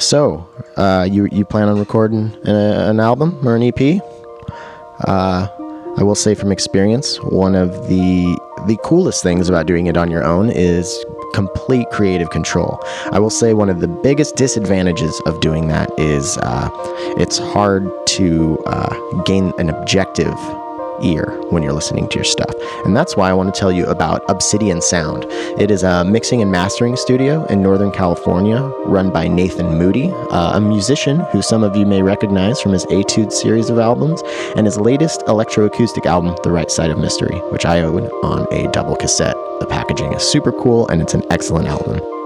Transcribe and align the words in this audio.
So, 0.00 0.48
uh, 0.78 1.06
you 1.10 1.28
you 1.30 1.44
plan 1.44 1.68
on 1.68 1.78
recording 1.78 2.34
a, 2.46 2.88
an 2.88 3.00
album 3.00 3.38
or 3.46 3.54
an 3.54 3.62
EP? 3.62 4.00
Uh, 5.04 5.46
I 5.98 6.02
will 6.02 6.14
say 6.14 6.34
from 6.34 6.50
experience, 6.50 7.18
one 7.18 7.54
of 7.54 7.70
the 7.88 8.38
the 8.66 8.78
coolest 8.82 9.22
things 9.22 9.50
about 9.50 9.66
doing 9.66 9.88
it 9.88 9.98
on 9.98 10.10
your 10.10 10.24
own 10.24 10.48
is 10.48 11.04
complete 11.34 11.88
creative 11.90 12.30
control. 12.30 12.80
I 13.12 13.18
will 13.18 13.30
say 13.30 13.52
one 13.52 13.68
of 13.68 13.80
the 13.80 13.88
biggest 13.88 14.36
disadvantages 14.36 15.20
of 15.26 15.38
doing 15.40 15.68
that 15.68 15.90
is 15.98 16.38
uh, 16.38 16.70
it's 17.18 17.36
hard 17.36 17.90
to 18.16 18.58
uh, 18.66 19.22
gain 19.24 19.52
an 19.58 19.68
objective 19.68 20.34
ear 21.02 21.38
when 21.50 21.62
you're 21.62 21.72
listening 21.72 22.08
to 22.08 22.16
your 22.16 22.24
stuff. 22.24 22.52
And 22.84 22.96
that's 22.96 23.16
why 23.16 23.30
I 23.30 23.32
want 23.32 23.52
to 23.54 23.58
tell 23.58 23.72
you 23.72 23.86
about 23.86 24.24
Obsidian 24.28 24.80
Sound. 24.80 25.26
It 25.60 25.70
is 25.70 25.82
a 25.82 26.04
mixing 26.04 26.42
and 26.42 26.50
mastering 26.50 26.96
studio 26.96 27.44
in 27.46 27.62
Northern 27.62 27.90
California 27.90 28.60
run 28.86 29.10
by 29.10 29.28
Nathan 29.28 29.78
Moody, 29.78 30.10
uh, 30.30 30.56
a 30.56 30.60
musician 30.60 31.20
who 31.32 31.42
some 31.42 31.62
of 31.62 31.76
you 31.76 31.86
may 31.86 32.02
recognize 32.02 32.60
from 32.60 32.72
his 32.72 32.86
Etude 32.86 33.32
series 33.32 33.70
of 33.70 33.78
albums 33.78 34.22
and 34.56 34.66
his 34.66 34.78
latest 34.78 35.20
electroacoustic 35.22 36.06
album, 36.06 36.36
The 36.42 36.50
Right 36.50 36.70
Side 36.70 36.90
of 36.90 36.98
Mystery, 36.98 37.38
which 37.50 37.66
I 37.66 37.80
own 37.80 38.06
on 38.22 38.46
a 38.52 38.70
double 38.72 38.96
cassette. 38.96 39.36
The 39.60 39.66
packaging 39.66 40.12
is 40.12 40.22
super 40.22 40.52
cool 40.52 40.88
and 40.88 41.02
it's 41.02 41.14
an 41.14 41.22
excellent 41.30 41.68
album. 41.68 42.19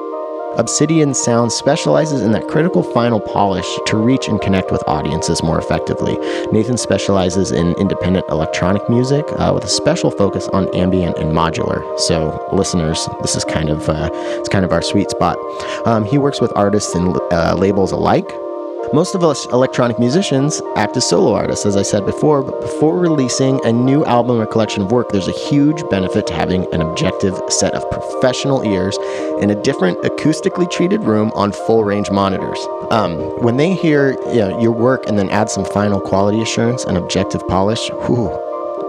Obsidian 0.57 1.15
Sound 1.15 1.53
specializes 1.53 2.23
in 2.23 2.33
that 2.33 2.47
critical 2.49 2.83
final 2.83 3.21
polish 3.21 3.67
to 3.87 3.97
reach 3.97 4.29
and 4.29 4.41
connect 4.41 4.71
with 4.71 4.83
audiences 4.87 5.43
more 5.43 5.59
effectively. 5.59 6.17
Nathan 6.53 6.77
specializes 6.77 7.51
in 7.51 7.75
independent 7.75 8.25
electronic 8.29 8.89
music 8.89 9.25
uh, 9.39 9.51
with 9.55 9.65
a 9.65 9.69
special 9.69 10.11
focus 10.11 10.49
on 10.49 10.73
ambient 10.75 11.19
and 11.19 11.33
modular. 11.33 11.83
So, 12.01 12.49
listeners, 12.53 13.09
this 13.23 13.35
is 13.35 13.45
kind 13.45 13.69
of 13.69 13.89
uh, 13.89 14.11
it's 14.13 14.49
kind 14.49 14.65
of 14.65 14.73
our 14.73 14.83
sweet 14.83 15.11
spot. 15.11 15.37
Um, 15.87 16.05
he 16.05 16.19
works 16.19 16.41
with 16.41 16.53
artists 16.57 16.95
and 16.95 17.19
uh, 17.33 17.55
labels 17.57 17.93
alike, 17.93 18.29
most 18.93 19.15
of 19.15 19.25
us 19.25 19.47
electronic 19.47 19.99
musicians 19.99 20.61
act 20.77 20.97
as 20.97 21.09
solo 21.09 21.35
artists, 21.35 21.67
as 21.67 21.77
I 21.77 21.83
said 21.83 22.05
before, 22.05 22.43
but 22.43 22.61
before 22.61 22.99
releasing 22.99 23.65
a 23.65 23.73
new 23.73 24.05
album 24.05 24.41
or 24.41 24.47
collection 24.47 24.83
of 24.83 24.93
work, 24.93 25.11
there's 25.11 25.29
a 25.29 25.33
huge 25.33 25.89
benefit 25.89 26.27
to 26.29 26.35
having 26.35 26.73
an 26.75 26.81
objective 26.81 27.41
set 27.49 27.75
of 27.75 27.89
professional 27.91 28.65
ears 28.65 28.97
in 29.41 29.51
a 29.51 29.63
different 29.63 29.99
acoustically 30.03 30.71
treated 30.71 31.03
room 31.05 31.33
on 31.35 31.53
full 31.53 31.85
range 31.85 32.11
monitors. 32.11 32.59
Um, 32.91 33.19
when 33.43 33.57
they 33.57 33.75
hear 33.75 34.13
you 34.29 34.41
know, 34.41 34.61
your 34.61 34.73
work 34.73 35.07
and 35.07 35.19
then 35.19 35.31
add 35.31 35.51
some 35.51 35.65
final 35.65 36.01
quality 36.01 36.41
assurance 36.43 36.85
and 36.85 36.97
objective 36.97 37.47
polish, 37.49 37.89
whew, 38.07 38.31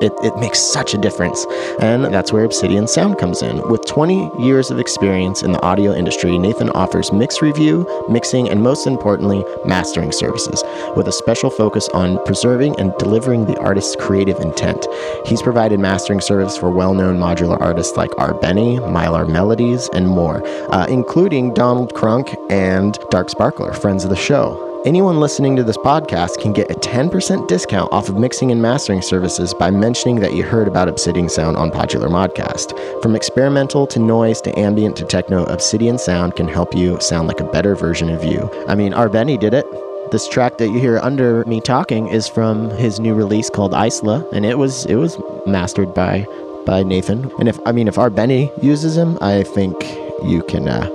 it, 0.01 0.13
it 0.23 0.35
makes 0.37 0.59
such 0.59 0.93
a 0.93 0.97
difference. 0.97 1.45
And 1.79 2.05
that's 2.05 2.31
where 2.31 2.43
Obsidian 2.43 2.87
Sound 2.87 3.17
comes 3.17 3.41
in. 3.41 3.61
With 3.69 3.85
20 3.85 4.31
years 4.39 4.71
of 4.71 4.79
experience 4.79 5.43
in 5.43 5.51
the 5.51 5.61
audio 5.61 5.93
industry, 5.93 6.37
Nathan 6.37 6.69
offers 6.71 7.11
mix 7.11 7.41
review, 7.41 7.87
mixing, 8.09 8.49
and 8.49 8.61
most 8.61 8.87
importantly, 8.87 9.43
mastering 9.65 10.11
services, 10.11 10.63
with 10.95 11.07
a 11.07 11.11
special 11.11 11.49
focus 11.49 11.89
on 11.89 12.23
preserving 12.25 12.79
and 12.79 12.93
delivering 12.97 13.45
the 13.45 13.57
artist's 13.59 13.95
creative 13.95 14.39
intent. 14.39 14.85
He's 15.25 15.41
provided 15.41 15.79
mastering 15.79 16.21
service 16.21 16.57
for 16.57 16.69
well 16.69 16.93
known 16.93 17.17
modular 17.17 17.59
artists 17.61 17.97
like 17.97 18.11
R. 18.17 18.33
Beny, 18.33 18.79
Mylar 18.79 19.27
Melodies, 19.27 19.89
and 19.93 20.07
more, 20.07 20.45
uh, 20.73 20.85
including 20.87 21.53
Donald 21.53 21.93
Crunk 21.93 22.35
and 22.49 22.97
Dark 23.09 23.29
Sparkler, 23.29 23.73
friends 23.73 24.03
of 24.03 24.09
the 24.09 24.15
show. 24.15 24.74
Anyone 24.85 25.19
listening 25.19 25.55
to 25.55 25.63
this 25.63 25.77
podcast 25.77 26.39
can 26.39 26.53
get 26.53 26.69
a 26.69 26.75
10% 26.75 27.47
discount 27.47 27.91
off 27.91 28.07
of 28.07 28.19
mixing 28.19 28.51
and 28.51 28.61
mastering 28.61 29.01
services 29.01 29.51
by 29.51 29.71
mentioning 29.71 30.19
that 30.19 30.35
you 30.35 30.43
heard 30.43 30.67
about 30.67 30.87
Obsidian 30.87 31.27
Sound 31.27 31.57
on 31.57 31.71
Podular 31.71 32.07
Modcast. 32.07 33.01
From 33.01 33.15
experimental 33.15 33.87
to 33.87 33.97
noise 33.97 34.41
to 34.41 34.59
ambient 34.59 34.95
to 34.97 35.03
techno, 35.03 35.43
Obsidian 35.45 35.97
Sound 35.97 36.35
can 36.35 36.47
help 36.47 36.75
you 36.75 36.99
sound 36.99 37.27
like 37.27 37.39
a 37.39 37.51
better 37.51 37.75
version 37.75 38.11
of 38.11 38.23
you. 38.23 38.47
I 38.67 38.75
mean. 38.75 38.93
Beny 38.93 39.39
did 39.39 39.55
it. 39.55 39.65
This 40.11 40.27
track 40.27 40.59
that 40.59 40.67
you 40.67 40.79
hear 40.79 40.99
under 40.99 41.43
me 41.45 41.61
talking 41.61 42.07
is 42.07 42.27
from 42.27 42.69
his 42.69 42.99
new 42.99 43.15
release 43.15 43.49
called 43.49 43.73
Isla, 43.73 44.23
and 44.33 44.45
it 44.45 44.59
was 44.59 44.85
it 44.85 44.97
was 44.97 45.17
mastered 45.47 45.95
by 45.95 46.27
by 46.67 46.83
Nathan. 46.83 47.31
And 47.39 47.49
if 47.49 47.59
I 47.65 47.71
mean 47.71 47.87
if 47.87 47.97
R. 47.97 48.11
Beny 48.11 48.51
uses 48.63 48.95
him, 48.95 49.17
I 49.19 49.41
think 49.41 49.75
you 50.23 50.43
can 50.47 50.67
uh, 50.67 50.87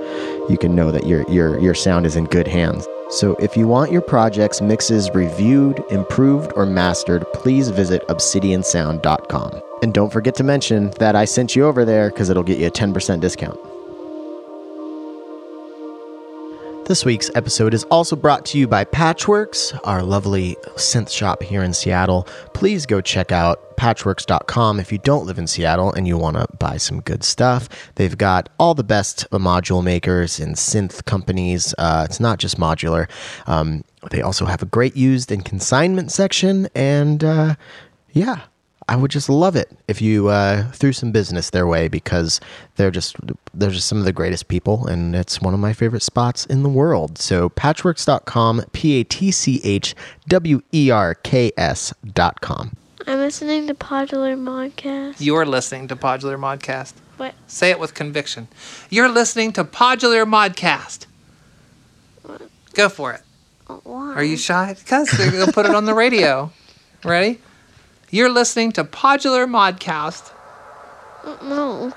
you 0.47 0.57
can 0.57 0.75
know 0.75 0.91
that 0.91 1.07
your 1.07 1.29
your 1.29 1.59
your 1.59 1.73
sound 1.73 2.05
is 2.05 2.15
in 2.15 2.23
good 2.23 2.47
hands. 2.47 2.87
So 3.11 3.35
if 3.35 3.57
you 3.57 3.67
want 3.67 3.91
your 3.91 4.01
project's 4.01 4.61
mixes 4.61 5.09
reviewed, 5.13 5.83
improved, 5.91 6.53
or 6.55 6.65
mastered, 6.65 7.25
please 7.33 7.69
visit 7.69 8.07
obsidiansound.com. 8.07 9.61
And 9.83 9.93
don't 9.93 10.11
forget 10.13 10.35
to 10.35 10.43
mention 10.43 10.91
that 10.91 11.15
I 11.15 11.25
sent 11.25 11.55
you 11.55 11.65
over 11.65 11.83
there 11.83 12.09
because 12.09 12.29
it'll 12.29 12.43
get 12.43 12.57
you 12.57 12.67
a 12.67 12.71
10% 12.71 13.19
discount. 13.19 13.59
This 16.91 17.05
week's 17.05 17.31
episode 17.35 17.73
is 17.73 17.85
also 17.85 18.17
brought 18.17 18.45
to 18.47 18.57
you 18.57 18.67
by 18.67 18.83
Patchwerks, 18.83 19.79
our 19.85 20.03
lovely 20.03 20.57
synth 20.75 21.09
shop 21.09 21.41
here 21.41 21.63
in 21.63 21.73
Seattle. 21.73 22.27
Please 22.53 22.85
go 22.85 22.99
check 22.99 23.31
out 23.31 23.77
patchwerks.com 23.77 24.77
if 24.77 24.91
you 24.91 24.97
don't 24.97 25.25
live 25.25 25.37
in 25.37 25.47
Seattle 25.47 25.93
and 25.93 26.05
you 26.05 26.17
want 26.17 26.35
to 26.35 26.45
buy 26.59 26.75
some 26.75 26.99
good 26.99 27.23
stuff. 27.23 27.69
They've 27.95 28.17
got 28.17 28.49
all 28.59 28.73
the 28.73 28.83
best 28.83 29.25
module 29.31 29.81
makers 29.81 30.37
and 30.37 30.57
synth 30.57 31.05
companies. 31.05 31.73
Uh, 31.77 32.07
it's 32.09 32.19
not 32.19 32.39
just 32.39 32.57
modular. 32.57 33.09
Um, 33.47 33.85
they 34.09 34.21
also 34.21 34.43
have 34.43 34.61
a 34.61 34.65
great 34.65 34.97
used 34.97 35.31
and 35.31 35.45
consignment 35.45 36.11
section. 36.11 36.67
And 36.75 37.23
uh, 37.23 37.55
yeah, 38.11 38.41
I 38.91 38.97
would 38.97 39.09
just 39.09 39.29
love 39.29 39.55
it 39.55 39.71
if 39.87 40.01
you 40.01 40.27
uh, 40.27 40.69
threw 40.73 40.91
some 40.91 41.13
business 41.13 41.49
their 41.49 41.65
way 41.65 41.87
because 41.87 42.41
they're 42.75 42.91
just 42.91 43.15
they're 43.53 43.69
just 43.69 43.87
some 43.87 43.99
of 43.99 44.03
the 44.03 44.11
greatest 44.11 44.49
people, 44.49 44.85
and 44.85 45.15
it's 45.15 45.39
one 45.39 45.53
of 45.53 45.61
my 45.61 45.71
favorite 45.71 46.03
spots 46.03 46.45
in 46.47 46.61
the 46.61 46.67
world. 46.67 47.17
So 47.17 47.49
patchwerks.com, 47.51 48.65
p 48.73 48.99
a 48.99 49.05
t 49.05 49.31
c 49.31 49.61
h 49.63 49.95
w 50.27 50.61
e 50.73 50.91
r 50.91 51.15
k 51.15 51.53
s 51.55 51.93
dot 52.13 52.41
com. 52.41 52.75
I'm 53.07 53.19
listening 53.19 53.65
to 53.67 53.73
Podular 53.73 54.37
Modcast. 54.37 55.15
You're 55.19 55.45
listening 55.45 55.87
to 55.87 55.95
Podular 55.95 56.37
Modcast. 56.37 56.91
What? 57.15 57.33
Say 57.47 57.69
it 57.71 57.79
with 57.79 57.93
conviction. 57.93 58.49
You're 58.89 59.07
listening 59.07 59.53
to 59.53 59.63
Podular 59.63 60.25
Modcast. 60.25 61.05
Go 62.73 62.89
for 62.89 63.13
it. 63.13 63.21
Why? 63.85 64.15
Are 64.15 64.23
you 64.23 64.35
shy? 64.35 64.75
Because 64.77 65.09
they'll 65.11 65.53
put 65.53 65.65
it 65.65 65.73
on 65.73 65.85
the 65.85 65.93
radio. 65.93 66.51
Ready? 67.05 67.39
You're 68.13 68.27
listening 68.27 68.73
to 68.73 68.83
Podular 68.83 69.47
Modcast. 69.47 70.33
No. 71.43 71.93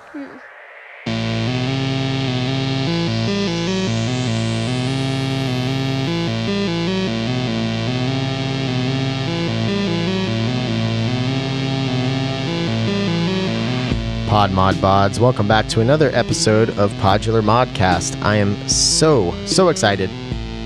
Pod 14.29 14.53
Mod 14.53 14.77
Bods, 14.77 15.19
welcome 15.19 15.49
back 15.49 15.67
to 15.71 15.81
another 15.81 16.11
episode 16.13 16.71
of 16.79 16.93
Podular 16.93 17.43
Modcast. 17.43 18.23
I 18.23 18.37
am 18.37 18.57
so, 18.69 19.35
so 19.47 19.69
excited 19.69 20.11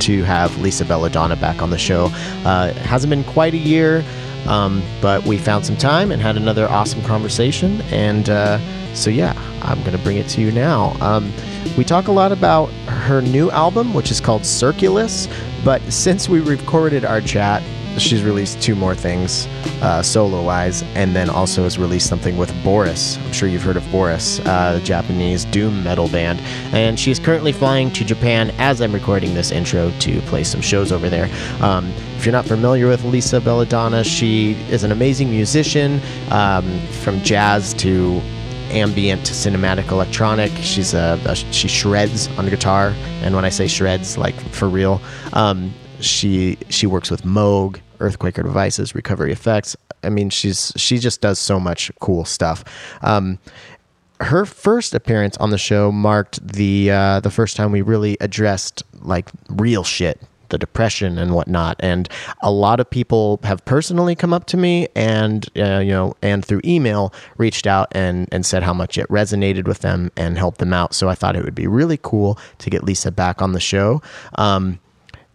to 0.01 0.23
have 0.25 0.59
Lisa 0.59 0.85
Bella 0.85 1.09
Donna 1.09 1.37
back 1.37 1.63
on 1.63 1.71
the 1.71 1.79
show. 1.79 2.11
Uh, 2.45 2.73
it 2.77 2.77
hasn't 2.83 3.09
been 3.09 3.25
quite 3.25 3.55
a 3.55 3.59
year, 3.59 4.05
um, 4.49 4.83
but 5.01 5.25
we 5.25 5.39
found 5.39 5.65
some 5.65 5.77
time 5.77 6.11
and 6.11 6.21
had 6.21 6.37
another 6.37 6.67
awesome 6.69 7.03
conversation. 7.03 7.81
And 7.91 8.31
uh, 8.31 8.59
so, 8.95 9.11
yeah, 9.11 9.35
I'm 9.63 9.81
going 9.81 9.97
to 9.97 10.03
bring 10.03 10.17
it 10.17 10.29
to 10.31 10.41
you 10.41 10.51
now. 10.51 10.97
Um, 11.01 11.33
we 11.77 11.85
talk 11.85 12.09
a 12.09 12.13
lot 12.13 12.33
about 12.33 12.71
her 12.87 13.21
new 13.21 13.51
album, 13.51 13.95
which 13.95 14.11
is 14.11 14.21
called 14.21 14.43
Circulus, 14.43 15.29
but 15.65 15.83
since 15.93 16.29
we 16.29 16.41
recorded 16.41 17.05
our 17.05 17.21
chat, 17.21 17.63
she's 17.97 18.23
released 18.23 18.61
two 18.61 18.75
more 18.75 18.95
things 18.95 19.47
uh, 19.83 20.03
solo 20.03 20.43
wise, 20.43 20.83
and 20.95 21.15
then 21.15 21.31
also 21.31 21.63
has 21.63 21.79
released 21.79 22.09
something 22.09 22.37
with 22.37 22.53
Boris. 22.63 23.17
I'm 23.19 23.33
sure 23.33 23.49
you've 23.49 23.63
heard 23.63 23.77
of 23.77 23.91
Boris, 23.91 24.41
uh, 24.41 24.75
the 24.75 24.85
Japanese 24.85 25.45
doom 25.47 25.83
metal 25.83 26.09
band. 26.09 26.41
And 26.73 26.99
she's 26.99 27.19
currently 27.19 27.53
flying 27.53 27.91
to 27.93 28.05
Japan 28.05 28.51
as 28.59 28.81
I'm 28.81 28.93
recording 28.93 29.35
this 29.35 29.51
intro 29.51 29.91
to 30.01 30.21
play 30.23 30.45
some 30.45 30.61
shows 30.61 30.93
over 30.93 31.09
there. 31.09 31.29
Um, 31.61 31.93
if 32.17 32.27
you're 32.27 32.33
not 32.33 32.47
familiar 32.47 32.89
with 32.89 33.05
Lisa 33.05 33.41
Bella 33.41 33.67
Donna, 33.67 34.03
she 34.05 34.53
is 34.71 34.85
an 34.85 34.93
amazing 34.93 35.31
musician 35.31 36.01
um, 36.31 36.81
from 37.03 37.21
jazz 37.23 37.75
to 37.75 38.21
ambient 38.71 39.25
to 39.27 39.33
cinematic 39.33 39.91
electronic. 39.91 40.51
She's 40.61 40.95
a, 40.95 41.21
a 41.27 41.35
she 41.35 41.69
shreds 41.69 42.29
on 42.39 42.49
guitar, 42.49 42.95
and 43.23 43.35
when 43.35 43.45
I 43.45 43.49
say 43.49 43.67
shreds, 43.67 44.19
like 44.19 44.39
for 44.51 44.69
real, 44.69 45.01
um, 45.33 45.73
she 46.01 46.59
she 46.69 46.87
works 46.87 47.11
with 47.11 47.23
Moog, 47.23 47.81
Earthquaker 47.99 48.43
devices, 48.43 48.95
Recovery 48.95 49.33
Effects. 49.33 49.77
I 50.03 50.11
mean, 50.11 50.31
she's 50.31 50.73
she 50.77 50.99
just 50.99 51.21
does 51.21 51.39
so 51.39 51.59
much 51.59 51.91
cool 52.01 52.25
stuff. 52.25 52.65
Um, 53.03 53.39
her 54.21 54.45
first 54.45 54.95
appearance 54.95 55.37
on 55.37 55.51
the 55.51 55.59
show 55.59 55.93
marked 55.93 56.47
the 56.47 56.91
uh, 56.91 57.21
the 57.21 57.31
first 57.31 57.57
time 57.57 57.73
we 57.73 57.83
really 57.83 58.17
addressed 58.21 58.83
like 59.01 59.31
real 59.49 59.85
shit 59.85 60.21
the 60.49 60.59
depression 60.59 61.19
and 61.19 61.35
whatnot 61.35 61.77
and 61.81 62.09
a 62.41 62.51
lot 62.51 62.81
of 62.81 62.89
people 62.89 63.39
have 63.43 63.65
personally 63.65 64.15
come 64.15 64.33
up 64.33 64.47
to 64.47 64.57
me 64.57 64.89
and 64.95 65.47
uh, 65.59 65.79
you 65.79 65.91
know 65.91 66.15
and 66.23 66.45
through 66.45 66.61
email 66.65 67.13
reached 67.37 67.67
out 67.67 67.89
and 67.93 68.29
and 68.33 68.47
said 68.47 68.63
how 68.63 68.73
much 68.73 68.97
it 68.99 69.07
resonated 69.09 69.67
with 69.67 69.81
them 69.81 70.11
and 70.17 70.39
helped 70.39 70.59
them 70.59 70.73
out 70.73 70.95
so 70.95 71.09
i 71.09 71.15
thought 71.15 71.37
it 71.37 71.45
would 71.45 71.55
be 71.55 71.67
really 71.67 71.99
cool 72.03 72.39
to 72.59 72.71
get 72.71 72.83
lisa 72.83 73.11
back 73.11 73.43
on 73.43 73.53
the 73.53 73.61
show 73.61 74.01
um, 74.37 74.79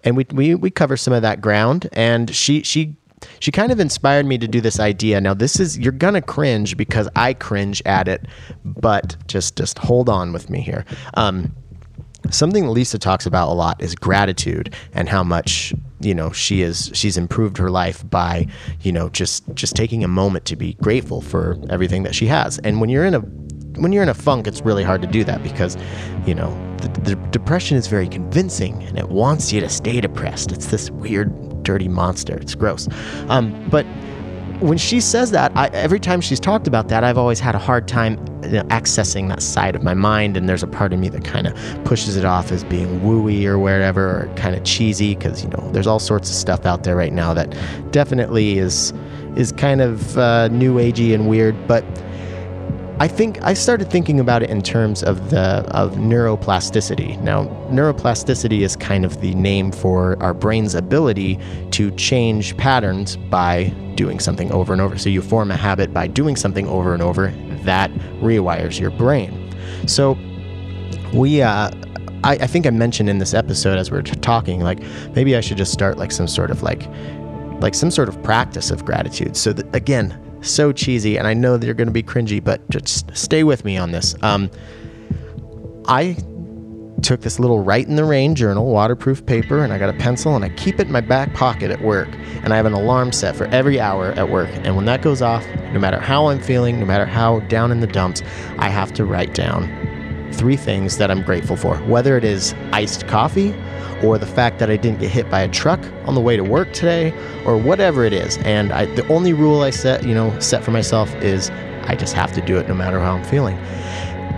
and 0.04 0.18
we, 0.18 0.26
we 0.34 0.56
we 0.56 0.70
cover 0.70 0.98
some 0.98 1.14
of 1.14 1.22
that 1.22 1.42
ground. 1.42 1.90
And 1.94 2.34
she 2.34 2.64
she 2.64 2.96
she 3.40 3.52
kind 3.52 3.72
of 3.72 3.80
inspired 3.80 4.26
me 4.26 4.38
to 4.38 4.48
do 4.48 4.62
this 4.62 4.80
idea. 4.80 5.22
Now 5.22 5.34
this 5.34 5.60
is 5.60 5.78
you're 5.78 5.92
gonna 5.92 6.22
cringe 6.22 6.78
because 6.78 7.10
I 7.16 7.34
cringe 7.34 7.82
at 7.86 8.08
it, 8.08 8.26
but 8.66 9.16
just 9.28 9.56
just 9.56 9.78
hold 9.78 10.10
on 10.10 10.34
with 10.34 10.50
me 10.50 10.62
here. 10.62 10.86
Um, 11.16 11.54
something 12.30 12.68
Lisa 12.68 12.98
talks 12.98 13.26
about 13.26 13.50
a 13.50 13.54
lot 13.54 13.82
is 13.82 13.96
gratitude 13.96 14.74
and 14.94 15.10
how 15.10 15.24
much 15.24 15.74
you 16.00 16.14
know 16.14 16.32
she 16.32 16.62
is 16.62 16.90
she's 16.94 17.18
improved 17.18 17.58
her 17.58 17.70
life 17.70 18.10
by 18.10 18.48
you 18.82 18.92
know 18.92 19.10
just 19.10 19.44
just 19.54 19.76
taking 19.76 20.04
a 20.04 20.08
moment 20.08 20.46
to 20.46 20.56
be 20.56 20.74
grateful 20.76 21.22
for 21.22 21.58
everything 21.70 22.04
that 22.04 22.16
she 22.16 22.28
has. 22.28 22.60
And 22.60 22.80
when 22.82 22.90
you're 22.90 23.06
in 23.06 23.16
a 23.16 23.24
when 23.78 23.92
you're 23.92 24.04
in 24.04 24.10
a 24.10 24.14
funk, 24.14 24.48
it's 24.48 24.62
really 24.62 24.84
hard 24.84 25.02
to 25.02 25.08
do 25.08 25.24
that 25.24 25.44
because, 25.44 25.78
you 26.26 26.36
know, 26.36 26.52
the, 26.88 27.02
the 27.02 27.16
depression 27.32 27.78
is 27.78 27.88
very 27.88 28.08
convincing 28.08 28.84
and 28.84 28.98
it 28.98 29.10
wants 29.10 29.52
you 29.52 29.60
to 29.62 29.70
stay 29.70 30.02
depressed. 30.02 30.52
It's 30.52 30.68
this 30.68 30.90
weird, 30.92 31.64
dirty 31.64 31.88
monster. 31.88 32.36
It's 32.36 32.56
gross. 32.56 32.88
Um, 33.30 33.68
but 33.70 33.86
when 34.60 34.78
she 34.78 35.02
says 35.02 35.32
that, 35.32 35.52
I, 35.56 35.68
every 35.70 36.00
time 36.00 36.22
she's 36.22 36.40
talked 36.40 36.68
about 36.68 36.88
that, 36.88 37.04
I've 37.04 37.18
always 37.18 37.40
had 37.40 37.54
a 37.54 37.60
hard 37.60 37.88
time 37.88 38.14
you 38.44 38.52
know, 38.52 38.64
accessing 38.64 39.28
that 39.30 39.42
side 39.42 39.76
of 39.76 39.84
my 39.84 39.94
mind. 39.94 40.38
And 40.38 40.48
there's 40.48 40.64
a 40.64 40.68
part 40.68 40.94
of 40.94 41.00
me 41.00 41.10
that 41.10 41.26
kind 41.26 41.48
of 41.48 41.84
pushes 41.84 42.16
it 42.16 42.24
off 42.24 42.52
as 42.52 42.64
being 42.64 43.02
wooey 43.02 43.46
or 43.46 43.60
whatever, 43.60 44.22
or 44.22 44.34
kind 44.36 44.56
of 44.56 44.64
cheesy, 44.64 45.16
because 45.16 45.44
you 45.44 45.50
know 45.50 45.70
there's 45.72 45.88
all 45.88 46.00
sorts 46.00 46.30
of 46.30 46.36
stuff 46.36 46.66
out 46.66 46.84
there 46.84 46.96
right 46.96 47.14
now 47.14 47.34
that 47.34 47.54
definitely 47.92 48.58
is 48.58 48.94
is 49.36 49.52
kind 49.52 49.82
of 49.82 50.18
uh, 50.18 50.48
new 50.50 50.76
agey 50.76 51.14
and 51.14 51.28
weird. 51.28 51.56
But 51.68 51.84
I 53.04 53.08
think 53.10 53.44
I 53.44 53.54
started 53.54 53.92
thinking 53.92 54.22
about 54.22 54.44
it 54.44 54.50
in 54.50 54.62
terms 54.62 55.04
of 55.04 55.30
the 55.30 55.66
of 55.76 55.96
neuroplasticity. 55.96 57.22
Now, 57.22 57.48
neuroplasticity 57.70 58.62
is 58.62 58.78
kind 58.78 59.04
of 59.04 59.20
the 59.20 59.36
name 59.36 59.74
for 59.74 60.16
our 60.24 60.34
brain's 60.34 60.74
ability 60.74 61.38
to 61.72 61.92
change 61.98 62.56
patterns 62.56 63.18
by 63.18 63.66
doing 63.96 64.22
something 64.22 64.50
over 64.54 64.72
and 64.72 64.82
over. 64.82 64.98
So 64.98 65.10
you 65.10 65.22
form 65.22 65.52
a 65.52 65.58
habit 65.58 65.94
by 65.94 66.08
doing 66.08 66.38
something 66.38 66.66
over 66.70 66.94
and 66.94 67.04
over 67.04 67.34
that 67.66 67.92
rewires 68.22 68.80
your 68.80 68.92
brain. 68.92 69.54
So 69.86 70.18
we 71.14 71.42
uh, 71.42 71.72
I, 72.24 72.36
I 72.36 72.48
think 72.48 72.66
I 72.66 72.70
mentioned 72.70 73.10
in 73.10 73.18
this 73.18 73.34
episode 73.34 73.78
as 73.78 73.92
we 73.92 73.98
are 73.98 74.02
talking, 74.02 74.62
like 74.62 74.82
maybe 75.14 75.36
I 75.36 75.42
should 75.42 75.58
just 75.58 75.74
start 75.74 75.98
like 75.98 76.14
some 76.14 76.30
sort 76.30 76.52
of 76.52 76.64
like 76.64 76.88
like 77.62 77.76
some 77.76 77.92
sort 77.92 78.08
of 78.08 78.24
practice 78.24 78.72
of 78.72 78.86
gratitude. 78.86 79.36
So 79.36 79.52
that 79.52 79.76
again, 79.76 80.23
so 80.44 80.72
cheesy, 80.72 81.18
and 81.18 81.28
I 81.28 81.34
know 81.34 81.58
that 81.58 81.66
you're 81.66 81.76
going 81.76 81.88
to 81.88 81.94
be 81.94 82.04
cringy, 82.04 82.44
but 82.44 82.68
just 82.70 83.16
stay 83.16 83.44
with 83.44 83.66
me 83.66 83.78
on 83.78 83.92
this. 83.92 84.16
Um, 84.22 84.50
I 85.88 86.18
took 87.02 87.22
this 87.22 87.40
little 87.40 87.60
Write 87.60 87.88
in 87.88 87.96
the 87.96 88.06
Rain 88.06 88.34
journal, 88.36 88.66
waterproof 88.68 89.26
paper, 89.26 89.64
and 89.64 89.74
I 89.74 89.78
got 89.78 89.90
a 89.90 89.98
pencil, 89.98 90.36
and 90.36 90.46
I 90.46 90.50
keep 90.50 90.80
it 90.80 90.88
in 90.88 90.94
my 90.94 91.02
back 91.02 91.34
pocket 91.34 91.72
at 91.72 91.82
work. 91.82 92.10
And 92.44 92.54
I 92.54 92.58
have 92.58 92.66
an 92.66 92.74
alarm 92.74 93.12
set 93.12 93.36
for 93.36 93.46
every 93.46 93.80
hour 93.80 94.12
at 94.12 94.30
work. 94.30 94.50
And 94.52 94.76
when 94.76 94.86
that 94.86 95.02
goes 95.02 95.22
off, 95.22 95.46
no 95.74 95.80
matter 95.80 96.00
how 96.00 96.28
I'm 96.28 96.42
feeling, 96.42 96.80
no 96.80 96.86
matter 96.86 97.06
how 97.06 97.40
down 97.42 97.72
in 97.72 97.80
the 97.80 97.88
dumps, 97.88 98.22
I 98.58 98.70
have 98.70 98.94
to 98.94 99.06
write 99.06 99.34
down 99.34 99.70
three 100.34 100.58
things 100.58 100.98
that 100.98 101.10
I'm 101.12 101.22
grateful 101.22 101.56
for. 101.56 101.78
Whether 101.78 102.18
it 102.18 102.24
is 102.24 102.54
iced 102.72 103.08
coffee, 103.08 103.54
or 104.04 104.18
the 104.18 104.28
fact 104.28 104.60
that 104.60 104.70
I 104.70 104.76
didn't 104.76 105.00
get 105.00 105.10
hit 105.10 105.30
by 105.30 105.42
a 105.42 105.48
truck 105.48 105.80
on 106.06 106.14
the 106.16 106.22
way 106.22 106.36
to 106.36 106.44
work 106.44 106.74
today, 106.74 107.14
or 107.46 107.58
whatever 107.58 108.04
it 108.04 108.14
is. 108.14 108.38
And 108.40 108.74
I, 108.74 108.86
the 108.96 109.08
only 109.08 109.34
rule 109.34 109.62
I 109.62 109.70
set, 109.70 110.04
you 110.04 110.14
know, 110.14 110.38
set 110.40 110.64
for 110.64 110.72
myself 110.72 111.14
is 111.16 111.50
I 111.84 111.96
just 111.96 112.14
have 112.14 112.34
to 112.34 112.42
do 112.42 112.58
it 112.58 112.68
no 112.68 112.74
matter 112.74 113.00
how 113.00 113.16
I'm 113.16 113.24
feeling. 113.24 113.58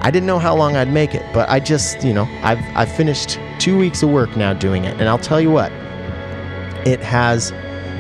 I 0.02 0.12
didn't 0.12 0.28
know 0.28 0.40
how 0.40 0.56
long 0.56 0.76
I'd 0.76 0.92
make 0.92 1.16
it, 1.16 1.26
but 1.34 1.50
I 1.50 1.60
just, 1.60 2.04
you 2.04 2.14
know, 2.14 2.28
I've 2.44 2.60
I've 2.76 2.96
finished 2.96 3.40
two 3.58 3.78
weeks 3.78 4.04
of 4.04 4.10
work 4.10 4.38
now 4.38 4.54
doing 4.54 4.86
it, 4.86 5.00
and 5.00 5.10
I'll 5.10 5.18
tell 5.18 5.42
you 5.42 5.50
what, 5.50 5.72
it 6.86 7.00
has 7.02 7.50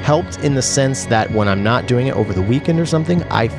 helped 0.04 0.38
in 0.40 0.54
the 0.54 0.62
sense 0.62 1.06
that 1.06 1.32
when 1.32 1.48
I'm 1.48 1.64
not 1.64 1.88
doing 1.88 2.06
it 2.06 2.16
over 2.16 2.32
the 2.32 2.44
weekend 2.44 2.80
or 2.80 2.86
something, 2.86 3.24
I 3.32 3.50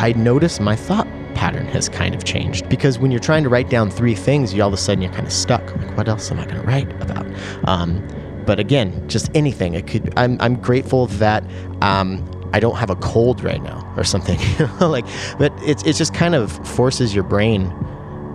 I 0.00 0.12
notice 0.14 0.58
my 0.58 0.74
thought 0.74 1.06
pattern 1.44 1.66
has 1.66 1.90
kind 1.90 2.14
of 2.14 2.24
changed 2.24 2.66
because 2.70 2.98
when 2.98 3.10
you're 3.10 3.20
trying 3.20 3.42
to 3.42 3.50
write 3.50 3.68
down 3.68 3.90
three 3.90 4.14
things, 4.14 4.54
you 4.54 4.62
all 4.62 4.68
of 4.68 4.72
a 4.72 4.78
sudden 4.78 5.02
you're 5.02 5.12
kind 5.12 5.26
of 5.26 5.32
stuck. 5.32 5.76
Like, 5.76 5.94
what 5.94 6.08
else 6.08 6.30
am 6.30 6.40
I 6.40 6.46
going 6.46 6.56
to 6.58 6.66
write 6.66 6.90
about? 7.02 7.26
Um, 7.68 8.02
but 8.46 8.58
again, 8.58 9.06
just 9.10 9.30
anything. 9.34 9.74
It 9.74 9.86
could. 9.86 10.10
I'm 10.16 10.40
I'm 10.40 10.54
grateful 10.54 11.06
that 11.24 11.44
um, 11.82 12.08
I 12.54 12.60
don't 12.60 12.76
have 12.76 12.88
a 12.88 12.96
cold 12.96 13.44
right 13.44 13.62
now 13.62 13.92
or 13.94 14.04
something. 14.04 14.38
like, 14.80 15.04
but 15.38 15.52
it's 15.62 15.82
it's 15.82 15.98
just 15.98 16.14
kind 16.14 16.34
of 16.34 16.50
forces 16.66 17.14
your 17.14 17.24
brain 17.24 17.70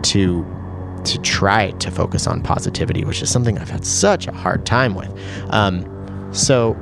to 0.04 0.46
to 1.06 1.18
try 1.22 1.72
to 1.72 1.90
focus 1.90 2.28
on 2.28 2.44
positivity, 2.44 3.06
which 3.06 3.24
is 3.24 3.32
something 3.32 3.58
I've 3.58 3.72
had 3.72 3.86
such 3.88 4.28
a 4.28 4.32
hard 4.32 4.68
time 4.68 4.94
with. 4.94 5.12
Um, 5.50 5.84
so 6.32 6.78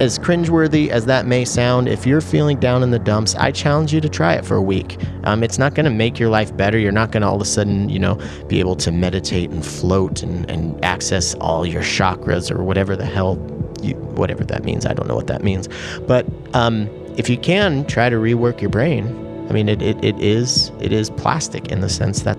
as 0.00 0.18
cringeworthy 0.18 0.88
as 0.88 1.04
that 1.04 1.26
may 1.26 1.44
sound, 1.44 1.86
if 1.86 2.06
you're 2.06 2.22
feeling 2.22 2.58
down 2.58 2.82
in 2.82 2.90
the 2.90 2.98
dumps, 2.98 3.34
I 3.34 3.52
challenge 3.52 3.92
you 3.92 4.00
to 4.00 4.08
try 4.08 4.32
it 4.32 4.46
for 4.46 4.56
a 4.56 4.62
week. 4.62 4.96
Um, 5.24 5.44
it's 5.44 5.58
not 5.58 5.74
going 5.74 5.84
to 5.84 5.90
make 5.90 6.18
your 6.18 6.30
life 6.30 6.56
better. 6.56 6.78
You're 6.78 6.90
not 6.90 7.12
going 7.12 7.20
to 7.20 7.28
all 7.28 7.36
of 7.36 7.42
a 7.42 7.44
sudden, 7.44 7.90
you 7.90 7.98
know, 7.98 8.18
be 8.48 8.60
able 8.60 8.76
to 8.76 8.90
meditate 8.90 9.50
and 9.50 9.64
float 9.64 10.22
and, 10.22 10.50
and 10.50 10.82
access 10.82 11.34
all 11.34 11.66
your 11.66 11.82
chakras 11.82 12.50
or 12.50 12.64
whatever 12.64 12.96
the 12.96 13.04
hell, 13.04 13.36
you, 13.82 13.94
whatever 13.94 14.42
that 14.44 14.64
means. 14.64 14.86
I 14.86 14.94
don't 14.94 15.06
know 15.06 15.16
what 15.16 15.26
that 15.26 15.44
means. 15.44 15.68
But 16.06 16.26
um, 16.54 16.88
if 17.18 17.28
you 17.28 17.36
can, 17.36 17.84
try 17.84 18.08
to 18.08 18.16
rework 18.16 18.62
your 18.62 18.70
brain. 18.70 19.06
I 19.50 19.52
mean, 19.52 19.68
it, 19.68 19.82
it, 19.82 20.02
it 20.02 20.18
is 20.18 20.70
it 20.80 20.92
is 20.92 21.10
plastic 21.10 21.72
in 21.72 21.80
the 21.80 21.88
sense 21.88 22.22
that 22.22 22.38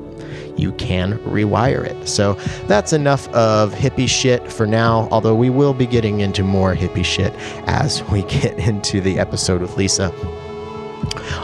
you 0.58 0.72
can 0.74 1.18
rewire 1.20 1.86
it. 1.86 2.08
So 2.08 2.34
that's 2.68 2.94
enough 2.94 3.28
of 3.30 3.74
hippie 3.74 4.10
shit 4.10 4.52
for 4.52 4.66
now, 4.66 5.08
although 5.12 5.36
we 5.36 5.50
will 5.50 5.74
be 5.74 5.86
getting 5.86 6.22
into 6.22 6.44
more 6.44 6.76
hippie 6.76 7.06
shit 7.06 7.34
as 7.68 8.04
we 8.10 8.22
get 8.42 8.58
into 8.60 9.02
the 9.02 9.20
episode 9.20 9.62
with 9.62 9.78
Lisa. 9.78 10.14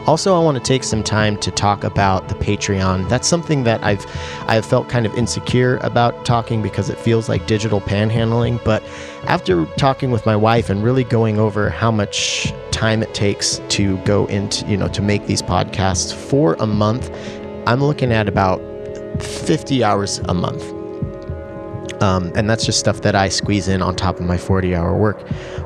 Also, 0.06 0.36
I 0.36 0.44
want 0.44 0.58
to 0.58 0.64
take 0.64 0.84
some 0.84 1.04
time 1.04 1.38
to 1.38 1.52
talk 1.52 1.84
about 1.84 2.30
the 2.30 2.36
Patreon. 2.36 3.10
That's 3.10 3.28
something 3.28 3.64
that 3.64 3.84
I've 3.84 4.06
I've 4.48 4.66
felt 4.66 4.88
kind 4.90 5.06
of 5.06 5.14
insecure 5.16 5.78
about 5.78 6.26
talking 6.26 6.62
because 6.62 6.90
it 6.90 6.98
feels 7.00 7.28
like 7.28 7.48
digital 7.48 7.82
panhandling, 7.82 8.64
but 8.64 8.84
after 9.26 9.66
talking 9.78 10.12
with 10.12 10.26
my 10.26 10.36
wife 10.36 10.70
and 10.70 10.84
really 10.84 11.04
going 11.04 11.40
over 11.40 11.70
how 11.70 11.92
much 11.92 12.54
time 12.72 13.02
it 13.02 13.14
takes 13.14 13.60
to 13.70 13.98
go 14.00 14.26
into, 14.28 14.66
you 14.68 14.78
know, 14.78 14.88
to 14.90 15.02
make 15.02 15.26
these 15.26 15.42
podcasts 15.42 16.14
for 16.14 16.56
a 16.60 16.68
month, 16.68 17.12
I'm 17.66 17.84
looking 17.84 18.14
at 18.14 18.30
about 18.30 18.62
50 19.20 19.84
hours 19.84 20.20
a 20.20 20.34
month. 20.34 20.74
Um, 22.02 22.32
and 22.36 22.50
that's 22.50 22.66
just 22.66 22.80
stuff 22.80 23.02
that 23.02 23.16
I 23.16 23.30
squeeze 23.30 23.68
in 23.68 23.82
on 23.82 23.96
top 23.96 24.20
of 24.20 24.26
my 24.26 24.38
40 24.38 24.76
hour 24.76 24.96
work 24.96 25.20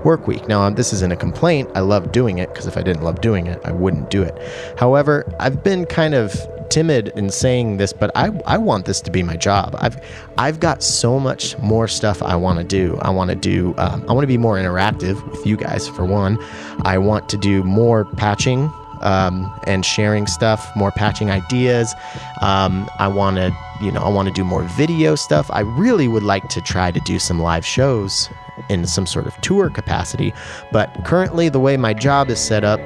work 0.06 0.28
week. 0.28 0.48
Now, 0.48 0.70
this 0.70 0.94
isn't 0.94 1.12
a 1.12 1.18
complaint. 1.18 1.70
I 1.76 1.82
love 1.82 2.12
doing 2.12 2.38
it 2.38 2.50
because 2.50 2.68
if 2.68 2.78
I 2.78 2.84
didn't 2.84 3.04
love 3.04 3.22
doing 3.22 3.48
it, 3.48 3.60
I 3.66 3.72
wouldn't 3.72 4.10
do 4.10 4.24
it. 4.24 4.38
However, 4.78 5.32
I've 5.40 5.64
been 5.64 5.86
kind 5.86 6.14
of 6.14 6.34
timid 6.70 7.10
in 7.18 7.30
saying 7.30 7.78
this, 7.78 7.92
but 7.92 8.12
I, 8.16 8.32
I 8.46 8.58
want 8.58 8.86
this 8.86 9.02
to 9.02 9.12
be 9.12 9.22
my 9.24 9.36
job. 9.36 9.76
I've 9.80 10.00
I've 10.38 10.60
got 10.60 10.82
so 10.82 11.20
much 11.20 11.58
more 11.60 11.88
stuff 11.88 12.24
I 12.24 12.36
want 12.36 12.60
to 12.60 12.64
do. 12.64 12.98
I 13.02 13.10
want 13.10 13.30
to 13.30 13.36
do 13.36 13.76
um, 13.78 14.06
I 14.10 14.14
want 14.14 14.24
to 14.24 14.28
be 14.28 14.38
more 14.38 14.56
interactive 14.56 15.30
with 15.30 15.46
you 15.46 15.58
guys 15.58 15.88
for 15.88 16.06
one. 16.06 16.40
I 16.84 16.98
want 16.98 17.28
to 17.30 17.38
do 17.38 17.64
more 17.64 18.06
patching 18.06 18.72
um, 19.02 19.54
and 19.66 19.86
sharing 19.86 20.28
stuff, 20.28 20.70
more 20.76 20.92
patching 20.92 21.30
ideas. 21.30 21.94
Um, 22.42 22.90
I 23.00 23.08
want 23.08 23.38
to, 23.38 23.56
you 23.82 23.92
know, 23.92 24.02
I 24.02 24.10
want 24.10 24.28
to 24.28 24.34
do 24.34 24.44
more 24.44 24.64
video 24.64 25.16
stuff. 25.16 25.50
I 25.52 25.62
really 25.62 26.08
would 26.08 26.24
like 26.24 26.48
to 26.50 26.62
try 26.62 26.92
to 26.92 27.00
do 27.02 27.20
some 27.20 27.40
live 27.40 27.66
shows 27.66 28.30
in 28.70 28.86
some 28.86 29.06
sort 29.06 29.28
of 29.28 29.40
tour 29.42 29.70
capacity. 29.70 30.34
But 30.72 31.04
currently, 31.06 31.50
the 31.50 31.60
way 31.60 31.78
my 31.78 31.94
job 31.94 32.30
is 32.30 32.40
set 32.40 32.64
up 32.64 32.80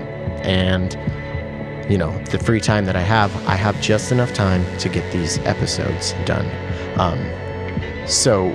and 0.44 0.94
you 1.90 1.98
know 1.98 2.18
the 2.26 2.40
free 2.40 2.62
time 2.62 2.86
that 2.86 2.96
I 2.96 3.02
have, 3.02 3.36
I 3.48 3.56
have 3.56 3.80
just 3.82 4.12
enough 4.12 4.34
time 4.34 4.66
to 4.80 4.90
get 4.90 5.12
these 5.12 5.38
episodes 5.40 6.14
done. 6.26 6.50
Um, 7.00 7.20
so 8.08 8.50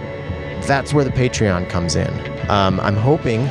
that's 0.67 0.93
where 0.93 1.05
the 1.05 1.11
Patreon 1.11 1.69
comes 1.69 1.97
in. 1.97 2.11
Um, 2.51 2.81
I'm 2.81 2.97
hoping 2.97 3.49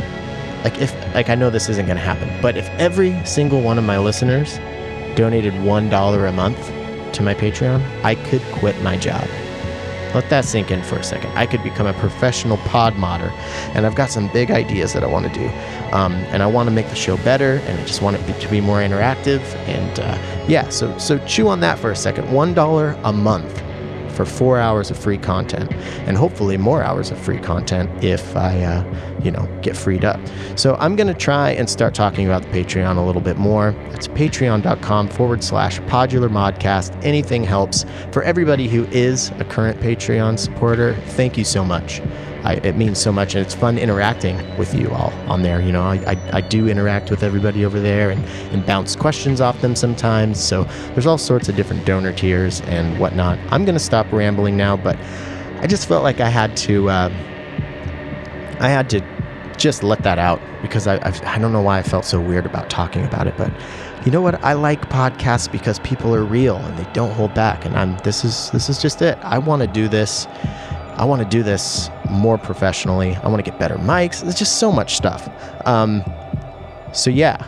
like 0.63 0.80
if 0.80 0.94
like 1.13 1.30
I 1.30 1.36
know 1.36 1.50
this 1.50 1.70
isn't 1.70 1.86
going 1.86 1.98
to 1.98 2.04
happen, 2.04 2.30
but 2.42 2.58
if 2.58 2.68
every 2.72 3.24
single 3.25 3.62
one 3.62 3.78
of 3.78 3.84
my 3.84 3.98
listeners 3.98 4.58
donated 5.16 5.54
$1 5.54 6.30
a 6.30 6.32
month 6.32 7.13
to 7.13 7.24
my 7.24 7.34
Patreon, 7.34 7.82
I 8.04 8.16
could 8.16 8.42
quit 8.54 8.82
my 8.82 8.98
job. 8.98 9.28
Let 10.13 10.30
that 10.32 10.46
sink 10.46 10.72
in 10.72 10.82
for 10.82 10.96
a 10.96 11.04
second. 11.04 11.32
I 11.38 11.46
could 11.46 11.62
become 11.63 11.86
a 11.86 11.94
professional 11.94 12.58
pod 12.58 12.96
modder, 12.96 13.30
and 13.75 13.86
I've 13.86 13.96
got 13.96 14.10
some 14.10 14.32
big 14.34 14.50
ideas 14.50 14.94
that 14.94 15.04
I 15.04 15.08
want 15.08 15.32
to 15.32 15.39
do. 15.39 15.48
Um, 15.96 16.13
and 16.32 16.42
I 16.42 16.48
want 16.48 16.68
to 16.68 16.72
make 16.74 16.89
the 16.89 16.96
show 16.96 17.18
better, 17.18 17.62
and 17.66 17.80
I 17.80 17.86
just 17.86 18.01
want 18.01 18.18
it 18.18 18.39
to 18.39 18.48
be 18.50 18.60
more 18.60 18.80
interactive. 18.80 19.42
And 19.68 20.00
uh, 20.00 20.46
yeah, 20.48 20.68
so 20.70 20.98
so 20.98 21.20
chew 21.25 21.48
on 21.48 21.60
that 21.60 21.78
for 21.78 21.92
a 21.92 21.96
second. 21.96 22.32
One 22.32 22.56
dollar 22.56 22.98
a 23.04 23.13
month 23.13 23.62
for 24.20 24.26
four 24.26 24.60
hours 24.60 24.92
of 24.92 25.00
free 25.00 25.18
content, 25.18 25.72
and 26.06 26.18
hopefully 26.18 26.58
more 26.58 26.84
hours 26.84 27.10
of 27.10 27.18
free 27.18 27.40
content 27.40 27.90
if 28.04 28.36
I, 28.36 28.62
uh, 28.62 29.20
you 29.24 29.32
know, 29.32 29.48
get 29.62 29.78
freed 29.78 30.04
up. 30.04 30.20
So 30.58 30.76
I'm 30.76 30.98
going 30.98 31.08
to 31.08 31.14
try 31.14 31.52
and 31.52 31.70
start 31.70 31.94
talking 31.96 32.26
about 32.26 32.42
the 32.42 32.50
Patreon 32.50 32.98
a 32.98 33.02
little 33.02 33.22
bit 33.22 33.38
more. 33.38 33.70
It's 33.92 34.10
patreon.com 34.10 35.08
forward 35.08 35.42
slash 35.42 35.80
podular 35.82 36.28
modcast. 36.28 37.02
Anything 37.02 37.46
helps. 37.46 37.86
For 38.12 38.22
everybody 38.24 38.68
who 38.68 38.84
is 38.88 39.30
a 39.40 39.46
current 39.46 39.80
Patreon 39.80 40.38
supporter, 40.38 40.96
thank 41.12 41.38
you 41.38 41.46
so 41.46 41.64
much. 41.64 42.02
I, 42.43 42.55
it 42.55 42.75
means 42.75 43.00
so 43.00 43.12
much, 43.12 43.36
and 43.36 43.46
it's 43.46 43.53
fun 43.53 43.77
interacting 43.77 44.38
with 44.58 44.74
you 44.74 44.89
all 44.91 45.12
on 45.29 45.43
there. 45.43 45.62
You 45.62 45.72
know, 45.72 45.84
I, 45.84 45.96
I, 46.08 46.38
I 46.38 46.41
do 46.41 46.67
interact 46.67 47.10
with 47.10 47.24
everybody 47.24 47.65
over 47.65 47.79
there 47.79 48.10
and, 48.10 48.24
and 48.53 48.65
bounce 48.65 48.96
questions 48.96 49.41
off 49.41 49.60
them 49.62 49.75
sometimes. 49.75 50.41
So 50.41 50.63
there's 50.93 51.05
all 51.05 51.17
sorts 51.17 51.50
of 51.50 51.55
different 51.55 51.86
donor 51.86 52.13
tiers 52.13 52.62
and 52.62 53.00
whatnot. 53.00 53.38
I'm 53.51 53.65
going 53.65 53.75
to 53.75 53.84
stop 53.84 54.12
rambling 54.12 54.55
now, 54.55 54.77
but 54.77 54.98
I 55.62 55.67
just 55.67 55.88
felt 55.88 56.03
like 56.03 56.19
I 56.19 56.29
had 56.29 56.55
to. 56.58 56.89
Uh, 56.89 57.10
I 58.62 58.67
had 58.67 58.89
to 58.89 59.01
just 59.58 59.84
let 59.84 60.03
that 60.03 60.19
out 60.19 60.41
because 60.62 60.88
I, 60.88 60.96
I've, 61.05 61.22
I 61.24 61.38
don't 61.38 61.53
know 61.53 61.62
why 61.62 61.79
I 61.79 61.84
felt 61.84 62.05
so 62.05 62.19
weird 62.19 62.46
about 62.46 62.69
talking 62.69 63.05
about 63.05 63.27
it, 63.27 63.36
but 63.38 63.51
you 64.05 64.12
know 64.12 64.22
what? 64.22 64.41
I 64.43 64.53
like 64.53 64.89
podcasts 64.89 65.51
because 65.51 65.79
people 65.79 66.15
are 66.15 66.24
real 66.24 66.55
and 66.55 66.77
they 66.77 66.89
don't 66.93 67.12
hold 67.12 67.34
back. 67.34 67.65
And 67.65 67.75
I'm 67.75 67.98
this 68.00 68.24
is 68.24 68.50
this 68.51 68.69
is 68.69 68.81
just 68.81 69.01
it. 69.01 69.17
I 69.22 69.38
want 69.38 69.62
to 69.62 69.67
do 69.67 69.88
this. 69.88 70.25
I 71.00 71.06
want 71.06 71.22
to 71.22 71.27
do 71.27 71.44
this 71.44 71.89
more 72.10 72.38
professionally. 72.38 73.15
I 73.15 73.29
want 73.29 73.44
to 73.44 73.50
get 73.50 73.58
better 73.58 73.77
mics. 73.77 74.22
There's 74.22 74.36
just 74.36 74.60
so 74.60 74.70
much 74.70 74.96
stuff. 74.96 75.29
Um, 75.65 76.03
so 76.91 77.10
yeah, 77.10 77.48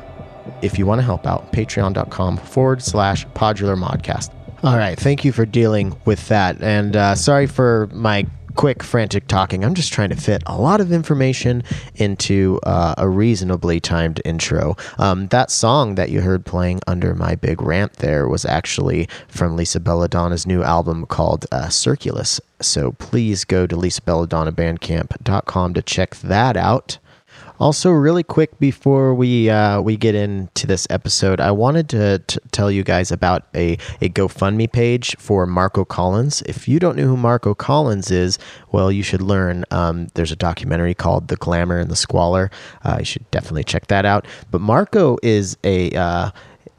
if 0.62 0.80
you 0.80 0.86
want 0.86 1.00
to 1.00 1.04
help 1.04 1.28
out, 1.28 1.52
patreon.com 1.52 2.38
forward 2.38 2.82
slash 2.82 3.28
podular 3.28 3.78
modcast. 3.78 4.34
All 4.64 4.78
right, 4.78 4.98
thank 4.98 5.26
you 5.26 5.32
for 5.32 5.46
dealing 5.46 6.00
with 6.06 6.28
that, 6.28 6.62
and 6.62 6.96
uh, 6.96 7.16
sorry 7.16 7.48
for 7.48 7.90
my 7.92 8.26
quick, 8.62 8.84
frantic 8.84 9.26
talking. 9.26 9.66
I'm 9.66 9.74
just 9.74 9.92
trying 9.92 10.12
to 10.12 10.16
fit 10.16 10.44
a 10.46 10.56
lot 10.56 10.82
of 10.82 10.92
information 10.92 11.64
into 11.96 12.60
uh, 12.62 12.94
a 12.96 13.10
reasonably 13.10 13.80
timed 13.80 14.22
intro. 14.24 14.78
Um, 15.00 15.26
that 15.30 15.50
song 15.50 15.96
that 15.96 16.12
you 16.12 16.22
heard 16.22 16.46
playing 16.46 16.80
under 16.86 17.16
my 17.16 17.34
big 17.34 17.60
rant 17.60 17.94
there 17.94 18.28
was 18.28 18.46
actually 18.46 19.10
from 19.28 19.56
Lisa 19.56 19.80
Bella 19.80 20.08
Donna's 20.08 20.46
new 20.46 20.62
album 20.62 21.08
called 21.08 21.48
uh, 21.52 21.70
Circulus. 21.70 22.40
So 22.62 22.92
please 22.92 23.46
go 23.46 23.66
to 23.66 23.76
lisabelladonnabandcamp.com 23.76 25.74
to 25.74 25.82
check 25.82 26.18
that 26.18 26.56
out. 26.56 27.00
Also, 27.62 27.92
really 27.92 28.24
quick 28.24 28.58
before 28.58 29.14
we 29.14 29.48
uh, 29.48 29.80
we 29.80 29.96
get 29.96 30.16
into 30.16 30.66
this 30.66 30.88
episode, 30.90 31.40
I 31.40 31.52
wanted 31.52 31.90
to 31.90 32.18
t- 32.18 32.40
tell 32.52 32.72
you 32.72 32.84
guys 32.84 33.12
about 33.12 33.46
a, 33.54 33.74
a 34.02 34.10
GoFundMe 34.10 34.72
page 34.72 35.16
for 35.20 35.46
Marco 35.46 35.86
Collins. 35.86 36.42
If 36.48 36.68
you 36.68 36.80
don't 36.80 36.98
know 36.98 37.06
who 37.06 37.16
Marco 37.16 37.54
Collins 37.54 38.10
is, 38.10 38.40
well, 38.72 38.92
you 38.92 39.04
should 39.04 39.22
learn. 39.22 39.64
Um, 39.70 40.08
there's 40.16 40.32
a 40.32 40.36
documentary 40.36 40.96
called 40.96 41.28
"The 41.28 41.36
Glamour 41.36 41.78
and 41.78 41.92
the 41.92 41.96
Squalor." 41.96 42.50
Uh, 42.84 42.96
you 42.98 43.06
should 43.06 43.30
definitely 43.30 43.64
check 43.64 43.86
that 43.88 44.06
out. 44.06 44.26
But 44.50 44.62
Marco 44.62 45.20
is 45.22 45.56
a 45.64 45.92
uh, 45.92 46.32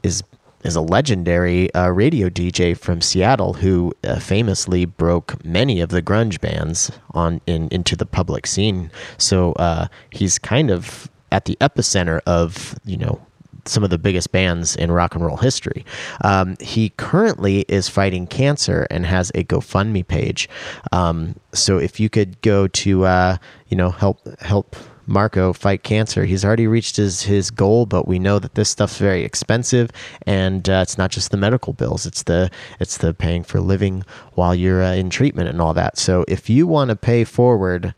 is 0.03 0.21
is 0.63 0.75
a 0.75 0.81
legendary 0.81 1.73
uh, 1.73 1.89
radio 1.89 2.29
DJ 2.29 2.77
from 2.77 3.01
Seattle 3.01 3.53
who 3.53 3.93
uh, 4.03 4.19
famously 4.19 4.85
broke 4.85 5.43
many 5.45 5.81
of 5.81 5.89
the 5.89 6.01
grunge 6.01 6.39
bands 6.41 6.91
on 7.11 7.41
in 7.45 7.67
into 7.69 7.95
the 7.95 8.05
public 8.05 8.47
scene. 8.47 8.91
So 9.17 9.53
uh, 9.53 9.87
he's 10.11 10.39
kind 10.39 10.71
of 10.71 11.09
at 11.31 11.45
the 11.45 11.57
epicenter 11.59 12.21
of 12.25 12.75
you 12.85 12.97
know 12.97 13.21
some 13.65 13.83
of 13.83 13.89
the 13.89 13.97
biggest 13.97 14.31
bands 14.31 14.75
in 14.75 14.91
rock 14.91 15.15
and 15.15 15.25
roll 15.25 15.37
history. 15.37 15.85
Um, 16.21 16.57
he 16.59 16.89
currently 16.97 17.61
is 17.67 17.87
fighting 17.87 18.27
cancer 18.27 18.85
and 18.91 19.05
has 19.05 19.29
a 19.35 19.43
GoFundMe 19.43 20.05
page. 20.05 20.49
Um, 20.91 21.35
so 21.53 21.77
if 21.77 21.99
you 21.99 22.09
could 22.09 22.41
go 22.41 22.67
to 22.67 23.05
uh, 23.05 23.37
you 23.67 23.77
know 23.77 23.89
help 23.89 24.19
help 24.41 24.75
Marco 25.05 25.53
fight 25.53 25.83
cancer. 25.83 26.25
He's 26.25 26.45
already 26.45 26.67
reached 26.67 26.95
his 26.95 27.23
his 27.23 27.51
goal, 27.51 27.85
but 27.85 28.07
we 28.07 28.19
know 28.19 28.39
that 28.39 28.55
this 28.55 28.69
stuff's 28.69 28.97
very 28.97 29.23
expensive, 29.23 29.91
and 30.25 30.67
uh, 30.69 30.79
it's 30.81 30.97
not 30.97 31.11
just 31.11 31.31
the 31.31 31.37
medical 31.37 31.73
bills; 31.73 32.05
it's 32.05 32.23
the 32.23 32.49
it's 32.79 32.97
the 32.97 33.13
paying 33.13 33.43
for 33.43 33.59
living 33.59 34.03
while 34.33 34.55
you're 34.55 34.83
uh, 34.83 34.93
in 34.93 35.09
treatment 35.09 35.49
and 35.49 35.61
all 35.61 35.73
that. 35.73 35.97
So 35.97 36.25
if 36.27 36.49
you 36.49 36.67
want 36.67 36.89
to 36.89 36.95
pay 36.95 37.23
forward, 37.23 37.93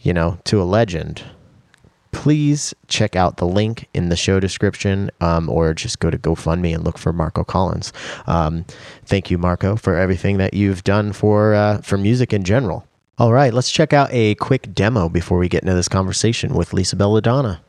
you 0.00 0.12
know, 0.12 0.38
to 0.44 0.62
a 0.62 0.64
legend, 0.64 1.22
please 2.12 2.74
check 2.88 3.14
out 3.14 3.36
the 3.36 3.46
link 3.46 3.86
in 3.94 4.08
the 4.08 4.16
show 4.16 4.40
description 4.40 5.10
um, 5.20 5.48
or 5.48 5.74
just 5.74 5.98
go 5.98 6.10
to 6.10 6.18
GoFundMe 6.18 6.74
and 6.74 6.84
look 6.84 6.98
for 6.98 7.12
Marco 7.12 7.44
Collins. 7.44 7.92
Um, 8.26 8.64
thank 9.04 9.30
you, 9.30 9.38
Marco, 9.38 9.76
for 9.76 9.96
everything 9.96 10.38
that 10.38 10.54
you've 10.54 10.82
done 10.84 11.12
for 11.12 11.54
uh, 11.54 11.78
for 11.82 11.98
music 11.98 12.32
in 12.32 12.44
general. 12.44 12.87
All 13.18 13.32
right, 13.32 13.52
let's 13.52 13.72
check 13.72 13.92
out 13.92 14.10
a 14.12 14.36
quick 14.36 14.72
demo 14.72 15.08
before 15.08 15.38
we 15.38 15.48
get 15.48 15.64
into 15.64 15.74
this 15.74 15.88
conversation 15.88 16.54
with 16.54 16.72
Lisa 16.72 16.94
Bella 16.94 17.20
Donna. 17.20 17.60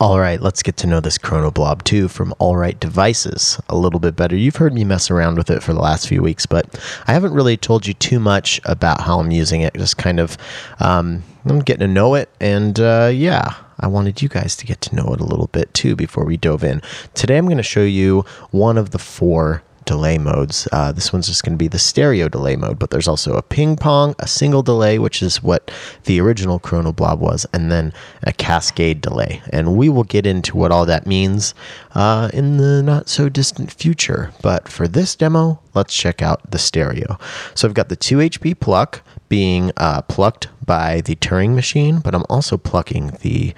All 0.00 0.18
right, 0.18 0.40
let's 0.40 0.64
get 0.64 0.76
to 0.78 0.88
know 0.88 0.98
this 0.98 1.16
Chronoblob 1.16 1.84
2 1.84 2.08
from 2.08 2.34
Alright 2.40 2.80
Devices 2.80 3.60
a 3.68 3.76
little 3.76 4.00
bit 4.00 4.16
better. 4.16 4.34
You've 4.34 4.56
heard 4.56 4.74
me 4.74 4.82
mess 4.82 5.08
around 5.08 5.36
with 5.38 5.48
it 5.48 5.62
for 5.62 5.72
the 5.72 5.78
last 5.78 6.08
few 6.08 6.22
weeks, 6.22 6.44
but 6.44 6.76
I 7.06 7.12
haven't 7.12 7.34
really 7.34 7.56
told 7.56 7.86
you 7.86 7.94
too 7.94 8.18
much 8.18 8.60
about 8.64 9.02
how 9.02 9.20
I'm 9.20 9.30
using 9.30 9.60
it. 9.60 9.74
Just 9.74 9.96
kind 9.96 10.18
of, 10.18 10.36
um, 10.80 11.22
I'm 11.44 11.60
getting 11.60 11.86
to 11.86 11.92
know 11.92 12.16
it, 12.16 12.28
and 12.40 12.80
uh, 12.80 13.12
yeah, 13.14 13.54
I 13.78 13.86
wanted 13.86 14.20
you 14.20 14.28
guys 14.28 14.56
to 14.56 14.66
get 14.66 14.80
to 14.80 14.96
know 14.96 15.14
it 15.14 15.20
a 15.20 15.24
little 15.24 15.46
bit 15.52 15.72
too 15.72 15.94
before 15.94 16.24
we 16.24 16.36
dove 16.36 16.64
in. 16.64 16.82
Today, 17.14 17.38
I'm 17.38 17.46
going 17.46 17.58
to 17.58 17.62
show 17.62 17.84
you 17.84 18.24
one 18.50 18.76
of 18.76 18.90
the 18.90 18.98
four 18.98 19.62
delay 19.90 20.18
modes. 20.18 20.68
Uh, 20.70 20.92
this 20.92 21.12
one's 21.12 21.26
just 21.26 21.42
going 21.42 21.52
to 21.52 21.58
be 21.58 21.66
the 21.66 21.76
stereo 21.76 22.28
delay 22.28 22.54
mode, 22.54 22.78
but 22.78 22.90
there's 22.90 23.08
also 23.08 23.34
a 23.34 23.42
ping 23.42 23.74
pong, 23.74 24.14
a 24.20 24.28
single 24.28 24.62
delay, 24.62 25.00
which 25.00 25.20
is 25.20 25.42
what 25.42 25.68
the 26.04 26.20
original 26.20 26.60
Chronoblob 26.60 27.18
was, 27.18 27.44
and 27.52 27.72
then 27.72 27.92
a 28.22 28.32
cascade 28.32 29.00
delay. 29.00 29.42
And 29.52 29.76
we 29.76 29.88
will 29.88 30.04
get 30.04 30.26
into 30.26 30.56
what 30.56 30.70
all 30.70 30.86
that 30.86 31.08
means 31.08 31.54
uh, 31.96 32.30
in 32.32 32.58
the 32.58 32.84
not 32.84 33.08
so 33.08 33.28
distant 33.28 33.72
future. 33.72 34.30
But 34.42 34.68
for 34.68 34.86
this 34.86 35.16
demo, 35.16 35.60
let's 35.74 35.92
check 35.92 36.22
out 36.22 36.48
the 36.48 36.58
stereo. 36.58 37.18
So 37.56 37.66
I've 37.66 37.74
got 37.74 37.88
the 37.88 37.96
2HP 37.96 38.60
pluck 38.60 39.02
being 39.28 39.72
uh, 39.76 40.02
plucked 40.02 40.46
by 40.70 41.00
the 41.00 41.16
Turing 41.16 41.56
machine, 41.56 41.98
but 41.98 42.14
I'm 42.14 42.22
also 42.30 42.56
plucking 42.56 43.18
the 43.22 43.52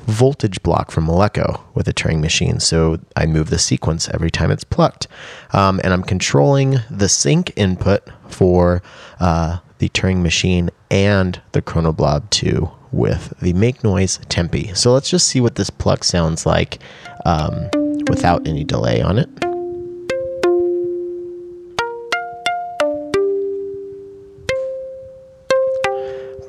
voltage 0.00 0.62
block 0.62 0.90
from 0.90 1.06
Malekko 1.06 1.62
with 1.72 1.88
a 1.88 1.94
Turing 1.94 2.20
machine. 2.20 2.60
So 2.60 3.00
I 3.16 3.24
move 3.24 3.48
the 3.48 3.58
sequence 3.58 4.06
every 4.10 4.30
time 4.30 4.50
it's 4.50 4.64
plucked. 4.64 5.08
Um, 5.54 5.80
and 5.82 5.94
I'm 5.94 6.02
controlling 6.02 6.80
the 6.90 7.08
sync 7.08 7.54
input 7.56 8.06
for 8.28 8.82
uh, 9.18 9.60
the 9.78 9.88
Turing 9.88 10.20
machine 10.20 10.68
and 10.90 11.40
the 11.52 11.62
Chronoblob 11.62 12.28
2 12.28 12.70
with 12.92 13.32
the 13.40 13.54
Make 13.54 13.82
Noise 13.82 14.20
Tempi. 14.28 14.74
So 14.74 14.92
let's 14.92 15.08
just 15.08 15.26
see 15.26 15.40
what 15.40 15.54
this 15.54 15.70
pluck 15.70 16.04
sounds 16.04 16.44
like 16.44 16.80
um, 17.24 17.70
without 18.10 18.46
any 18.46 18.62
delay 18.62 19.00
on 19.00 19.18
it. 19.18 19.47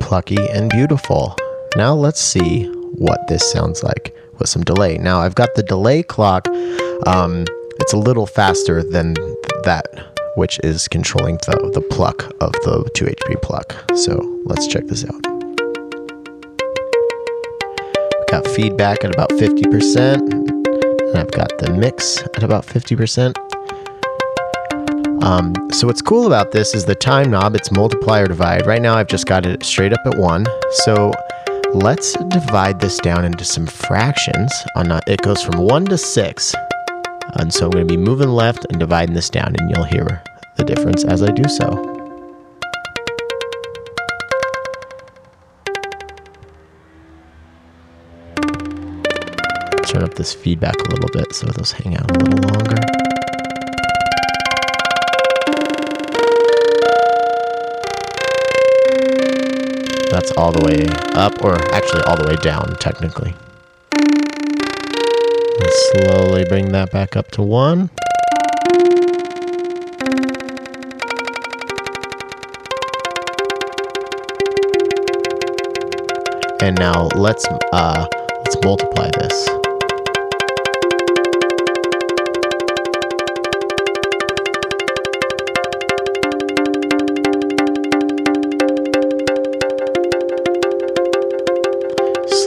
Plucky 0.10 0.50
and 0.50 0.72
beautiful. 0.72 1.36
Now 1.76 1.94
let's 1.94 2.20
see 2.20 2.66
what 2.96 3.20
this 3.28 3.48
sounds 3.52 3.84
like 3.84 4.16
with 4.40 4.50
some 4.50 4.64
delay. 4.64 4.98
Now 4.98 5.20
I've 5.20 5.36
got 5.36 5.54
the 5.54 5.62
delay 5.62 6.02
clock. 6.02 6.48
Um, 7.06 7.46
it's 7.80 7.94
a 7.94 7.98
little 7.98 8.26
faster 8.26 8.82
than 8.82 9.14
that, 9.66 9.86
which 10.36 10.60
is 10.64 10.88
controlling 10.88 11.36
the, 11.46 11.70
the 11.76 11.82
pluck 11.92 12.24
of 12.42 12.54
the 12.54 12.90
2HP 12.96 13.40
pluck. 13.44 13.76
So 13.96 14.18
let's 14.46 14.66
check 14.66 14.88
this 14.88 15.06
out. 15.06 15.22
Got 18.32 18.48
feedback 18.48 19.06
at 19.06 19.14
about 19.14 19.30
50%, 19.30 20.34
and 20.34 21.18
I've 21.20 21.32
got 21.34 21.56
the 21.60 21.72
mix 21.78 22.24
at 22.36 22.42
about 22.42 22.66
50%. 22.66 23.49
Um, 25.22 25.54
so 25.72 25.86
what's 25.86 26.02
cool 26.02 26.28
about 26.28 26.52
this 26.52 26.74
is 26.74 26.86
the 26.86 26.96
time 26.96 27.30
knob, 27.30 27.56
it's 27.56 27.72
multiply 27.72 28.22
or 28.22 28.28
divide. 28.28 28.66
Right 28.66 28.82
now 28.82 28.96
I've 28.96 29.08
just 29.08 29.26
got 29.26 29.46
it 29.46 29.64
straight 29.64 29.92
up 29.92 30.00
at 30.06 30.18
one. 30.18 30.46
So 30.86 31.12
let's 31.74 32.14
divide 32.30 32.80
this 32.80 32.98
down 33.00 33.26
into 33.26 33.44
some 33.44 33.68
fractions. 33.68 34.52
On 34.76 34.92
a, 34.92 35.02
it 35.08 35.22
goes 35.22 35.44
from 35.44 35.60
one 35.60 35.86
to 35.86 35.98
six. 35.98 36.56
And 37.34 37.54
so 37.54 37.66
I'm 37.66 37.72
going 37.72 37.88
to 37.88 37.94
be 37.94 37.98
moving 37.98 38.30
left 38.30 38.66
and 38.70 38.80
dividing 38.80 39.14
this 39.14 39.30
down 39.30 39.56
and 39.60 39.70
you'll 39.70 39.84
hear 39.84 40.24
the 40.56 40.64
difference 40.64 41.04
as 41.04 41.22
I 41.22 41.32
do 41.32 41.48
so. 41.50 41.68
Turn 49.86 50.04
up 50.04 50.14
this 50.14 50.34
feedback 50.34 50.76
a 50.76 50.90
little 50.92 51.10
bit 51.12 51.34
so 51.36 51.48
those 51.48 51.72
hang 51.72 51.98
out 51.98 52.10
a 52.10 52.24
little 52.24 52.50
longer. 52.54 52.89
That's 60.20 60.32
all 60.32 60.52
the 60.52 60.66
way 60.66 60.86
up, 61.16 61.42
or 61.46 61.56
actually 61.74 62.02
all 62.02 62.18
the 62.18 62.28
way 62.28 62.36
down, 62.44 62.76
technically. 62.76 63.34
Let's 65.62 65.92
slowly 65.92 66.44
bring 66.44 66.74
that 66.74 66.92
back 66.92 67.16
up 67.16 67.32
to 67.32 67.42
one. 67.42 67.90
And 76.62 76.78
now 76.78 77.08
let's 77.16 77.46
uh, 77.72 78.06
let's 78.44 78.58
multiply 78.62 79.10
this. 79.12 79.59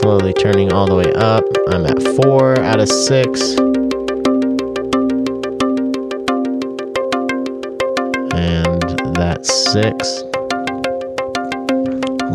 Slowly 0.03 0.33
turning 0.33 0.73
all 0.73 0.85
the 0.85 0.95
way 0.95 1.13
up. 1.13 1.45
I'm 1.69 1.85
at 1.85 1.97
four 2.17 2.59
out 2.59 2.81
of 2.81 2.89
six. 2.89 3.53
And 8.35 8.83
that's 9.15 9.47
six. 9.71 10.23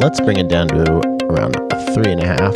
Let's 0.00 0.18
bring 0.22 0.38
it 0.38 0.48
down 0.48 0.68
to 0.68 0.82
around 1.28 1.56
three 1.92 2.10
and 2.10 2.22
a 2.22 2.26
half. 2.26 2.54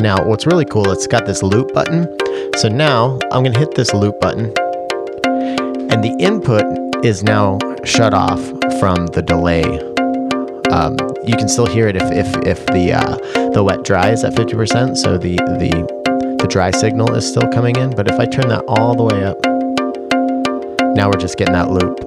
Now, 0.00 0.26
what's 0.26 0.46
really 0.46 0.64
cool, 0.64 0.90
it's 0.90 1.06
got 1.06 1.26
this 1.26 1.44
loop 1.44 1.72
button. 1.72 2.08
So 2.56 2.68
now 2.68 3.20
I'm 3.30 3.44
going 3.44 3.52
to 3.52 3.58
hit 3.60 3.76
this 3.76 3.94
loop 3.94 4.18
button, 4.18 4.52
and 5.94 6.02
the 6.02 6.16
input 6.18 6.64
is 7.04 7.22
now 7.22 7.56
shut 7.84 8.12
off 8.12 8.40
from 8.80 9.06
the 9.14 9.22
delay. 9.22 9.62
Um, 10.72 10.96
you 11.24 11.36
can 11.36 11.48
still 11.48 11.66
hear 11.66 11.86
it 11.86 11.94
if, 11.94 12.10
if, 12.10 12.26
if 12.44 12.66
the 12.66 12.94
uh, 12.94 13.50
the 13.50 13.62
wet 13.62 13.84
dry 13.84 14.10
is 14.10 14.24
at 14.24 14.32
50%, 14.32 14.96
so 14.96 15.16
the, 15.16 15.36
the 15.36 16.36
the 16.40 16.48
dry 16.48 16.72
signal 16.72 17.14
is 17.14 17.24
still 17.24 17.48
coming 17.52 17.76
in. 17.76 17.94
But 17.94 18.10
if 18.10 18.18
I 18.18 18.26
turn 18.26 18.48
that 18.48 18.64
all 18.66 18.96
the 18.96 19.04
way 19.04 19.22
up, 19.22 19.38
now 20.96 21.08
we're 21.08 21.20
just 21.20 21.38
getting 21.38 21.54
that 21.54 21.70
loop. 21.70 22.00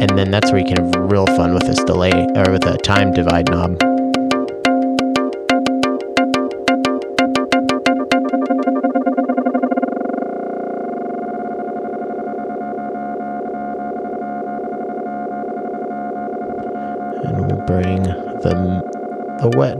And 0.00 0.16
then 0.16 0.30
that's 0.30 0.52
where 0.52 0.60
you 0.60 0.66
can 0.72 0.76
have 0.76 1.10
real 1.10 1.26
fun 1.26 1.54
with 1.54 1.66
this 1.66 1.82
delay 1.82 2.12
or 2.36 2.52
with 2.52 2.64
a 2.66 2.78
time 2.78 3.12
divide 3.12 3.50
knob. 3.50 3.95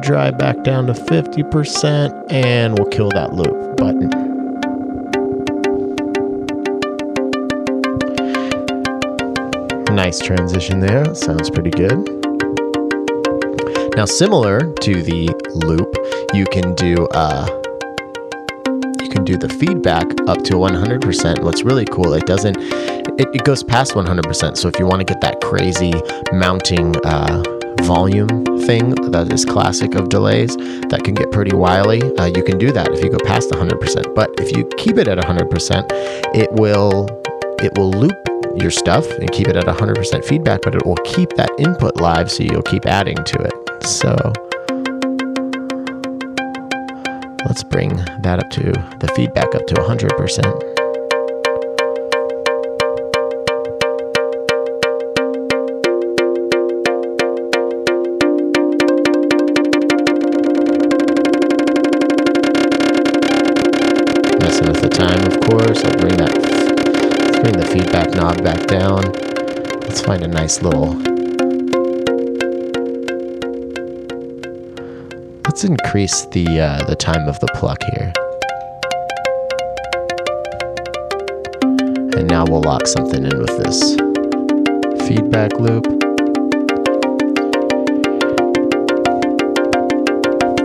Dry 0.06 0.30
back 0.30 0.62
down 0.62 0.86
to 0.86 0.92
50% 0.92 2.32
and 2.32 2.78
we'll 2.78 2.88
kill 2.88 3.08
that 3.10 3.32
loop 3.34 3.76
button. 3.76 4.08
Nice 9.96 10.20
transition 10.20 10.78
there. 10.78 11.12
Sounds 11.12 11.50
pretty 11.50 11.70
good. 11.70 11.98
Now, 13.96 14.04
similar 14.04 14.72
to 14.74 15.02
the 15.02 15.28
loop, 15.54 15.92
you 16.32 16.44
can 16.52 16.74
do 16.74 17.08
uh, 17.12 17.46
you 19.02 19.08
can 19.08 19.24
do 19.24 19.36
the 19.36 19.48
feedback 19.48 20.06
up 20.28 20.44
to 20.44 20.54
100%. 20.54 21.42
What's 21.42 21.64
really 21.64 21.86
cool, 21.86 22.14
it 22.14 22.26
doesn't 22.26 22.58
it, 23.18 23.28
it 23.34 23.44
goes 23.44 23.64
past 23.64 23.94
100%. 23.94 24.56
So 24.56 24.68
if 24.68 24.78
you 24.78 24.86
want 24.86 25.00
to 25.00 25.04
get 25.04 25.20
that 25.22 25.40
crazy 25.40 25.94
mounting 26.32 26.94
uh, 27.04 27.42
volume 27.82 28.44
thing 28.66 28.90
that 29.10 29.32
is 29.32 29.44
classic 29.44 29.94
of 29.94 30.08
delays 30.08 30.56
that 30.90 31.02
can 31.04 31.14
get 31.14 31.30
pretty 31.30 31.54
wily, 31.54 32.02
uh, 32.16 32.26
you 32.26 32.42
can 32.42 32.58
do 32.58 32.72
that 32.72 32.88
if 32.92 33.02
you 33.02 33.10
go 33.10 33.18
past 33.24 33.50
100%. 33.50 34.14
But 34.14 34.30
if 34.38 34.56
you 34.56 34.68
keep 34.78 34.98
it 34.98 35.08
at 35.08 35.18
100%, 35.18 35.86
it 36.34 36.52
will 36.52 37.06
it 37.58 37.76
will 37.78 37.90
loop 37.90 38.16
your 38.56 38.70
stuff 38.70 39.08
and 39.10 39.30
keep 39.32 39.48
it 39.48 39.56
at 39.56 39.64
100% 39.64 40.24
feedback, 40.24 40.62
but 40.62 40.74
it 40.74 40.84
will 40.84 40.96
keep 41.04 41.30
that 41.30 41.50
input 41.58 41.96
live, 41.96 42.30
so 42.30 42.42
you'll 42.42 42.62
keep 42.62 42.86
adding 42.86 43.16
to 43.16 43.38
it. 43.38 43.84
So 43.84 44.14
let's 47.46 47.62
bring 47.62 47.96
that 48.22 48.40
up 48.40 48.50
to 48.50 48.62
the 49.00 49.12
feedback 49.14 49.54
up 49.54 49.66
to 49.66 49.74
100%. 49.74 50.75
Time, 65.06 65.26
of 65.26 65.40
course. 65.40 65.84
I'll 65.84 65.98
bring 65.98 66.16
that, 66.16 66.34
bring 67.42 67.56
the 67.56 67.66
feedback 67.66 68.10
knob 68.10 68.42
back 68.42 68.66
down. 68.66 69.02
Let's 69.82 70.00
find 70.00 70.22
a 70.22 70.28
nice 70.28 70.62
little. 70.62 70.94
Let's 75.44 75.64
increase 75.64 76.26
the 76.26 76.60
uh, 76.60 76.84
the 76.86 76.96
time 76.96 77.28
of 77.28 77.38
the 77.40 77.46
pluck 77.54 77.78
here. 77.94 78.12
And 82.18 82.28
now 82.28 82.44
we'll 82.44 82.62
lock 82.62 82.86
something 82.86 83.24
in 83.24 83.38
with 83.38 83.56
this 83.62 83.94
feedback 85.06 85.52
loop. 85.60 85.86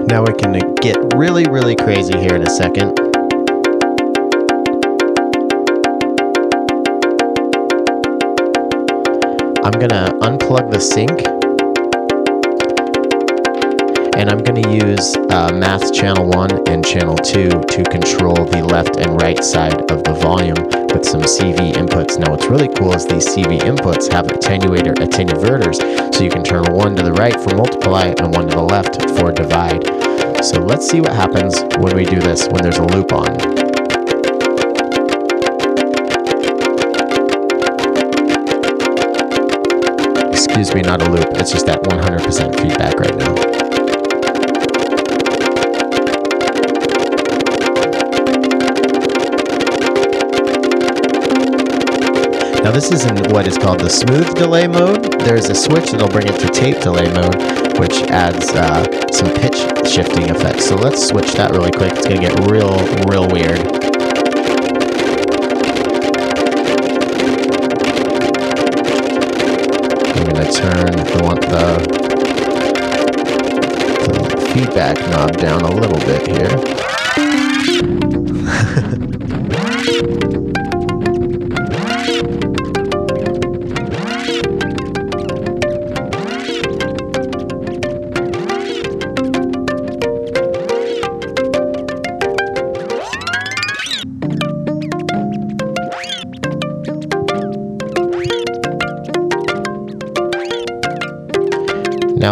Now 0.08 0.24
we 0.26 0.34
can 0.34 0.76
get 0.76 0.98
really, 1.16 1.46
really 1.46 1.76
crazy 1.76 2.18
here 2.18 2.36
in 2.36 2.42
a 2.42 2.50
second. 2.50 3.01
I'm 9.64 9.74
gonna 9.74 10.12
unplug 10.22 10.72
the 10.72 10.80
sync 10.80 11.22
and 14.18 14.30
I'm 14.30 14.40
going 14.40 14.62
to 14.62 14.88
use 14.88 15.16
uh, 15.32 15.52
Math 15.52 15.94
Channel 15.94 16.28
1 16.28 16.68
and 16.68 16.86
Channel 16.86 17.16
2 17.16 17.50
to 17.50 17.84
control 17.90 18.36
the 18.36 18.64
left 18.64 18.98
and 18.98 19.20
right 19.20 19.44
side 19.44 19.90
of 19.90 20.04
the 20.04 20.14
volume 20.14 20.64
with 20.94 21.06
some 21.06 21.22
CV 21.22 21.74
inputs. 21.74 22.20
Now, 22.20 22.32
what's 22.32 22.46
really 22.46 22.68
cool 22.68 22.94
is 22.94 23.06
these 23.06 23.28
CV 23.28 23.60
inputs 23.62 24.12
have 24.12 24.28
attenuator 24.28 24.94
attenuverters, 24.94 26.14
so 26.14 26.24
you 26.24 26.30
can 26.30 26.44
turn 26.44 26.64
one 26.72 26.96
to 26.96 27.04
the 27.04 27.14
right 27.14 27.40
for 27.40 27.56
multiply 27.56 28.14
and 28.18 28.34
one 28.36 28.48
to 28.48 28.56
the 28.56 28.62
left 28.62 29.02
for 29.18 29.32
divide. 29.32 29.84
So 30.44 30.60
let's 30.60 30.88
see 30.88 31.02
what 31.02 31.14
happens 31.14 31.62
when 31.78 31.96
we 31.96 32.04
do 32.04 32.20
this 32.20 32.48
when 32.48 32.62
there's 32.62 32.78
a 32.78 32.86
loop 32.86 33.14
on. 33.14 33.61
Excuse 40.52 40.76
me, 40.76 40.82
not 40.82 41.02
a 41.02 41.10
loop. 41.10 41.30
It's 41.36 41.50
just 41.50 41.66
that 41.68 41.82
100% 41.82 42.60
feedback 42.60 43.00
right 43.00 43.16
now. 43.16 43.34
Now 52.62 52.72
this 52.72 52.92
is 52.92 53.06
in 53.06 53.16
what 53.32 53.48
is 53.48 53.58
called 53.58 53.80
the 53.80 53.90
smooth 53.90 54.36
delay 54.36 54.68
mode. 54.68 55.22
There's 55.22 55.46
a 55.46 55.56
switch 55.56 55.92
that'll 55.92 56.10
bring 56.10 56.28
it 56.28 56.38
to 56.42 56.50
tape 56.50 56.82
delay 56.82 57.08
mode, 57.14 57.80
which 57.80 58.02
adds 58.12 58.50
uh, 58.50 58.84
some 59.14 59.34
pitch 59.34 59.56
shifting 59.90 60.30
effects. 60.30 60.68
So 60.68 60.76
let's 60.76 61.08
switch 61.08 61.32
that 61.36 61.52
really 61.52 61.72
quick. 61.72 61.94
It's 61.94 62.06
gonna 62.06 62.20
get 62.20 62.38
real, 62.52 62.78
real 63.08 63.26
weird. 63.30 63.81
I'm 70.32 70.38
gonna 70.38 70.54
turn 70.54 70.92
the 70.96 71.24
one 71.24 71.42
the, 71.42 71.76
the 74.08 74.16
feedback 74.54 74.98
knob 75.10 75.36
down 75.36 75.60
a 75.60 75.70
little 75.70 76.00
bit 76.06 76.26
here. 79.28 79.38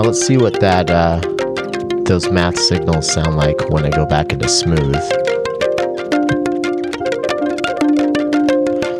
let's 0.10 0.26
see 0.26 0.38
what 0.38 0.60
that 0.60 0.89
uh, 0.89 1.19
those 2.06 2.32
math 2.32 2.58
signals 2.58 3.13
sound 3.13 3.36
like 3.36 3.69
when 3.69 3.86
I 3.86 3.91
go 3.91 4.08
back 4.08 4.34
into 4.34 4.50
smooth. 4.50 4.95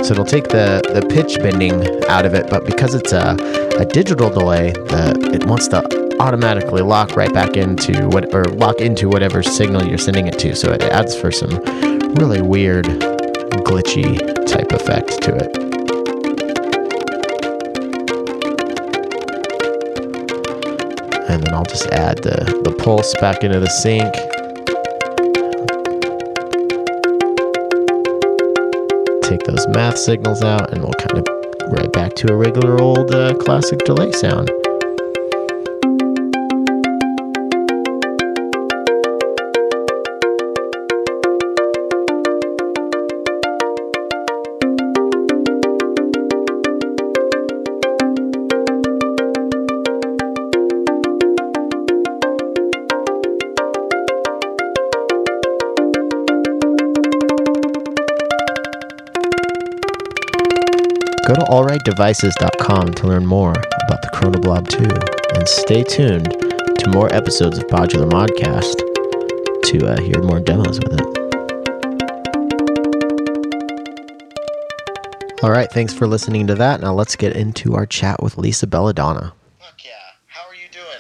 So 0.06 0.14
it'll 0.14 0.24
take 0.24 0.50
the, 0.50 0.84
the 0.94 1.04
pitch 1.10 1.40
bending 1.40 1.82
out 2.06 2.28
of 2.28 2.36
it, 2.36 2.48
but 2.48 2.64
because 2.64 2.94
it's 2.94 3.12
a, 3.12 3.36
a 3.80 3.86
digital 3.86 4.30
delay, 4.30 4.72
the, 4.72 5.32
it 5.34 5.46
wants 5.46 5.68
to 5.70 5.82
automatically 6.20 6.84
lock 6.84 7.16
right 7.16 7.34
back 7.34 7.58
into 7.58 8.08
what 8.10 8.32
or 8.32 8.44
lock 8.44 8.80
into 8.80 9.10
whatever 9.10 9.42
signal 9.42 9.88
you're 9.88 9.98
sending 9.98 10.28
it 10.28 10.38
to. 10.38 10.56
So 10.56 10.72
it 10.72 10.84
adds 10.84 11.16
for 11.16 11.32
some 11.32 11.58
really 12.20 12.44
weird, 12.44 12.86
glitchy 13.66 14.20
type 14.46 14.72
effect 14.74 15.24
to 15.24 15.36
it. 15.38 15.69
And 21.30 21.44
then 21.44 21.54
I'll 21.54 21.64
just 21.64 21.88
add 21.88 22.18
the, 22.24 22.62
the 22.64 22.72
pulse 22.84 23.14
back 23.22 23.44
into 23.44 23.60
the 23.60 23.70
sync. 23.70 24.14
take 29.30 29.44
those 29.44 29.68
math 29.68 29.96
signals 29.96 30.42
out, 30.42 30.74
and 30.74 30.82
we'll 30.82 30.92
kind 30.94 31.20
of 31.20 31.72
right 31.72 31.92
back 31.94 32.16
to 32.16 32.34
a 32.34 32.36
regular 32.36 32.82
old 32.82 33.14
uh, 33.14 33.36
classic 33.36 33.78
delay 33.86 34.12
sound. 34.12 34.50
Go 61.30 61.36
to 61.36 61.42
alrightdevices.com 61.42 62.94
to 62.96 63.08
learn 63.08 63.24
more 63.24 63.52
about 63.52 64.02
the 64.02 64.10
Chronoblob 64.16 64.68
2 64.68 64.84
and 65.38 65.48
stay 65.48 65.84
tuned 65.84 66.32
to 66.80 66.90
more 66.90 67.14
episodes 67.14 67.60
of 67.60 67.68
Podular 67.68 68.10
Modcast 68.10 68.74
to 69.66 69.88
uh, 69.88 70.02
hear 70.02 70.24
more 70.24 70.40
demos 70.40 70.80
with 70.80 70.94
it. 70.94 71.02
All 75.44 75.52
right, 75.52 75.72
thanks 75.72 75.94
for 75.94 76.08
listening 76.08 76.48
to 76.48 76.56
that. 76.56 76.82
Now 76.82 76.96
let's 76.96 77.16
get 77.16 77.36
into 77.36 77.76
our 77.76 77.86
chat 77.86 78.24
with 78.24 78.40
Lisa 78.40 78.66
Bella 78.66 78.96
Donna. 78.96 79.32
Fuck 79.60 79.86
yeah. 79.86 79.92
How 80.26 80.50
are 80.50 80.56
you 80.56 80.68
doing? 80.72 80.98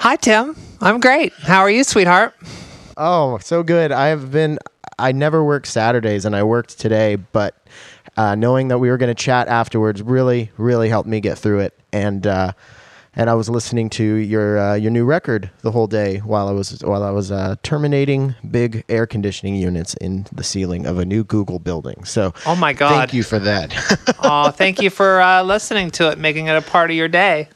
Hi, 0.00 0.16
Tim. 0.16 0.56
I'm 0.80 0.98
great. 0.98 1.32
How 1.34 1.60
are 1.60 1.70
you, 1.70 1.84
sweetheart? 1.84 2.34
Oh, 2.96 3.38
so 3.38 3.62
good. 3.62 3.92
I 3.92 4.08
have 4.08 4.32
been. 4.32 4.58
I 4.98 5.12
never 5.12 5.44
work 5.44 5.66
Saturdays, 5.66 6.24
and 6.24 6.34
I 6.34 6.42
worked 6.42 6.80
today, 6.80 7.14
but 7.14 7.54
uh, 8.18 8.34
knowing 8.34 8.68
that 8.68 8.78
we 8.78 8.90
were 8.90 8.98
going 8.98 9.14
to 9.14 9.14
chat 9.14 9.46
afterwards 9.46 10.02
really, 10.02 10.50
really 10.56 10.88
helped 10.88 11.08
me 11.08 11.20
get 11.20 11.38
through 11.38 11.60
it. 11.60 11.78
And 11.92 12.26
uh, 12.26 12.52
and 13.14 13.30
I 13.30 13.34
was 13.34 13.48
listening 13.48 13.90
to 13.90 14.04
your 14.04 14.58
uh, 14.58 14.74
your 14.74 14.90
new 14.90 15.04
record 15.04 15.50
the 15.62 15.70
whole 15.70 15.86
day 15.86 16.18
while 16.18 16.48
I 16.48 16.52
was 16.52 16.82
while 16.84 17.04
I 17.04 17.10
was 17.10 17.30
uh, 17.30 17.54
terminating 17.62 18.34
big 18.50 18.84
air 18.88 19.06
conditioning 19.06 19.54
units 19.54 19.94
in 19.94 20.26
the 20.32 20.42
ceiling 20.42 20.84
of 20.84 20.98
a 20.98 21.04
new 21.04 21.22
Google 21.22 21.60
building. 21.60 22.04
So, 22.04 22.34
Oh 22.44 22.56
my 22.56 22.72
God. 22.72 22.90
thank 22.90 23.14
you 23.14 23.22
for 23.22 23.38
that. 23.38 23.72
oh, 24.22 24.50
thank 24.50 24.82
you 24.82 24.90
for 24.90 25.20
uh, 25.20 25.42
listening 25.44 25.90
to 25.92 26.10
it, 26.10 26.18
making 26.18 26.48
it 26.48 26.56
a 26.56 26.62
part 26.62 26.90
of 26.90 26.96
your 26.96 27.08
day. 27.08 27.48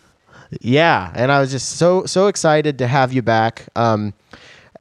Yeah, 0.61 1.11
and 1.15 1.33
I 1.33 1.41
was 1.41 1.51
just 1.51 1.71
so 1.71 2.07
so 2.07 2.29
excited 2.29 2.79
to 2.79 2.87
have 2.87 3.13
you 3.13 3.23
back. 3.23 3.67
Um, 3.75 4.15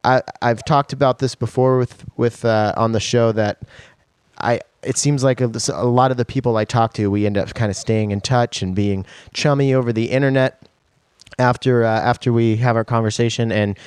I 0.04 0.22
I've 0.40 0.64
talked 0.64 0.92
about 0.92 1.18
this 1.18 1.34
before 1.34 1.78
with 1.78 2.04
with 2.16 2.44
uh, 2.44 2.72
on 2.76 2.92
the 2.92 3.00
show 3.00 3.32
that 3.32 3.58
I 4.38 4.60
it 4.82 4.98
seems 4.98 5.22
like 5.22 5.40
a, 5.40 5.46
lot 5.84 6.10
of 6.10 6.16
the 6.16 6.24
people 6.24 6.56
I 6.56 6.64
talk 6.64 6.92
to 6.94 7.10
we 7.10 7.26
end 7.26 7.38
up 7.38 7.54
kind 7.54 7.70
of 7.70 7.76
staying 7.76 8.10
in 8.10 8.20
touch 8.20 8.62
and 8.62 8.74
being 8.74 9.06
chummy 9.32 9.74
over 9.74 9.92
the 9.92 10.10
internet 10.10 10.62
after 11.38 11.84
uh, 11.84 11.88
after 11.88 12.32
we 12.32 12.56
have 12.56 12.76
our 12.76 12.84
conversation 12.84 13.52
and 13.52 13.78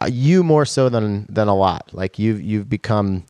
uh, 0.00 0.08
you 0.10 0.42
more 0.42 0.64
so 0.64 0.88
than 0.88 1.26
than 1.28 1.48
a 1.48 1.54
lot 1.54 1.90
like 1.92 2.18
you've 2.18 2.40
you've 2.40 2.68
become 2.68 3.24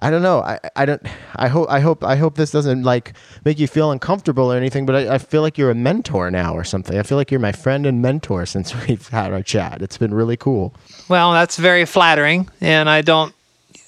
I 0.00 0.10
don't 0.10 0.22
know. 0.22 0.40
I, 0.40 0.58
I 0.74 0.86
don't. 0.86 1.02
I 1.36 1.48
hope. 1.48 1.70
I 1.70 1.80
hope. 1.80 2.02
I 2.02 2.16
hope 2.16 2.36
this 2.36 2.50
doesn't 2.50 2.82
like 2.82 3.12
make 3.44 3.58
you 3.58 3.68
feel 3.68 3.90
uncomfortable 3.90 4.50
or 4.50 4.56
anything. 4.56 4.86
But 4.86 4.96
I, 4.96 5.14
I 5.14 5.18
feel 5.18 5.42
like 5.42 5.58
you're 5.58 5.70
a 5.70 5.74
mentor 5.74 6.30
now 6.30 6.54
or 6.54 6.64
something. 6.64 6.98
I 6.98 7.02
feel 7.02 7.18
like 7.18 7.30
you're 7.30 7.40
my 7.40 7.52
friend 7.52 7.84
and 7.84 8.00
mentor 8.00 8.46
since 8.46 8.74
we've 8.88 9.06
had 9.08 9.32
our 9.32 9.42
chat. 9.42 9.82
It's 9.82 9.98
been 9.98 10.14
really 10.14 10.38
cool. 10.38 10.74
Well, 11.08 11.32
that's 11.32 11.58
very 11.58 11.84
flattering, 11.84 12.48
and 12.60 12.88
I 12.88 13.02
don't. 13.02 13.34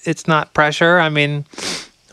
It's 0.03 0.27
not 0.27 0.53
pressure. 0.53 0.99
I 0.99 1.09
mean, 1.09 1.45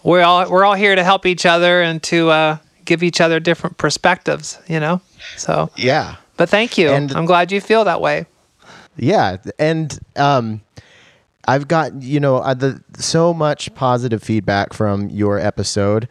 we're 0.05 0.23
all 0.23 0.49
we're 0.51 0.65
all 0.65 0.75
here 0.75 0.95
to 0.95 1.05
help 1.05 1.27
each 1.27 1.47
other 1.47 1.83
and 1.83 2.03
to 2.05 2.31
uh, 2.31 2.57
give 2.85 3.03
each 3.03 3.21
other 3.21 3.41
different 3.41 3.77
perspectives. 3.79 4.59
You 4.69 4.81
know. 4.81 5.01
So, 5.37 5.71
Yeah. 5.77 6.17
but 6.37 6.49
thank 6.49 6.77
you. 6.77 6.89
And- 6.91 7.13
I'm 7.13 7.27
glad 7.27 7.53
you 7.53 7.61
feel 7.61 7.85
that 7.85 8.01
way. 8.01 8.27
Yeah, 8.97 9.39
and 9.59 9.99
um, 10.17 10.61
I've 11.49 11.67
got 11.67 12.03
you 12.03 12.21
know 12.21 12.37
uh, 12.37 12.55
the 12.55 12.83
so 12.99 13.33
much 13.33 13.75
positive 13.75 14.23
feedback 14.23 14.73
from 14.75 15.09
your 15.09 15.39
episode 15.39 16.09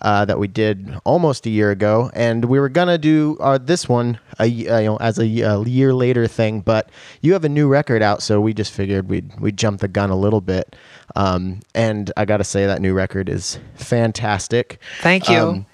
uh, 0.00 0.24
that 0.24 0.38
we 0.38 0.48
did 0.48 0.98
almost 1.04 1.44
a 1.46 1.50
year 1.50 1.70
ago, 1.70 2.10
and 2.14 2.46
we 2.46 2.58
were 2.58 2.70
gonna 2.70 2.96
do 2.96 3.36
uh, 3.40 3.58
this 3.58 3.88
one 3.90 4.18
a, 4.40 4.44
uh, 4.44 4.78
you 4.78 4.86
know 4.86 4.96
as 4.96 5.18
a 5.18 5.26
year 5.26 5.92
later 5.92 6.26
thing, 6.26 6.60
but 6.60 6.88
you 7.20 7.34
have 7.34 7.44
a 7.44 7.48
new 7.48 7.68
record 7.68 8.00
out, 8.02 8.22
so 8.22 8.40
we 8.40 8.54
just 8.54 8.72
figured 8.72 9.08
we'd 9.10 9.38
we'd 9.38 9.58
jump 9.58 9.80
the 9.80 9.88
gun 9.88 10.08
a 10.10 10.16
little 10.16 10.40
bit. 10.40 10.74
Um, 11.16 11.60
and 11.74 12.10
I 12.16 12.24
gotta 12.24 12.44
say 12.44 12.66
that 12.66 12.80
new 12.80 12.94
record 12.94 13.28
is 13.28 13.58
fantastic. 13.74 14.78
Thank 15.00 15.28
you. 15.28 15.38
Um, 15.38 15.66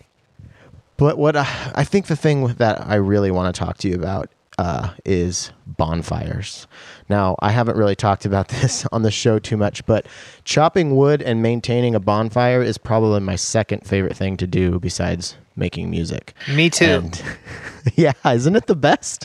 But 0.96 1.16
what 1.16 1.34
I, 1.36 1.46
I 1.74 1.84
think 1.84 2.06
the 2.08 2.16
thing 2.16 2.48
that 2.58 2.86
I 2.86 2.96
really 2.96 3.30
want 3.30 3.54
to 3.54 3.58
talk 3.58 3.78
to 3.78 3.88
you 3.88 3.94
about 3.94 4.28
uh, 4.58 4.90
is 5.06 5.50
bonfires. 5.66 6.66
Now, 7.08 7.36
I 7.40 7.50
haven't 7.50 7.78
really 7.78 7.96
talked 7.96 8.26
about 8.26 8.48
this 8.60 8.84
on 8.92 9.00
the 9.02 9.10
show 9.10 9.38
too 9.38 9.56
much, 9.56 9.86
but 9.86 10.06
chopping 10.44 10.94
wood 10.96 11.22
and 11.22 11.40
maintaining 11.40 11.94
a 11.94 12.00
bonfire 12.00 12.60
is 12.62 12.76
probably 12.76 13.20
my 13.20 13.36
second 13.36 13.86
favorite 13.86 14.14
thing 14.16 14.36
to 14.36 14.46
do 14.46 14.78
besides 14.78 15.36
making 15.56 15.88
music. 15.90 16.34
Me 16.48 16.68
too. 16.68 16.84
And 16.84 17.22
yeah, 17.96 18.12
isn't 18.26 18.54
it 18.56 18.66
the 18.66 18.76
best? 18.76 19.24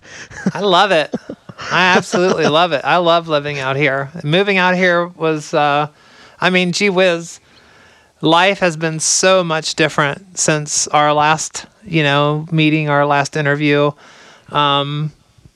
I 0.54 0.62
love 0.62 0.92
it. 0.92 1.14
I 1.58 1.96
absolutely 1.96 2.48
love 2.48 2.72
it. 2.72 2.82
I 2.84 2.98
love 2.98 3.28
living 3.28 3.60
out 3.60 3.76
here. 3.76 4.10
Moving 4.24 4.58
out 4.58 4.76
here 4.76 5.08
was, 5.08 5.54
uh, 5.54 5.88
I 6.40 6.50
mean, 6.50 6.72
gee 6.72 6.90
whiz, 6.90 7.40
life 8.22 8.60
has 8.60 8.78
been 8.78 9.00
so 9.00 9.44
much 9.44 9.76
different 9.76 10.38
since 10.38 10.88
our 10.90 11.14
last, 11.14 11.66
you 11.84 12.04
know, 12.04 12.48
meeting, 12.52 12.90
our 12.90 13.06
last 13.06 13.38
interview. 13.38 13.92
Um, 14.50 15.12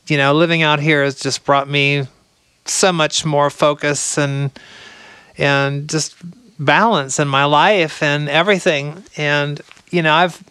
you 0.07 0.17
know, 0.17 0.33
living 0.33 0.62
out 0.62 0.79
here 0.79 1.03
has 1.03 1.19
just 1.19 1.45
brought 1.45 1.69
me 1.69 2.07
so 2.65 2.91
much 2.91 3.25
more 3.25 3.49
focus 3.49 4.17
and 4.17 4.51
and 5.38 5.89
just 5.89 6.15
balance 6.59 7.19
in 7.19 7.27
my 7.27 7.45
life 7.45 8.03
and 8.03 8.29
everything. 8.29 9.03
And 9.17 9.62
you 9.91 10.01
know, 10.01 10.13
I've 10.13 10.43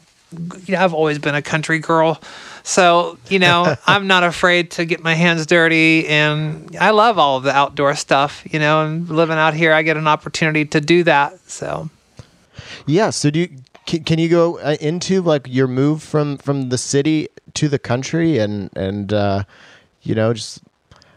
you 0.67 0.75
know, 0.75 0.83
I've 0.83 0.95
always 0.95 1.19
been 1.19 1.35
a 1.35 1.43
country 1.43 1.79
girl. 1.79 2.21
So, 2.69 3.17
you 3.31 3.39
know, 3.39 3.77
I'm 3.87 4.07
not 4.07 4.25
afraid 4.25 4.73
to 4.73 4.85
get 4.85 5.03
my 5.03 5.15
hands 5.15 5.47
dirty 5.47 6.07
and 6.07 6.77
I 6.79 6.91
love 6.91 7.19
all 7.19 7.39
of 7.39 7.43
the 7.43 7.51
outdoor 7.51 7.95
stuff, 7.95 8.43
you 8.51 8.59
know, 8.59 8.85
and 8.85 9.09
living 9.09 9.39
out 9.39 9.55
here 9.55 9.73
I 9.73 9.81
get 9.81 9.97
an 9.97 10.07
opportunity 10.07 10.67
to 10.67 10.81
do 10.81 11.03
that. 11.05 11.41
So, 11.49 11.89
Yeah. 12.85 13.09
So 13.09 13.31
do 13.31 13.41
you 13.41 13.49
can, 13.87 14.05
can 14.05 14.19
you 14.19 14.29
go 14.29 14.59
uh, 14.59 14.77
into 14.83 15.23
like 15.23 15.47
your 15.49 15.67
move 15.67 16.03
from 16.03 16.37
from 16.37 16.69
the 16.69 16.77
city 16.77 17.29
to 17.55 17.69
the 17.69 17.79
country 17.79 18.37
and 18.37 18.69
and 18.77 19.15
uh, 19.15 19.45
you 20.03 20.15
know 20.15 20.35
just 20.35 20.61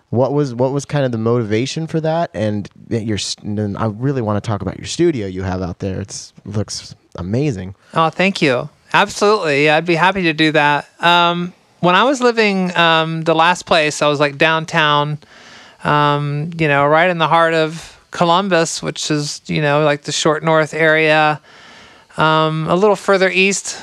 what 0.09 0.31
was 0.31 0.55
what 0.55 0.71
was 0.71 0.85
kind 0.85 1.03
of 1.03 1.11
the 1.11 1.17
motivation 1.17 1.85
for 1.85 1.99
that 1.99 2.31
and 2.33 2.69
your 2.87 3.17
and 3.43 3.77
I 3.77 3.87
really 3.87 4.21
want 4.21 4.41
to 4.41 4.47
talk 4.47 4.61
about 4.61 4.77
your 4.77 4.87
studio 4.87 5.27
you 5.27 5.43
have 5.43 5.61
out 5.61 5.79
there. 5.79 5.99
It's 5.99 6.31
looks 6.45 6.95
amazing. 7.17 7.75
oh, 7.93 8.09
thank 8.09 8.41
you. 8.41 8.69
Absolutely. 8.93 9.69
I'd 9.69 9.85
be 9.85 9.95
happy 9.95 10.23
to 10.23 10.33
do 10.33 10.51
that. 10.51 10.87
Um, 11.01 11.53
when 11.79 11.95
I 11.95 12.03
was 12.03 12.21
living 12.21 12.75
um, 12.75 13.21
the 13.23 13.33
last 13.33 13.65
place, 13.65 14.01
I 14.01 14.07
was 14.07 14.19
like 14.19 14.37
downtown, 14.37 15.17
um, 15.83 16.51
you 16.57 16.67
know, 16.67 16.85
right 16.85 17.09
in 17.09 17.17
the 17.17 17.27
heart 17.27 17.53
of 17.53 17.97
Columbus, 18.11 18.83
which 18.83 19.09
is, 19.09 19.41
you 19.47 19.61
know, 19.61 19.83
like 19.83 20.03
the 20.03 20.11
short 20.11 20.43
north 20.43 20.73
area. 20.73 21.41
Um, 22.17 22.67
a 22.67 22.75
little 22.75 22.95
further 22.95 23.29
east. 23.29 23.81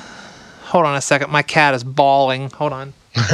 Hold 0.64 0.84
on 0.84 0.94
a 0.96 1.00
second. 1.00 1.30
My 1.30 1.42
cat 1.42 1.74
is 1.74 1.82
bawling. 1.82 2.50
Hold 2.50 2.72
on. 2.74 2.92
Come 3.14 3.30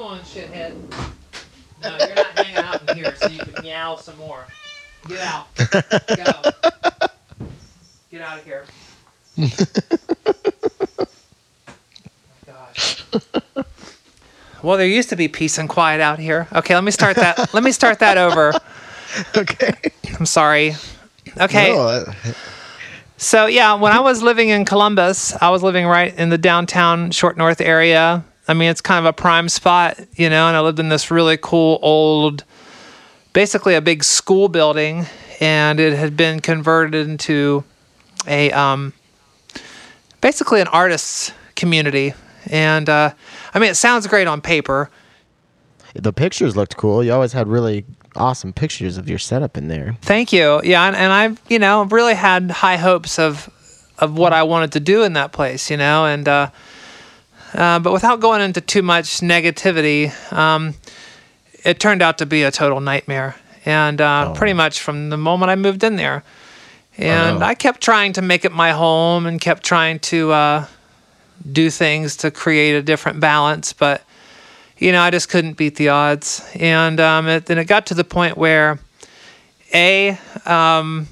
on, 0.00 0.20
shithead. 0.20 0.74
No, 1.82 1.96
you're 1.98 2.14
not 2.14 2.38
hanging 2.38 2.56
out 2.56 2.88
in 2.88 2.96
here 2.96 3.14
so 3.16 3.28
you 3.28 3.40
can 3.40 3.62
meow 3.62 3.96
some 3.96 4.16
more. 4.16 4.46
Get 5.08 5.20
out. 5.20 5.48
Go. 5.56 6.50
Get 8.10 8.22
out 8.22 8.38
of 8.38 8.44
here. 8.44 8.64
Well, 14.64 14.78
there 14.78 14.86
used 14.86 15.10
to 15.10 15.16
be 15.16 15.28
peace 15.28 15.58
and 15.58 15.68
quiet 15.68 16.00
out 16.00 16.18
here. 16.18 16.48
Okay, 16.50 16.74
let 16.74 16.82
me 16.82 16.90
start 16.90 17.16
that. 17.16 17.52
let 17.52 17.62
me 17.62 17.70
start 17.70 17.98
that 18.00 18.18
over. 18.18 18.52
Okay. 19.36 19.72
I'm 20.18 20.26
sorry. 20.26 20.74
Okay. 21.38 21.72
No, 21.72 21.82
uh, 21.82 22.12
So 23.16 23.46
yeah, 23.46 23.74
when 23.74 23.92
I 23.92 24.00
was 24.00 24.22
living 24.24 24.48
in 24.48 24.64
Columbus, 24.64 25.32
I 25.40 25.50
was 25.50 25.62
living 25.62 25.86
right 25.86 26.12
in 26.18 26.30
the 26.30 26.38
downtown 26.38 27.12
Short 27.12 27.36
North 27.36 27.60
area. 27.60 28.24
I 28.48 28.54
mean, 28.54 28.70
it's 28.70 28.80
kind 28.80 28.98
of 28.98 29.04
a 29.04 29.12
prime 29.12 29.48
spot, 29.48 30.00
you 30.16 30.28
know, 30.28 30.48
and 30.48 30.56
I 30.56 30.60
lived 30.62 30.80
in 30.80 30.88
this 30.88 31.12
really 31.12 31.36
cool 31.36 31.78
old 31.80 32.42
basically 33.34 33.76
a 33.76 33.80
big 33.80 34.02
school 34.02 34.48
building 34.48 35.06
and 35.38 35.78
it 35.78 35.92
had 35.96 36.16
been 36.16 36.40
converted 36.40 37.06
into 37.08 37.62
a 38.26 38.50
um 38.50 38.92
basically 40.24 40.60
an 40.62 40.68
artists 40.68 41.32
community. 41.54 42.14
And 42.50 42.88
uh 42.88 43.10
I 43.54 43.58
mean, 43.60 43.70
it 43.70 43.76
sounds 43.76 44.06
great 44.06 44.26
on 44.26 44.40
paper. 44.40 44.88
the 45.94 46.12
pictures 46.12 46.56
looked 46.56 46.76
cool. 46.76 47.04
You 47.04 47.12
always 47.12 47.32
had 47.34 47.46
really 47.46 47.84
awesome 48.16 48.52
pictures 48.52 48.96
of 48.98 49.08
your 49.08 49.18
setup 49.18 49.56
in 49.58 49.68
there. 49.68 49.96
Thank 50.02 50.32
you. 50.32 50.60
Yeah, 50.64 50.86
and, 50.88 50.96
and 50.96 51.12
I've 51.12 51.36
you 51.48 51.58
know 51.58 51.84
really 51.98 52.14
had 52.14 52.50
high 52.50 52.78
hopes 52.88 53.18
of 53.18 53.48
of 53.98 54.16
what 54.18 54.32
I 54.32 54.42
wanted 54.42 54.72
to 54.72 54.80
do 54.80 55.04
in 55.04 55.12
that 55.12 55.30
place. 55.32 55.70
You 55.70 55.76
know, 55.76 56.06
and 56.06 56.26
uh, 56.28 56.48
uh, 57.54 57.78
but 57.84 57.92
without 57.92 58.20
going 58.20 58.40
into 58.42 58.60
too 58.60 58.82
much 58.82 59.20
negativity, 59.20 60.10
um, 60.32 60.74
it 61.64 61.78
turned 61.78 62.02
out 62.02 62.16
to 62.18 62.26
be 62.26 62.42
a 62.44 62.50
total 62.50 62.80
nightmare. 62.80 63.34
And 63.66 64.00
uh, 64.00 64.26
Oh. 64.28 64.34
pretty 64.38 64.52
much 64.54 64.80
from 64.80 65.10
the 65.10 65.16
moment 65.16 65.50
I 65.50 65.56
moved 65.56 65.82
in 65.84 65.96
there, 65.96 66.22
and 66.98 67.40
no. 67.40 67.46
I 67.46 67.54
kept 67.54 67.80
trying 67.80 68.12
to 68.14 68.22
make 68.22 68.44
it 68.44 68.52
my 68.52 68.72
home 68.72 69.26
and 69.26 69.40
kept 69.40 69.62
trying 69.64 69.98
to 70.00 70.32
uh, 70.32 70.66
do 71.50 71.70
things 71.70 72.16
to 72.18 72.30
create 72.30 72.74
a 72.74 72.82
different 72.82 73.20
balance, 73.20 73.72
but 73.72 74.02
you 74.78 74.92
know 74.92 75.02
I 75.02 75.10
just 75.10 75.28
couldn't 75.28 75.54
beat 75.54 75.76
the 75.76 75.88
odds. 75.88 76.48
And 76.54 77.00
um, 77.00 77.28
it, 77.28 77.46
then 77.46 77.58
it 77.58 77.66
got 77.66 77.86
to 77.86 77.94
the 77.94 78.04
point 78.04 78.36
where 78.36 78.78
a 79.72 80.18
um, 80.46 81.08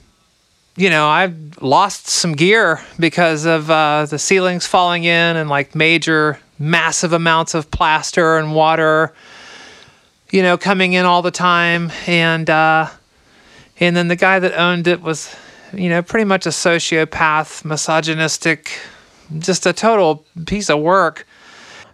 you 0.77 0.89
know 0.89 1.07
i 1.07 1.33
lost 1.61 2.07
some 2.09 2.33
gear 2.33 2.81
because 2.99 3.45
of 3.45 3.71
uh, 3.71 4.07
the 4.07 4.19
ceilings 4.19 4.67
falling 4.67 5.05
in 5.05 5.37
and 5.37 5.51
like 5.51 5.75
major 5.75 6.39
massive 6.59 7.13
amounts 7.13 7.55
of 7.55 7.71
plaster 7.71 8.39
and 8.39 8.55
water 8.55 9.13
you 10.31 10.43
know 10.43 10.57
coming 10.57 10.95
in 10.95 11.05
all 11.05 11.23
the 11.23 11.31
time 11.31 11.91
and 12.07 12.49
uh, 12.49 12.89
and 13.81 13.97
then 13.97 14.09
the 14.09 14.17
guy 14.17 14.39
that 14.39 14.59
owned 14.59 14.87
it 14.87 15.03
was 15.03 15.35
you 15.73 15.89
know 15.89 16.03
pretty 16.03 16.25
much 16.25 16.47
a 16.47 16.51
sociopath 16.51 17.65
misogynistic 17.65 18.81
just 19.39 19.67
a 19.67 19.73
total 19.73 20.25
piece 20.47 20.71
of 20.71 20.81
work. 20.81 21.27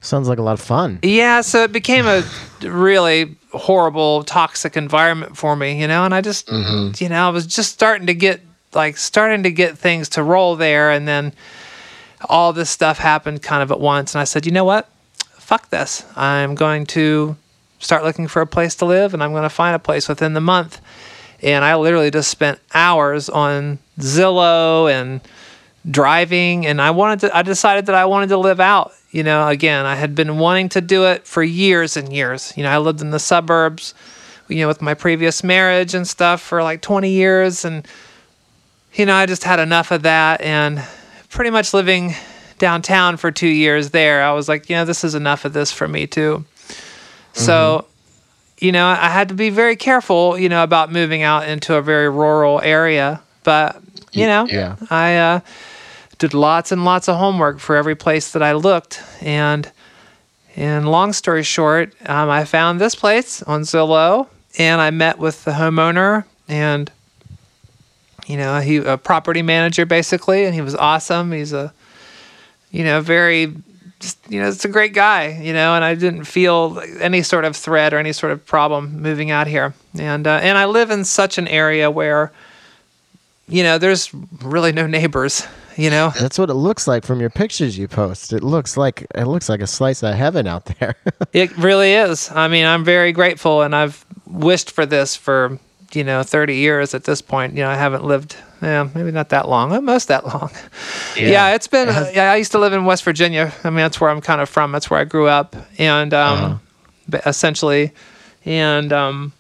Sounds 0.01 0.29
like 0.29 0.39
a 0.39 0.43
lot 0.43 0.53
of 0.53 0.61
fun. 0.61 1.01
yeah, 1.03 1.41
so 1.41 1.65
it 1.65 1.73
became 1.73 2.07
a 2.07 2.23
really 2.63 3.37
horrible, 3.53 4.23
toxic 4.23 4.77
environment 4.77 5.37
for 5.37 5.57
me, 5.57 5.81
you 5.81 5.89
know, 5.89 6.05
and 6.05 6.15
I 6.15 6.21
just, 6.21 6.47
mm-hmm. 6.47 7.03
you 7.03 7.09
know, 7.09 7.27
I 7.27 7.31
was 7.31 7.47
just 7.47 7.73
starting 7.73 8.07
to 8.07 8.15
get 8.15 8.41
like 8.75 8.97
starting 8.97 9.43
to 9.43 9.51
get 9.51 9.79
things 9.79 10.11
to 10.11 10.23
roll 10.23 10.55
there, 10.55 10.91
and 10.91 11.09
then 11.09 11.33
all 12.29 12.53
this 12.53 12.71
stuff 12.71 12.99
happened 12.99 13.43
kind 13.43 13.63
of 13.63 13.73
at 13.73 13.81
once, 13.81 14.15
and 14.15 14.21
I 14.21 14.25
said, 14.25 14.47
you 14.47 14.53
know 14.53 14.65
what, 14.65 14.89
fuck 15.39 15.71
this, 15.71 16.05
I'm 16.17 16.55
going 16.55 16.87
to 16.87 17.37
start 17.81 18.05
looking 18.05 18.29
for 18.29 18.43
a 18.43 18.47
place 18.47 18.75
to 18.77 18.85
live, 18.85 19.15
and 19.15 19.23
I'm 19.23 19.33
going 19.33 19.43
to 19.45 19.49
find 19.49 19.75
a 19.75 19.81
place 19.81 20.09
within 20.09 20.35
the 20.35 20.41
month, 20.41 20.81
and 21.43 21.65
I 21.65 21.77
literally 21.77 22.11
just 22.11 22.31
spent 22.31 22.59
hours 22.75 23.29
on 23.29 23.79
Zillow 23.99 24.91
and 24.91 25.21
driving 25.89 26.67
and 26.67 26.83
I 26.83 26.91
wanted 26.91 27.21
to 27.21 27.37
I 27.37 27.43
decided 27.43 27.87
that 27.87 27.95
I 27.95 28.05
wanted 28.05 28.29
to 28.31 28.37
live 28.37 28.61
out. 28.61 28.93
You 29.11 29.23
know, 29.23 29.49
again, 29.49 29.87
I 29.87 29.95
had 29.95 30.15
been 30.15 30.39
wanting 30.39 30.69
to 30.71 30.81
do 30.81 31.07
it 31.07 31.27
for 31.27 31.43
years 31.43 31.97
and 31.97 32.13
years. 32.13 32.53
You 32.57 32.63
know, 32.63 32.71
I 32.71 32.79
lived 32.79 33.01
in 33.01 33.11
the 33.11 33.19
suburbs, 33.19 33.95
you 34.49 34.59
know, 34.59 34.69
with 34.69 34.83
my 34.83 34.95
previous 34.95 35.43
marriage 35.43 35.95
and 35.95 36.07
stuff 36.07 36.43
for 36.43 36.63
like 36.63 36.83
20 36.83 37.11
years 37.11 37.65
and 37.65 37.87
you 38.95 39.07
know, 39.07 39.15
I 39.15 39.27
just 39.27 39.45
had 39.45 39.61
enough 39.61 39.91
of 39.91 40.03
that 40.03 40.41
and 40.41 40.83
pretty 41.31 41.51
much 41.51 41.73
living 41.73 42.15
downtown 42.59 43.17
for 43.17 43.31
2 43.31 43.47
years 43.47 43.91
there. 43.91 44.23
I 44.23 44.33
was 44.33 44.49
like, 44.49 44.69
you 44.69 44.77
know, 44.77 44.85
this 44.85 45.05
is 45.05 45.15
enough 45.15 45.45
of 45.45 45.53
this 45.53 45.71
for 45.71 45.87
me 45.87 46.07
too. 46.07 46.45
So, 47.33 47.79
mm-hmm. 47.79 47.98
You 48.59 48.73
know, 48.73 48.87
I 48.87 49.09
had 49.09 49.29
to 49.29 49.35
be 49.35 49.51
very 49.51 49.77
careful, 49.77 50.39
you 50.39 50.49
know, 50.49 50.63
about 50.63 50.91
moving 50.93 51.23
out 51.23 51.49
into 51.49 51.77
a 51.77 51.83
very 51.83 52.09
rural 52.09 52.61
area, 52.61 53.23
but 53.45 53.81
you 54.13 54.27
know, 54.27 54.47
yeah. 54.47 54.77
I 54.91 55.17
uh, 55.17 55.41
did 56.19 56.35
lots 56.35 56.73
and 56.73 56.85
lots 56.85 57.09
of 57.09 57.17
homework 57.17 57.61
for 57.61 57.77
every 57.77 57.95
place 57.95 58.33
that 58.33 58.43
I 58.43 58.53
looked, 58.53 59.03
and 59.21 59.71
and 60.57 60.91
long 60.91 61.13
story 61.13 61.45
short, 61.45 61.95
um, 62.07 62.29
I 62.29 62.45
found 62.45 62.81
this 62.81 62.97
place 62.97 63.43
on 63.43 63.63
Zillow, 63.63 64.27
and 64.59 64.81
I 64.81 64.91
met 64.91 65.19
with 65.19 65.45
the 65.45 65.53
homeowner, 65.53 66.25
and 66.49 66.91
you 68.27 68.37
know, 68.37 68.61
he 68.61 68.79
a 68.79 68.99
property 68.99 69.43
manager 69.43 69.87
basically, 69.87 70.45
and 70.45 70.55
he 70.55 70.61
was 70.61 70.75
awesome. 70.75 71.31
He's 71.31 71.53
a 71.53 71.73
you 72.73 72.83
know 72.83 73.01
very 73.01 73.55
just 74.01 74.19
you 74.31 74.41
know 74.41 74.49
it's 74.49 74.65
a 74.65 74.69
great 74.69 74.93
guy 74.95 75.39
you 75.43 75.53
know 75.53 75.75
and 75.75 75.85
i 75.85 75.95
didn't 75.95 76.25
feel 76.25 76.81
any 77.01 77.23
sort 77.23 77.45
of 77.45 77.57
threat 77.57 77.93
or 77.93 77.99
any 77.99 78.13
sort 78.13 78.33
of 78.33 78.45
problem 78.47 79.01
moving 79.03 79.31
out 79.31 79.47
here 79.47 79.75
and 79.99 80.27
uh, 80.27 80.39
and 80.43 80.57
i 80.57 80.65
live 80.65 80.91
in 80.91 81.05
such 81.05 81.39
an 81.39 81.49
area 81.49 81.91
where 81.91 82.33
you 83.49 83.63
know 83.63 83.79
there's 83.79 84.13
really 84.43 84.73
no 84.73 84.87
neighbors 84.87 85.47
you 85.77 85.91
know 85.91 86.13
That's 86.19 86.39
what 86.39 86.51
it 86.51 86.55
looks 86.55 86.89
like 86.89 87.05
from 87.05 87.21
your 87.21 87.31
pictures 87.31 87.79
you 87.79 87.87
post. 87.87 88.33
It 88.33 88.43
looks 88.43 88.77
like 88.77 89.07
it 89.15 89.27
looks 89.27 89.49
like 89.49 89.61
a 89.61 89.67
slice 89.69 90.03
of 90.03 90.13
heaven 90.13 90.49
out 90.49 90.65
there. 90.65 90.97
it 91.33 91.57
really 91.57 91.93
is 91.93 92.31
i 92.33 92.49
mean 92.49 92.67
i'm 92.67 92.85
very 92.85 93.13
grateful 93.13 93.63
and 93.63 93.75
i've 93.77 94.05
wished 94.27 94.73
for 94.73 94.85
this 94.87 95.15
for 95.17 95.59
you 95.95 96.05
know 96.05 96.23
30 96.23 96.57
years 96.57 96.95
at 96.95 97.05
this 97.05 97.23
point 97.23 97.55
you 97.55 97.63
know 97.63 97.71
i 97.71 97.75
haven't 97.75 98.05
lived 98.05 98.37
yeah 98.63 98.89
maybe 98.95 99.11
not 99.11 99.31
that 99.31 99.49
long 99.49 99.73
almost 99.73 100.09
that 100.09 100.27
long. 100.27 100.51
Yeah, 101.17 101.55
it's 101.55 101.67
been 101.67 101.89
yeah. 102.15 102.33
i 102.33 102.37
used 102.37 102.53
to 102.53 102.59
live 102.59 102.73
in 102.73 102.85
west 102.85 103.05
virginia. 103.05 103.53
I 103.65 103.71
mean 103.71 103.79
that's 103.79 104.01
where 104.01 104.11
i'm 104.11 104.21
kind 104.21 104.41
of 104.41 104.49
from. 104.49 104.73
That's 104.73 104.91
where 104.91 105.01
i 105.01 105.05
grew 105.05 105.27
up. 105.27 105.57
And 105.79 106.13
um 106.15 106.61
ba- 107.09 107.23
essentially 107.27 107.93
and 108.45 108.93
um 108.93 109.33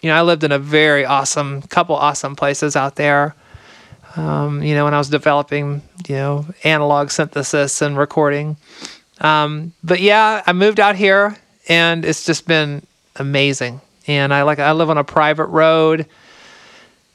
you 0.00 0.08
know 0.08 0.16
i 0.16 0.22
lived 0.22 0.44
in 0.44 0.52
a 0.52 0.58
very 0.58 1.04
awesome 1.04 1.62
couple 1.62 1.96
awesome 1.96 2.36
places 2.36 2.76
out 2.76 2.96
there. 2.96 3.34
Um, 4.16 4.62
you 4.62 4.74
know 4.74 4.84
when 4.84 4.94
i 4.94 4.98
was 4.98 5.08
developing 5.08 5.82
you 6.08 6.16
know 6.16 6.46
analog 6.64 7.10
synthesis 7.10 7.82
and 7.82 7.98
recording. 7.98 8.56
Um, 9.20 9.72
but 9.84 10.00
yeah, 10.00 10.42
I 10.46 10.52
moved 10.52 10.80
out 10.80 10.96
here 10.96 11.36
and 11.68 12.04
it's 12.04 12.24
just 12.24 12.46
been 12.46 12.84
amazing. 13.16 13.80
And 14.06 14.34
I 14.34 14.42
like 14.42 14.58
I 14.58 14.72
live 14.72 14.90
on 14.90 14.98
a 14.98 15.04
private 15.04 15.46
road. 15.46 16.06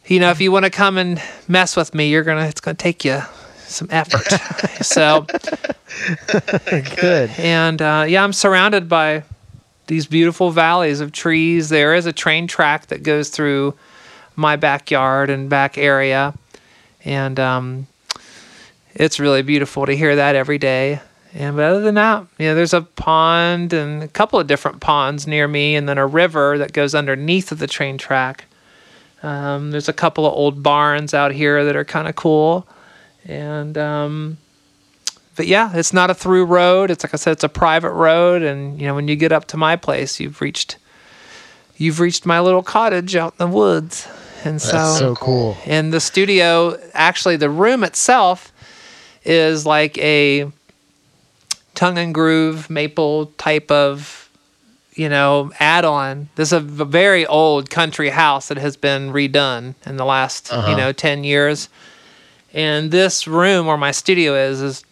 You 0.06 0.20
know, 0.20 0.30
if 0.30 0.40
you 0.40 0.52
want 0.52 0.66
to 0.66 0.72
come 0.72 0.98
and 0.98 1.22
mess 1.48 1.76
with 1.76 1.94
me, 1.94 2.10
you're 2.10 2.24
gonna 2.24 2.46
it's 2.46 2.62
gonna 2.62 2.76
take 2.76 3.04
you 3.04 3.22
some 3.58 3.88
effort. 3.92 4.26
so 4.86 5.26
Good. 6.96 7.32
and 7.38 7.82
uh, 7.82 8.06
yeah, 8.08 8.24
I'm 8.24 8.34
surrounded 8.34 8.88
by 8.88 9.24
these 9.88 10.06
beautiful 10.06 10.52
valleys 10.52 11.02
of 11.02 11.12
trees. 11.12 11.70
There 11.70 11.96
is 11.96 12.06
a 12.06 12.14
train 12.14 12.48
track 12.48 12.88
that 12.88 13.04
goes 13.04 13.30
through 13.30 13.74
my 14.36 14.56
backyard 14.56 15.30
and 15.30 15.50
back 15.50 15.78
area, 15.78 16.34
and 17.04 17.40
um, 17.40 17.88
it's 18.94 19.20
really 19.20 19.42
beautiful 19.42 19.86
to 19.86 19.96
hear 19.96 20.16
that 20.16 20.36
every 20.36 20.58
day. 20.58 21.02
And 21.38 21.56
but 21.56 21.66
other 21.66 21.82
than 21.82 21.96
that, 21.96 22.26
you 22.40 22.48
know, 22.48 22.56
there's 22.56 22.74
a 22.74 22.82
pond 22.82 23.72
and 23.72 24.02
a 24.02 24.08
couple 24.08 24.40
of 24.40 24.48
different 24.48 24.82
ponds 24.82 25.28
near 25.28 25.48
me, 25.48 25.76
and 25.76 25.88
then 25.88 26.00
a 26.00 26.08
river 26.08 26.58
that 26.58 26.74
goes 26.74 26.96
underneath 26.96 27.52
of 27.52 27.60
the 27.60 27.68
train 27.68 28.00
track. 28.00 28.46
Um, 29.22 29.70
there's 29.70 29.88
a 29.88 29.94
couple 29.94 30.26
of 30.26 30.34
old 30.34 30.64
barns 30.64 31.14
out 31.14 31.32
here 31.32 31.64
that 31.64 31.76
are 31.76 31.86
kind 31.86 32.08
of 32.08 32.16
cool, 32.16 32.68
and 33.24 33.78
um, 33.78 34.38
but 35.36 35.46
yeah, 35.46 35.72
it's 35.76 35.94
not 35.94 36.10
a 36.10 36.16
through 36.16 36.46
road. 36.46 36.90
It's 36.90 37.04
like 37.04 37.14
I 37.14 37.18
said, 37.18 37.34
it's 37.34 37.44
a 37.44 37.50
private 37.50 37.92
road, 37.92 38.42
and 38.42 38.82
you 38.82 38.88
know, 38.88 38.96
when 38.96 39.08
you 39.08 39.16
get 39.16 39.32
up 39.32 39.46
to 39.50 39.58
my 39.58 39.76
place, 39.76 40.20
you've 40.20 40.42
reached 40.42 40.78
you've 41.78 42.00
reached 42.00 42.26
my 42.26 42.40
little 42.40 42.64
cottage 42.64 43.16
out 43.16 43.36
in 43.40 43.48
the 43.52 43.56
woods, 43.56 44.08
and 44.44 44.60
so, 44.60 44.72
That's 44.72 44.98
so 44.98 45.16
cool. 45.16 45.56
and 45.68 45.94
the 45.94 46.00
studio, 46.00 46.80
actually, 46.94 47.36
the 47.36 47.50
room 47.52 47.84
itself 47.84 48.52
is 49.24 49.68
like 49.68 50.00
a 50.00 50.52
tongue 51.78 51.98
and 52.00 52.14
groove 52.14 52.70
maple 52.70 53.28
type 53.38 53.70
of 53.72 54.30
you 54.96 55.08
know 55.08 55.52
add-on. 55.60 56.28
This 56.36 56.50
is 56.50 56.54
a 56.54 56.60
very 56.60 57.26
old 57.28 57.70
country 57.70 58.10
house 58.10 58.48
that 58.50 58.58
has 58.58 58.76
been 58.76 59.12
redone 59.14 59.76
in 59.86 59.96
the 59.98 60.06
last 60.06 60.52
you 60.52 60.76
know 60.76 60.92
10 60.92 61.24
years. 61.24 61.70
And 62.54 62.90
this 62.92 63.28
room 63.28 63.68
where 63.68 63.78
my 63.78 63.92
studio 63.92 64.34
is 64.34 64.60
is 64.62 64.84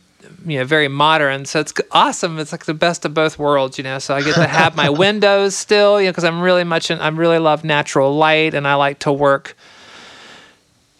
you 0.45 0.59
know 0.59 0.65
very 0.65 0.87
modern. 0.87 1.45
So 1.45 1.59
it's 1.59 1.73
awesome. 1.91 2.37
It's 2.37 2.51
like 2.51 2.65
the 2.65 2.73
best 2.75 3.03
of 3.05 3.13
both 3.15 3.39
worlds 3.39 3.77
you 3.79 3.83
know. 3.83 3.97
So 3.99 4.13
i 4.13 4.21
get 4.21 4.35
to 4.35 4.45
have 4.47 4.75
my 4.75 4.89
windows 5.05 5.55
still 5.57 5.99
you 5.99 6.05
know 6.05 6.11
because 6.11 6.23
i'm 6.23 6.39
really 6.41 6.63
much 6.63 6.91
in, 6.91 6.99
i 6.99 7.07
really 7.07 7.39
love 7.39 7.63
natural 7.63 8.15
light 8.15 8.53
and 8.53 8.67
i 8.67 8.75
like 8.75 8.99
to 8.99 9.11
work 9.11 9.55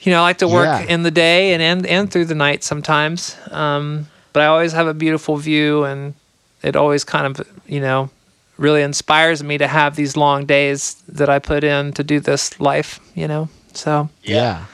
you 0.01 0.11
know 0.11 0.19
i 0.19 0.21
like 0.23 0.39
to 0.39 0.47
work 0.47 0.65
Yeah. 0.65 0.93
in 0.93 1.03
the 1.03 1.11
day 1.11 1.53
and, 1.53 1.61
and 1.61 1.85
and 1.85 2.11
through 2.11 2.25
the 2.25 2.35
night 2.35 2.63
sometimes. 2.63 3.35
Um, 3.51 4.07
but 4.35 4.43
i 4.43 4.47
always 4.47 4.73
have 4.73 4.87
a 4.87 4.93
beautiful 4.93 5.37
view 5.37 5.85
and 5.85 6.13
it 6.61 6.75
always 6.75 7.05
kind 7.05 7.25
of 7.25 7.47
you 7.67 7.79
know 7.79 8.09
really 8.57 8.81
inspires 8.81 9.41
me 9.41 9.57
to 9.57 9.67
have 9.67 9.95
these 9.95 10.17
long 10.17 10.45
days 10.45 10.95
that 11.07 11.29
i 11.29 11.39
put 11.39 11.63
in 11.63 11.93
to 11.93 12.03
do 12.03 12.19
this 12.19 12.59
life 12.59 12.99
you 13.15 13.27
know 13.27 13.47
so 13.73 14.09
Yeah. 14.23 14.65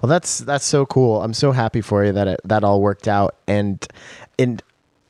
Well, 0.00 0.08
that's 0.08 0.38
that's 0.38 0.64
so 0.64 0.84
cool. 0.86 1.22
I'm 1.22 1.34
so 1.34 1.52
happy 1.52 1.80
for 1.80 2.04
you 2.04 2.12
that 2.12 2.28
it, 2.28 2.40
that 2.44 2.64
all 2.64 2.80
worked 2.80 3.08
out. 3.08 3.36
And 3.46 3.86
and 4.38 4.62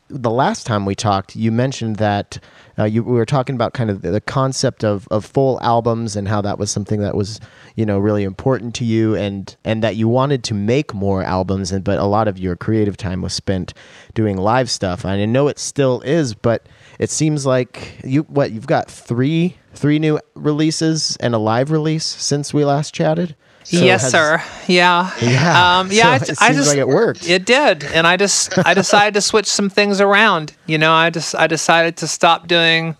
the 0.08 0.30
last 0.30 0.66
time 0.66 0.84
we 0.84 0.94
talked, 0.94 1.34
you 1.34 1.50
mentioned 1.50 1.96
that 1.96 2.38
uh, 2.78 2.85
you 2.85 3.02
we 3.02 3.12
were 3.12 3.26
talking 3.26 3.54
about 3.54 3.74
kind 3.74 3.90
of 3.90 4.02
the, 4.02 4.11
the 4.11 4.20
concept 4.20 4.85
of, 4.85 5.06
of 5.11 5.24
full 5.24 5.61
albums 5.62 6.16
and 6.16 6.28
how 6.28 6.40
that 6.40 6.58
was 6.58 6.70
something 6.70 7.00
that 7.00 7.14
was 7.14 7.40
you 7.76 7.87
know 7.87 7.98
really 7.98 8.24
important 8.24 8.74
to 8.74 8.85
you 8.85 9.14
and 9.14 9.56
and 9.64 9.82
that 9.82 9.96
you 9.96 10.08
wanted 10.08 10.44
to 10.44 10.54
make 10.54 10.94
more 10.94 11.22
albums 11.22 11.72
and 11.72 11.85
but 11.85 11.98
a 11.98 12.04
lot 12.04 12.28
of 12.28 12.38
your 12.38 12.56
creative 12.56 12.96
time 12.96 13.22
was 13.22 13.32
spent 13.32 13.74
doing 14.14 14.37
live 14.37 14.70
stuff 14.70 15.04
and 15.04 15.20
I 15.20 15.24
know 15.26 15.48
it 15.48 15.58
still 15.58 16.00
is 16.02 16.35
but 16.35 16.66
it 16.98 17.11
seems 17.11 17.46
like 17.46 17.98
you 18.04 18.22
what 18.22 18.52
you've 18.52 18.66
got 18.66 18.90
three 18.90 19.56
three 19.74 19.98
new 19.98 20.20
releases 20.35 21.16
and 21.20 21.35
a 21.35 21.38
live 21.38 21.70
release 21.70 22.04
since 22.04 22.52
we 22.52 22.64
last 22.64 22.94
chatted. 22.94 23.35
So 23.64 23.85
yes, 23.85 24.11
sir. 24.11 24.42
Yeah. 24.66 25.11
Yeah. 25.20 25.79
Um, 25.79 25.88
yeah. 25.92 26.03
So 26.03 26.09
I, 26.11 26.14
it 26.16 26.31
I 26.40 26.46
seems 26.53 26.57
just 26.57 26.68
like 26.68 26.79
it 26.79 26.88
worked. 26.88 27.29
It 27.29 27.44
did, 27.46 27.85
and 27.85 28.07
I 28.07 28.16
just 28.16 28.57
I 28.66 28.75
decided 28.83 29.14
to 29.14 29.20
switch 29.20 29.46
some 29.46 29.70
things 29.70 30.01
around. 30.01 30.55
You 30.66 30.79
know, 30.79 30.92
I 30.92 31.11
just 31.11 31.35
I 31.35 31.46
decided 31.46 31.96
to 31.98 32.07
stop 32.09 32.48
doing 32.48 32.96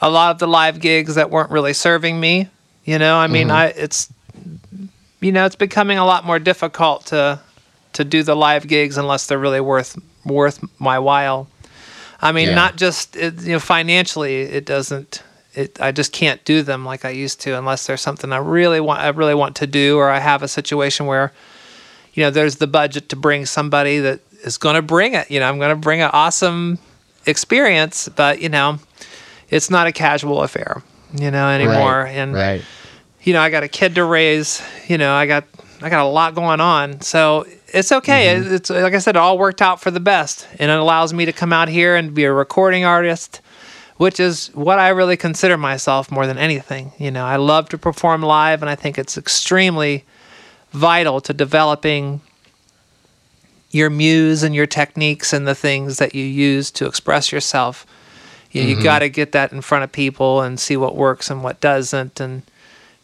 a 0.00 0.10
lot 0.10 0.30
of 0.32 0.38
the 0.38 0.48
live 0.48 0.80
gigs 0.80 1.14
that 1.16 1.30
weren't 1.30 1.50
really 1.50 1.72
serving 1.72 2.18
me. 2.20 2.48
You 2.84 2.98
know, 2.98 3.18
I 3.18 3.24
Mm-hmm. 3.26 3.32
mean, 3.32 3.50
I 3.50 3.66
it's 3.68 4.12
you 5.20 5.32
know 5.32 5.44
it's 5.46 5.56
becoming 5.56 5.98
a 5.98 6.04
lot 6.04 6.24
more 6.24 6.38
difficult 6.38 7.06
to 7.06 7.40
to 7.94 8.04
do 8.04 8.22
the 8.22 8.36
live 8.36 8.66
gigs 8.66 8.96
unless 8.98 9.26
they're 9.26 9.38
really 9.38 9.60
worth 9.60 9.98
worth 10.24 10.60
my 10.80 10.98
while. 10.98 11.48
I 12.20 12.32
mean, 12.32 12.48
Yeah. 12.48 12.54
not 12.56 12.76
just 12.76 13.14
it, 13.16 13.40
you 13.42 13.52
know 13.52 13.60
financially, 13.60 14.40
it 14.42 14.64
doesn't. 14.66 15.22
It, 15.58 15.80
I 15.80 15.90
just 15.90 16.12
can't 16.12 16.44
do 16.44 16.62
them 16.62 16.84
like 16.84 17.04
I 17.04 17.10
used 17.10 17.40
to 17.42 17.58
unless 17.58 17.86
there's 17.86 18.00
something 18.00 18.32
I 18.32 18.38
really 18.38 18.80
want. 18.80 19.00
I 19.00 19.08
really 19.08 19.34
want 19.34 19.56
to 19.56 19.66
do, 19.66 19.98
or 19.98 20.08
I 20.08 20.20
have 20.20 20.42
a 20.42 20.48
situation 20.48 21.06
where, 21.06 21.32
you 22.14 22.22
know, 22.22 22.30
there's 22.30 22.56
the 22.56 22.66
budget 22.68 23.08
to 23.08 23.16
bring 23.16 23.44
somebody 23.44 23.98
that 23.98 24.20
is 24.44 24.56
going 24.56 24.76
to 24.76 24.82
bring 24.82 25.14
it. 25.14 25.30
You 25.30 25.40
know, 25.40 25.48
I'm 25.48 25.58
going 25.58 25.70
to 25.70 25.76
bring 25.76 26.00
an 26.00 26.10
awesome 26.12 26.78
experience, 27.26 28.08
but 28.08 28.40
you 28.40 28.48
know, 28.48 28.78
it's 29.50 29.70
not 29.70 29.86
a 29.86 29.92
casual 29.92 30.42
affair. 30.42 30.82
You 31.18 31.30
know 31.30 31.48
anymore, 31.48 32.02
Right, 32.02 32.10
and 32.10 32.34
right. 32.34 32.62
you 33.22 33.32
know, 33.32 33.40
I 33.40 33.50
got 33.50 33.62
a 33.62 33.68
kid 33.68 33.94
to 33.94 34.04
raise. 34.04 34.62
You 34.88 34.98
know, 34.98 35.12
I 35.14 35.26
got 35.26 35.44
I 35.80 35.88
got 35.90 36.04
a 36.04 36.08
lot 36.08 36.34
going 36.34 36.60
on, 36.60 37.00
so 37.00 37.46
it's 37.68 37.92
okay. 37.92 38.36
Mm-hmm. 38.36 38.54
It's 38.54 38.70
like 38.70 38.94
I 38.94 38.98
said, 38.98 39.16
it 39.16 39.18
all 39.18 39.38
worked 39.38 39.62
out 39.62 39.80
for 39.80 39.90
the 39.90 40.00
best, 40.00 40.46
and 40.58 40.70
it 40.70 40.78
allows 40.78 41.12
me 41.14 41.24
to 41.24 41.32
come 41.32 41.52
out 41.52 41.68
here 41.68 41.96
and 41.96 42.14
be 42.14 42.24
a 42.24 42.32
recording 42.32 42.84
artist, 42.84 43.40
which 43.98 44.18
is 44.18 44.48
what 44.54 44.78
I 44.78 44.88
really 44.88 45.16
consider 45.16 45.58
myself 45.58 46.10
more 46.10 46.26
than 46.26 46.38
anything. 46.38 46.92
You 46.98 47.10
know, 47.10 47.26
I 47.26 47.36
love 47.36 47.68
to 47.70 47.78
perform 47.78 48.22
live, 48.22 48.62
and 48.62 48.70
I 48.70 48.74
think 48.74 48.96
it's 48.96 49.18
extremely 49.18 50.04
vital 50.70 51.20
to 51.20 51.34
developing 51.34 52.20
your 53.70 53.90
muse 53.90 54.42
and 54.42 54.54
your 54.54 54.66
techniques 54.66 55.32
and 55.32 55.46
the 55.46 55.54
things 55.54 55.98
that 55.98 56.14
you 56.14 56.24
use 56.24 56.70
to 56.70 56.86
express 56.86 57.32
yourself. 57.32 57.86
You, 58.52 58.62
you 58.62 58.74
mm-hmm. 58.76 58.84
got 58.84 59.00
to 59.00 59.08
get 59.08 59.32
that 59.32 59.52
in 59.52 59.60
front 59.60 59.84
of 59.84 59.92
people 59.92 60.40
and 60.40 60.58
see 60.58 60.76
what 60.76 60.96
works 60.96 61.28
and 61.28 61.42
what 61.42 61.60
doesn't. 61.60 62.18
And, 62.20 62.42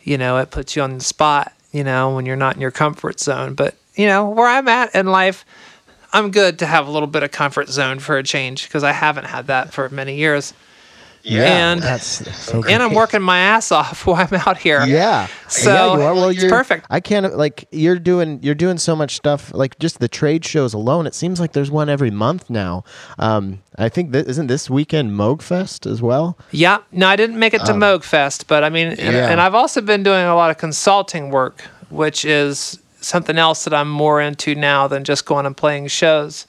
you 0.03 0.17
know, 0.17 0.39
it 0.39 0.51
puts 0.51 0.75
you 0.75 0.83
on 0.83 0.97
the 0.97 1.05
spot, 1.05 1.53
you 1.71 1.85
know, 1.85 2.15
when 2.15 2.25
you're 2.25 2.37
not 2.37 2.55
in 2.55 2.63
your 2.63 2.71
comfort 2.71 3.21
zone. 3.21 3.55
But, 3.55 3.75
you 3.95 4.07
know, 4.07 4.29
where 4.29 4.49
I'm 4.49 4.69
at 4.69 4.95
in 4.95 5.07
life, 5.07 5.45
I'm 6.15 6.31
good 6.31 6.61
to 6.61 6.67
have 6.67 6.87
a 6.87 6.91
little 6.91 7.09
bit 7.09 7.25
of 7.25 7.33
comfort 7.33 7.69
zone 7.69 7.99
for 7.99 8.17
a 8.17 8.23
change 8.23 8.69
because 8.69 8.85
I 8.85 8.93
haven't 8.93 9.25
had 9.25 9.49
that 9.49 9.75
for 9.75 9.89
many 9.91 10.17
years. 10.17 10.55
Yeah, 11.27 11.73
And- 11.73 11.83
that's 11.83 12.07
so 12.45 12.63
And 12.65 12.83
I'm 12.83 12.93
working 12.93 13.23
my 13.23 13.39
ass 13.39 13.73
off 13.73 14.07
while 14.07 14.27
I'm 14.31 14.41
out 14.47 14.59
here. 14.59 14.85
Yeah. 14.85 15.27
So, 15.49 15.73
yeah, 15.73 15.95
you 15.97 16.03
are. 16.03 16.15
Well, 16.15 16.29
it's 16.29 16.43
you're 16.43 16.51
perfect. 16.51 16.87
I 16.91 17.01
can't 17.01 17.37
like 17.37 17.67
you're 17.71 17.99
doing 17.99 18.41
you're 18.43 18.55
doing 18.55 18.77
so 18.77 18.95
much 18.95 19.17
stuff 19.17 19.53
like 19.55 19.79
just 19.79 20.01
the 20.01 20.09
trade 20.09 20.45
shows 20.45 20.75
alone. 20.75 21.07
It 21.07 21.15
seems 21.15 21.41
like 21.41 21.53
there's 21.53 21.71
one 21.71 21.89
every 21.89 22.11
month 22.11 22.51
now. 22.51 22.85
Um, 23.19 23.63
I 23.79 23.89
think 23.89 24.13
that 24.13 24.29
isn't 24.29 24.49
this 24.49 24.69
weekend 24.69 25.13
Moogfest 25.13 25.91
as 25.91 26.03
well. 26.03 26.37
Yeah, 26.51 26.79
no, 26.93 27.09
I 27.09 27.17
didn't 27.17 27.39
make 27.39 27.55
it 27.55 27.65
to 27.65 27.73
Moogfest, 27.73 28.47
but 28.47 28.63
I 28.63 28.69
mean, 28.69 28.89
and, 28.89 29.01
Um, 29.01 29.15
and 29.15 29.41
I've 29.41 29.55
also 29.55 29.81
been 29.81 30.03
doing 30.03 30.27
a 30.27 30.35
lot 30.35 30.51
of 30.51 30.59
consulting 30.59 31.31
work, 31.31 31.63
which 31.89 32.25
is 32.27 32.79
something 33.01 33.39
else 33.39 33.65
that 33.65 33.73
I'm 33.73 33.89
more 33.91 34.21
into 34.21 34.55
now 34.55 34.89
than 34.89 35.05
just 35.05 35.25
going 35.25 35.47
and 35.47 35.57
playing 35.57 35.89
shows. 35.89 36.47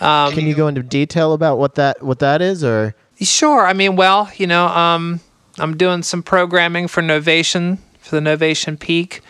Um, 0.00 0.32
Can 0.32 0.46
you 0.46 0.54
go 0.54 0.68
into 0.68 0.82
detail 0.82 1.32
about 1.34 1.58
what 1.58 1.74
that 1.74 2.02
what 2.02 2.20
that 2.20 2.40
is 2.40 2.64
or? 2.64 2.94
Sure. 3.20 3.66
I 3.66 3.72
mean, 3.72 3.96
well, 3.96 4.30
you 4.36 4.46
know, 4.46 4.66
um, 4.68 5.20
I'm 5.58 5.76
doing 5.76 6.02
some 6.02 6.22
programming 6.22 6.86
for 6.88 7.02
Novation 7.02 7.78
for 8.00 8.20
the 8.20 8.22
Novation 8.22 8.78
Peak, 8.78 9.20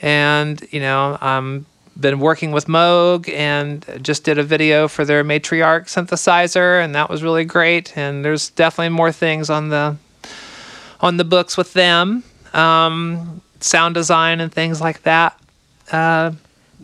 and 0.00 0.64
you 0.70 0.80
know, 0.80 1.18
I'm 1.20 1.66
been 2.00 2.20
working 2.20 2.52
with 2.52 2.66
Moog 2.66 3.28
and 3.28 3.84
just 4.00 4.24
did 4.24 4.38
a 4.38 4.42
video 4.42 4.88
for 4.88 5.04
their 5.04 5.22
Matriarch 5.24 5.86
synthesizer, 5.86 6.82
and 6.82 6.94
that 6.94 7.10
was 7.10 7.22
really 7.22 7.44
great. 7.44 7.96
And 7.96 8.24
there's 8.24 8.50
definitely 8.50 8.90
more 8.90 9.12
things 9.12 9.50
on 9.50 9.68
the 9.68 9.96
on 11.00 11.16
the 11.16 11.24
books 11.24 11.56
with 11.56 11.72
them, 11.72 12.22
um, 12.54 13.42
sound 13.60 13.94
design 13.94 14.40
and 14.40 14.52
things 14.52 14.80
like 14.80 15.02
that. 15.02 15.38
Uh, 15.90 16.32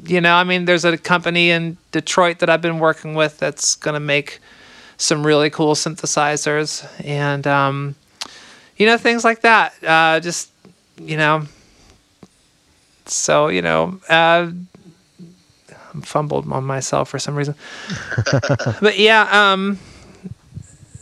you 0.05 0.21
know, 0.21 0.35
I 0.35 0.44
mean, 0.44 0.64
there's 0.64 0.85
a 0.85 0.99
company 0.99 1.51
in 1.51 1.79
Detroit 1.92 2.40
that 2.40 2.51
I've 2.51 2.62
been 2.62 2.79
working 2.79 3.14
with 3.14 3.38
that's 3.38 3.77
going 3.77 3.94
to 3.94 4.01
make 4.01 4.40
some 4.99 5.25
really 5.25 5.49
cool 5.49 5.75
synthesizers 5.75 6.87
and 7.05 7.47
um, 7.47 7.95
you 8.77 8.85
know 8.85 8.99
things 8.99 9.25
like 9.25 9.41
that. 9.41 9.73
Uh, 9.83 10.21
just 10.21 10.51
you 11.01 11.17
know, 11.17 11.47
so 13.07 13.49
you 13.49 13.63
know, 13.63 14.01
uh, 14.09 14.51
I'm 15.95 16.03
fumbled 16.03 16.51
on 16.53 16.65
myself 16.65 17.09
for 17.09 17.19
some 17.19 17.37
reason. 17.37 17.55
but 18.81 18.99
yeah, 18.99 19.53
um, 19.53 19.79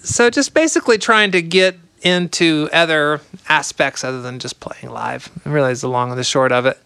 so 0.02 0.30
just 0.30 0.54
basically 0.54 0.98
trying 0.98 1.32
to 1.32 1.42
get 1.42 1.76
into 2.02 2.68
other 2.72 3.20
aspects 3.48 4.04
other 4.04 4.22
than 4.22 4.38
just 4.38 4.60
playing 4.60 4.92
live. 4.92 5.30
I 5.44 5.48
realize 5.48 5.80
the 5.80 5.88
long 5.88 6.10
and 6.10 6.18
the 6.18 6.24
short 6.24 6.52
of 6.52 6.66
it, 6.66 6.78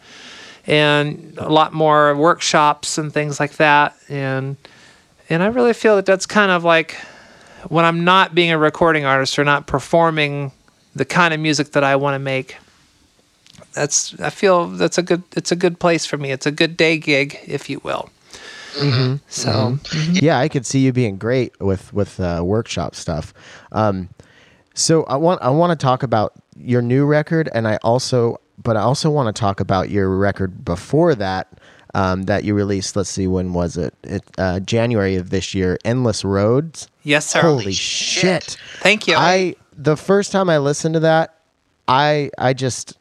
and 0.67 1.35
a 1.39 1.49
lot 1.49 1.73
more 1.73 2.15
workshops 2.15 2.99
and 2.99 3.13
things 3.13 3.41
like 3.41 3.55
that, 3.55 3.97
and 4.09 4.57
and 5.31 5.43
I 5.43 5.47
really 5.47 5.73
feel 5.73 5.97
that 5.97 6.05
that's 6.05 6.27
kind 6.27 6.51
of 6.51 6.65
like 6.65 6.97
when 7.69 7.85
I'm 7.85 8.05
not 8.05 8.35
being 8.35 8.51
a 8.51 8.59
recording 8.59 9.05
artist 9.05 9.39
or 9.39 9.45
not 9.45 9.67
performing 9.67 10.53
the 10.95 11.05
kind 11.05 11.33
of 11.33 11.41
music 11.41 11.73
that 11.73 11.85
I 11.85 11.97
want 11.97 12.15
to 12.17 12.19
make. 12.19 12.57
That's 13.73 14.19
I 14.21 14.31
feel 14.31 14.67
that's 14.67 14.99
a 14.99 15.03
good 15.03 15.23
it's 15.37 15.53
a 15.53 15.57
good 15.57 15.79
place 15.79 16.05
for 16.05 16.17
me. 16.17 16.33
It's 16.33 16.47
a 16.47 16.51
good 16.51 16.77
day 16.77 16.99
gig, 16.99 17.39
if 17.47 17.71
you 17.71 17.81
will. 17.85 18.11
So 19.29 19.79
yeah, 20.13 20.39
I 20.39 20.49
could 20.49 20.67
see 20.67 20.81
you 20.81 20.93
being 20.93 21.17
great 21.17 21.59
with 21.61 21.93
with 21.93 22.19
uh, 22.19 22.43
workshop 22.45 22.95
stuff. 22.95 23.33
Um, 23.71 24.09
so 24.75 25.05
I 25.05 25.17
want 25.17 25.43
I 25.43 25.51
want 25.51 25.79
to 25.79 25.83
talk 25.83 26.03
about 26.03 26.33
your 26.57 26.83
new 26.83 27.05
record, 27.07 27.49
and 27.55 27.69
I 27.69 27.77
also, 27.77 28.41
but 28.63 28.77
I 28.77 28.81
also 28.81 29.11
want 29.11 29.35
to 29.35 29.39
talk 29.39 29.61
about 29.61 29.91
your 29.91 30.09
record 30.17 30.65
before 30.65 31.15
that 31.15 31.60
um, 31.95 32.23
that 32.25 32.45
you 32.45 32.55
released. 32.55 32.97
Let's 32.97 33.11
see, 33.11 33.27
when 33.27 33.53
was 33.53 33.77
it? 33.77 33.95
It 34.03 34.23
uh, 34.39 34.61
January 34.61 35.17
of 35.17 35.31
this 35.31 35.55
year. 35.55 35.79
Endless 35.85 36.25
Roads. 36.25 36.89
yes, 37.03 37.27
sir. 37.27 37.41
Holy 37.41 37.73
shit! 37.73 38.57
Thank 38.81 39.07
you. 39.07 39.15
I 39.17 39.57
the 39.77 39.97
first 39.97 40.33
time 40.33 40.49
I 40.51 40.59
listened 40.59 40.95
to 40.95 41.01
that, 41.01 41.35
I 41.89 42.31
I 42.39 42.53
just 42.53 42.97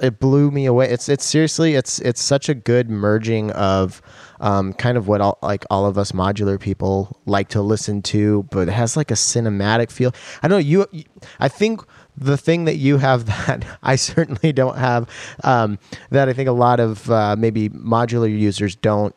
it 0.00 0.18
blew 0.18 0.50
me 0.50 0.66
away. 0.66 0.90
It's 0.90 1.08
it's 1.08 1.24
seriously 1.24 1.74
it's 1.74 1.98
it's 2.00 2.22
such 2.22 2.48
a 2.48 2.54
good 2.54 2.90
merging 2.90 3.50
of 3.52 4.02
um, 4.40 4.72
kind 4.74 4.98
of 4.98 5.06
what 5.08 5.20
all, 5.20 5.38
like 5.42 5.64
all 5.70 5.86
of 5.86 5.96
us 5.96 6.12
modular 6.12 6.58
people 6.60 7.16
like 7.24 7.48
to 7.50 7.62
listen 7.62 8.02
to, 8.02 8.42
but 8.50 8.68
it 8.68 8.72
has 8.72 8.96
like 8.96 9.10
a 9.10 9.14
cinematic 9.14 9.90
feel. 9.90 10.12
I 10.42 10.48
don't 10.48 10.56
know 10.56 10.66
you. 10.66 10.86
you- 10.90 11.04
I 11.38 11.48
think 11.48 11.80
the 12.16 12.36
thing 12.36 12.64
that 12.64 12.76
you 12.76 12.98
have 12.98 13.26
that 13.46 13.64
I 13.82 13.96
certainly 13.96 14.52
don't 14.52 14.78
have 14.78 15.08
um, 15.42 15.78
that 16.10 16.28
I 16.28 16.32
think 16.32 16.48
a 16.48 16.52
lot 16.52 16.80
of 16.80 17.10
uh, 17.10 17.36
maybe 17.36 17.68
modular 17.70 18.30
users 18.30 18.76
don't 18.76 19.14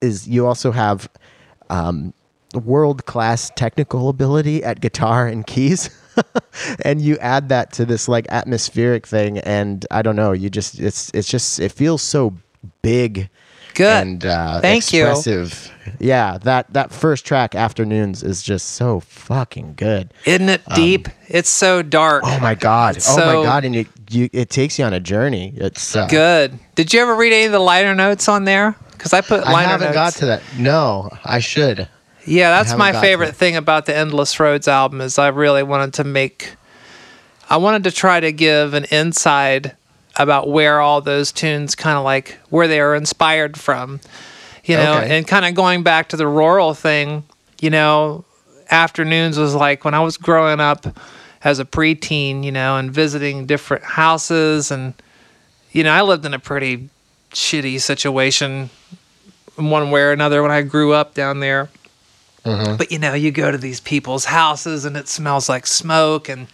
is 0.00 0.26
you 0.26 0.46
also 0.46 0.72
have 0.72 1.08
um, 1.68 2.14
world 2.54 3.06
class 3.06 3.50
technical 3.54 4.08
ability 4.08 4.64
at 4.64 4.80
guitar 4.80 5.26
and 5.26 5.46
keys. 5.46 5.90
and 6.84 7.00
you 7.00 7.16
add 7.18 7.48
that 7.48 7.72
to 7.72 7.84
this 7.84 8.08
like 8.08 8.26
atmospheric 8.30 9.06
thing 9.06 9.38
and 9.38 9.86
I 9.90 10.02
don't 10.02 10.16
know, 10.16 10.32
you 10.32 10.50
just 10.50 10.78
it's 10.78 11.10
it's 11.14 11.28
just 11.28 11.60
it 11.60 11.72
feels 11.72 12.02
so 12.02 12.34
big 12.82 13.28
Good. 13.74 14.02
and 14.06 14.24
uh 14.26 14.60
Thank 14.60 14.92
you. 14.92 15.14
Yeah, 15.98 16.38
that 16.42 16.72
that 16.72 16.92
first 16.92 17.24
track 17.24 17.54
afternoons 17.54 18.22
is 18.22 18.42
just 18.42 18.70
so 18.70 19.00
fucking 19.00 19.74
good. 19.76 20.12
Isn't 20.24 20.48
it 20.48 20.62
deep? 20.74 21.08
it's 21.28 21.48
so 21.48 21.82
dark. 21.82 22.24
Um, 22.24 22.32
Oh 22.34 22.40
my 22.40 22.54
god. 22.54 22.96
oh 22.96 23.00
So- 23.00 23.26
my 23.40 23.44
god 23.44 23.64
and 23.64 23.74
you, 23.74 23.86
you 24.10 24.28
it 24.32 24.50
takes 24.50 24.78
you 24.78 24.84
on 24.84 24.92
a 24.92 25.00
journey. 25.00 25.52
It's 25.56 25.96
uh, 25.96 26.06
Good. 26.06 26.58
Did 26.74 26.92
you 26.92 27.00
ever 27.00 27.14
read 27.14 27.32
any 27.32 27.46
of 27.46 27.52
the 27.52 27.58
liner 27.58 27.94
notes 27.94 28.28
on 28.28 28.44
there? 28.44 28.74
Because 28.92 29.12
I 29.12 29.20
put 29.22 29.42
I 29.44 29.52
liner 29.52 29.68
haven't 29.68 29.86
notes. 29.88 29.94
got 29.94 30.12
to 30.16 30.26
that. 30.26 30.42
No, 30.58 31.08
I 31.24 31.38
should. 31.38 31.88
Yeah, 32.26 32.50
that's 32.50 32.76
my 32.76 32.92
favorite 32.92 33.34
thing 33.34 33.56
about 33.56 33.86
the 33.86 33.96
Endless 33.96 34.38
Roads 34.38 34.68
album 34.68 35.00
is 35.00 35.18
I 35.18 35.28
really 35.28 35.62
wanted 35.62 35.94
to 35.94 36.04
make 36.04 36.54
I 37.48 37.56
wanted 37.56 37.84
to 37.84 37.90
try 37.90 38.20
to 38.20 38.30
give 38.30 38.74
an 38.74 38.84
inside 38.90 39.74
about 40.22 40.48
where 40.48 40.80
all 40.80 41.00
those 41.00 41.32
tunes 41.32 41.74
kind 41.74 41.96
of 41.96 42.04
like 42.04 42.38
where 42.50 42.68
they 42.68 42.80
are 42.80 42.94
inspired 42.94 43.58
from. 43.58 44.00
You 44.64 44.76
know, 44.76 44.98
Okay. 44.98 45.16
and 45.16 45.26
kind 45.26 45.44
of 45.46 45.54
going 45.54 45.82
back 45.82 46.10
to 46.10 46.16
the 46.16 46.26
rural 46.28 46.74
thing, 46.74 47.24
you 47.60 47.70
know, 47.70 48.24
afternoons 48.70 49.38
was 49.38 49.54
like 49.54 49.84
when 49.84 49.94
I 49.94 50.00
was 50.00 50.16
growing 50.16 50.60
up 50.60 50.86
as 51.42 51.58
a 51.58 51.64
preteen, 51.64 52.44
you 52.44 52.52
know, 52.52 52.76
and 52.76 52.90
visiting 52.92 53.46
different 53.46 53.82
houses 53.82 54.70
and 54.70 54.94
you 55.72 55.84
know, 55.84 55.92
I 55.92 56.02
lived 56.02 56.26
in 56.26 56.34
a 56.34 56.38
pretty 56.38 56.88
shitty 57.32 57.80
situation 57.80 58.70
one 59.56 59.90
way 59.90 60.02
or 60.02 60.10
another 60.12 60.42
when 60.42 60.50
I 60.50 60.62
grew 60.62 60.92
up 60.92 61.14
down 61.14 61.40
there. 61.40 61.68
Mm-hmm. 62.44 62.76
But 62.76 62.90
you 62.92 62.98
know, 62.98 63.14
you 63.14 63.30
go 63.30 63.50
to 63.50 63.58
these 63.58 63.80
people's 63.80 64.24
houses 64.26 64.84
and 64.84 64.96
it 64.96 65.08
smells 65.08 65.48
like 65.48 65.66
smoke 65.66 66.28
and 66.28 66.46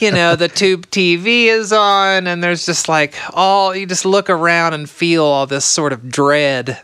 you 0.00 0.10
know, 0.10 0.36
the 0.36 0.48
tube 0.48 0.86
TV 0.90 1.46
is 1.46 1.72
on, 1.72 2.26
and 2.26 2.42
there's 2.42 2.66
just 2.66 2.88
like 2.88 3.14
all 3.32 3.74
you 3.74 3.86
just 3.86 4.04
look 4.04 4.28
around 4.30 4.74
and 4.74 4.88
feel 4.88 5.24
all 5.24 5.46
this 5.46 5.64
sort 5.64 5.92
of 5.92 6.08
dread, 6.10 6.80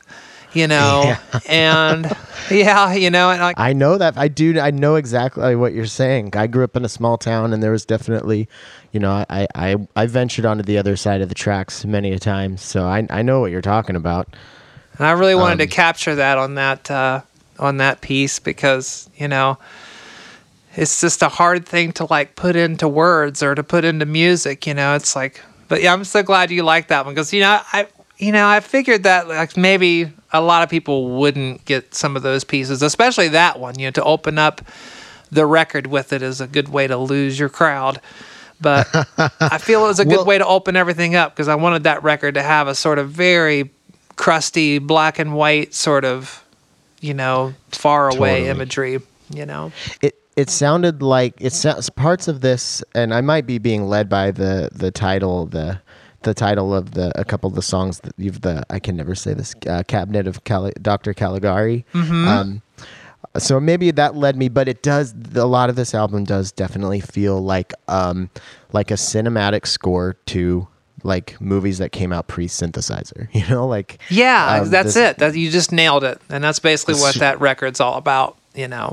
you 0.53 0.67
know, 0.67 1.15
and 1.49 2.11
yeah, 2.51 2.93
you 2.95 3.11
know, 3.11 3.31
and 3.31 3.41
like 3.41 3.59
I 3.59 3.73
know 3.73 3.99
that 3.99 4.17
I 4.17 4.29
do. 4.29 4.59
I 4.61 4.71
know 4.71 4.97
exactly 4.97 5.55
what 5.57 5.73
you're 5.73 5.87
saying. 5.87 6.37
I 6.37 6.47
grew 6.47 6.65
up 6.65 6.77
in 6.77 6.85
a 6.85 6.89
small 6.89 7.19
town, 7.19 7.53
and 7.53 7.63
there 7.63 7.73
was 7.73 7.85
definitely, 7.85 8.49
you 8.93 9.01
know, 9.01 9.25
I 9.29 9.47
I, 9.55 9.77
I 9.97 10.07
ventured 10.07 10.45
onto 10.47 10.63
the 10.63 10.79
other 10.79 10.97
side 10.97 11.21
of 11.21 11.29
the 11.29 11.35
tracks 11.35 11.85
many 11.85 12.13
a 12.13 12.19
time, 12.19 12.57
so 12.57 12.85
I 12.87 13.07
I 13.11 13.23
know 13.23 13.41
what 13.41 13.51
you're 13.51 13.63
talking 13.63 13.97
about. 13.97 14.29
And 14.99 15.07
I 15.07 15.13
really 15.13 15.35
wanted 15.35 15.53
Um, 15.53 15.59
to 15.59 15.67
capture 15.67 16.15
that 16.17 16.37
on 16.37 16.57
that 16.57 16.91
uh, 16.91 17.23
on 17.59 17.79
that 17.79 18.01
piece 18.01 18.39
because 18.39 19.09
you 19.17 19.29
know 19.29 19.57
it's 20.77 21.01
just 21.01 21.23
a 21.23 21.29
hard 21.29 21.67
thing 21.67 21.93
to 21.93 22.07
like 22.11 22.37
put 22.37 22.57
into 22.57 22.89
words 22.89 23.43
or 23.43 23.55
to 23.55 23.63
put 23.63 23.85
into 23.85 24.07
music. 24.07 24.67
You 24.67 24.75
know, 24.75 24.95
it's 24.95 25.17
like, 25.17 25.41
but 25.69 25.83
yeah, 25.83 25.93
I'm 25.93 26.05
so 26.05 26.23
glad 26.23 26.51
you 26.51 26.63
like 26.63 26.89
that 26.89 27.05
one 27.05 27.15
because 27.15 27.33
you 27.33 27.41
know 27.41 27.61
I 27.73 27.87
you 28.19 28.33
know 28.33 28.47
I 28.49 28.61
figured 28.61 29.03
that 29.05 29.29
like 29.29 29.57
maybe 29.57 30.11
a 30.33 30.41
lot 30.41 30.63
of 30.63 30.69
people 30.69 31.19
wouldn't 31.19 31.65
get 31.65 31.95
some 31.95 32.17
of 32.17 32.23
those 32.23 32.45
pieces, 32.45 32.83
especially 32.83 33.29
that 33.29 33.59
one. 33.59 33.79
You 33.79 33.87
know, 33.87 33.91
to 33.93 34.05
open 34.05 34.39
up 34.39 34.61
the 35.33 35.47
record 35.47 35.87
with 35.87 36.13
it 36.13 36.23
is 36.23 36.41
a 36.41 36.47
good 36.47 36.69
way 36.69 36.87
to 36.87 36.97
lose 36.97 37.39
your 37.39 37.49
crowd. 37.49 38.01
But 38.61 38.89
I 39.41 39.59
feel 39.61 39.85
it 39.85 39.89
was 39.89 40.01
a 40.01 40.05
good 40.05 40.17
Well- 40.19 40.25
way 40.27 40.39
to 40.39 40.47
open 40.47 40.77
everything 40.77 41.15
up 41.15 41.35
because 41.35 41.49
I 41.49 41.55
wanted 41.55 41.85
that 41.85 42.03
record 42.03 42.35
to 42.35 42.43
have 42.43 42.69
a 42.69 42.75
sort 42.75 42.99
of 42.99 43.11
very 43.11 43.71
crusty 44.17 44.79
black 44.79 45.19
and 45.19 45.35
white 45.35 45.73
sort 45.73 46.05
of, 46.05 46.45
you 47.01 47.15
know, 47.15 47.55
far 47.71 48.09
away 48.11 48.33
Totally. 48.41 48.49
imagery, 48.51 49.01
you 49.33 49.47
know. 49.47 49.73
It 50.03 50.15
it 50.41 50.51
sounded 50.51 51.03
like 51.03 51.35
it 51.41 51.53
sounds 51.53 51.91
parts 51.91 52.29
of 52.29 52.41
this, 52.41 52.83
and 52.95 53.13
I 53.15 53.21
might 53.21 53.47
be 53.47 53.59
being 53.59 53.89
led 53.89 54.09
by 54.09 54.31
the 54.31 54.69
the 54.73 54.91
title 54.91 55.47
the. 55.47 55.81
The 56.23 56.35
title 56.35 56.75
of 56.75 56.91
the 56.91 57.19
a 57.19 57.25
couple 57.25 57.49
of 57.49 57.55
the 57.57 57.63
songs 57.63 58.01
that 58.01 58.13
you've 58.19 58.43
the 58.43 58.63
I 58.69 58.79
can 58.79 58.95
never 58.95 59.15
say 59.15 59.33
this 59.33 59.55
uh, 59.67 59.83
cabinet 59.89 60.27
of 60.27 60.45
Cali- 60.45 60.75
Dr. 60.83 61.15
Caligari. 61.15 61.87
Um, 61.95 62.61
so 63.39 63.59
maybe 63.59 63.91
that 63.93 64.15
led 64.17 64.37
me 64.37 64.51
but 64.51 64.69
it 64.69 64.83
does 64.83 65.15
a 65.35 65.47
lot 65.47 65.71
of 65.71 65.77
this 65.77 65.95
album 65.95 66.25
does 66.25 66.53
definitely 66.53 67.01
feel 67.01 67.41
like 67.43 67.73
um 67.89 68.29
like 68.73 68.91
a 68.91 68.97
cinematic 68.97 69.67
score 69.67 70.19
to 70.27 70.69
like 71.05 71.41
movies 71.41 71.79
that 71.79 71.91
came 71.91 72.13
out 72.13 72.29
pre-synthesizer 72.29 73.29
you 73.35 73.47
know 73.49 73.67
like 73.67 73.99
Yeah, 74.11 74.61
um, 74.61 74.69
that's 74.69 74.93
this- 74.93 75.13
it. 75.13 75.19
That 75.21 75.35
you 75.37 75.51
just 75.51 75.73
nailed 75.73 76.05
it. 76.05 76.21
And 76.29 76.45
that's 76.45 76.59
basically 76.59 76.97
what 76.97 77.15
that 77.15 77.41
record's 77.41 77.81
all 77.81 77.97
about, 77.97 78.37
you 78.55 78.69
know. 78.69 78.93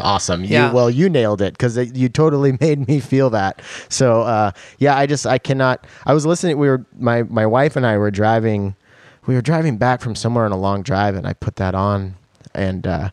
Awesome 0.00 0.44
Yeah. 0.44 0.68
you 0.68 0.74
well 0.74 0.90
you 0.90 1.08
nailed 1.08 1.40
it 1.42 1.54
because 1.54 1.76
you 1.96 2.08
totally 2.08 2.56
made 2.60 2.86
me 2.86 3.00
feel 3.00 3.30
that 3.30 3.60
so 3.88 4.22
uh 4.22 4.50
yeah 4.78 4.96
i 4.96 5.06
just 5.06 5.26
i 5.26 5.38
cannot 5.38 5.86
i 6.06 6.14
was 6.14 6.24
listening 6.26 6.58
we 6.58 6.68
were 6.68 6.84
my 6.98 7.22
my 7.24 7.46
wife 7.46 7.76
and 7.76 7.86
i 7.86 7.96
were 7.98 8.10
driving 8.10 8.76
we 9.26 9.34
were 9.34 9.42
driving 9.42 9.76
back 9.76 10.00
from 10.00 10.14
somewhere 10.14 10.44
on 10.44 10.52
a 10.52 10.58
long 10.58 10.82
drive 10.82 11.14
and 11.14 11.26
i 11.26 11.32
put 11.32 11.56
that 11.56 11.74
on 11.74 12.14
and 12.54 12.86
uh 12.86 13.10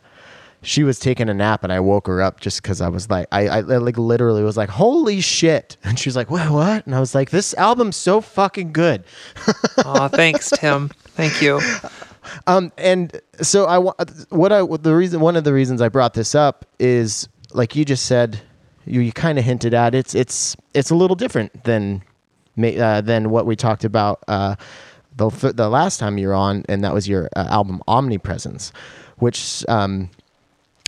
she 0.62 0.82
was 0.82 0.98
taking 0.98 1.28
a 1.28 1.34
nap 1.34 1.62
and 1.62 1.72
I 1.72 1.78
woke 1.78 2.08
her 2.08 2.20
up 2.20 2.40
just 2.40 2.60
because 2.60 2.80
I 2.80 2.88
was 2.88 3.08
like, 3.08 3.28
I, 3.30 3.46
I 3.46 3.60
like 3.60 3.96
literally 3.96 4.42
was 4.42 4.56
like, 4.56 4.68
holy 4.68 5.20
shit. 5.20 5.76
And 5.84 5.96
she 5.96 6.08
was 6.08 6.16
like, 6.16 6.28
what, 6.28 6.50
what? 6.50 6.84
And 6.86 6.94
I 6.94 6.98
was 6.98 7.14
like, 7.14 7.30
this 7.30 7.54
album's 7.54 7.94
so 7.94 8.20
fucking 8.20 8.72
good. 8.72 9.04
oh, 9.84 10.08
thanks, 10.08 10.50
Tim. 10.50 10.88
Thank 11.14 11.40
you. 11.40 11.60
Um, 12.46 12.72
and 12.78 13.20
so 13.40 13.64
I 13.66 13.78
what 13.78 14.52
I 14.52 14.62
the 14.64 14.94
reason 14.94 15.20
one 15.20 15.36
of 15.36 15.44
the 15.44 15.52
reasons 15.52 15.80
I 15.80 15.88
brought 15.88 16.14
this 16.14 16.34
up 16.34 16.64
is 16.78 17.28
like 17.52 17.76
you 17.76 17.84
just 17.84 18.06
said, 18.06 18.40
you, 18.84 19.00
you 19.00 19.12
kind 19.12 19.38
of 19.38 19.44
hinted 19.44 19.74
at 19.74 19.94
it's 19.94 20.14
it's 20.14 20.56
it's 20.74 20.90
a 20.90 20.94
little 20.94 21.16
different 21.16 21.64
than 21.64 22.02
uh, 22.58 23.00
than 23.00 23.30
what 23.30 23.46
we 23.46 23.56
talked 23.56 23.84
about 23.84 24.22
uh, 24.28 24.56
the 25.16 25.30
the 25.54 25.68
last 25.68 25.98
time 25.98 26.18
you 26.18 26.28
were 26.28 26.34
on, 26.34 26.64
and 26.68 26.84
that 26.84 26.94
was 26.94 27.08
your 27.08 27.28
uh, 27.36 27.46
album 27.48 27.82
Omnipresence, 27.88 28.72
which 29.16 29.64
um, 29.68 30.10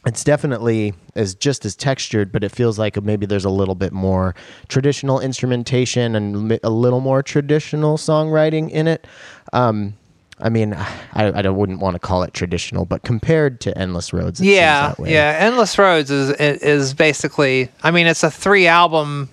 it's 0.06 0.22
definitely 0.22 0.94
is 1.14 1.34
just 1.34 1.64
as 1.64 1.74
textured, 1.74 2.30
but 2.30 2.44
it 2.44 2.50
feels 2.50 2.78
like 2.78 3.02
maybe 3.02 3.26
there's 3.26 3.44
a 3.44 3.50
little 3.50 3.74
bit 3.74 3.92
more 3.92 4.34
traditional 4.68 5.20
instrumentation 5.20 6.14
and 6.14 6.58
a 6.62 6.70
little 6.70 7.00
more 7.00 7.22
traditional 7.22 7.96
songwriting 7.96 8.70
in 8.70 8.86
it. 8.86 9.06
Um, 9.52 9.94
I 10.40 10.48
mean, 10.48 10.74
I, 10.74 11.24
I 11.26 11.48
wouldn't 11.48 11.80
want 11.80 11.94
to 11.94 11.98
call 11.98 12.22
it 12.22 12.32
traditional, 12.32 12.84
but 12.84 13.02
compared 13.02 13.60
to 13.62 13.76
Endless 13.76 14.12
Roads, 14.12 14.40
it 14.40 14.46
Yeah, 14.46 14.88
that 14.88 14.98
way. 14.98 15.12
yeah. 15.12 15.36
Endless 15.40 15.76
Roads 15.78 16.10
is 16.10 16.30
is 16.30 16.94
basically. 16.94 17.68
I 17.82 17.90
mean, 17.90 18.06
it's 18.06 18.22
a 18.22 18.30
three 18.30 18.66
album 18.68 19.30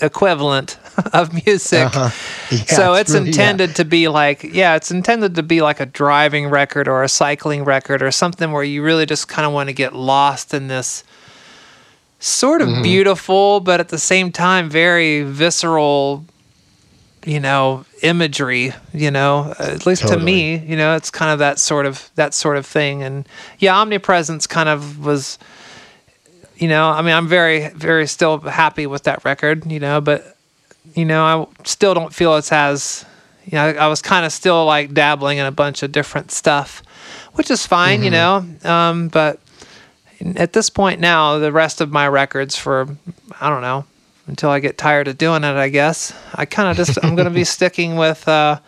equivalent 0.00 0.78
of 1.12 1.32
music. 1.44 1.86
Uh-huh. 1.86 2.10
Yeah, 2.50 2.64
so 2.64 2.94
it's, 2.94 3.12
really- 3.12 3.26
yeah. 3.26 3.28
intended 3.28 3.76
to 3.76 3.84
be 3.84 4.08
like, 4.08 4.42
yeah, 4.42 4.74
it's 4.74 4.90
intended 4.90 5.36
to 5.36 5.42
be 5.44 5.62
like 5.62 5.78
a 5.78 5.86
driving 5.86 6.48
record 6.48 6.88
or 6.88 7.04
a 7.04 7.08
cycling 7.08 7.62
record 7.64 8.02
or 8.02 8.10
something 8.10 8.50
where 8.50 8.64
you 8.64 8.82
really 8.82 9.06
just 9.06 9.28
kind 9.28 9.46
of 9.46 9.52
want 9.52 9.68
to 9.68 9.72
get 9.72 9.94
lost 9.94 10.52
in 10.52 10.66
this 10.66 11.04
sort 12.18 12.60
of 12.60 12.66
Mm-hmm. 12.68 12.82
beautiful, 12.82 13.60
but 13.60 13.78
at 13.78 13.90
the 13.90 13.98
same 14.00 14.32
time 14.32 14.68
very 14.68 15.22
visceral, 15.22 16.24
you 17.24 17.40
know, 17.40 17.84
imagery. 18.02 18.72
You 18.92 19.10
know, 19.10 19.54
at 19.58 19.86
least 19.86 20.06
to 20.08 20.18
me, 20.18 20.56
you 20.56 20.76
know, 20.76 20.96
it's 20.96 21.10
kind 21.10 21.30
of 21.30 21.38
that 21.40 21.58
sort 21.58 21.86
of 21.86 22.10
that 22.14 22.34
sort 22.34 22.56
of 22.56 22.66
thing. 22.66 23.02
And 23.02 23.28
yeah, 23.58 23.76
omnipresence 23.76 24.46
kind 24.46 24.68
of 24.68 25.04
was. 25.04 25.38
You 26.56 26.68
know, 26.68 26.90
I 26.90 27.00
mean, 27.00 27.14
I'm 27.14 27.26
very, 27.26 27.68
very 27.70 28.06
still 28.06 28.38
happy 28.38 28.86
with 28.86 29.04
that 29.04 29.24
record. 29.24 29.70
You 29.70 29.80
know, 29.80 30.00
but 30.02 30.36
you 30.94 31.04
know, 31.04 31.24
I 31.24 31.64
still 31.64 31.94
don't 31.94 32.12
feel 32.12 32.36
it's 32.36 32.52
as, 32.52 33.04
you 33.46 33.56
know, 33.56 33.68
I 33.68 33.86
was 33.86 34.02
kind 34.02 34.26
of 34.26 34.32
still 34.32 34.64
like 34.64 34.92
dabbling 34.92 35.38
in 35.38 35.46
a 35.46 35.52
bunch 35.52 35.82
of 35.82 35.92
different 35.92 36.30
stuff, 36.30 36.82
which 37.34 37.50
is 37.50 37.66
fine, 37.66 38.02
you 38.02 38.10
know. 38.10 38.44
Um, 38.64 39.08
but 39.08 39.40
at 40.36 40.52
this 40.52 40.70
point 40.70 41.00
now, 41.00 41.38
the 41.38 41.52
rest 41.52 41.80
of 41.80 41.90
my 41.90 42.08
records 42.08 42.56
for, 42.56 42.88
I 43.40 43.48
don't 43.48 43.62
know, 43.62 43.84
until 44.30 44.50
I 44.50 44.60
get 44.60 44.78
tired 44.78 45.08
of 45.08 45.18
doing 45.18 45.42
it, 45.42 45.56
I 45.56 45.68
guess, 45.68 46.14
I 46.36 46.44
kind 46.44 46.70
of 46.70 46.76
just, 46.76 47.04
I'm 47.04 47.16
going 47.16 47.26
to 47.26 47.34
be 47.34 47.42
sticking 47.56 47.96
with, 47.96 48.28
uh, 48.28 48.60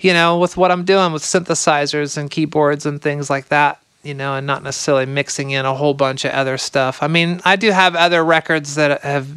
you 0.00 0.12
know, 0.12 0.38
with 0.38 0.58
what 0.58 0.70
I'm 0.70 0.84
doing 0.84 1.14
with 1.14 1.22
synthesizers 1.22 2.18
and 2.18 2.30
keyboards 2.30 2.84
and 2.84 3.00
things 3.00 3.30
like 3.30 3.48
that, 3.48 3.80
you 4.02 4.12
know, 4.12 4.34
and 4.34 4.46
not 4.46 4.62
necessarily 4.62 5.06
mixing 5.06 5.50
in 5.50 5.64
a 5.64 5.74
whole 5.74 5.94
bunch 5.94 6.26
of 6.26 6.32
other 6.32 6.58
stuff. 6.58 7.02
I 7.02 7.08
mean, 7.08 7.40
I 7.46 7.56
do 7.56 7.70
have 7.70 7.96
other 7.96 8.22
records 8.22 8.74
that 8.74 9.00
have 9.00 9.28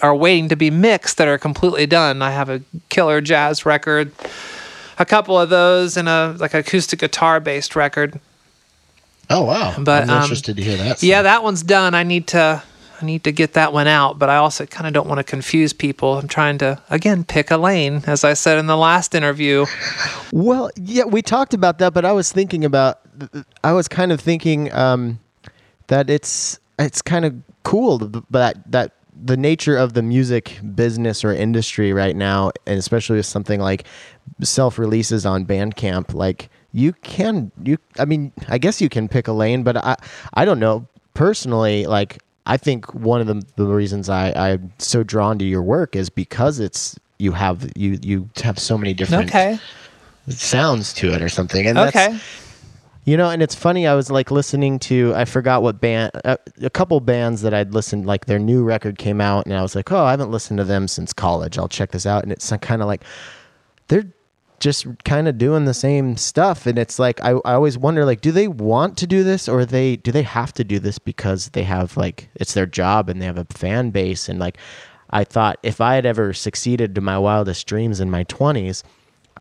are 0.00 0.14
waiting 0.14 0.48
to 0.48 0.56
be 0.56 0.70
mixed 0.70 1.18
that 1.18 1.26
are 1.26 1.38
completely 1.38 1.86
done. 1.86 2.22
I 2.22 2.30
have 2.30 2.48
a 2.48 2.62
killer 2.88 3.20
jazz 3.20 3.66
record, 3.66 4.12
a 4.98 5.04
couple 5.04 5.38
of 5.38 5.50
those, 5.50 5.96
and 5.96 6.08
a 6.08 6.36
like 6.38 6.54
acoustic 6.54 7.00
guitar 7.00 7.40
based 7.40 7.74
record. 7.74 8.20
Oh 9.28 9.44
wow! 9.44 9.74
But, 9.78 10.04
I'm 10.04 10.10
um, 10.10 10.22
interested 10.22 10.56
to 10.56 10.62
hear 10.62 10.76
that. 10.76 11.02
Yeah, 11.02 11.22
that 11.22 11.42
one's 11.42 11.62
done. 11.62 11.94
I 11.94 12.04
need 12.04 12.28
to 12.28 12.62
I 13.00 13.06
need 13.06 13.24
to 13.24 13.32
get 13.32 13.54
that 13.54 13.72
one 13.72 13.86
out, 13.86 14.18
but 14.18 14.28
I 14.28 14.36
also 14.36 14.66
kind 14.66 14.86
of 14.86 14.92
don't 14.92 15.08
want 15.08 15.18
to 15.18 15.24
confuse 15.24 15.72
people. 15.72 16.18
I'm 16.18 16.28
trying 16.28 16.58
to 16.58 16.80
again 16.90 17.24
pick 17.24 17.50
a 17.50 17.56
lane, 17.56 18.02
as 18.06 18.24
I 18.24 18.34
said 18.34 18.58
in 18.58 18.66
the 18.66 18.76
last 18.76 19.14
interview. 19.14 19.66
Well, 20.32 20.70
yeah, 20.76 21.04
we 21.04 21.22
talked 21.22 21.54
about 21.54 21.78
that, 21.78 21.92
but 21.92 22.04
I 22.04 22.12
was 22.12 22.30
thinking 22.30 22.64
about, 22.64 23.00
I 23.64 23.72
was 23.72 23.88
kind 23.88 24.12
of 24.12 24.20
thinking 24.20 24.72
um, 24.72 25.18
that 25.88 26.08
it's 26.08 26.60
it's 26.78 27.02
kind 27.02 27.24
of 27.24 27.34
cool 27.64 27.98
that 27.98 28.70
that 28.70 28.92
the 29.22 29.36
nature 29.36 29.76
of 29.76 29.94
the 29.94 30.02
music 30.02 30.60
business 30.74 31.24
or 31.24 31.32
industry 31.32 31.92
right 31.92 32.16
now, 32.16 32.52
and 32.66 32.78
especially 32.78 33.16
with 33.16 33.26
something 33.26 33.60
like 33.60 33.86
self 34.42 34.78
releases 34.78 35.26
on 35.26 35.44
Bandcamp, 35.44 36.14
like 36.14 36.48
you 36.72 36.92
can 36.92 37.50
you, 37.64 37.76
I 37.98 38.04
mean, 38.04 38.32
I 38.48 38.58
guess 38.58 38.80
you 38.80 38.88
can 38.88 39.08
pick 39.08 39.28
a 39.28 39.32
lane, 39.32 39.62
but 39.62 39.76
I 39.76 39.96
I 40.34 40.44
don't 40.44 40.60
know 40.60 40.86
personally, 41.14 41.86
like. 41.86 42.18
I 42.50 42.56
think 42.56 42.92
one 42.92 43.20
of 43.20 43.28
the, 43.28 43.40
the 43.54 43.64
reasons 43.66 44.08
I, 44.08 44.32
I'm 44.32 44.72
so 44.78 45.04
drawn 45.04 45.38
to 45.38 45.44
your 45.44 45.62
work 45.62 45.94
is 45.94 46.10
because 46.10 46.58
it's 46.58 46.98
you 47.18 47.30
have 47.30 47.70
you 47.76 47.96
you 48.02 48.28
have 48.42 48.58
so 48.58 48.76
many 48.76 48.92
different 48.92 49.28
Okay. 49.28 49.56
sounds 50.28 50.92
to 50.94 51.14
it 51.14 51.22
or 51.22 51.28
something. 51.28 51.64
And 51.68 51.78
Okay. 51.78 52.18
you 53.04 53.16
know, 53.16 53.30
and 53.30 53.40
it's 53.40 53.54
funny. 53.54 53.86
I 53.86 53.94
was 53.94 54.10
like 54.10 54.32
listening 54.32 54.80
to, 54.80 55.14
I 55.14 55.26
forgot 55.26 55.62
what 55.62 55.80
band, 55.80 56.10
uh, 56.24 56.38
a 56.60 56.70
couple 56.70 56.98
bands 56.98 57.42
that 57.42 57.54
I'd 57.54 57.72
listened, 57.72 58.06
like 58.06 58.26
their 58.26 58.40
new 58.40 58.64
record 58.64 58.98
came 58.98 59.20
out, 59.20 59.46
and 59.46 59.54
I 59.54 59.62
was 59.62 59.76
like, 59.76 59.92
oh, 59.92 60.04
I 60.04 60.10
haven't 60.10 60.32
listened 60.32 60.58
to 60.58 60.64
them 60.64 60.88
since 60.88 61.12
college. 61.12 61.56
I'll 61.56 61.68
check 61.68 61.92
this 61.92 62.04
out. 62.04 62.24
And 62.24 62.32
it's 62.32 62.50
kind 62.60 62.82
of 62.82 62.88
like, 62.88 63.04
they're 63.88 64.06
just 64.60 64.86
kind 65.04 65.26
of 65.26 65.38
doing 65.38 65.64
the 65.64 65.74
same 65.74 66.16
stuff. 66.16 66.66
And 66.66 66.78
it's 66.78 66.98
like, 66.98 67.20
I, 67.22 67.30
I 67.44 67.54
always 67.54 67.78
wonder, 67.78 68.04
like, 68.04 68.20
do 68.20 68.30
they 68.30 68.46
want 68.46 68.98
to 68.98 69.06
do 69.06 69.24
this 69.24 69.48
or 69.48 69.64
they, 69.64 69.96
do 69.96 70.12
they 70.12 70.22
have 70.22 70.52
to 70.54 70.64
do 70.64 70.78
this 70.78 70.98
because 70.98 71.48
they 71.50 71.62
have 71.64 71.96
like, 71.96 72.28
it's 72.34 72.52
their 72.52 72.66
job 72.66 73.08
and 73.08 73.20
they 73.20 73.26
have 73.26 73.38
a 73.38 73.46
fan 73.46 73.90
base? 73.90 74.28
And 74.28 74.38
like, 74.38 74.58
I 75.10 75.24
thought 75.24 75.58
if 75.62 75.80
I 75.80 75.94
had 75.94 76.06
ever 76.06 76.32
succeeded 76.32 76.94
to 76.94 77.00
my 77.00 77.18
wildest 77.18 77.66
dreams 77.66 78.00
in 78.00 78.10
my 78.10 78.24
20s, 78.24 78.82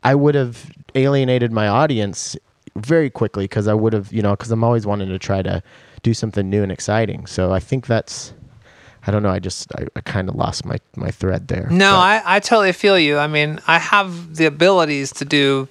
I 0.04 0.16
would 0.16 0.36
have 0.36 0.72
alienated 0.96 1.52
my 1.52 1.68
audience 1.68 2.38
very 2.78 3.10
quickly 3.10 3.44
because 3.44 3.68
I 3.68 3.74
would 3.74 3.92
have, 3.92 4.14
you 4.14 4.22
know, 4.22 4.32
because 4.32 4.52
I'm 4.52 4.64
always 4.64 4.88
wanting 4.88 5.10
to 5.10 5.20
try 5.20 5.42
to 5.42 5.62
do 6.02 6.14
something 6.14 6.50
new 6.50 6.64
and 6.64 6.72
exciting. 6.72 7.26
So 7.26 7.52
I 7.52 7.60
think 7.60 7.88
that's, 7.88 8.34
I 9.08 9.12
don't 9.12 9.24
know. 9.24 9.30
I 9.32 9.40
just 9.40 9.72
I, 9.76 9.86
I 9.96 10.02
kind 10.02 10.30
of 10.30 10.36
lost 10.36 10.66
my 10.66 10.78
my 10.96 11.12
thread 11.12 11.48
there. 11.48 11.68
No, 11.72 11.92
But- 11.92 12.00
I, 12.00 12.22
I 12.26 12.40
totally 12.40 12.74
feel 12.74 12.98
you. 13.00 13.18
I 13.18 13.28
mean, 13.28 13.60
I 13.68 13.80
have 13.80 14.36
the 14.36 14.46
abilities 14.46 15.12
to 15.14 15.26
do 15.26 15.68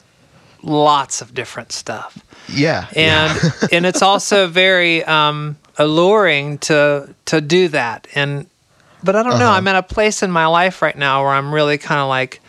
lots 0.62 1.20
of 1.20 1.34
different 1.34 1.70
stuff. 1.72 2.18
yeah, 2.48 2.86
and 2.96 3.38
and 3.72 3.86
it's 3.86 4.02
also 4.02 4.46
very 4.48 5.04
um, 5.04 5.56
alluring 5.76 6.58
to 6.58 7.14
to 7.26 7.40
do 7.40 7.68
that. 7.68 8.06
And 8.14 8.46
but 9.04 9.14
I 9.14 9.22
don't 9.22 9.38
know. 9.38 9.46
Uh-huh. 9.46 9.54
I'm 9.58 9.68
at 9.68 9.76
a 9.76 9.82
place 9.82 10.22
in 10.22 10.30
my 10.30 10.46
life 10.46 10.82
right 10.82 10.96
now 10.96 11.22
where 11.22 11.32
I'm 11.32 11.54
really 11.54 11.78
kind 11.78 12.00
of 12.00 12.08
like 12.08 12.40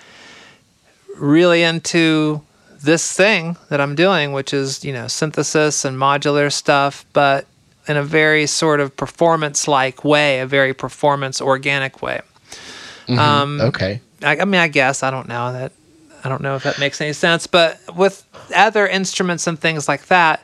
really 1.17 1.63
into 1.63 2.41
this 2.81 3.11
thing 3.11 3.57
that 3.69 3.81
I'm 3.81 3.93
doing, 3.95 4.31
which 4.31 4.53
is 4.53 4.83
you 4.85 4.93
know 4.93 5.07
synthesis 5.07 5.83
and 5.85 5.97
modular 5.97 6.51
stuff, 6.51 7.05
but 7.13 7.45
in 7.89 7.97
a 7.97 8.03
very 8.03 8.45
sort 8.45 8.79
of 8.79 8.95
performance 8.95 9.67
like 9.67 10.05
way, 10.05 10.39
a 10.39 10.45
very 10.45 10.73
performance 10.73 11.41
organic 11.41 12.01
way. 12.01 12.21
Um, 13.09 13.59
okay. 13.59 14.01
I, 14.21 14.37
I 14.37 14.45
mean, 14.45 14.61
I 14.61 14.67
guess 14.67 15.01
I 15.01 15.09
don't 15.09 15.27
know 15.27 15.51
that. 15.51 15.71
I 16.23 16.29
don't 16.29 16.41
know 16.41 16.55
if 16.55 16.63
that 16.63 16.79
makes 16.79 17.01
any 17.01 17.13
sense, 17.13 17.47
but 17.47 17.79
with 17.95 18.25
other 18.53 18.87
instruments 18.87 19.47
and 19.47 19.57
things 19.57 19.87
like 19.87 20.07
that, 20.07 20.43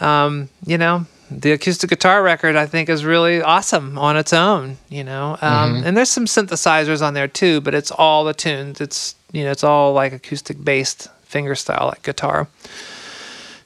um, 0.00 0.48
you 0.66 0.78
know, 0.78 1.06
the 1.30 1.52
acoustic 1.52 1.90
guitar 1.90 2.22
record 2.22 2.56
I 2.56 2.66
think 2.66 2.88
is 2.88 3.04
really 3.04 3.40
awesome 3.42 3.98
on 3.98 4.16
its 4.16 4.32
own. 4.32 4.78
You 4.88 5.04
know, 5.04 5.38
um, 5.40 5.82
and 5.84 5.96
there's 5.96 6.10
some 6.10 6.24
synthesizers 6.24 7.06
on 7.06 7.14
there 7.14 7.28
too, 7.28 7.60
but 7.60 7.74
it's 7.74 7.90
all 7.90 8.24
the 8.24 8.34
tunes. 8.34 8.80
It's 8.80 9.14
you 9.32 9.44
know, 9.44 9.50
it's 9.50 9.64
all 9.64 9.92
like 9.92 10.12
acoustic 10.12 10.62
based 10.64 11.08
fingerstyle 11.30 11.90
like 11.90 12.02
guitar. 12.02 12.48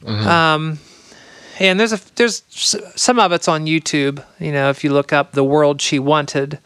Um, 0.06 0.78
and 1.60 1.78
there's 1.80 1.92
a 1.92 2.00
there's 2.16 2.42
some 2.96 3.18
of 3.18 3.32
it's 3.32 3.48
on 3.48 3.66
YouTube. 3.66 4.24
You 4.38 4.52
know, 4.52 4.70
if 4.70 4.84
you 4.84 4.92
look 4.92 5.12
up 5.12 5.32
"The 5.32 5.44
World 5.44 5.80
She 5.80 5.98
Wanted," 5.98 6.58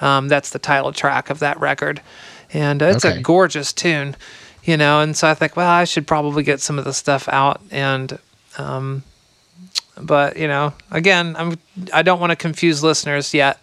um, 0.00 0.28
that's 0.28 0.50
the 0.50 0.58
title 0.58 0.92
track 0.92 1.30
of 1.30 1.38
that 1.40 1.58
record, 1.60 2.00
and 2.52 2.82
uh, 2.82 2.86
it's 2.86 3.04
Okay. 3.04 3.18
a 3.18 3.22
gorgeous 3.22 3.72
tune. 3.72 4.16
You 4.64 4.76
know, 4.76 5.00
and 5.00 5.16
so 5.16 5.28
I 5.28 5.34
think, 5.34 5.56
well, 5.56 5.70
I 5.70 5.84
should 5.84 6.06
probably 6.06 6.42
get 6.42 6.60
some 6.60 6.78
of 6.78 6.84
the 6.84 6.92
stuff 6.92 7.26
out, 7.28 7.60
and 7.70 8.18
um, 8.58 9.02
but 10.00 10.36
you 10.36 10.46
know, 10.48 10.74
again, 10.90 11.34
I'm 11.38 11.58
I 11.92 12.02
don't 12.02 12.20
want 12.20 12.30
to 12.30 12.36
confuse 12.36 12.82
listeners 12.82 13.32
yet. 13.34 13.58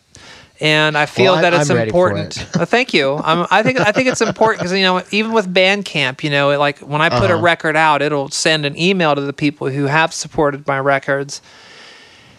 And 0.61 0.97
I 0.97 1.05
feel 1.05 1.33
Well, 1.33 1.39
I- 1.39 1.41
that 1.49 1.53
it's 1.53 1.69
I'm 1.69 1.77
important. 1.77 2.37
it. 2.37 2.47
Well, 2.55 2.65
thank 2.65 2.93
you. 2.93 3.15
I'm, 3.17 3.45
I 3.51 3.61
think 3.61 3.79
I 3.79 3.91
think 3.91 4.07
it's 4.07 4.21
important 4.21 4.59
because 4.61 4.71
you 4.77 4.83
know 4.83 5.03
even 5.11 5.33
with 5.33 5.53
Bandcamp, 5.53 6.23
you 6.23 6.29
know, 6.29 6.57
like 6.57 6.79
when 6.79 7.01
I 7.01 7.09
put 7.09 7.29
a 7.29 7.33
Uh-huh. 7.33 7.43
record 7.43 7.75
out, 7.75 8.01
it'll 8.01 8.29
send 8.29 8.65
an 8.65 8.77
email 8.79 9.15
to 9.15 9.21
the 9.21 9.33
people 9.33 9.67
who 9.69 9.85
have 9.85 10.13
supported 10.13 10.65
my 10.65 10.79
records. 10.79 11.41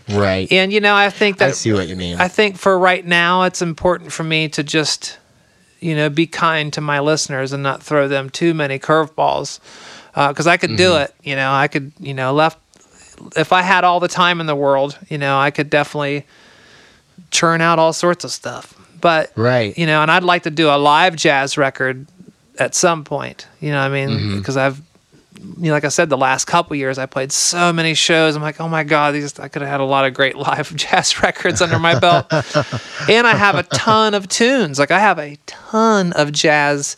Right. 0.08 0.50
And 0.52 0.72
you 0.72 0.80
know, 0.80 0.94
I 0.94 1.10
think 1.10 1.38
that 1.38 1.48
I 1.48 1.52
see 1.52 1.72
what 1.72 1.88
you 1.88 1.96
mean. 1.96 2.18
I 2.20 2.28
think 2.28 2.56
for 2.56 2.78
right 2.78 3.04
now, 3.04 3.42
it's 3.42 3.60
important 3.60 4.12
for 4.12 4.22
me 4.22 4.48
to 4.50 4.62
just, 4.62 5.18
you 5.80 5.96
know, 5.96 6.08
be 6.08 6.26
kind 6.26 6.72
to 6.74 6.80
my 6.80 7.00
listeners 7.00 7.52
and 7.52 7.62
not 7.62 7.82
throw 7.82 8.06
them 8.08 8.30
too 8.30 8.54
many 8.54 8.78
curveballs. 8.78 9.58
Because 10.14 10.46
I 10.46 10.56
could 10.56 10.76
do 10.76 10.90
Mm-hmm. 10.92 11.02
it, 11.02 11.14
you 11.24 11.36
know, 11.36 11.52
I 11.52 11.68
could, 11.68 11.92
you 12.00 12.14
know, 12.14 12.32
left. 12.32 12.58
If 13.36 13.52
I 13.52 13.62
had 13.62 13.84
all 13.84 13.98
the 14.00 14.08
time 14.08 14.40
in 14.40 14.46
the 14.46 14.54
world, 14.56 14.96
you 15.10 15.18
know, 15.18 15.38
I 15.38 15.50
could 15.50 15.68
definitely 15.68 16.24
churn 17.30 17.60
out 17.60 17.78
all 17.78 17.92
sorts 17.92 18.24
of 18.24 18.30
stuff. 18.30 18.74
But 19.00 19.30
Right. 19.36 19.76
you 19.78 19.86
know, 19.86 20.02
and 20.02 20.10
I'd 20.10 20.24
like 20.24 20.44
to 20.44 20.50
do 20.50 20.68
a 20.68 20.76
live 20.78 21.16
jazz 21.16 21.56
record 21.58 22.06
at 22.58 22.74
some 22.74 23.04
point. 23.04 23.46
You 23.60 23.70
know, 23.72 23.80
I 23.80 23.88
mean, 23.88 24.08
Mm-hmm. 24.10 24.38
because 24.38 24.56
I've 24.56 24.80
you 25.58 25.66
know, 25.66 25.72
like 25.72 25.84
I 25.84 25.88
said, 25.88 26.08
the 26.08 26.16
last 26.16 26.46
couple 26.46 26.74
years 26.76 26.98
I 26.98 27.04
played 27.06 27.30
so 27.30 27.72
many 27.72 27.92
shows. 27.94 28.34
I'm 28.34 28.42
like, 28.42 28.58
oh 28.60 28.68
my 28.68 28.82
god, 28.84 29.14
these 29.14 29.38
I 29.38 29.48
could 29.48 29.60
have 29.62 29.70
had 29.70 29.80
a 29.80 29.84
lot 29.84 30.04
of 30.06 30.14
great 30.14 30.34
live 30.48 30.74
jazz 30.74 31.22
records 31.22 31.60
under 31.60 31.78
my 31.78 31.98
belt. 31.98 32.26
and 33.08 33.26
I 33.26 33.34
have 33.36 33.54
a 33.54 33.62
ton 33.64 34.14
of 34.14 34.28
tunes. 34.28 34.78
Like 34.78 34.90
I 34.90 34.98
have 34.98 35.18
a 35.18 35.36
ton 35.46 36.12
of 36.14 36.32
jazz 36.32 36.96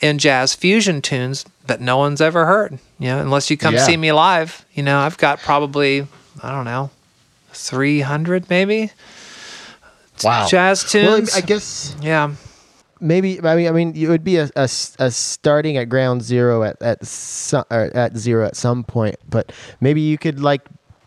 and 0.00 0.18
jazz 0.20 0.54
fusion 0.54 1.02
tunes 1.02 1.44
that 1.66 1.80
no 1.80 1.98
one's 1.98 2.20
ever 2.20 2.46
heard. 2.46 2.78
You 3.00 3.08
know, 3.08 3.18
unless 3.20 3.50
you 3.50 3.56
come 3.56 3.74
Yeah. 3.74 3.84
see 3.84 3.96
me 3.96 4.12
live. 4.12 4.64
You 4.72 4.82
know, 4.84 5.00
I've 5.00 5.18
got 5.18 5.40
probably 5.40 6.06
I 6.42 6.52
don't 6.52 6.64
know, 6.64 6.90
300 7.52 8.48
maybe 8.48 8.92
wow. 10.24 10.46
jazz 10.46 10.84
tunes. 10.84 11.30
Well. 11.30 11.38
I 11.38 11.40
guess 11.40 11.94
yeah. 12.00 12.34
maybe 13.00 13.40
I 13.42 13.56
mean 13.56 13.68
I 13.68 13.70
mean 13.70 13.96
it 13.96 14.08
would 14.08 14.24
be 14.24 14.36
a 14.36 14.50
a 14.54 14.68
starting 14.68 15.76
at 15.76 15.88
ground 15.88 16.22
zero 16.22 16.62
at 16.62 16.80
at 16.82 17.06
some, 17.06 17.64
at 17.70 18.16
zero 18.16 18.46
at 18.46 18.56
some 18.56 18.84
point, 18.84 19.16
but 19.28 19.52
maybe 19.80 20.00
you 20.00 20.18
could 20.18 20.40
like 20.40 20.62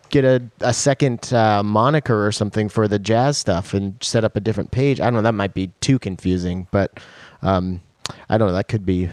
get 0.10 0.24
a, 0.24 0.44
a 0.62 0.74
second 0.74 1.34
uh, 1.34 1.64
moniker 1.64 2.26
or 2.26 2.32
something 2.32 2.70
for 2.70 2.88
the 2.88 3.00
jazz 3.00 3.36
stuff 3.36 3.74
and 3.74 3.96
set 4.02 4.24
up 4.24 4.36
a 4.36 4.40
different 4.40 4.70
page. 4.70 5.02
I 5.02 5.06
don't 5.06 5.16
know. 5.16 5.22
That 5.24 5.34
might 5.34 5.56
be 5.56 5.72
too 5.82 5.98
confusing, 5.98 6.68
but 6.70 7.00
um, 7.42 7.82
I 8.30 8.38
don't 8.38 8.48
know. 8.50 8.54
That 8.54 8.68
could 8.68 8.86
be 8.86 9.10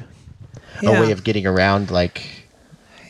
Yeah. 0.82 0.98
a 0.98 1.00
way 1.00 1.10
of 1.10 1.24
getting 1.24 1.46
around 1.46 1.90
like 1.90 2.22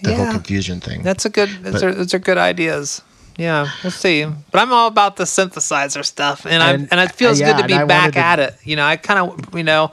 the 0.02 0.14
whole 0.14 0.30
confusion 0.30 0.80
thing. 0.80 1.02
That's 1.02 1.24
a 1.24 1.30
good. 1.30 1.50
Those, 1.62 1.72
But- 1.74 1.82
are, 1.82 1.94
those 1.94 2.14
are 2.14 2.20
good 2.20 2.38
ideas. 2.38 3.02
Yeah, 3.40 3.68
we'll 3.82 3.90
see. 3.90 4.24
But 4.50 4.58
I'm 4.60 4.72
all 4.72 4.86
about 4.86 5.16
the 5.16 5.24
synthesizer 5.24 6.04
stuff, 6.04 6.44
and 6.46 6.62
I 6.62 6.72
And- 6.72 6.88
and 6.90 7.00
it 7.00 7.12
feels 7.12 7.40
uh, 7.40 7.46
good 7.46 7.56
to 7.58 7.64
be 7.66 7.84
back 7.86 8.12
to- 8.12 8.18
at 8.18 8.38
it. 8.38 8.54
You 8.64 8.76
know, 8.76 8.84
I 8.84 8.96
kind 8.96 9.18
of 9.18 9.54
you 9.54 9.64
know, 9.64 9.92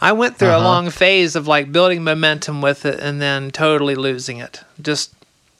I 0.00 0.12
went 0.12 0.36
through 0.38 0.48
a 0.50 0.58
Uh-huh. 0.58 0.64
long 0.72 0.90
phase 0.90 1.34
of 1.36 1.46
like 1.48 1.72
building 1.72 2.04
momentum 2.04 2.60
with 2.60 2.84
it, 2.84 3.00
and 3.00 3.20
then 3.22 3.50
totally 3.50 3.94
losing 3.94 4.38
it. 4.38 4.60
Just 4.82 5.12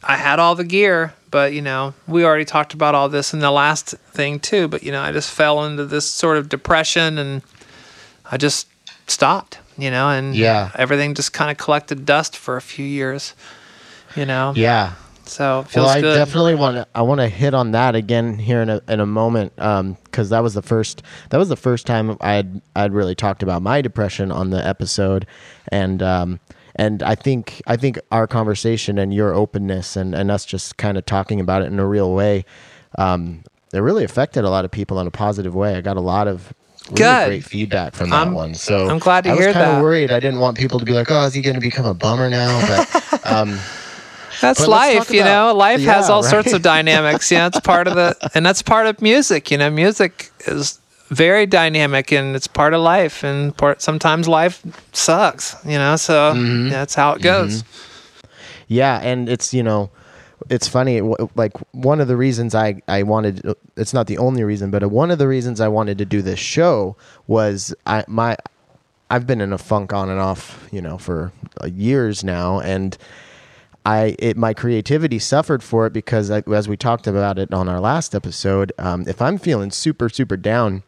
I 0.03 0.17
had 0.17 0.39
all 0.39 0.55
the 0.55 0.65
gear, 0.65 1.15
but 1.31 1.55
you 1.55 1.63
know, 1.63 1.95
we 2.07 2.23
already 2.25 2.45
talked 2.45 2.75
about 2.75 2.95
all 2.95 3.09
this 3.09 3.33
in 3.33 3.39
the 3.41 3.51
last 3.51 3.95
thing 4.13 4.39
too. 4.39 4.69
But 4.69 4.83
you 4.83 4.93
know, 4.93 5.01
I 5.03 5.11
just 5.13 5.31
fell 5.31 5.65
into 5.65 5.87
this 5.87 6.05
sort 6.11 6.37
of 6.37 6.51
depression, 6.51 7.17
and 7.19 7.41
I 8.31 8.37
just 8.37 8.67
stopped. 9.07 9.59
You 9.77 9.91
know, 9.91 10.09
and 10.11 10.37
Yeah. 10.37 10.69
everything 10.77 11.15
just 11.15 11.33
kind 11.33 11.51
of 11.51 11.57
collected 11.57 12.05
dust 12.07 12.37
for 12.37 12.57
a 12.57 12.61
few 12.63 12.85
years. 12.87 13.33
You 14.15 14.25
know, 14.27 14.53
yeah. 14.55 14.93
So 15.27 15.63
feels 15.69 15.87
well, 15.87 15.97
I 15.97 16.01
good. 16.01 16.15
definitely 16.15 16.55
want 16.55 16.77
to. 16.77 16.87
I 16.95 17.03
want 17.03 17.21
to 17.21 17.29
hit 17.29 17.55
on 17.55 17.73
that 17.73 17.95
again 17.95 18.39
here 18.39 18.63
in 18.63 18.69
a 18.71 18.81
in 18.89 19.01
a 19.01 19.07
moment, 19.07 19.55
because 19.57 20.31
that 20.31 20.43
was 20.43 20.55
the 20.55 20.63
first. 20.63 21.03
That 21.31 21.39
was 21.39 21.49
the 21.49 21.57
first 21.57 21.87
time 21.87 22.17
I'd 22.21 22.61
I'd 22.77 22.93
really 22.93 23.15
talked 23.15 23.43
about 23.43 23.63
my 23.63 23.81
depression 23.81 24.31
on 24.31 24.51
the 24.51 24.67
episode, 24.67 25.27
and 25.69 26.03
um, 26.03 26.41
and 26.77 27.03
I 27.03 27.15
think 27.15 27.63
I 27.67 27.77
think 27.77 27.99
our 28.13 28.27
conversation 28.27 28.99
and 28.99 29.13
your 29.15 29.33
openness 29.35 29.97
and 29.97 30.15
and 30.15 30.31
us 30.31 30.45
just 30.45 30.77
kind 30.77 30.99
of 30.99 31.07
talking 31.07 31.41
about 31.41 31.63
it 31.63 31.67
in 31.67 31.79
a 31.79 31.87
real 31.87 32.13
way, 32.13 32.45
um, 32.99 33.43
it 33.73 33.79
really 33.79 34.05
affected 34.05 34.45
a 34.45 34.51
lot 34.51 34.65
of 34.65 34.71
people 34.71 35.01
in 35.01 35.07
a 35.07 35.11
positive 35.11 35.55
way. 35.55 35.75
I 35.77 35.81
got 35.81 35.97
a 35.97 36.01
lot 36.03 36.29
of. 36.29 36.53
Really 36.91 36.97
Good. 36.97 37.27
great 37.29 37.45
feedback 37.45 37.95
from 37.95 38.11
that 38.11 38.17
I'm- 38.17 38.35
one. 38.35 38.53
So 38.53 38.87
I'm 38.91 38.99
glad 38.99 39.25
to 39.25 39.31
I 39.31 39.35
was 39.35 39.47
kind 39.47 39.57
of 39.77 39.83
worried. 39.83 40.13
I 40.13 40.21
didn't 40.21 40.41
want 40.41 40.59
people 40.59 40.79
to 40.79 40.85
be 40.85 40.93
like, 40.93 41.11
"Oh, 41.11 41.25
is 41.25 41.33
he 41.33 41.41
going 41.41 41.55
to 41.55 41.61
become 41.61 41.87
a 41.87 41.95
bummer 41.95 42.29
now?" 42.29 42.61
But 42.69 43.27
um, 43.33 43.59
That's 44.49 44.61
But 44.61 44.69
life, 44.69 45.11
you 45.11 45.21
about- 45.23 45.49
know. 45.53 45.55
Life 45.59 45.81
has 45.83 46.09
Yeah, 46.09 46.15
all 46.15 46.23
sorts 46.23 46.53
of 46.53 46.63
dynamics. 46.63 47.31
You 47.31 47.39
know, 47.39 47.47
it's 47.47 47.61
part 47.61 47.87
of 47.89 47.95
the, 47.95 48.15
and 48.35 48.45
that's 48.45 48.63
part 48.63 48.87
of 48.87 49.01
music. 49.03 49.51
You 49.51 49.59
know, 49.59 49.71
music 49.71 50.31
is 50.47 50.79
very 51.09 51.47
dynamic, 51.47 52.13
and 52.13 52.35
it's 52.37 52.47
part 52.47 52.75
of 52.75 52.81
life. 52.81 53.23
And 53.25 53.57
part 53.57 53.83
sometimes 53.83 54.29
life 54.29 54.63
sucks. 54.93 55.57
You 55.65 55.79
know, 55.79 55.97
so 55.97 56.33
Mm-hmm. 56.35 56.71
that's 56.71 56.95
how 56.95 57.13
it 57.13 57.23
goes. 57.23 57.65
Yeah, 58.69 59.01
and 59.03 59.29
it's 59.29 59.53
you 59.53 59.63
know, 59.63 59.91
it's 60.51 60.69
funny. 60.69 61.01
Like 61.35 61.53
one 61.73 62.01
of 62.01 62.09
the 62.09 62.17
reasons 62.17 62.55
I 62.55 62.81
I 62.89 63.03
wanted 63.03 63.43
it's 63.77 63.93
not 63.93 64.07
the 64.07 64.19
only 64.19 64.43
reason, 64.45 64.71
but 64.71 64.83
one 64.91 65.11
of 65.11 65.19
the 65.19 65.29
reasons 65.29 65.61
I 65.61 65.69
wanted 65.69 65.99
to 65.99 66.05
do 66.05 66.23
this 66.23 66.39
show 66.39 66.97
was 67.27 67.75
I 67.87 68.05
my 68.09 68.37
I've 69.11 69.27
been 69.27 69.41
in 69.43 69.53
a 69.53 69.59
funk 69.59 69.93
on 69.93 70.09
and 70.09 70.19
off, 70.19 70.67
you 70.73 70.81
know, 70.81 70.97
for 70.99 71.31
years 71.67 72.25
now, 72.25 72.59
and 72.61 72.97
I 73.85 74.17
it 74.19 74.37
my 74.37 74.55
creativity 74.55 75.19
suffered 75.19 75.63
for 75.63 75.87
it 75.87 75.93
because 75.93 76.31
I, 76.31 76.43
as 76.53 76.69
we 76.69 76.77
talked 76.77 77.07
about 77.07 77.39
it 77.39 77.53
on 77.53 77.69
our 77.69 77.81
last 77.81 78.15
episode, 78.15 78.73
um, 78.79 79.05
if 79.07 79.21
I'm 79.21 79.39
feeling 79.39 79.71
super 79.71 80.09
super 80.09 80.37
down. 80.37 80.83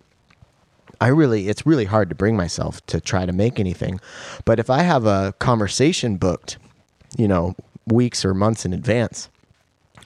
I 0.98 1.08
really, 1.08 1.48
it's 1.50 1.66
really 1.66 1.84
hard 1.84 2.08
to 2.08 2.14
bring 2.14 2.38
myself 2.38 2.84
to 2.86 3.02
try 3.02 3.26
to 3.26 3.32
make 3.32 3.60
anything. 3.60 4.00
But 4.46 4.58
if 4.58 4.70
I 4.70 4.80
have 4.80 5.04
a 5.04 5.34
conversation 5.38 6.16
booked, 6.16 6.56
you 7.18 7.28
know, 7.28 7.54
weeks 7.86 8.24
or 8.24 8.32
months 8.32 8.64
in 8.64 8.72
advance, 8.72 9.28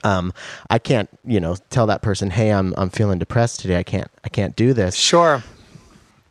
um, 0.03 0.33
I 0.69 0.81
can't, 0.81 1.09
you 1.25 1.39
know, 1.39 1.57
tell 1.71 1.87
that 1.87 2.03
person, 2.03 2.31
hey, 2.31 2.51
I'm, 2.51 2.75
I'm 2.77 2.91
feeling 2.91 3.21
depressed 3.21 3.61
today. 3.61 3.77
I 3.77 3.85
can't, 3.85 4.11
I 4.25 4.29
can't 4.29 4.57
do 4.57 4.73
this. 4.73 4.97
Sure. 4.97 5.45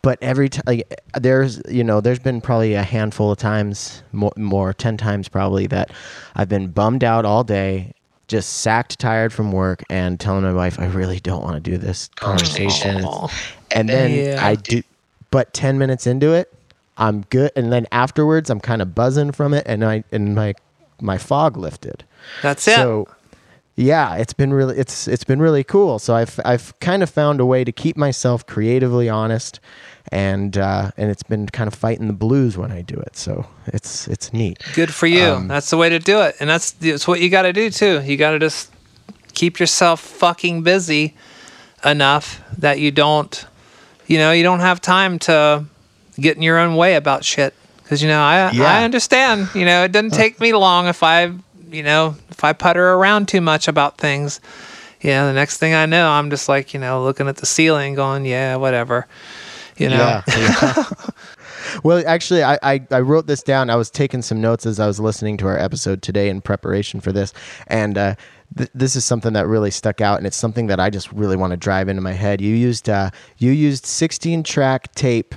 But 0.01 0.17
every 0.21 0.47
time, 0.49 0.63
like, 0.65 1.01
there's, 1.19 1.61
you 1.67 1.83
know, 1.83 1.99
there's 1.99 2.19
been 2.19 2.39
probably 2.39 2.73
a 2.73 2.83
handful 2.83 3.31
of 3.31 3.37
times, 3.37 4.01
more, 4.13 4.31
more, 4.37 4.73
10 4.73 4.95
times 4.97 5.27
probably, 5.27 5.67
that 5.67 5.91
I've 6.35 6.47
been 6.47 6.69
bummed 6.69 7.03
out 7.03 7.25
all 7.25 7.43
day, 7.43 7.93
just 8.27 8.61
sacked, 8.61 8.97
tired 8.99 9.33
from 9.33 9.51
work, 9.51 9.83
and 9.89 10.17
telling 10.19 10.43
my 10.43 10.53
wife, 10.53 10.79
I 10.79 10.85
really 10.85 11.19
don't 11.19 11.43
want 11.43 11.61
to 11.61 11.71
do 11.71 11.77
this 11.77 12.09
oh, 12.21 12.25
conversation. 12.27 13.03
Aw. 13.03 13.27
And 13.71 13.89
then 13.89 14.11
Yeah. 14.11 14.45
I 14.45 14.55
do, 14.55 14.83
but 15.31 15.53
10 15.53 15.77
minutes 15.77 16.07
into 16.07 16.31
it, 16.31 16.53
I'm 16.97 17.21
good. 17.29 17.51
And 17.57 17.71
then 17.71 17.85
afterwards, 17.91 18.49
I'm 18.49 18.59
kind 18.61 18.81
of 18.81 18.95
buzzing 18.95 19.33
from 19.33 19.53
it, 19.53 19.63
and 19.67 19.83
I, 19.83 20.03
and 20.13 20.33
my, 20.33 20.53
my 21.01 21.17
fog 21.17 21.57
lifted. 21.57 22.05
That's 22.41 22.65
it. 22.69 22.75
So, 22.75 23.07
yeah, 23.79 24.15
it's 24.15 24.33
been 24.33 24.53
really 24.53 24.77
it's 24.77 25.07
it's 25.07 25.23
been 25.23 25.41
really 25.41 25.63
cool. 25.63 25.99
So 25.99 26.13
I've 26.13 26.37
I've 26.43 26.77
kind 26.81 27.01
of 27.01 27.09
found 27.09 27.39
a 27.39 27.45
way 27.45 27.63
to 27.63 27.71
keep 27.71 27.95
myself 27.95 28.45
creatively 28.45 29.07
honest, 29.07 29.61
and 30.11 30.57
uh, 30.57 30.91
and 30.97 31.09
it's 31.09 31.23
been 31.23 31.47
kind 31.47 31.67
of 31.67 31.73
fighting 31.73 32.07
the 32.07 32.13
blues 32.13 32.57
when 32.57 32.71
I 32.71 32.81
do 32.81 32.95
it. 32.95 33.15
So 33.15 33.45
it's 33.67 34.07
it's 34.07 34.33
neat. 34.33 34.59
Good 34.73 34.93
for 34.93 35.07
you. 35.07 35.25
Um, 35.25 35.47
that's 35.47 35.69
the 35.69 35.77
way 35.77 35.89
to 35.89 35.99
do 35.99 36.21
it, 36.21 36.35
and 36.39 36.49
that's 36.49 36.71
that's 36.71 37.07
what 37.07 37.19
you 37.21 37.29
got 37.29 37.43
to 37.43 37.53
do 37.53 37.69
too. 37.69 38.01
You 38.01 38.17
got 38.17 38.31
to 38.31 38.39
just 38.39 38.71
keep 39.33 39.59
yourself 39.59 39.99
fucking 40.01 40.63
busy 40.63 41.15
enough 41.85 42.41
that 42.57 42.79
you 42.79 42.91
don't, 42.91 43.45
you 44.07 44.17
know, 44.17 44.31
you 44.31 44.43
don't 44.43 44.59
have 44.59 44.81
time 44.81 45.19
to 45.19 45.65
get 46.19 46.35
in 46.35 46.41
your 46.41 46.57
own 46.59 46.75
way 46.75 46.95
about 46.95 47.23
shit. 47.23 47.53
Because 47.83 48.01
you 48.01 48.07
know, 48.09 48.21
I 48.21 48.51
Yeah. 48.51 48.65
I 48.65 48.83
understand. 48.83 49.49
You 49.53 49.65
know, 49.65 49.83
it 49.83 49.91
doesn't 49.91 50.11
take 50.13 50.39
me 50.39 50.53
long 50.53 50.87
if 50.87 51.03
I, 51.03 51.31
you 51.71 51.83
know, 51.83 52.15
if 52.29 52.43
I 52.43 52.53
putter 52.53 52.93
around 52.93 53.27
too 53.27 53.41
much 53.41 53.67
about 53.67 53.97
things. 53.97 54.41
Yeah, 55.01 55.25
the 55.27 55.33
next 55.33 55.57
thing 55.57 55.73
I 55.73 55.85
know, 55.85 56.09
I'm 56.09 56.29
just 56.29 56.49
like, 56.49 56.73
you 56.73 56.79
know, 56.79 57.03
looking 57.03 57.29
at 57.29 57.37
the 57.37 57.45
ceiling, 57.45 57.95
going, 57.95 58.25
yeah, 58.25 58.57
whatever. 58.57 59.07
You 59.79 59.89
know. 59.89 59.97
Yeah. 59.97 60.23
yeah. 60.27 60.83
well, 61.83 62.03
actually, 62.05 62.43
I, 62.43 62.59
I, 62.61 62.81
I 62.91 62.99
wrote 62.99 63.27
this 63.27 63.41
down. 63.41 63.69
I 63.69 63.75
was 63.75 63.89
taking 63.89 64.21
some 64.21 64.41
notes 64.41 64.65
as 64.65 64.79
I 64.79 64.87
was 64.87 64.99
listening 64.99 65.37
to 65.37 65.47
our 65.47 65.57
episode 65.57 66.01
today 66.01 66.29
in 66.29 66.41
preparation 66.41 66.99
for 66.99 67.11
this. 67.11 67.33
And 67.67 67.97
uh, 67.97 68.15
th- 68.57 68.69
this 68.73 68.95
is 68.95 69.05
something 69.05 69.33
that 69.33 69.47
really 69.47 69.71
stuck 69.71 70.01
out, 70.01 70.17
and 70.17 70.27
it's 70.27 70.37
something 70.37 70.67
that 70.67 70.79
I 70.79 70.89
just 70.89 71.11
really 71.11 71.37
want 71.37 71.51
to 71.51 71.57
drive 71.57 71.87
into 71.87 72.01
my 72.01 72.13
head. 72.13 72.41
You 72.41 72.55
used 72.55 72.89
uh, 72.89 73.11
you 73.37 73.51
used 73.51 73.85
16 73.85 74.43
track 74.43 74.93
tape 74.95 75.35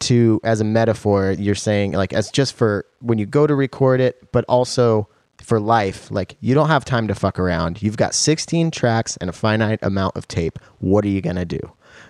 to 0.00 0.40
as 0.44 0.60
a 0.60 0.64
metaphor. 0.64 1.32
You're 1.32 1.54
saying 1.54 1.92
like 1.92 2.12
as 2.12 2.30
just 2.30 2.54
for 2.54 2.86
when 3.00 3.18
you 3.18 3.26
go 3.26 3.46
to 3.46 3.54
record 3.54 4.00
it, 4.00 4.30
but 4.32 4.44
also 4.48 5.08
for 5.42 5.58
life. 5.60 6.10
Like 6.10 6.36
you 6.40 6.54
don't 6.54 6.68
have 6.68 6.84
time 6.84 7.08
to 7.08 7.14
fuck 7.14 7.38
around. 7.38 7.82
You've 7.82 7.96
got 7.96 8.14
16 8.14 8.70
tracks 8.70 9.16
and 9.18 9.28
a 9.28 9.32
finite 9.32 9.80
amount 9.82 10.16
of 10.16 10.28
tape. 10.28 10.58
What 10.78 11.04
are 11.04 11.08
you 11.08 11.20
gonna 11.20 11.44
do? 11.44 11.60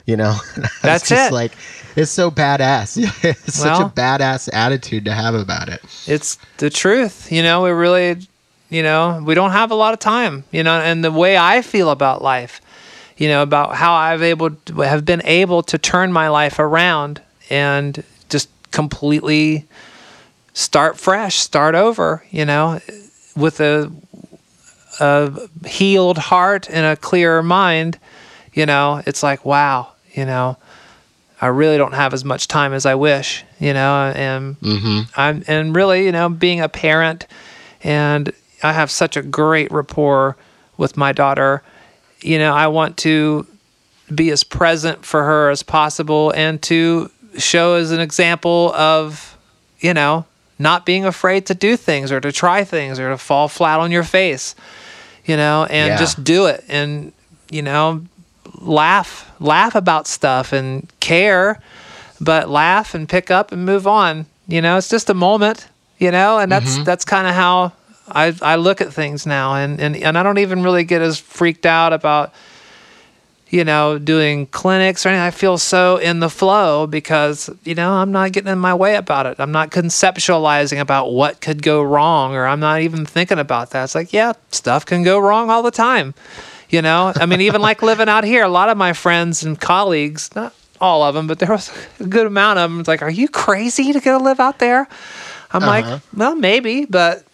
You 0.07 0.16
know, 0.16 0.36
That's 0.82 1.09
just 1.09 1.30
it. 1.30 1.34
Like 1.34 1.53
it's 1.96 2.11
so 2.11 2.30
badass. 2.30 2.98
it's 3.24 3.55
such 3.55 3.80
a 3.80 3.88
badass 3.88 4.48
attitude 4.53 5.05
to 5.05 5.12
have 5.12 5.34
about 5.34 5.68
it. 5.68 5.80
it's 6.07 6.38
the 6.59 6.70
truth 6.70 7.30
you 7.30 7.42
know 7.42 7.62
we 7.62 7.70
really 7.70 8.16
you 8.72 8.82
know 8.82 9.22
we 9.24 9.34
don't 9.34 9.50
have 9.50 9.70
a 9.70 9.74
lot 9.74 9.92
of 9.92 10.00
time 10.00 10.44
you 10.50 10.62
know 10.62 10.80
and 10.80 11.05
the 11.05 11.12
way 11.12 11.36
i 11.36 11.61
feel 11.61 11.90
about 11.90 12.22
life 12.22 12.61
you 13.18 13.28
know 13.28 13.42
about 13.42 13.74
how 13.76 13.92
i've 13.92 14.22
able 14.22 14.50
to, 14.50 14.80
have 14.80 15.05
been 15.05 15.20
able 15.24 15.62
to 15.62 15.76
turn 15.78 16.11
my 16.12 16.28
life 16.28 16.59
around 16.59 17.20
and 17.50 18.03
just 18.30 18.48
completely 18.70 19.66
start 20.55 20.98
fresh 20.98 21.36
start 21.36 21.74
over 21.74 22.24
you 22.30 22.44
know 22.44 22.80
with 23.36 23.61
a, 23.61 23.92
a 25.00 25.32
healed 25.66 26.18
heart 26.18 26.68
and 26.70 26.86
a 26.86 26.96
clearer 26.96 27.42
mind 27.42 27.98
you 28.55 28.64
know 28.64 29.03
it's 29.07 29.22
like 29.22 29.44
wow 29.44 29.91
you 30.13 30.25
know? 30.25 30.57
I 31.41 31.47
really 31.49 31.77
don't 31.77 31.95
have 31.95 32.15
as 32.15 32.25
much 32.25 32.47
time 32.47 32.73
as 32.73 32.87
I 32.87 32.95
wish, 32.95 33.45
you 33.59 33.75
know, 33.75 34.13
and 34.15 34.61
mm-hmm. 34.61 35.01
I'm 35.21 35.43
and 35.49 35.75
really, 35.75 36.05
you 36.05 36.13
know, 36.13 36.29
being 36.29 36.61
a 36.61 36.69
parent 36.69 37.27
and 37.83 38.33
I 38.63 38.73
have 38.73 38.93
such 38.93 39.17
a 39.17 39.23
great 39.23 39.73
rapport 39.73 40.37
with 40.77 40.97
my 40.97 41.11
daughter. 41.11 41.65
You 42.21 42.39
know, 42.39 42.55
I 42.55 42.69
want 42.69 42.97
to 42.99 43.45
be 44.15 44.31
as 44.31 44.45
present 44.45 45.05
for 45.05 45.25
her 45.25 45.51
as 45.51 45.65
possible 45.65 46.31
and 46.31 46.63
to 46.63 47.11
show 47.39 47.75
as 47.75 47.91
an 47.91 47.99
example 47.99 48.73
of, 48.75 49.37
you 49.81 49.95
know, 49.95 50.27
not 50.61 50.87
being 50.87 51.05
afraid 51.05 51.47
to 51.47 51.57
do 51.57 51.77
things 51.77 52.13
or 52.13 52.21
to 52.21 52.31
try 52.31 52.63
things 52.63 53.01
or 53.01 53.09
to 53.11 53.19
fall 53.19 53.49
flat 53.49 53.81
on 53.81 53.91
your 53.91 54.05
face, 54.05 54.55
you 55.25 55.37
know, 55.37 55.65
and 55.65 55.89
Yeah. 55.89 55.99
just 55.99 56.23
do 56.23 56.47
it 56.47 56.63
and, 56.69 57.13
you 57.51 57.63
know, 57.63 58.03
laugh 58.61 59.29
laugh 59.43 59.74
about 59.74 60.07
stuff 60.07 60.53
and 60.53 60.90
care 61.01 61.61
but 62.20 62.49
laugh 62.49 62.95
and 62.95 63.09
pick 63.09 63.32
up 63.32 63.51
and 63.51 63.66
move 63.66 63.86
on. 63.86 64.26
You 64.47 64.61
know 64.61 64.76
it's 64.76 64.88
just 64.88 65.11
a 65.11 65.14
moment 65.14 65.68
you 65.99 66.11
know 66.11 66.38
and 66.38 66.51
that's 66.51 66.74
mm-hmm. 66.74 66.84
that's 66.84 67.05
kind 67.05 67.26
of 67.26 67.34
how 67.34 67.72
I, 68.09 68.34
I 68.43 68.57
look 68.57 68.80
at 68.80 68.93
things 68.93 69.26
now. 69.26 69.55
And, 69.55 69.80
and 69.80 69.97
and 69.97 70.18
I 70.18 70.22
don't 70.22 70.38
even 70.38 70.62
really 70.62 70.84
get 70.84 71.03
as 71.03 71.18
freaked 71.18 71.66
out 71.66 71.93
about 71.93 72.34
you 73.49 73.64
know 73.64 73.99
doing 73.99 74.47
clinics 74.47 75.05
or 75.05 75.11
anything. 75.11 75.22
I 75.22 75.30
feel 75.30 75.59
so 75.59 75.97
in 75.97 76.20
the 76.20 76.30
flow 76.30 76.86
because 76.86 77.51
you 77.64 77.74
know 77.74 77.93
I'm 77.93 78.12
not 78.12 78.32
getting 78.32 78.51
in 78.51 78.59
my 78.59 78.74
way 78.74 78.97
about 78.97 79.26
it. 79.26 79.38
I'm 79.38 79.53
not 79.53 79.70
conceptualizing 79.70 80.80
about 80.80 81.12
what 81.12 81.40
could 81.40 81.62
go 81.62 81.82
wrong 81.82 82.34
or 82.34 82.47
I'm 82.47 82.61
not 82.61 82.80
even 82.80 83.07
thinking 83.07 83.38
about 83.38 83.70
that. 83.70 83.84
It's 83.84 83.95
like 83.95 84.12
yeah 84.12 84.32
stuff 84.51 84.84
can 84.84 85.03
go 85.03 85.18
wrong 85.18 85.51
all 85.51 85.62
the 85.62 85.70
time 85.70 86.14
you 86.73 86.83
know 86.83 87.12
I 87.14 87.27
mean 87.27 87.41
even 87.43 87.61
like 87.61 87.83
living 87.83 88.09
out 88.09 88.25
here 88.25 88.43
a 88.43 88.49
lot 88.49 88.68
of 88.68 88.77
my 88.77 88.93
friends 88.93 89.45
and 89.45 89.61
colleagues 89.61 90.35
not 90.35 90.55
all 90.81 91.05
of 91.05 91.14
them 91.14 91.29
but 91.29 91.39
there 91.39 91.51
was 91.51 91.70
a 92.01 92.05
good 92.05 92.27
amount 92.27 92.59
of 92.59 92.70
them 92.70 92.81
it's 92.81 92.89
like 92.89 93.03
are 93.03 93.11
you 93.11 93.29
crazy 93.29 93.93
to 93.93 94.01
go 94.01 94.18
live 94.18 94.41
out 94.41 94.59
there 94.59 94.89
I'm 95.53 95.62
like 95.62 95.85
uh-huh. 95.85 95.99
well 96.16 96.35
maybe 96.35 96.87
but 96.87 97.25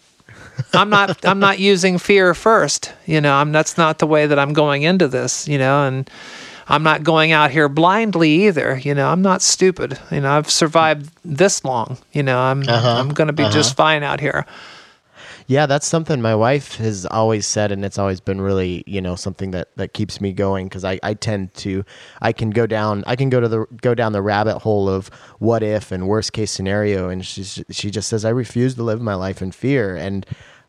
I'm 0.73 0.89
not 0.89 1.25
I'm 1.25 1.39
not 1.39 1.59
using 1.59 1.97
fear 1.97 2.33
first. 2.33 2.93
You 3.05 3.21
know, 3.21 3.33
I'm 3.33 3.51
that's 3.51 3.77
not 3.77 3.99
the 3.99 4.07
way 4.07 4.27
that 4.27 4.39
I'm 4.39 4.53
going 4.53 4.83
into 4.83 5.07
this, 5.07 5.47
you 5.47 5.57
know, 5.57 5.85
and 5.85 6.09
I'm 6.67 6.83
not 6.83 7.03
going 7.03 7.31
out 7.31 7.51
here 7.51 7.69
blindly 7.69 8.47
either. 8.47 8.77
You 8.77 8.93
know, 8.93 9.09
I'm 9.09 9.21
not 9.21 9.41
stupid. 9.41 9.99
You 10.11 10.21
know, 10.21 10.31
I've 10.31 10.49
survived 10.49 11.11
this 11.23 11.63
long. 11.63 11.97
You 12.11 12.23
know, 12.23 12.39
I'm 12.39 12.63
uh-huh. 12.63 12.95
I'm 12.99 13.09
gonna 13.09 13.33
be 13.33 13.43
uh-huh. 13.43 13.53
just 13.53 13.75
fine 13.75 14.03
out 14.03 14.19
here. 14.19 14.45
Yeah, 15.49 15.65
that's 15.65 15.87
something 15.87 16.21
my 16.21 16.35
wife 16.35 16.75
has 16.75 17.07
always 17.07 17.47
said, 17.47 17.71
and 17.71 17.83
it's 17.83 17.97
always 17.97 18.19
been 18.19 18.39
really, 18.39 18.83
you 18.85 19.01
know, 19.01 19.15
something 19.15 19.49
that 19.49 19.75
that 19.77 19.93
keeps 19.93 20.21
me 20.21 20.31
going 20.31 20.67
because 20.67 20.85
I, 20.85 20.99
I 21.01 21.15
tend 21.15 21.55
to, 21.55 21.83
I 22.21 22.33
can 22.33 22.51
go 22.51 22.67
down, 22.67 23.03
I 23.07 23.15
can 23.15 23.31
go 23.31 23.39
to 23.39 23.47
the 23.47 23.65
go 23.81 23.95
down 23.95 24.11
the 24.11 24.21
rabbit 24.21 24.59
hole 24.59 24.87
of 24.87 25.07
what 25.39 25.63
if 25.63 25.91
and 25.91 26.07
worst 26.07 26.33
case 26.33 26.51
scenario, 26.51 27.09
and 27.09 27.25
she 27.25 27.43
she 27.43 27.89
just 27.89 28.09
says 28.09 28.25
I 28.25 28.29
refuse 28.29 28.75
to 28.75 28.83
live 28.83 29.01
my 29.01 29.15
life 29.15 29.41
in 29.41 29.51
fear, 29.51 29.95
and 29.95 30.23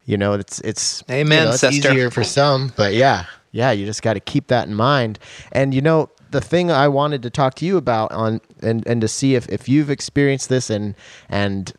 you 0.07 0.17
know, 0.17 0.33
it's 0.33 0.63
it's 0.63 1.05
you 1.11 1.17
Amen, 1.17 1.45
know, 1.45 1.51
it's 1.51 1.61
sister. 1.61 1.91
easier 1.91 2.11
for 2.11 2.25
some, 2.25 2.73
but 2.75 2.95
yeah, 2.95 3.27
yeah, 3.53 3.73
you 3.73 3.85
just 3.85 4.01
got 4.01 4.15
to 4.15 4.21
keep 4.21 4.47
that 4.47 4.67
in 4.67 4.75
mind, 4.75 5.19
and 5.53 5.75
you 5.75 5.83
know. 5.83 6.09
The 6.31 6.41
thing 6.41 6.71
I 6.71 6.87
wanted 6.87 7.25
to 7.25 7.31
talk 7.31 7.55
to 7.57 7.67
you 7.67 7.77
about 7.77 8.13
on 8.13 8.41
and, 8.63 8.87
and 8.87 9.01
to 9.01 9.09
see 9.09 9.35
if, 9.35 9.49
if 9.49 9.69
you've 9.69 9.91
experienced 9.91 10.49
this 10.49 10.71
and 10.71 10.95
and 11.29 11.73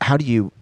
how 0.00 0.16
do 0.16 0.24
you 0.24 0.52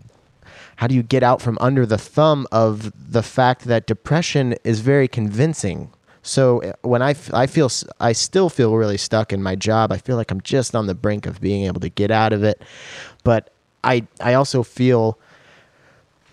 how 0.76 0.86
do 0.86 0.94
you 0.94 1.02
get 1.02 1.22
out 1.22 1.42
from 1.42 1.58
under 1.60 1.84
the 1.86 1.98
thumb 1.98 2.46
of 2.52 2.92
the 3.12 3.22
fact 3.22 3.64
that 3.64 3.86
depression 3.86 4.54
is 4.64 4.80
very 4.80 5.08
convincing? 5.08 5.90
So 6.22 6.62
uh, 6.62 6.72
when 6.82 7.02
I 7.02 7.14
feel 7.14 7.70
i 8.00 8.12
still 8.12 8.48
feel 8.48 8.76
really 8.76 8.96
stuck 8.96 9.32
in 9.32 9.42
my 9.42 9.54
job. 9.54 9.92
I 9.92 9.98
feel 9.98 10.16
like 10.16 10.30
i'm 10.30 10.40
just 10.40 10.74
on 10.74 10.86
the 10.86 10.94
brink 10.94 11.26
of 11.26 11.40
being 11.40 11.64
able 11.64 11.80
to 11.80 11.88
get 11.88 12.10
out 12.10 12.32
of 12.32 12.42
it. 12.42 12.62
But 13.24 13.50
i 13.84 14.06
i 14.20 14.34
also 14.34 14.62
feel 14.62 15.18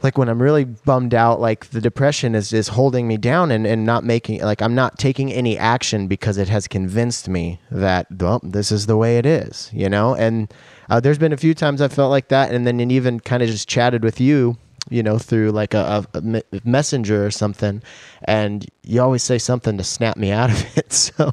like 0.04 0.18
when 0.18 0.30
i'm 0.30 0.42
really 0.42 0.64
bummed 0.66 1.14
out 1.14 1.40
like 1.40 1.70
the 1.72 1.82
depression 1.82 2.36
is 2.36 2.54
is 2.54 2.68
holding 2.68 3.08
me 3.08 3.18
down 3.18 3.52
and, 3.52 3.66
and 3.66 3.86
not 3.86 4.04
making 4.04 4.42
like 4.42 4.62
i'm 4.62 4.76
not 4.76 5.00
taking 5.00 5.32
any 5.32 5.58
action 5.58 6.08
because 6.08 6.38
it 6.38 6.50
has 6.50 6.68
convinced 6.68 7.28
me 7.28 7.60
that 7.72 8.06
well 8.12 8.40
this 8.44 8.72
is 8.72 8.86
the 8.86 8.98
way 8.98 9.18
it 9.18 9.26
is 9.26 9.70
you 9.74 9.90
know 9.90 10.14
and 10.16 10.54
uh, 10.90 11.00
there's 11.00 11.18
been 11.18 11.34
a 11.34 11.38
few 11.38 11.54
times 11.54 11.82
i 11.82 11.88
felt 11.88 12.12
like 12.12 12.28
that 12.28 12.52
and 12.52 12.68
then 12.68 12.80
and 12.80 12.92
even 12.92 13.20
kind 13.20 13.42
of 13.42 13.50
just 13.50 13.68
chatted 13.68 14.04
with 14.04 14.20
you 14.20 14.58
you 14.90 15.02
know 15.02 15.18
through 15.18 15.50
like 15.50 15.74
a, 15.74 16.06
a, 16.14 16.20
a 16.20 16.62
messenger 16.66 17.26
or 17.26 17.32
something 17.32 17.82
and 18.26 18.68
you 18.84 19.02
always 19.02 19.24
say 19.24 19.38
something 19.38 19.78
to 19.78 19.84
snap 19.84 20.18
me 20.18 20.30
out 20.30 20.50
of 20.52 20.78
it 20.78 20.92
so 20.92 21.32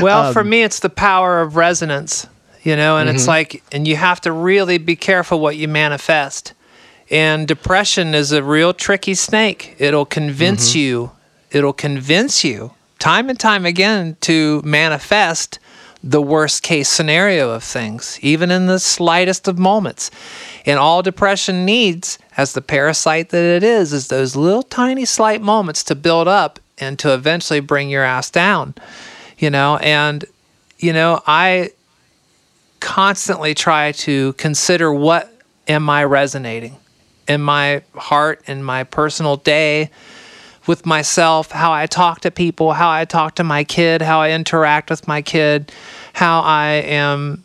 Well, 0.00 0.32
for 0.32 0.42
me, 0.44 0.62
it's 0.62 0.80
the 0.80 0.90
power 0.90 1.40
of 1.40 1.56
resonance, 1.56 2.26
you 2.62 2.76
know, 2.76 2.96
and 2.98 3.08
it's 3.08 3.26
like, 3.28 3.62
and 3.72 3.86
you 3.86 3.96
have 3.96 4.20
to 4.22 4.32
really 4.32 4.78
be 4.78 4.96
careful 4.96 5.38
what 5.40 5.56
you 5.56 5.68
manifest. 5.68 6.52
And 7.10 7.46
depression 7.46 8.14
is 8.14 8.32
a 8.32 8.42
real 8.42 8.72
tricky 8.72 9.14
snake. 9.14 9.76
It'll 9.78 10.06
convince 10.06 10.70
mm-hmm. 10.70 10.78
you, 10.78 11.10
it'll 11.50 11.72
convince 11.72 12.44
you 12.44 12.72
time 12.98 13.28
and 13.28 13.38
time 13.38 13.66
again 13.66 14.16
to 14.22 14.62
manifest 14.64 15.58
the 16.02 16.22
worst 16.22 16.62
case 16.62 16.88
scenario 16.88 17.50
of 17.50 17.64
things, 17.64 18.18
even 18.20 18.50
in 18.50 18.66
the 18.66 18.78
slightest 18.78 19.48
of 19.48 19.58
moments. 19.58 20.10
And 20.66 20.78
all 20.78 21.02
depression 21.02 21.64
needs, 21.64 22.18
as 22.36 22.52
the 22.52 22.60
parasite 22.60 23.30
that 23.30 23.44
it 23.44 23.62
is, 23.62 23.92
is 23.92 24.08
those 24.08 24.36
little 24.36 24.62
tiny 24.62 25.04
slight 25.04 25.40
moments 25.40 25.82
to 25.84 25.94
build 25.94 26.28
up 26.28 26.58
and 26.78 26.98
to 26.98 27.14
eventually 27.14 27.60
bring 27.60 27.88
your 27.88 28.02
ass 28.02 28.30
down 28.30 28.74
you 29.38 29.50
know 29.50 29.76
and 29.78 30.24
you 30.78 30.92
know 30.92 31.22
i 31.26 31.70
constantly 32.80 33.54
try 33.54 33.92
to 33.92 34.32
consider 34.34 34.92
what 34.92 35.32
am 35.68 35.88
i 35.88 36.04
resonating 36.04 36.76
in 37.28 37.40
my 37.40 37.82
heart 37.94 38.42
in 38.46 38.62
my 38.62 38.84
personal 38.84 39.36
day 39.36 39.90
with 40.66 40.86
myself 40.86 41.50
how 41.50 41.72
i 41.72 41.86
talk 41.86 42.20
to 42.20 42.30
people 42.30 42.72
how 42.72 42.90
i 42.90 43.04
talk 43.04 43.34
to 43.34 43.44
my 43.44 43.64
kid 43.64 44.02
how 44.02 44.20
i 44.20 44.30
interact 44.30 44.90
with 44.90 45.06
my 45.08 45.20
kid 45.20 45.72
how 46.12 46.40
i 46.40 46.68
am 46.68 47.44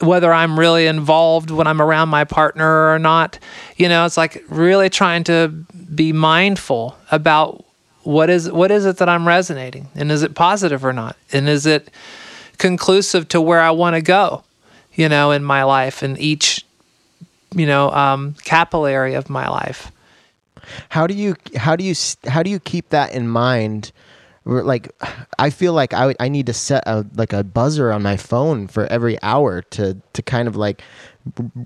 whether 0.00 0.32
I'm 0.32 0.58
really 0.58 0.86
involved 0.86 1.50
when 1.50 1.66
I'm 1.66 1.80
around 1.80 2.08
my 2.08 2.24
partner 2.24 2.92
or 2.92 2.98
not. 2.98 3.38
You 3.76 3.88
know, 3.88 4.04
it's 4.04 4.16
like 4.16 4.44
really 4.48 4.90
trying 4.90 5.24
to 5.24 5.48
be 5.94 6.12
mindful 6.12 6.96
about 7.10 7.64
what 8.02 8.30
is 8.30 8.50
what 8.50 8.70
is 8.70 8.86
it 8.86 8.98
that 8.98 9.08
I'm 9.08 9.26
resonating 9.26 9.88
and 9.94 10.12
is 10.12 10.22
it 10.22 10.34
positive 10.34 10.84
or 10.84 10.92
not? 10.92 11.16
And 11.32 11.48
is 11.48 11.66
it 11.66 11.90
conclusive 12.58 13.28
to 13.28 13.40
where 13.40 13.60
I 13.60 13.70
want 13.70 13.96
to 13.96 14.02
go, 14.02 14.44
you 14.94 15.08
know, 15.08 15.30
in 15.30 15.42
my 15.42 15.64
life 15.64 16.02
and 16.02 16.18
each 16.18 16.64
you 17.54 17.66
know, 17.66 17.90
um, 17.92 18.34
capillary 18.44 19.14
of 19.14 19.28
my 19.30 19.48
life. 19.48 19.92
How 20.88 21.06
do 21.06 21.14
you 21.14 21.36
how 21.56 21.76
do 21.76 21.84
you 21.84 21.92
s- 21.92 22.16
how 22.26 22.42
do 22.42 22.50
you 22.50 22.58
keep 22.58 22.88
that 22.90 23.12
in 23.12 23.28
mind? 23.28 23.92
Like, 24.44 24.92
I 25.38 25.50
feel 25.50 25.72
like 25.72 25.92
I 25.92 26.06
would- 26.06 26.16
I 26.20 26.28
need 26.28 26.46
to 26.46 26.52
set 26.54 26.84
a 26.86 27.04
like 27.16 27.32
a 27.32 27.42
buzzer 27.44 27.92
on 27.92 28.02
my 28.02 28.16
phone 28.16 28.68
for 28.68 28.86
every 28.86 29.20
hour 29.22 29.62
to 29.62 29.96
to 30.12 30.22
kind 30.22 30.46
of 30.48 30.56
like 30.56 30.82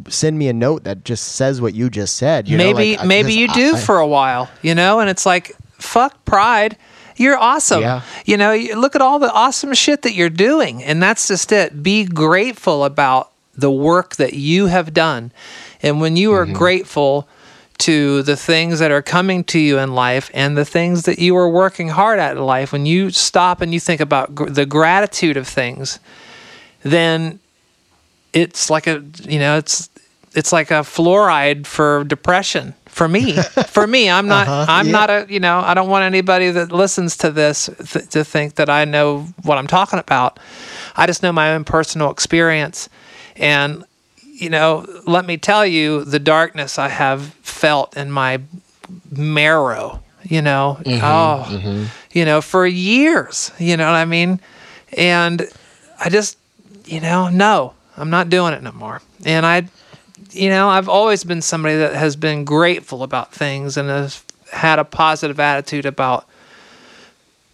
send 0.09 0.39
me 0.39 0.49
a 0.49 0.53
note 0.53 0.85
that 0.85 1.05
just 1.05 1.33
says 1.33 1.61
what 1.61 1.75
you 1.75 1.91
just 1.91 2.17
said. 2.17 2.49
You 2.49 2.57
know, 2.59 2.65
maybe 2.73 2.97
like, 2.97 3.07
maybe 3.07 3.33
you 3.35 3.49
do 3.49 3.77
I- 3.77 3.81
for 3.81 3.99
a 3.99 4.07
while, 4.07 4.49
you 4.63 4.75
know, 4.75 5.01
and 5.01 5.09
it's 5.11 5.25
like 5.27 5.53
fuck 5.79 6.25
pride. 6.25 6.77
You're 7.17 7.37
awesome. 7.39 7.83
Yeah. 7.83 8.01
You 8.25 8.39
know, 8.39 8.53
you 8.53 8.77
look 8.81 8.97
at 8.97 9.03
all 9.03 9.19
the 9.19 9.31
awesome 9.31 9.75
shit 9.75 10.03
that 10.03 10.15
you're 10.15 10.31
doing 10.31 10.83
and 10.83 11.03
that's 11.03 11.29
just 11.29 11.53
it. 11.53 11.83
Be 11.83 12.05
grateful 12.07 12.83
about 12.85 13.31
the 13.57 13.71
work 13.71 14.17
that 14.17 14.35
you 14.35 14.67
have 14.67 14.93
done. 14.95 15.33
And 15.83 16.01
when 16.01 16.17
you 16.17 16.33
are 16.33 16.45
Mm-hmm. 16.47 16.55
grateful 16.55 17.29
to 17.79 18.23
the 18.23 18.37
things 18.37 18.79
that 18.79 18.91
are 18.91 19.01
coming 19.03 19.43
to 19.45 19.59
you 19.59 19.79
in 19.79 19.95
life 19.95 20.31
and 20.35 20.57
the 20.57 20.65
things 20.67 21.05
that 21.05 21.19
you 21.19 21.35
are 21.37 21.49
working 21.49 21.89
hard 21.89 22.19
at 22.19 22.37
in 22.37 22.43
life, 22.45 22.73
when 22.73 22.85
you 22.87 23.11
stop 23.11 23.61
and 23.63 23.73
you 23.73 23.81
think 23.81 24.01
about 24.03 24.35
gr- 24.35 24.51
the 24.51 24.67
gratitude 24.67 25.37
of 25.39 25.49
things, 25.49 25.99
then 26.83 27.39
it's 28.33 28.71
like 28.71 28.87
a 28.87 29.03
you 29.23 29.39
know 29.39 29.57
it's 29.57 29.89
it's 30.35 30.53
like 30.53 30.71
a 30.71 30.83
fluoride 30.85 31.67
for 31.67 32.05
depression 32.05 32.75
for 32.87 33.09
me 33.09 33.33
for 33.67 33.87
me 33.87 34.09
i'm 34.09 34.29
not 34.29 34.47
i'm 34.49 34.87
yeah. 34.87 34.93
not 34.93 35.11
a 35.11 35.27
you 35.29 35.41
know 35.41 35.59
i 35.61 35.75
don't 35.75 35.89
want 35.89 36.05
anybody 36.05 36.51
that 36.51 36.71
listens 36.71 37.17
to 37.17 37.31
this 37.33 37.69
th- 37.93 38.09
to 38.09 38.23
think 38.25 38.55
that 38.55 38.71
i 38.71 38.85
know 38.85 39.23
what 39.43 39.59
i'm 39.59 39.67
talking 39.67 39.99
about 39.99 40.39
i 40.97 41.07
just 41.07 41.23
know 41.25 41.33
my 41.33 41.53
own 41.55 41.65
personal 41.65 42.11
experience 42.11 42.89
and 43.37 43.85
you 44.23 44.51
know 44.51 44.87
let 45.07 45.25
me 45.25 45.37
tell 45.37 45.67
you 45.67 46.05
the 46.05 46.19
darkness 46.19 46.79
i 46.79 46.89
have 46.89 47.23
felt 47.43 47.97
in 47.97 48.11
my 48.11 48.41
marrow 49.11 50.03
you 50.25 50.43
know 50.43 50.79
mm-hmm, 50.81 51.05
oh 51.05 51.47
mm-hmm. 51.49 51.85
you 52.13 52.25
know 52.25 52.41
for 52.41 52.67
years 52.67 53.51
you 53.59 53.77
know 53.77 53.87
what 53.87 53.97
i 53.97 54.05
mean? 54.05 54.41
And 54.97 55.47
i 55.99 56.09
just 56.09 56.37
you 56.85 57.01
know 57.01 57.29
no 57.29 57.75
i'm 57.97 58.11
not 58.11 58.29
doing 58.29 58.53
it 58.53 58.63
no 58.63 58.73
more. 58.73 59.01
And 59.25 59.47
i 59.47 59.69
you 60.33 60.49
know 60.49 60.69
i've 60.69 60.89
always 60.89 61.25
been 61.25 61.43
somebody 61.43 61.77
that 61.77 61.95
has 61.95 62.17
been 62.17 62.45
grateful 62.45 63.03
about 63.03 63.33
things 63.33 63.77
and 63.77 63.89
has 63.89 64.23
had 64.53 64.79
a 64.79 64.85
positive 64.85 65.39
attitude 65.39 65.87
about 65.87 66.27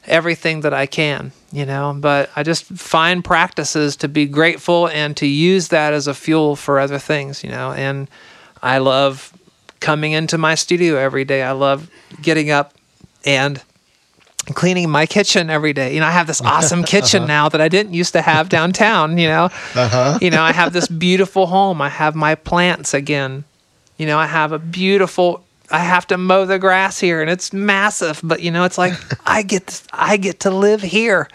everything 0.07 0.61
that 0.61 0.73
i 0.75 0.87
can 0.87 1.33
you 1.53 1.65
know 1.65 1.97
but 1.99 2.31
i 2.37 2.43
just 2.43 2.65
find 2.65 3.25
practices 3.25 3.97
to 3.97 4.09
be 4.09 4.27
grateful 4.27 4.89
and 4.89 5.17
to 5.17 5.27
use 5.27 5.69
that 5.69 5.93
as 5.93 6.07
a 6.07 6.15
fuel 6.15 6.57
for 6.57 6.79
other 6.79 6.99
things 6.99 7.43
you 7.43 7.51
know 7.51 7.73
and 7.73 8.09
i 8.63 8.79
love 8.79 9.33
coming 9.81 10.13
into 10.13 10.39
my 10.39 10.55
studio 10.55 10.97
every 10.97 11.25
day 11.25 11.43
i 11.43 11.53
love 11.53 11.91
getting 12.23 12.51
up 12.51 12.73
and 13.25 13.63
cleaning 14.55 14.89
my 14.89 15.07
kitchen 15.07 15.51
every 15.51 15.73
day. 15.73 15.95
You 15.95 16.01
know, 16.01 16.07
I 16.07 16.13
have 16.13 16.27
this 16.27 16.41
awesome 16.41 16.85
kitchen 16.85 17.23
uh-huh. 17.23 17.29
now 17.29 17.49
that 17.49 17.61
I 17.61 17.69
didn't 17.69 17.95
used 17.95 18.13
to 18.13 18.23
have 18.23 18.49
downtown, 18.49 19.19
you 19.19 19.29
know. 19.29 19.45
Uh-huh. 19.75 20.19
You 20.21 20.31
know, 20.31 20.43
I 20.43 20.53
have 20.53 20.73
this 20.73 20.89
beautiful 20.89 21.47
home. 21.47 21.83
I 21.83 21.89
have 21.89 22.15
my 22.15 22.35
plants 22.35 22.95
again. 22.95 23.45
You 23.99 24.07
know, 24.07 24.19
I 24.19 24.27
have 24.27 24.53
a 24.53 24.59
beautiful 24.59 25.45
I 25.71 25.81
have 25.81 26.07
to 26.09 26.19
mow 26.19 26.45
the 26.45 26.59
grass 26.59 27.01
here 27.01 27.21
and 27.21 27.31
it's 27.31 27.53
massive, 27.53 28.21
but 28.23 28.41
you 28.41 28.51
know, 28.51 28.65
it's 28.65 28.79
like 28.79 28.95
I 29.27 29.43
get 29.43 29.67
this, 29.67 29.87
I 29.93 30.17
get 30.17 30.41
to 30.41 30.51
live 30.51 30.83
here. 30.83 31.29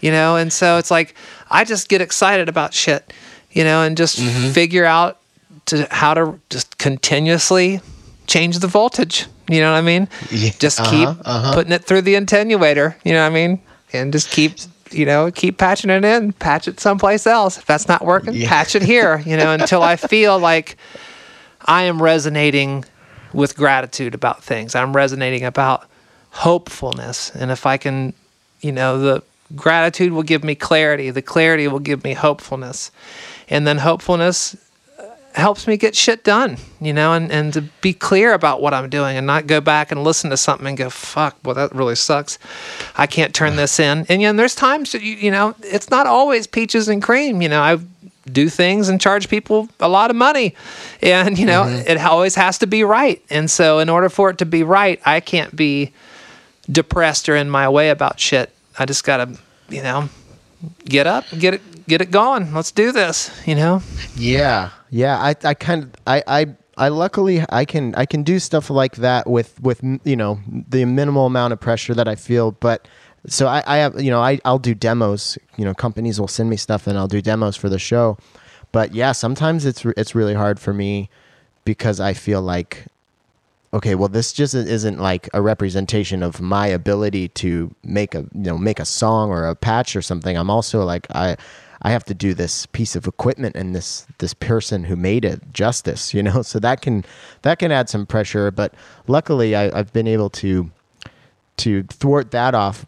You 0.00 0.12
know, 0.12 0.36
and 0.36 0.52
so 0.52 0.78
it's 0.78 0.90
like 0.92 1.14
I 1.50 1.64
just 1.64 1.88
get 1.88 2.00
excited 2.00 2.48
about 2.48 2.72
shit, 2.72 3.12
you 3.50 3.64
know, 3.64 3.82
and 3.82 3.96
just 3.96 4.20
figure 4.54 4.84
out 4.84 5.18
to 5.66 5.88
how 5.90 6.14
to 6.14 6.38
just 6.50 6.78
continuously 6.78 7.80
change 8.28 8.60
the 8.60 8.68
voltage. 8.68 9.26
You 9.48 9.60
know 9.60 9.72
what 9.72 9.78
I 9.78 9.82
mean? 9.82 10.08
Yeah, 10.30 10.50
Just 10.58 10.78
uh-huh, 10.80 10.90
keep 10.90 11.08
uh-huh. 11.26 11.54
putting 11.54 11.72
it 11.72 11.84
through 11.84 12.02
the 12.02 12.14
attenuator. 12.14 12.94
You 13.04 13.12
know 13.12 13.22
what 13.22 13.32
I 13.32 13.34
mean? 13.34 13.60
And 13.92 14.12
just 14.12 14.30
keep, 14.30 14.52
you 14.90 15.06
know, 15.06 15.30
keep 15.32 15.56
patching 15.58 15.90
it 15.90 16.04
in, 16.04 16.32
patch 16.34 16.68
it 16.68 16.78
someplace 16.78 17.26
else. 17.26 17.56
If 17.58 17.64
that's 17.66 17.88
not 17.88 18.04
working, 18.04 18.34
Yeah. 18.34 18.48
patch 18.50 18.76
it 18.76 18.82
here. 18.82 19.22
You 19.24 19.36
know, 19.36 19.52
until 19.52 19.82
I 19.82 19.96
feel 20.12 20.38
like 20.38 20.76
I 21.64 21.84
am 21.84 22.00
resonating 22.00 22.84
with 23.32 23.56
gratitude 23.56 24.14
about 24.14 24.42
things. 24.42 24.74
I'm 24.74 24.94
resonating 24.94 25.44
about 25.44 25.86
hopefulness, 26.30 27.30
and 27.34 27.50
if 27.50 27.66
I 27.66 27.76
can, 27.76 28.14
you 28.60 28.72
know, 28.72 28.98
the 28.98 29.22
gratitude 29.56 30.12
will 30.12 30.22
give 30.22 30.44
me 30.44 30.54
clarity. 30.54 31.10
The 31.10 31.22
clarity 31.22 31.68
will 31.68 31.78
give 31.78 32.04
me 32.04 32.14
hopefulness, 32.14 32.90
and 33.48 33.66
then 33.66 33.78
hopefulness 33.78 34.56
uh, 34.98 35.04
helps 35.34 35.66
me 35.66 35.76
get 35.76 35.96
shit 35.96 36.24
done, 36.24 36.58
you 36.80 36.92
know, 36.92 37.12
and, 37.14 37.30
and 37.32 37.52
to 37.54 37.62
be 37.80 37.92
clear 37.92 38.34
about 38.34 38.60
what 38.60 38.74
I'm 38.74 38.90
doing 38.90 39.16
and 39.16 39.26
not 39.26 39.46
go 39.46 39.60
back 39.60 39.90
and 39.90 40.04
listen 40.04 40.30
to 40.30 40.36
something 40.36 40.66
and 40.66 40.76
go, 40.76 40.90
fuck, 40.90 41.36
well, 41.44 41.54
that 41.54 41.74
really 41.74 41.96
sucks. 41.96 42.38
I 42.96 43.06
can't 43.06 43.34
turn 43.34 43.56
this 43.56 43.80
in. 43.80 44.04
And, 44.08 44.20
you 44.20 44.32
there's 44.32 44.54
times, 44.54 44.92
that 44.92 45.02
you, 45.02 45.14
you 45.14 45.30
know, 45.30 45.54
it's 45.62 45.90
not 45.90 46.06
always 46.06 46.46
peaches 46.46 46.88
and 46.88 47.02
cream. 47.02 47.40
You 47.40 47.48
know, 47.48 47.62
I 47.62 47.78
do 48.32 48.48
things 48.48 48.88
and 48.88 49.00
charge 49.00 49.28
people 49.28 49.68
a 49.80 49.88
lot 49.88 50.10
of 50.10 50.16
money. 50.16 50.54
And, 51.02 51.38
you 51.38 51.46
know, 51.46 51.62
mm-hmm. 51.62 51.88
it 51.88 51.98
always 51.98 52.34
has 52.34 52.58
to 52.58 52.66
be 52.66 52.84
right. 52.84 53.22
And 53.30 53.50
so, 53.50 53.78
in 53.78 53.88
order 53.88 54.08
for 54.08 54.30
it 54.30 54.38
to 54.38 54.46
be 54.46 54.62
right, 54.62 55.00
I 55.04 55.20
can't 55.20 55.54
be 55.54 55.92
depressed 56.70 57.28
or 57.28 57.36
in 57.36 57.50
my 57.50 57.68
way 57.68 57.90
about 57.90 58.20
shit. 58.20 58.50
I 58.78 58.84
just 58.84 59.04
got 59.04 59.16
to, 59.18 59.38
you 59.68 59.82
know, 59.82 60.08
get 60.84 61.06
up, 61.06 61.24
get 61.38 61.54
it, 61.54 61.86
get 61.86 62.00
it 62.00 62.10
going. 62.10 62.52
Let's 62.52 62.72
do 62.72 62.92
this, 62.92 63.30
you 63.46 63.54
know? 63.54 63.82
Yeah, 64.16 64.70
yeah. 64.90 65.18
I, 65.18 65.34
I 65.44 65.54
kind 65.54 65.84
of, 65.84 65.90
I, 66.06 66.22
I, 66.26 66.46
I 66.76 66.88
luckily 66.88 67.44
I 67.48 67.64
can, 67.64 67.94
I 67.96 68.06
can 68.06 68.22
do 68.22 68.38
stuff 68.38 68.70
like 68.70 68.96
that 68.96 69.28
with, 69.28 69.60
with 69.60 69.80
you 70.04 70.16
know, 70.16 70.40
the 70.46 70.84
minimal 70.84 71.26
amount 71.26 71.52
of 71.52 71.60
pressure 71.60 71.94
that 71.94 72.06
I 72.06 72.14
feel. 72.14 72.52
But 72.52 72.86
so 73.28 73.46
I, 73.46 73.62
I 73.66 73.76
have, 73.78 74.00
you 74.00 74.10
know, 74.10 74.20
I, 74.20 74.40
I'll 74.44 74.58
do 74.58 74.74
demos. 74.74 75.38
You 75.56 75.64
know, 75.64 75.74
companies 75.74 76.20
will 76.20 76.28
send 76.28 76.50
me 76.50 76.56
stuff, 76.56 76.86
and 76.86 76.98
I'll 76.98 77.08
do 77.08 77.20
demos 77.20 77.56
for 77.56 77.68
the 77.68 77.78
show. 77.78 78.18
But 78.72 78.94
yeah, 78.94 79.12
sometimes 79.12 79.64
it's, 79.64 79.84
it's 79.84 80.14
really 80.14 80.34
hard 80.34 80.60
for 80.60 80.74
me 80.74 81.08
because 81.64 82.00
I 82.00 82.14
feel 82.14 82.42
like 82.42 82.86
okay, 83.72 83.94
well, 83.94 84.08
this 84.08 84.32
just 84.32 84.54
isn't 84.54 84.98
like 84.98 85.28
a 85.34 85.42
representation 85.42 86.22
of 86.22 86.40
my 86.40 86.66
ability 86.66 87.28
to 87.28 87.74
make 87.84 88.14
a 88.14 88.20
you 88.20 88.28
know 88.42 88.58
make 88.58 88.80
a 88.80 88.84
song 88.84 89.30
or 89.30 89.46
a 89.46 89.54
patch 89.54 89.94
or 89.94 90.02
something. 90.02 90.36
I'm 90.36 90.50
also 90.50 90.84
like 90.84 91.06
I 91.14 91.36
I 91.82 91.90
have 91.90 92.04
to 92.04 92.14
do 92.14 92.34
this 92.34 92.66
piece 92.66 92.96
of 92.96 93.06
equipment 93.06 93.56
and 93.56 93.74
this 93.74 94.06
this 94.18 94.34
person 94.34 94.84
who 94.84 94.96
made 94.96 95.24
it 95.24 95.52
justice, 95.52 96.14
you 96.14 96.22
know. 96.22 96.42
So 96.48 96.58
that 96.60 96.80
can 96.80 97.04
that 97.42 97.58
can 97.58 97.72
add 97.72 97.88
some 97.88 98.06
pressure, 98.06 98.50
but 98.50 98.74
luckily 99.06 99.54
I, 99.54 99.78
I've 99.78 99.92
been 99.92 100.08
able 100.08 100.30
to 100.30 100.70
to 101.58 101.82
thwart 101.84 102.30
that 102.30 102.54
off. 102.54 102.86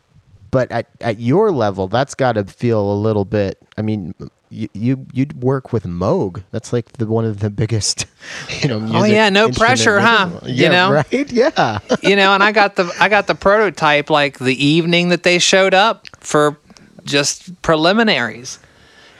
But 0.51 0.71
at, 0.73 0.87
at 1.01 1.21
your 1.21 1.51
level, 1.53 1.87
that's 1.89 2.15
got 2.15 2.33
to 2.33 2.45
feel 2.45 2.81
a 2.93 2.95
little 2.95 3.25
bit. 3.25 3.59
I 3.79 3.83
mean, 3.83 4.15
you 4.49 4.69
you 4.73 5.07
you'd 5.13 5.43
work 5.43 5.73
with 5.73 5.85
Moog. 5.85 6.43
That's 6.51 6.73
like 6.73 6.93
the 6.95 7.07
one 7.07 7.25
of 7.25 7.39
the 7.41 7.51
biggest, 7.51 8.07
you 8.63 8.69
know. 8.69 8.77
Oh, 8.77 8.81
music 8.81 9.01
Oh, 9.03 9.05
yeah, 9.05 9.29
no 9.29 9.51
pressure, 9.51 10.01
huh? 10.01 10.27
makers. 10.27 10.51
You 10.59 10.69
know? 10.71 10.93
right? 10.93 11.33
Yeah. 11.33 11.79
you 12.03 12.17
know, 12.17 12.35
and 12.35 12.43
I 12.43 12.51
got 12.53 12.75
the 12.77 12.93
I 12.99 13.09
got 13.09 13.27
the 13.29 13.35
prototype 13.37 14.11
like 14.11 14.39
the 14.39 14.57
evening 14.65 15.11
that 15.11 15.23
they 15.23 15.39
showed 15.39 15.75
up 15.75 16.07
for 16.19 16.57
just 17.05 17.61
preliminaries. 17.63 18.59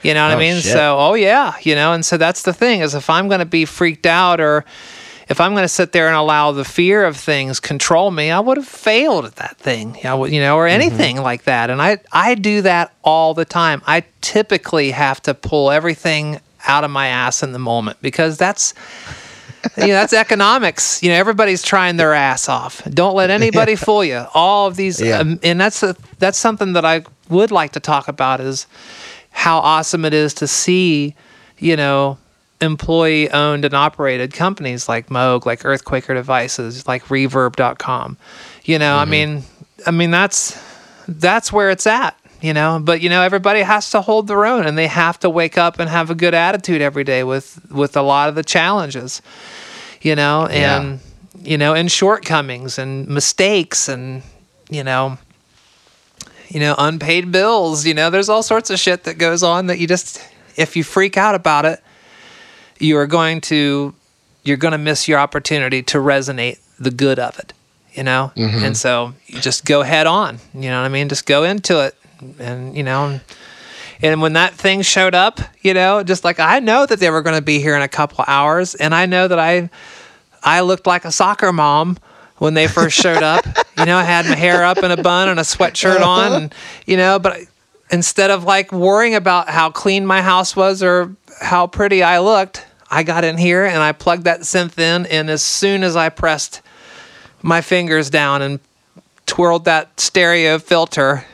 You 0.03 0.15
know 0.15 0.23
what 0.25 0.33
I 0.33 0.35
Oh, 0.37 0.39
mean? 0.39 0.55
shit. 0.61 0.73
So, 0.73 0.97
oh 0.99 1.15
yeah, 1.15 1.55
you 1.63 1.75
know, 1.75 1.93
and 1.93 2.05
so 2.05 2.17
that's 2.17 2.43
the 2.43 2.55
thing 2.55 2.81
is 2.81 2.95
if 2.95 3.11
I'm 3.11 3.29
going 3.29 3.41
to 3.41 3.45
be 3.47 3.67
freaked 3.67 4.07
out 4.07 4.41
or 4.41 4.65
if 5.31 5.41
I'm 5.41 5.53
going 5.53 5.65
to 5.65 5.69
sit 5.69 5.93
there 5.93 6.09
and 6.09 6.17
allow 6.17 6.53
the 6.53 6.65
fear 6.65 7.05
of 7.05 7.17
things 7.17 7.61
control 7.61 8.11
me, 8.11 8.31
I 8.31 8.41
would 8.41 8.57
have 8.59 8.67
failed 8.67 9.25
at 9.25 9.37
that 9.37 9.57
thing. 9.57 9.97
You 10.03 10.41
know, 10.41 10.57
or 10.57 10.67
anything 10.67 11.17
like 11.23 11.45
that. 11.45 11.71
And 11.71 11.81
I 11.81 11.99
I 12.13 12.35
do 12.35 12.63
that 12.63 12.93
all 13.03 13.33
the 13.33 13.45
time. 13.47 13.81
I 13.87 14.05
typically 14.21 14.91
have 14.91 15.23
to 15.23 15.33
pull 15.35 15.71
everything 15.71 16.41
out 16.67 16.85
of 16.85 16.91
my 16.91 17.07
ass 17.07 17.43
in 17.43 17.53
the 17.53 17.59
moment 17.59 17.99
because 18.03 18.37
that's 18.37 18.75
you 19.77 19.87
know, 19.89 19.93
that's 19.95 20.13
economics. 20.27 21.03
You 21.03 21.11
know, 21.11 21.17
everybody's 21.17 21.63
trying 21.63 21.97
their 21.97 22.13
ass 22.15 22.49
off. 22.49 22.83
Don't 22.85 23.15
let 23.15 23.31
anybody 23.31 23.77
fool 23.87 24.05
you. 24.05 24.25
All 24.35 24.67
of 24.67 24.77
these, 24.77 25.01
Yeah. 25.01 25.19
um, 25.19 25.39
and 25.43 25.61
that's 25.61 25.83
a, 25.83 25.95
that's 26.19 26.39
something 26.39 26.73
that 26.75 26.85
I 26.85 27.05
would 27.29 27.51
like 27.51 27.73
to 27.73 27.81
talk 27.81 28.09
about 28.09 28.41
is 28.41 28.67
how 29.31 29.59
awesome 29.59 30.05
it 30.05 30.13
is 30.15 30.35
to 30.35 30.47
see, 30.49 31.15
you 31.59 31.77
know, 31.77 32.19
employee 32.61 33.31
owned 33.31 33.65
and 33.65 33.75
operated 33.75 34.33
companies 34.33 34.89
like 34.89 35.09
Moog, 35.09 35.47
like 35.47 35.61
Earthquaker 35.61 36.15
Devices, 36.15 36.87
like 36.87 37.05
Reverb.com. 37.05 38.17
You 38.65 38.79
know, 38.79 38.97
I 38.97 39.03
mm-hmm. 39.03 39.11
mean, 39.11 39.43
I 39.87 39.91
mean 39.91 40.11
that's 40.11 40.61
that's 41.09 41.53
where 41.53 41.71
it's 41.71 41.87
at. 41.87 42.17
you 42.41 42.55
know. 42.55 42.81
But 42.83 43.01
you 43.01 43.09
know, 43.09 43.23
everybody 43.23 43.61
has 43.63 43.91
to 43.91 44.01
hold 44.01 44.27
their 44.27 44.45
own, 44.47 44.67
and 44.67 44.77
they 44.77 44.87
have 44.87 45.19
to 45.21 45.31
wake 45.31 45.59
up 45.59 45.79
and 45.79 45.89
have 45.89 46.11
a 46.11 46.15
good 46.15 46.35
attitude 46.35 46.81
every 46.81 47.05
day 47.05 47.25
with 47.25 47.71
with 47.71 47.97
a 47.97 48.03
lot 48.03 48.29
of 48.29 48.35
the 48.35 48.45
challenges, 48.45 49.23
you 50.01 50.15
know, 50.15 50.47
and 50.47 51.01
you 51.43 51.59
know, 51.59 51.75
and 51.75 51.91
shortcomings 51.91 52.79
and 52.79 53.09
mistakes, 53.09 53.89
and 53.89 54.23
you 54.69 54.85
know, 54.85 55.19
you 56.49 56.61
know, 56.61 56.75
unpaid 56.79 57.33
bills. 57.33 57.87
You 57.87 57.95
know, 57.95 58.11
there's 58.11 58.29
all 58.29 58.43
sorts 58.43 58.71
of 58.71 58.79
shit 58.79 59.05
that 59.05 59.19
goes 59.19 59.43
on 59.43 59.67
that 59.67 59.79
you 59.79 59.87
just, 59.87 60.25
if 60.57 60.77
you 60.77 60.85
freak 60.85 61.17
out 61.17 61.35
about 61.35 61.65
it, 61.65 61.83
you 62.81 62.97
are 62.99 63.07
going 63.07 63.41
to, 63.43 63.95
you're 64.43 64.57
going 64.57 64.73
to 64.73 64.79
miss 64.79 65.09
your 65.09 65.19
opportunity 65.19 65.83
to 65.85 65.99
resonate 65.99 66.59
the 66.79 66.91
good 66.91 67.19
of 67.19 67.39
it, 67.39 67.53
you 67.93 68.03
know? 68.03 68.33
Mm-hmm. 68.37 68.65
And 68.65 68.77
so 68.77 69.15
you 69.27 69.41
just 69.41 69.65
go 69.65 69.83
head 69.83 70.07
on, 70.07 70.39
you 70.55 70.71
know 70.71 70.81
what 70.81 70.87
I 70.87 70.89
mean? 70.89 71.09
Just 71.09 71.27
go 71.27 71.45
into 71.45 71.85
it. 71.85 71.95
And, 72.39 72.77
you 72.77 72.83
know, 72.83 73.21
and 74.03 74.23
when 74.23 74.33
that 74.33 74.55
thing 74.55 74.83
showed 74.83 75.15
up, 75.15 75.41
you 75.61 75.75
know, 75.75 76.03
just 76.03 76.25
like 76.25 76.41
I 76.41 76.59
know 76.59 76.87
that 76.87 77.01
they 77.01 77.11
were 77.11 77.23
going 77.23 77.37
to 77.37 77.43
be 77.43 77.61
here 77.61 77.77
in 77.77 77.83
a 77.83 77.89
couple 77.89 78.25
hours, 78.27 78.75
and 78.75 78.95
I 78.95 79.07
know 79.07 79.29
that 79.29 79.39
I, 79.39 79.69
I 80.43 80.61
looked 80.61 80.87
like 80.87 81.05
a 81.05 81.13
soccer 81.13 81.53
mom 81.53 81.99
when 82.39 82.55
they 82.55 82.67
first 82.67 82.97
showed 82.97 83.23
up. 83.23 83.45
you 83.79 83.85
know, 83.85 83.99
I 83.99 84.05
had 84.05 84.27
my 84.27 84.37
hair 84.37 84.65
up 84.65 84.79
in 84.79 84.91
a 84.91 85.03
bun 85.03 85.29
and 85.29 85.39
a 85.39 85.43
sweatshirt 85.43 86.01
on, 86.01 86.33
and, 86.33 86.55
you 86.87 86.97
know, 86.97 87.19
but 87.19 87.41
instead 87.91 88.31
of 88.31 88.45
like 88.45 88.73
worrying 88.73 89.15
about 89.15 89.51
how 89.51 89.71
clean 89.71 90.07
my 90.07 90.23
house 90.23 90.57
was 90.57 90.83
or 90.83 91.15
how 91.41 91.67
pretty 91.67 92.03
I 92.03 92.21
looked, 92.21 92.65
I 92.91 93.03
got 93.03 93.25
in 93.25 93.39
here 93.39 93.65
and 93.65 93.79
I 93.79 93.93
plugged 93.93 94.25
that 94.25 94.41
synth 94.41 94.79
in, 94.79 95.07
and 95.07 95.31
as 95.31 95.43
soon 95.43 95.85
as 95.85 95.97
I 95.97 96.09
pressed 96.09 96.61
my 97.43 97.61
fingers 97.61 98.11
down 98.11 98.43
and 98.43 98.61
twirled 99.27 99.65
that 99.67 100.01
stereo 100.01 100.59
filter, 100.59 101.25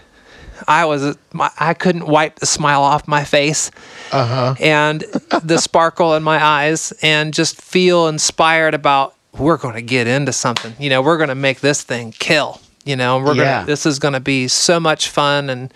I 0.68 0.84
was 0.84 1.16
I 1.58 1.74
couldn't 1.74 2.06
wipe 2.06 2.36
the 2.36 2.46
smile 2.46 2.82
off 2.82 3.08
my 3.08 3.24
face 3.24 3.70
uh-huh. 4.12 4.54
and 4.60 5.00
the 5.42 5.58
sparkle 5.60 6.14
in 6.14 6.22
my 6.22 6.42
eyes 6.42 6.92
and 7.02 7.32
just 7.34 7.60
feel 7.60 8.08
inspired 8.08 8.74
about 8.74 9.14
we're 9.32 9.58
going 9.58 9.74
to 9.74 9.82
get 9.82 10.06
into 10.06 10.32
something. 10.32 10.74
You 10.78 10.90
know, 10.90 11.02
we're 11.02 11.18
going 11.18 11.28
to 11.28 11.34
make 11.34 11.60
this 11.60 11.82
thing 11.82 12.12
kill. 12.12 12.60
You 12.84 12.96
know, 12.96 13.18
we're 13.18 13.34
Yeah. 13.34 13.60
to 13.60 13.66
this 13.66 13.84
is 13.84 13.98
going 13.98 14.14
to 14.14 14.20
be 14.20 14.48
so 14.48 14.78
much 14.80 15.08
fun 15.08 15.50
and 15.50 15.72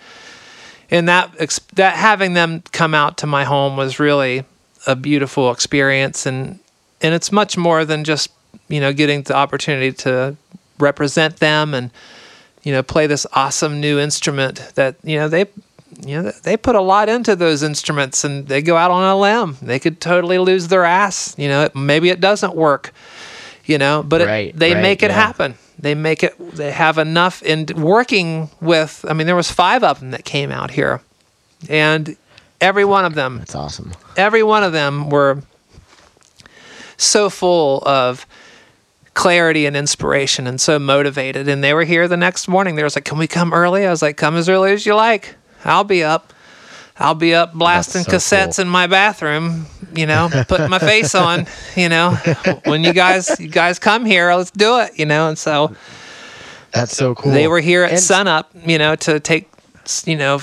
and 0.89 1.07
that 1.07 1.31
that 1.75 1.95
having 1.95 2.33
them 2.33 2.63
come 2.71 2.93
out 2.93 3.17
to 3.17 3.27
my 3.27 3.43
home 3.43 3.77
was 3.77 3.99
really 3.99 4.45
a 4.87 4.95
beautiful 4.95 5.51
experience 5.51 6.25
and 6.25 6.59
and 7.01 7.13
it's 7.13 7.31
much 7.31 7.57
more 7.57 7.85
than 7.85 8.03
just 8.03 8.31
you 8.67 8.79
know 8.79 8.93
getting 8.93 9.21
the 9.23 9.35
opportunity 9.35 9.91
to 9.91 10.35
represent 10.79 11.37
them 11.37 11.73
and 11.73 11.91
you 12.63 12.71
know 12.71 12.83
play 12.83 13.07
this 13.07 13.25
awesome 13.33 13.79
new 13.79 13.99
instrument 13.99 14.71
that 14.75 14.95
you 15.03 15.17
know 15.17 15.27
they 15.27 15.45
you 16.05 16.21
know 16.21 16.31
they 16.43 16.55
put 16.57 16.75
a 16.75 16.81
lot 16.81 17.09
into 17.09 17.35
those 17.35 17.63
instruments 17.63 18.23
and 18.23 18.47
they 18.47 18.61
go 18.61 18.77
out 18.77 18.91
on 18.91 19.03
a 19.03 19.17
limb. 19.19 19.57
They 19.61 19.77
could 19.79 19.99
totally 19.99 20.37
lose 20.37 20.67
their 20.67 20.83
ass 20.83 21.35
you 21.37 21.47
know 21.47 21.69
maybe 21.75 22.09
it 22.09 22.19
doesn't 22.19 22.55
work 22.55 22.93
you 23.65 23.77
know 23.77 24.03
but 24.03 24.21
Right, 24.21 24.49
it, 24.49 24.57
they 24.57 24.73
right, 24.73 24.81
make 24.81 25.03
it 25.03 25.11
yeah. 25.11 25.15
happen. 25.25 25.55
They 25.77 25.95
make 25.95 26.23
it 26.23 26.35
they 26.55 26.71
have 26.71 26.97
enough 26.97 27.41
in 27.43 27.65
working 27.75 28.49
with 28.61 29.03
i 29.07 29.13
mean 29.13 29.25
there 29.27 29.35
was 29.35 29.51
five 29.51 29.83
of 29.83 29.99
them 29.99 30.11
that 30.11 30.25
came 30.25 30.51
out 30.51 30.71
here. 30.71 31.01
And 31.69 32.17
every 32.61 32.85
one 32.85 33.03
of 33.05 33.15
them. 33.15 33.39
That's 33.39 33.55
awesome. 33.55 33.91
every 34.15 34.43
one 34.43 34.63
of 34.63 34.71
them 34.71 35.09
were 35.09 35.41
so 36.97 37.29
full 37.29 37.83
of 37.87 38.25
clarity 39.13 39.65
and 39.65 39.75
inspiration 39.75 40.47
and 40.47 40.61
so 40.61 40.79
motivated. 40.79 41.47
And 41.47 41.63
they 41.63 41.73
were 41.73 41.83
here 41.83 42.07
the 42.07 42.17
next 42.17 42.47
morning. 42.47 42.75
They 42.75 42.83
was 42.83 42.95
like 42.95 43.05
can 43.05 43.17
we 43.17 43.27
come 43.27 43.53
early? 43.53 43.85
I 43.85 43.89
was 43.89 44.01
like 44.01 44.17
come 44.17 44.35
as 44.37 44.47
early 44.47 44.71
as 44.71 44.85
you 44.85 44.95
like. 44.95 45.35
I'll 45.65 45.83
be 45.83 46.03
up. 46.03 46.33
I'll 46.97 47.15
be 47.15 47.33
up 47.33 47.53
blasting 47.53 48.03
so 48.03 48.11
cassettes 48.11 48.57
cool. 48.57 48.63
in 48.63 48.69
my 48.69 48.85
bathroom 48.85 49.65
you 49.95 50.05
know 50.05 50.29
putting 50.47 50.69
my 50.69 50.77
face 50.79 51.15
on 51.15 51.47
you 51.75 51.89
know. 51.89 52.11
When 52.65 52.83
you 52.83 52.93
guys 52.93 53.39
you 53.39 53.47
guys 53.49 53.79
come 53.79 54.05
here 54.05 54.33
let's 54.33 54.51
do 54.51 54.79
it 54.79 54.97
you 54.99 55.05
know. 55.05 55.27
And 55.29 55.37
so 55.37 55.75
That's 56.71 56.95
so 56.95 57.15
cool. 57.15 57.31
they 57.31 57.47
were 57.47 57.59
here 57.59 57.83
at 57.83 57.91
And- 57.91 57.99
sunup, 57.99 58.51
you 58.65 58.77
know, 58.77 58.95
to 58.97 59.19
take, 59.19 59.49
you 60.05 60.15
know, 60.15 60.39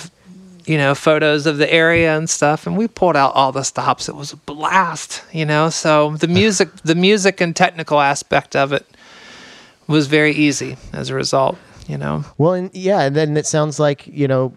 you 0.69 0.77
know, 0.77 0.95
photos 0.95 1.47
of 1.47 1.57
the 1.57 1.73
area 1.73 2.17
and 2.17 2.29
stuff. 2.29 2.67
And 2.67 2.77
we 2.77 2.87
pulled 2.87 3.17
out 3.17 3.35
all 3.35 3.53
the 3.53 3.63
stops. 3.63 4.09
It 4.09 4.15
was 4.15 4.33
a 4.33 4.37
blast, 4.37 5.23
you 5.33 5.47
know. 5.47 5.71
So 5.71 6.17
the 6.17 6.29
music, 6.29 6.69
the 6.85 6.95
music 6.95 7.41
and 7.41 7.57
technical 7.57 8.01
aspect 8.01 8.55
of 8.55 8.73
it 8.73 8.87
was 9.87 10.07
very 10.07 10.33
easy 10.33 10.77
as 10.93 11.09
a 11.09 11.15
result, 11.15 11.57
you 11.87 11.97
know. 11.97 12.25
Well, 12.37 12.53
and 12.53 12.71
yeah, 12.75 13.01
and 13.01 13.17
then 13.17 13.37
it 13.37 13.47
sounds 13.47 13.81
like 13.81 14.07
you 14.07 14.29
know, 14.29 14.53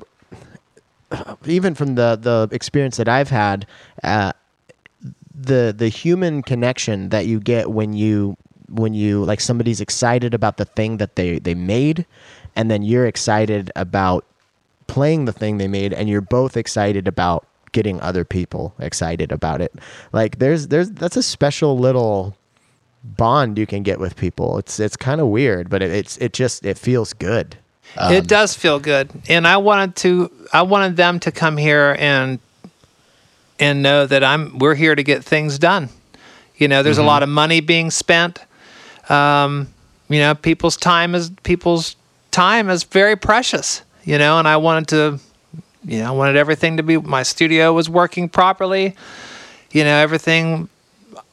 even 1.45 1.73
from 1.73 1.95
the 1.95 2.19
the 2.21 2.53
experience 2.53 2.97
that 2.97 3.07
I've 3.07 3.29
had, 3.29 3.65
uh, 4.03 4.33
the 5.33 5.73
the 5.75 5.87
human 5.87 6.41
connection 6.41 7.09
that 7.09 7.25
you 7.25 7.39
get 7.39 7.71
when 7.71 7.93
you 7.93 8.35
when 8.67 8.93
you 8.93 9.23
like 9.23 9.39
somebody's 9.39 9.79
excited 9.79 10.33
about 10.33 10.57
the 10.57 10.65
thing 10.65 10.97
that 10.97 11.15
they 11.15 11.39
they 11.39 11.55
made, 11.55 12.05
and 12.55 12.69
then 12.69 12.83
you're 12.83 13.07
excited 13.07 13.71
about 13.77 14.25
playing 14.91 15.23
the 15.23 15.31
thing 15.31 15.57
they 15.57 15.69
made, 15.69 15.93
and 15.93 16.09
you're 16.09 16.19
both 16.19 16.57
excited 16.57 17.07
about 17.07 17.47
getting 17.71 18.01
other 18.01 18.25
people 18.25 18.73
excited 18.77 19.31
about 19.31 19.61
it. 19.61 19.73
Like 20.11 20.39
there's 20.39 20.67
there's 20.67 20.91
that's 20.91 21.15
a 21.15 21.23
special 21.23 21.79
little 21.79 22.35
bond 23.01 23.57
you 23.57 23.65
can 23.65 23.83
get 23.83 24.01
with 24.01 24.17
people. 24.17 24.57
It's 24.57 24.81
it's 24.81 24.97
kind 24.97 25.21
of 25.21 25.27
weird, 25.27 25.69
but 25.69 25.81
it, 25.81 25.91
it's 25.91 26.17
it 26.17 26.33
just 26.33 26.65
it 26.65 26.77
feels 26.77 27.13
good. 27.13 27.55
it 27.97 28.27
does 28.27 28.53
feel 28.53 28.79
good, 28.79 29.09
and 29.29 29.47
I 29.47 29.55
wanted 29.57 29.95
to. 29.97 30.29
I 30.51 30.63
wanted 30.63 30.97
them 30.97 31.21
to 31.21 31.31
come 31.31 31.55
here 31.55 31.95
and 31.97 32.39
and 33.61 33.81
know 33.81 34.05
that 34.05 34.25
I'm. 34.25 34.59
We're 34.59 34.75
here 34.75 34.93
to 34.93 35.03
get 35.03 35.23
things 35.23 35.57
done. 35.57 35.87
You 36.57 36.67
know, 36.67 36.83
there's 36.83 36.97
a 36.99 37.03
lot 37.03 37.23
of 37.23 37.29
money 37.29 37.61
being 37.61 37.91
spent. 37.91 38.39
Um, 39.09 39.73
you 40.09 40.19
know, 40.19 40.35
people's 40.35 40.75
time 40.75 41.15
is 41.15 41.31
people's 41.43 41.95
time 42.29 42.69
is 42.69 42.83
very 42.83 43.15
precious. 43.15 43.83
You 44.03 44.17
know, 44.17 44.39
and 44.39 44.47
I 44.47 44.57
wanted 44.57 44.87
to. 44.89 45.19
You 45.83 45.99
know, 45.99 46.09
I 46.09 46.11
wanted 46.11 46.35
everything 46.35 46.77
to 46.77 46.83
be. 46.83 46.97
My 46.97 47.23
studio 47.23 47.73
was 47.73 47.89
working 47.89 48.29
properly. 48.29 48.95
You 49.71 49.83
know, 49.83 49.95
everything. 49.97 50.69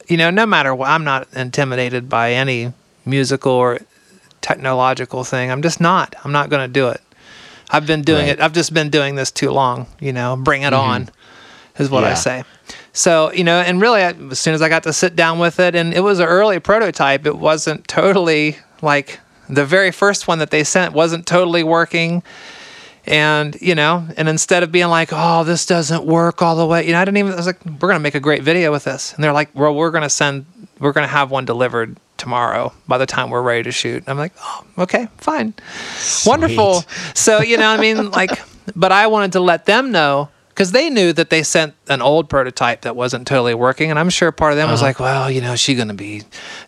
You 0.07 0.17
know, 0.17 0.31
no 0.31 0.45
matter 0.45 0.73
what, 0.73 0.89
I'm 0.89 1.03
not 1.03 1.27
intimidated 1.33 2.09
by 2.09 2.33
any 2.33 2.73
musical 3.05 3.51
or 3.51 3.79
technological 4.41 5.23
thing. 5.23 5.51
I'm 5.51 5.61
just 5.61 5.79
not. 5.79 6.15
I'm 6.23 6.31
not 6.31 6.49
going 6.49 6.67
to 6.67 6.71
do 6.71 6.87
it. 6.89 7.01
I've 7.69 7.85
been 7.85 8.01
doing 8.01 8.25
Right. 8.25 8.39
it. 8.39 8.41
I've 8.41 8.53
just 8.53 8.73
been 8.73 8.89
doing 8.89 9.15
this 9.15 9.29
too 9.31 9.51
long. 9.51 9.85
You 9.99 10.13
know, 10.13 10.35
bring 10.35 10.63
it 10.63 10.73
mm-hmm. 10.73 10.89
on, 10.89 11.09
is 11.77 11.89
what 11.89 12.03
I 12.03 12.15
say. 12.15 12.43
So 12.93 13.31
you 13.33 13.43
know, 13.43 13.59
and 13.59 13.79
really, 13.79 14.01
as 14.01 14.39
soon 14.39 14.53
as 14.55 14.61
I 14.61 14.69
got 14.69 14.83
to 14.83 14.93
sit 14.93 15.15
down 15.15 15.37
with 15.37 15.59
it, 15.59 15.75
and 15.75 15.93
it 15.93 16.01
was 16.01 16.19
an 16.19 16.25
early 16.25 16.59
prototype. 16.59 17.25
It 17.25 17.37
wasn't 17.37 17.87
totally 17.87 18.57
like 18.81 19.19
the 19.47 19.65
very 19.65 19.91
first 19.91 20.27
one 20.27 20.39
that 20.39 20.51
they 20.51 20.63
sent 20.63 20.93
wasn't 20.93 21.25
totally 21.25 21.63
working. 21.63 22.23
And 23.09 23.57
you 23.59 23.73
know, 23.73 24.07
and 24.17 24.29
instead 24.29 24.61
of 24.61 24.71
being 24.71 24.87
like, 24.87 25.09
"Oh, 25.11 25.43
this 25.43 25.65
doesn't 25.65 26.05
work 26.05 26.43
all 26.43 26.55
the 26.55 26.65
way," 26.65 26.85
you 26.85 26.93
know, 26.93 26.99
I 26.99 27.05
didn't 27.05 27.17
even. 27.17 27.33
I 27.33 27.37
was 27.37 27.47
like, 27.47 27.57
"We're 27.65 27.89
gonna 27.89 27.99
make 27.99 28.13
a 28.13 28.19
great 28.19 28.43
video 28.43 28.71
with 28.71 28.83
this," 28.83 29.13
and 29.15 29.23
they're 29.23 29.33
like, 29.33 29.49
"Well, 29.55 29.73
we're 29.73 29.89
gonna 29.89 30.11
send, 30.11 30.45
we're 30.79 30.91
gonna 30.91 31.07
have 31.07 31.31
one 31.31 31.43
delivered 31.43 31.97
tomorrow 32.17 32.71
by 32.87 32.99
the 32.99 33.07
time 33.07 33.31
we're 33.31 33.41
ready 33.41 33.63
to 33.63 33.71
shoot." 33.71 34.03
I'm 34.05 34.19
like, 34.19 34.33
"Oh, 34.39 34.63
okay, 34.83 35.07
fine, 35.17 35.55
wonderful." 36.23 36.85
So 37.15 37.41
you 37.41 37.57
know, 37.57 37.71
what 37.71 37.79
I 37.79 37.81
mean, 37.81 38.11
like, 38.11 38.39
but 38.75 38.91
I 38.91 39.07
wanted 39.07 39.31
to 39.31 39.39
let 39.39 39.65
them 39.65 39.91
know 39.91 40.29
because 40.49 40.71
they 40.71 40.91
knew 40.91 41.11
that 41.13 41.31
they 41.31 41.41
sent 41.41 41.73
an 41.87 42.03
old 42.03 42.29
prototype 42.29 42.81
that 42.81 42.95
wasn't 42.95 43.25
totally 43.25 43.55
working, 43.55 43.89
and 43.89 43.97
I'm 43.97 44.11
sure 44.11 44.31
part 44.31 44.51
of 44.51 44.57
them 44.57 44.69
was 44.69 44.81
uh-huh. 44.81 44.87
like, 44.87 44.99
"Well, 44.99 45.31
you 45.31 45.41
know, 45.41 45.55
she's 45.55 45.79
gonna 45.79 45.95
be 45.95 46.25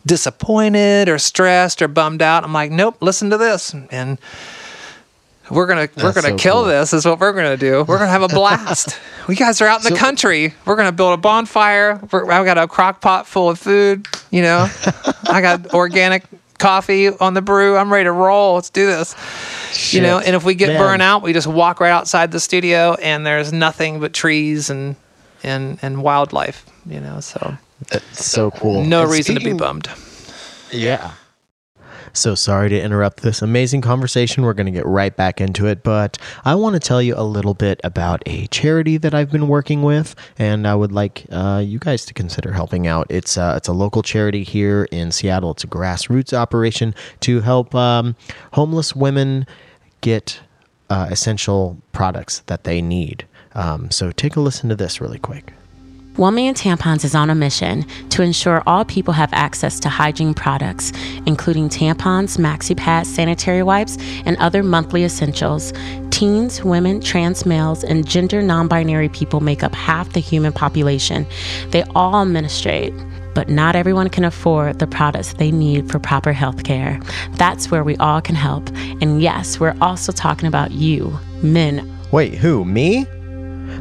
disappointed 0.08 1.08
or 1.08 1.20
stressed 1.20 1.84
or 1.84 1.88
bummed 1.88 2.24
out?" 2.24 2.44
I'm 2.44 2.52
like, 2.52 2.72
"Nope, 2.72 2.98
listen 3.00 3.30
to 3.30 3.38
this," 3.38 3.76
and 3.92 4.18
we're 5.52 5.68
gonna 5.68 5.90
we're 5.98 6.14
gonna 6.14 6.30
so 6.30 6.38
kill 6.38 6.54
cool. 6.56 6.66
this 6.66 6.94
is 6.94 7.06
what 7.06 7.20
we're 7.20 7.34
gonna 7.34 7.58
do. 7.58 7.84
We're 7.88 7.98
gonna 7.98 8.10
have 8.12 8.24
a 8.24 8.28
blast. 8.40 8.98
We 9.28 9.36
guys 9.36 9.62
are 9.62 9.68
out 9.68 9.86
in 9.86 9.94
the 9.94 10.00
country. 10.00 10.54
We're 10.66 10.76
gonna 10.76 10.92
build 10.92 11.14
a 11.14 11.18
bonfire. 11.18 12.00
We're, 12.12 12.30
i've 12.32 12.46
got 12.46 12.58
a 12.58 12.68
crock 12.68 13.02
pot 13.02 13.28
full 13.28 13.50
of 13.50 13.60
food 13.60 14.08
you 14.32 14.42
know? 14.42 14.68
I 15.30 15.42
got 15.42 15.74
organic 15.74 16.24
coffee 16.58 17.10
on 17.10 17.34
the 17.34 17.42
brew. 17.42 17.76
I'm 17.76 17.92
ready 17.92 18.06
to 18.06 18.12
roll. 18.14 18.56
Let's 18.56 18.70
do 18.70 18.86
this. 18.86 19.14
You 19.94 20.02
know 20.02 20.20
and 20.20 20.36
if 20.36 20.44
we 20.44 20.56
get 20.56 20.68
Man. 20.70 20.80
burned 20.80 21.02
out 21.02 21.22
we 21.24 21.34
just 21.34 21.48
walk 21.48 21.80
right 21.80 21.92
outside 21.92 22.32
the 22.32 22.40
studio 22.40 22.94
and 22.96 23.26
there's 23.26 23.52
nothing 23.54 24.00
but 24.00 24.14
trees 24.14 24.70
and 24.70 24.96
and 25.44 25.80
and 25.82 26.02
wildlife 26.04 26.66
you 26.86 27.00
know 27.00 27.20
so. 27.20 27.58
It's 27.92 28.24
so 28.26 28.52
cool. 28.52 28.84
no 28.84 29.04
And 29.04 29.12
reason 29.12 29.36
to 29.36 29.42
be 29.42 29.54
bummed. 29.54 29.90
Yeah. 30.72 31.14
So 32.14 32.36
sorry 32.36 32.70
to 32.70 32.82
interrupt 32.82 33.22
this 33.22 33.42
amazing 33.42 33.82
conversation. 33.82 34.44
We're 34.44 34.54
going 34.54 34.66
to 34.66 34.72
get 34.72 34.86
right 34.86 35.16
back 35.16 35.40
into 35.40 35.68
it, 35.68 35.84
but 35.84 36.18
I 36.44 36.56
want 36.56 36.74
to 36.74 36.80
tell 36.80 37.02
you 37.02 37.16
a 37.16 37.24
little 37.24 37.54
bit 37.54 37.80
about 37.84 38.22
a 38.26 38.48
charity 38.48 38.98
that 38.98 39.14
I've 39.14 39.32
been 39.32 39.48
working 39.48 39.82
with, 39.82 40.16
and 40.38 40.68
I 40.68 40.76
would 40.76 40.92
like 40.92 41.26
uh, 41.32 41.64
you 41.66 41.80
guys 41.80 42.06
to 42.06 42.14
consider 42.14 42.52
helping 42.52 42.86
out. 42.88 43.08
It's 43.10 43.38
uh, 43.38 43.54
it's 43.58 43.68
a 43.68 43.74
local 43.74 44.04
charity 44.04 44.44
here 44.44 44.88
in 44.92 45.12
Seattle. 45.12 45.52
It's 45.52 45.64
a 45.64 45.68
grassroots 45.68 46.34
operation 46.34 46.94
to 47.22 47.42
help 47.42 47.74
um, 47.74 48.16
homeless 48.54 48.96
women 48.96 49.46
get 50.02 50.42
uh, 50.90 51.08
essential 51.10 51.82
products 51.94 52.40
that 52.48 52.66
they 52.66 52.82
need. 52.82 53.26
Um, 53.54 53.92
so 53.92 54.12
take 54.12 54.36
a 54.36 54.42
listen 54.42 54.70
to 54.70 54.76
this 54.76 55.00
really 55.00 55.20
quick. 55.20 55.54
1 56.18 56.36
Million 56.36 56.54
Tampons 56.54 57.06
is 57.06 57.16
on 57.16 57.30
a 57.30 57.36
mission 57.36 57.86
to 58.10 58.22
ensure 58.22 58.62
all 58.68 58.84
people 58.84 59.14
have 59.14 59.32
access 59.32 59.80
to 59.80 59.88
hygiene 59.88 60.34
products, 60.34 60.92
including 61.26 61.70
tampons, 61.70 62.38
maxi 62.38 62.76
pads, 62.76 63.14
sanitary 63.14 63.64
wipes, 63.64 63.98
and 64.26 64.36
other 64.38 64.62
monthly 64.62 65.06
essentials. 65.06 65.72
Teens, 66.10 66.66
women, 66.66 67.00
trans 67.00 67.46
males, 67.46 67.86
and 67.86 68.06
gender 68.06 68.42
non 68.42 68.68
binary 68.68 69.08
people 69.08 69.40
make 69.40 69.64
up 69.64 69.74
half 69.74 70.12
the 70.12 70.20
human 70.20 70.52
population. 70.52 71.26
They 71.70 71.84
all 71.96 72.26
menstruate. 72.26 72.94
But 73.34 73.48
not 73.48 73.78
everyone 73.78 74.10
can 74.10 74.26
afford 74.26 74.80
the 74.80 74.88
products 74.88 75.32
they 75.34 75.52
need 75.52 75.90
for 75.90 75.98
proper 75.98 76.34
health 76.34 76.66
care. 76.66 77.00
That's 77.36 77.72
where 77.72 77.86
we 77.86 77.96
all 77.96 78.22
can 78.22 78.36
help. 78.36 78.68
And 79.00 79.22
yes, 79.22 79.62
we're 79.62 79.78
also 79.80 80.12
talking 80.12 80.50
about 80.50 80.72
you, 80.72 81.18
men. 81.42 81.90
Wait, 82.12 82.34
who? 82.34 82.66
Me? 82.66 83.08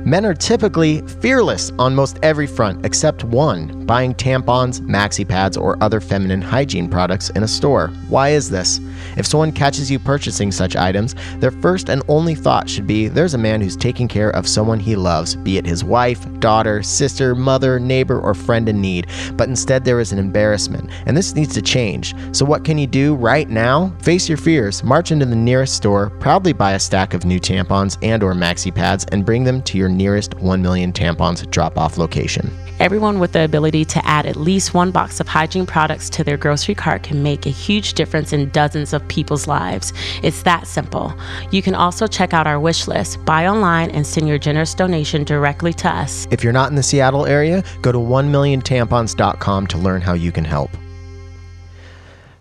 Men 0.05 0.24
are 0.24 0.34
typically 0.34 1.03
fearless 1.20 1.70
on 1.78 1.95
most 1.95 2.18
every 2.22 2.47
front 2.47 2.84
except 2.86 3.24
one 3.24 3.84
buying 3.86 4.14
tampons, 4.14 4.80
maxi 4.82 5.26
pads, 5.26 5.57
or 5.57 5.76
other 5.82 6.01
feminine 6.01 6.41
hygiene 6.41 6.88
products 6.88 7.30
in 7.30 7.43
a 7.43 7.49
store. 7.49 7.88
Why 8.09 8.30
is 8.30 8.49
this? 8.49 8.80
If 9.16 9.26
someone 9.26 9.51
catches 9.51 9.91
you 9.91 9.99
purchasing 9.99 10.53
such 10.53 10.76
items, 10.76 11.14
their 11.38 11.51
first 11.51 11.88
and 11.88 12.03
only 12.09 12.34
thought 12.34 12.68
should 12.68 12.86
be 12.86 13.09
there's 13.09 13.34
a 13.34 13.38
man 13.38 13.61
who's 13.61 13.76
taking 13.76 14.07
care 14.07 14.30
of 14.30 14.47
someone 14.47 14.78
he 14.78 14.95
loves, 14.95 15.34
be 15.34 15.59
it 15.59 15.66
his 15.66 15.82
wife, 15.82 16.24
daughter, 16.38 16.82
sister, 16.82 17.34
mother, 17.34 17.80
neighbor, 17.80 18.20
or 18.20 18.34
friend 18.34 18.68
in 18.68 18.80
need. 18.80 19.09
But 19.34 19.49
instead, 19.49 19.84
there 19.84 20.01
is 20.01 20.12
an 20.12 20.18
embarrassment, 20.18 20.91
and 21.07 21.16
this 21.16 21.34
needs 21.34 21.55
to 21.55 21.62
change. 21.62 22.14
So, 22.32 22.45
what 22.45 22.64
can 22.64 22.78
you 22.78 22.86
do 22.86 23.14
right 23.16 23.49
now? 23.49 23.93
Face 24.03 24.28
your 24.28 24.38
fears, 24.38 24.84
march 24.84 25.11
into 25.11 25.26
the 25.26 25.34
nearest 25.34 25.74
store, 25.74 26.11
proudly 26.20 26.53
buy 26.53 26.72
a 26.72 26.78
stack 26.78 27.14
of 27.14 27.24
new 27.24 27.41
tampons 27.41 27.99
and/or 28.03 28.34
maxi 28.34 28.72
pads, 28.72 29.05
and 29.11 29.26
bring 29.26 29.43
them 29.45 29.62
to 29.62 29.78
your 29.81 29.89
nearest 29.89 30.35
1 30.35 30.62
million 30.62 30.93
tampons 30.93 31.51
drop-off 31.51 31.99
location. 31.99 32.49
Everyone 32.78 33.18
with 33.18 33.33
the 33.33 33.45
ability 33.45 33.85
to 33.87 34.07
add 34.07 34.24
at 34.24 34.37
least 34.37 34.72
one 34.72 34.91
box 34.91 35.20
of 35.20 35.28
hygiene 35.28 35.66
products 35.66 36.09
to 36.11 36.24
their 36.24 36.37
grocery 36.37 36.74
cart 36.74 37.03
can 37.03 37.22
make 37.22 37.45
a 37.45 37.51
huge 37.51 37.95
difference 37.95 38.33
in 38.33 38.49
dozens 38.51 38.93
of 38.93 39.07
people's 39.09 39.47
lives. 39.47 39.93
It's 40.22 40.43
that 40.45 40.66
simple. 40.66 41.12
You 41.51 41.61
can 41.61 41.74
also 41.74 42.07
check 42.07 42.33
out 42.33 42.47
our 42.47 42.61
wish 42.61 42.89
list, 42.89 43.22
buy 43.24 43.49
online, 43.49 43.91
and 43.91 44.07
send 44.07 44.28
your 44.28 44.39
generous 44.39 44.74
donation 44.74 45.24
directly 45.24 45.72
to 45.74 45.89
us. 45.89 46.26
If 46.31 46.45
you're 46.45 46.53
not 46.53 46.70
in 46.70 46.76
the 46.76 46.83
Seattle 46.83 47.26
area, 47.26 47.64
go 47.83 47.93
to 47.93 47.99
1milliontampons.com 47.99 49.66
to 49.66 49.78
learn 49.78 50.01
how 50.01 50.14
you 50.14 50.33
can 50.33 50.45
help. 50.45 50.70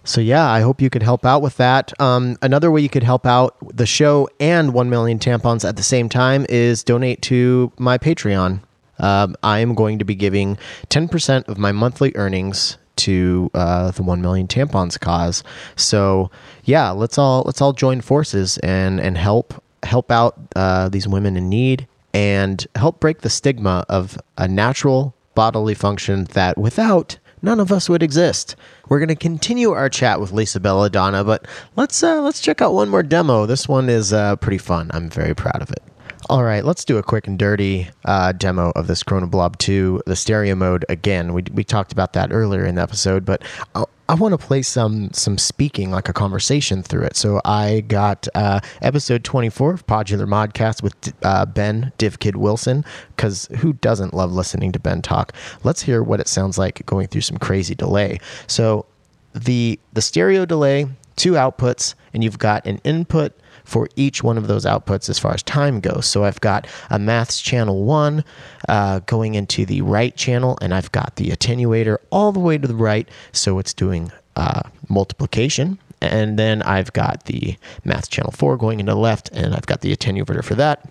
So 0.10 0.22
yeah, 0.22 0.49
I 0.49 0.62
hope 0.62 0.82
you 0.82 0.89
could 0.89 1.03
help 1.03 1.24
out 1.24 1.43
with 1.43 1.57
that. 1.57 1.93
Um, 2.01 2.36
another 2.41 2.72
way 2.72 2.82
you 2.82 2.89
could 2.89 3.03
help 3.03 3.28
out 3.28 3.55
the 3.62 3.86
show 3.86 4.28
and 4.39 4.74
1 4.74 4.89
million 4.89 5.20
tampons 5.20 5.64
at 5.64 5.76
the 5.76 5.84
same 5.84 6.10
time 6.10 6.47
is 6.49 6.84
donate 6.84 7.22
to 7.24 7.72
my 7.78 7.99
Patreon. 7.99 8.62
Um, 8.97 9.36
I 9.43 9.60
am 9.60 9.76
going 9.76 9.99
to 9.99 10.05
be 10.05 10.16
giving 10.16 10.57
10% 10.89 11.47
of 11.47 11.60
my 11.60 11.72
monthly 11.72 12.12
earnings 12.16 12.80
to 12.95 13.51
uh, 13.53 13.91
the 13.91 14.01
1 14.01 14.20
million 14.20 14.47
tampons 14.47 14.99
cause. 14.99 15.43
So 15.76 16.32
yeah, 16.64 16.89
let's 16.89 17.20
all 17.20 17.43
let's 17.45 17.62
all 17.62 17.74
join 17.74 18.01
forces 18.01 18.57
and 18.57 18.99
and 18.99 19.16
help 19.16 19.64
help 19.84 20.12
out 20.12 20.39
uh, 20.55 20.89
these 20.89 21.07
women 21.07 21.38
in 21.38 21.49
need 21.49 21.88
and 22.16 22.66
help 22.74 22.99
break 22.99 23.22
the 23.22 23.30
stigma 23.30 23.86
of 23.88 24.18
a 24.39 24.47
natural 24.47 25.14
bodily 25.36 25.76
function 25.76 26.24
that 26.34 26.57
without 26.57 27.20
none 27.42 27.60
of 27.60 27.72
us 27.72 27.90
would 27.90 28.04
exist. 28.04 28.56
We're 28.88 29.00
going 29.00 29.10
to 29.10 29.16
continue 29.16 29.72
our 29.72 29.90
chat 29.90 30.20
with 30.20 30.32
Lisa 30.32 30.60
Bella 30.60 30.90
Donna, 30.90 31.24
but 31.24 31.48
let's 31.76 32.02
uh, 32.04 32.22
let's 32.22 32.42
check 32.42 32.62
out 32.62 32.74
one 32.74 32.90
more 32.90 33.04
demo. 33.04 33.46
This 33.46 33.68
one 33.68 33.90
is 33.90 34.14
uh, 34.14 34.36
pretty 34.38 34.58
fun. 34.58 34.92
I'm 34.94 35.10
very 35.10 35.34
proud 35.34 35.62
of 35.62 35.70
it. 35.72 35.84
All 36.30 36.44
right, 36.44 36.64
let's 36.64 36.86
do 36.86 36.98
a 36.98 37.04
quick 37.04 37.26
and 37.28 37.40
dirty 37.40 37.90
uh, 38.06 38.34
demo 38.34 38.72
of 38.76 38.86
this 38.86 39.04
Chronoblob 39.04 39.58
2, 39.58 40.04
the 40.06 40.16
stereo 40.16 40.54
mode 40.54 40.86
again. 40.88 41.34
We, 41.34 41.44
we 41.54 41.64
talked 41.64 41.92
about 41.92 42.14
that 42.14 42.32
earlier 42.32 42.66
in 42.66 42.76
the 42.76 42.84
episode, 42.84 43.26
but 43.26 43.42
I, 43.74 43.84
I 44.10 44.16
want 44.16 44.32
to 44.32 44.39
play 44.39 44.64
some 44.64 45.12
some 45.14 45.38
speaking, 45.38 45.91
like 45.91 46.10
a 46.10 46.14
conversation 46.14 46.82
through 46.82 47.03
it. 47.03 47.16
So 47.16 47.41
I 47.45 47.82
got 47.82 48.28
uh, 48.34 48.60
episode 48.82 49.24
24 49.24 49.74
of 49.74 49.86
Podular 49.86 50.28
Modcast 50.28 50.82
with 50.82 51.14
uh, 51.22 51.45
Ben 51.45 51.93
Divkid 51.99 52.36
Wilson, 52.36 52.84
because 53.16 53.47
who 53.60 53.74
doesn't 53.74 54.16
love 54.16 54.34
listening 54.34 54.72
to 54.72 54.80
Ben 54.80 55.03
talk? 55.03 55.34
Let's 55.64 55.84
hear 55.84 56.01
what 56.01 56.20
it 56.20 56.28
sounds 56.28 56.57
like 56.57 56.84
going 56.88 57.05
through 57.05 57.22
some 57.22 57.38
crazy 57.38 57.76
delay. 57.76 58.20
So 58.47 58.88
the 59.36 59.80
the 59.93 60.01
stereo 60.01 60.43
delay, 60.43 60.88
two 61.16 61.34
outputs, 61.34 61.93
and 62.12 62.24
you've 62.24 62.39
got 62.39 62.66
an 62.66 62.82
input 62.84 63.39
for 63.70 63.88
each 63.95 64.24
one 64.24 64.38
of 64.38 64.47
those 64.47 64.65
outputs 64.65 65.09
as 65.09 65.20
far 65.20 65.34
as 65.34 65.43
time 65.43 65.80
goes. 65.80 66.07
So 66.07 66.24
I've 66.24 66.41
got 66.41 66.67
a 66.89 66.97
maths 66.97 67.39
channel 67.39 67.84
one 67.84 68.24
uh, 68.67 68.99
going 69.05 69.36
into 69.36 69.65
the 69.65 69.82
right 69.82 70.15
channel, 70.15 70.57
and 70.61 70.74
I've 70.74 70.91
got 70.91 71.15
the 71.17 71.30
attenuator 71.30 71.97
all 72.11 72.32
the 72.32 72.39
way 72.39 72.57
to 72.57 72.67
the 72.67 72.76
right, 72.76 73.07
so 73.32 73.59
it's 73.59 73.74
doing 73.74 74.11
uh, 74.36 74.63
multiplication. 74.89 75.78
And 76.01 76.39
then 76.39 76.63
I've 76.63 76.91
got 76.93 77.26
the 77.26 77.57
maths 77.86 78.07
channel 78.07 78.32
four 78.32 78.57
going 78.57 78.80
into 78.80 78.93
the 78.93 78.99
left, 78.99 79.30
and 79.34 79.53
I've 79.53 79.67
got 79.67 79.82
the 79.82 79.95
attenuator 79.95 80.43
for 80.43 80.55
that 80.55 80.89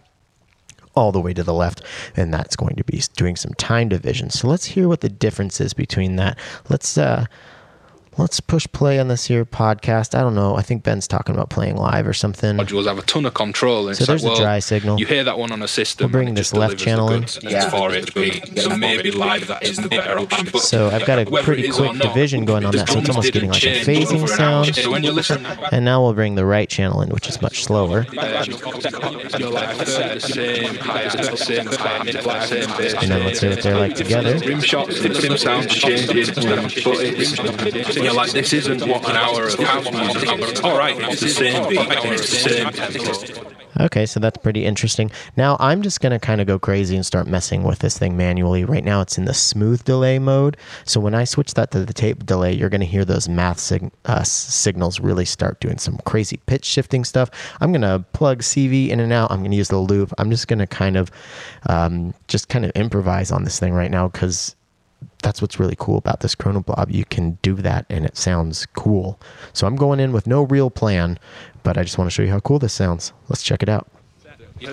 all 0.94 1.12
the 1.12 1.20
way 1.20 1.32
to 1.32 1.44
the 1.44 1.54
left, 1.54 1.82
and 2.16 2.32
that's 2.34 2.56
going 2.56 2.74
to 2.76 2.84
be 2.84 3.00
doing 3.16 3.36
some 3.36 3.54
time 3.54 3.88
division. 3.88 4.30
So 4.30 4.48
let's 4.48 4.64
hear 4.64 4.88
what 4.88 5.00
the 5.00 5.08
difference 5.08 5.60
is 5.60 5.72
between 5.72 6.16
that. 6.16 6.36
Let's 6.68 6.98
uh, 6.98 7.26
let's 8.18 8.40
push 8.40 8.66
play 8.72 8.98
on 8.98 9.08
this 9.08 9.26
here 9.26 9.44
podcast. 9.44 10.14
I 10.16 10.20
don't 10.20 10.34
know. 10.34 10.56
I 10.56 10.62
think 10.62 10.82
Ben's 10.82 11.06
talking 11.08 11.34
about 11.34 11.50
playing 11.50 11.76
live 11.76 12.06
or 12.06 12.12
something. 12.12 12.58
Oh, 12.60 12.64
modules 12.64 12.86
have 12.86 12.98
a 12.98 13.02
ton 13.02 13.24
of 13.26 13.34
control. 13.34 13.88
And 13.88 13.96
So 13.96 14.04
there's 14.04 14.24
like, 14.24 14.30
a 14.30 14.34
well, 14.34 14.42
dry 14.42 14.58
signal. 14.58 14.98
You 14.98 15.06
hear 15.06 15.24
that 15.24 15.38
one 15.38 15.52
on 15.52 15.62
a 15.62 15.68
system. 15.68 16.04
We'll 16.10 16.22
bring 16.22 16.34
this 16.34 16.52
left 16.52 16.76
channel 16.78 17.10
in. 17.12 17.22
Yeah. 17.42 17.64
and 17.64 17.94
it's 17.94 18.10
4HP. 18.10 18.58
So 18.58 18.76
maybe 18.76 19.10
live 19.10 19.46
that 19.48 19.62
is 19.62 19.76
the 19.76 19.88
better 19.88 20.18
option. 20.18 20.48
But 20.52 20.62
So 20.62 20.88
I've 20.90 21.06
got 21.06 21.18
a 21.18 21.24
pretty 21.42 21.64
it 21.64 21.70
is 21.70 21.78
or 21.78 21.86
quick 21.86 21.98
not, 21.98 22.02
division 22.14 22.44
going 22.44 22.64
on 22.64 22.74
that, 22.74 22.88
so 22.88 22.98
it's 22.98 23.08
almost 23.08 23.32
getting 23.32 23.50
like 23.50 23.62
a 23.64 23.80
phasing 23.84 24.22
over 24.22 24.32
an 24.34 24.40
hour. 24.40 24.64
sound. 24.64 24.76
So 24.76 24.90
when 24.90 25.02
you 25.04 25.12
listen, 25.12 25.46
And 25.72 25.84
now 25.84 26.02
we'll 26.02 26.14
bring 26.14 26.34
the 26.34 26.44
right 26.46 26.68
channel 26.68 27.00
in, 27.02 27.10
which 27.10 27.28
is 27.28 27.40
much 27.40 27.64
slower. 27.64 28.06
you're 28.12 28.22
like 29.50 29.78
the 29.78 30.20
same 30.20 30.74
high, 30.76 31.08
the 31.08 31.36
same 31.36 31.66
high, 31.66 32.04
the 32.04 32.46
same 32.46 32.68
bass. 32.76 32.94
And 33.00 33.10
then 33.10 33.24
let's 33.24 33.40
hear 33.40 33.50
what 33.50 33.62
they're 33.62 33.78
like 33.78 33.94
together. 33.94 34.38
Rim 34.38 34.60
shots, 34.60 35.00
rim 35.00 35.36
sounds 35.38 35.66
changing, 35.74 36.34
but 36.34 36.96
it's, 37.00 37.96
you're 38.08 38.16
like, 38.16 38.32
this 38.32 38.52
isn't 38.52 38.86
what 38.88 39.08
an 39.08 39.16
hour 39.16 39.48
of 39.48 39.58
house 39.58 39.90
music 39.92 40.38
is. 40.38 40.60
All 40.60 40.78
right, 40.78 40.96
it's 41.12 41.20
the 41.20 41.28
same 41.28 41.68
beat, 41.68 41.78
it's 41.80 42.30
the 42.30 43.14
same. 43.14 43.54
Okay, 43.80 44.06
so 44.06 44.18
that's 44.18 44.38
pretty 44.38 44.64
interesting. 44.64 45.10
Now 45.36 45.56
I'm 45.60 45.82
just 45.82 46.00
going 46.00 46.10
to 46.10 46.18
kind 46.18 46.40
of 46.40 46.46
go 46.46 46.58
crazy 46.58 46.96
and 46.96 47.06
start 47.06 47.28
messing 47.28 47.62
with 47.62 47.78
this 47.78 47.96
thing 47.96 48.16
manually. 48.16 48.64
Right 48.64 48.84
now 48.84 49.02
it's 49.02 49.18
in 49.18 49.26
the 49.26 49.34
smooth 49.34 49.84
delay 49.84 50.18
mode. 50.18 50.56
So 50.84 50.98
when 51.00 51.14
I 51.14 51.24
switch 51.24 51.54
that 51.54 51.70
to 51.72 51.84
the 51.84 51.92
tape 51.92 52.26
delay, 52.26 52.54
you're 52.54 52.70
going 52.70 52.80
to 52.80 52.86
hear 52.86 53.04
those 53.04 53.28
math 53.28 53.60
sig- 53.60 53.92
uh, 54.06 54.24
signals 54.24 54.98
really 54.98 55.24
start 55.26 55.60
doing 55.60 55.78
some 55.78 55.98
crazy 56.06 56.38
pitch 56.46 56.64
shifting 56.64 57.04
stuff. 57.04 57.30
I'm 57.60 57.70
going 57.70 57.82
to 57.82 58.04
plug 58.14 58.40
CV 58.42 58.88
in 58.88 59.00
and 59.00 59.12
out. 59.12 59.30
I'm 59.30 59.40
going 59.40 59.52
to 59.52 59.56
use 59.56 59.68
the 59.68 59.78
loop. 59.78 60.12
I'm 60.18 60.30
just 60.30 60.48
going 60.48 60.58
to 60.60 60.66
kind 60.66 60.96
of 60.96 61.10
um, 61.68 62.14
just 62.26 62.48
kind 62.48 62.64
of 62.64 62.72
improvise 62.72 63.30
on 63.30 63.44
this 63.44 63.60
thing 63.60 63.74
right 63.74 63.90
now 63.90 64.08
because 64.08 64.56
that's 65.22 65.42
what's 65.42 65.58
really 65.58 65.76
cool 65.78 65.98
about 65.98 66.20
this 66.20 66.34
Chronoblob. 66.34 66.92
You 66.92 67.04
can 67.04 67.38
do 67.42 67.54
that 67.54 67.86
and 67.90 68.04
it 68.04 68.16
sounds 68.16 68.66
cool. 68.66 69.18
So 69.52 69.66
I'm 69.66 69.76
going 69.76 70.00
in 70.00 70.12
with 70.12 70.26
no 70.26 70.44
real 70.44 70.70
plan, 70.70 71.18
but 71.62 71.76
I 71.76 71.82
just 71.82 71.98
want 71.98 72.08
to 72.08 72.14
show 72.14 72.22
you 72.22 72.30
how 72.30 72.40
cool 72.40 72.58
this 72.58 72.72
sounds. 72.72 73.12
Let's 73.28 73.42
check 73.42 73.62
it 73.62 73.68
out. 73.68 73.88
I 74.60 74.72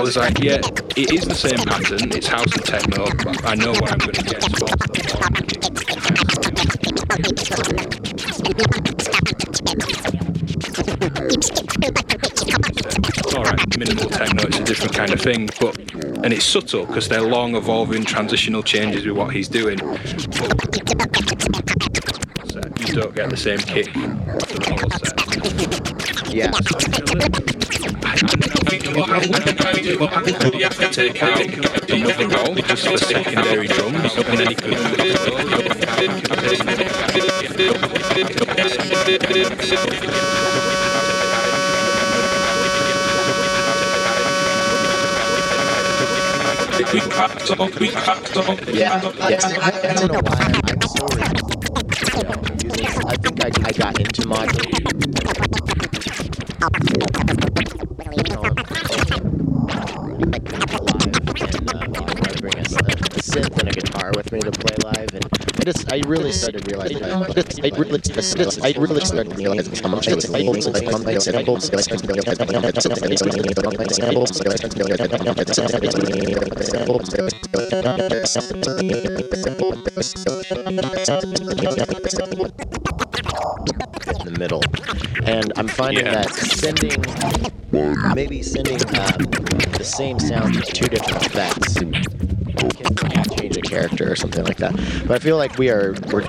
was 0.00 0.16
like, 0.16 0.38
yeah, 0.42 0.60
it 0.96 1.12
is 1.12 1.24
the 1.24 1.34
same 1.34 1.58
pattern. 1.60 2.12
It's 2.12 2.26
house 2.26 2.52
and 2.54 2.64
techno. 2.64 3.06
But 3.06 3.44
I 3.46 3.54
know 3.54 3.72
what 3.72 3.90
I'm 3.90 3.98
going 3.98 4.12
to 4.12 4.22
get. 4.22 4.44
All 12.84 13.42
right, 13.44 13.78
minimal 13.78 14.10
techno. 14.10 14.44
It's 14.44 14.58
a 14.58 14.64
different 14.64 14.94
kind 14.94 15.10
of 15.10 15.20
thing, 15.20 15.48
but 15.58 15.78
and 16.22 16.34
it's 16.34 16.44
subtle 16.44 16.84
because 16.84 17.08
they're 17.08 17.22
long, 17.22 17.56
evolving, 17.56 18.04
transitional 18.04 18.62
changes 18.62 19.06
with 19.06 19.16
what 19.16 19.32
he's 19.32 19.48
doing. 19.48 19.78
But 19.78 19.94
you 22.86 22.94
don't 22.94 23.14
get 23.14 23.30
the 23.30 23.36
same 23.38 23.58
kick 23.58 23.90
the 23.94 24.00
whole 24.68 24.90
set. 25.00 25.14
Yeah. 26.34 26.52
You 30.54 30.64
have 30.64 30.78
to 30.78 30.88
take 30.90 31.22
out 31.22 31.40
another 31.90 32.28
roll 32.28 32.54
just 32.54 33.08
secondary 33.08 33.68
drums, 33.68 34.14
and 34.16 34.38
then 34.38 34.48
he 34.48 34.54
Yeah. 48.74 49.00
yeah. 49.28 49.38
I, 49.60 49.70
I 49.90 49.94
don't 49.94 50.12
know 50.12 50.20
why. 50.24 50.60
I'm, 50.64 50.82
sorry. 50.82 51.22
I 53.06 53.16
think 53.16 53.44
I, 53.44 53.50
I 53.64 53.72
got 53.72 54.00
into 54.00 54.26
bring 62.40 62.56
a, 62.56 62.60
a 62.60 63.20
synth 63.22 63.58
and 63.58 63.68
a 63.68 63.72
guitar 63.72 64.10
with 64.16 64.32
me 64.32 64.40
to 64.40 64.50
play 64.50 64.74
live, 64.84 65.14
and 65.14 65.33
I 65.64 65.72
just 65.72 65.90
I 65.94 66.02
really 66.04 66.30
started 66.30 66.70
realizing 66.70 66.98
that. 66.98 67.08
I 67.64 67.68
really, 67.78 68.02
I 68.62 68.78
really 68.78 69.00
started 69.00 69.34
realizing 69.34 69.74
how 69.82 69.88
much 69.88 70.08
I 70.08 70.14
was 70.14 70.28
able 70.28 70.52
to 70.52 70.90
come 70.90 71.02
by 71.02 71.16
samples. 71.16 71.70
in 71.70 71.78
the 84.32 84.36
middle, 84.38 84.60
and 85.24 85.50
I'm 85.56 85.68
finding 85.68 86.04
Yeah. 86.04 86.24
that 86.24 86.34
sending 86.60 86.92
maybe 88.14 88.42
sending 88.42 88.80
um, 89.00 89.16
the 89.78 89.84
same 89.84 90.18
sound 90.20 90.56
with 90.56 90.66
two 90.66 90.88
different 90.88 91.24
effects 91.24 92.43
can 92.54 93.24
change 93.38 93.56
a 93.56 93.60
character 93.60 94.10
or 94.10 94.16
something 94.16 94.44
like 94.44 94.58
that. 94.58 94.72
But 95.06 95.16
I 95.16 95.18
feel 95.18 95.36
like 95.36 95.58
we 95.58 95.70
are 95.70 95.94
we're 96.12 96.22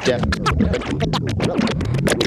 Really 2.06 2.25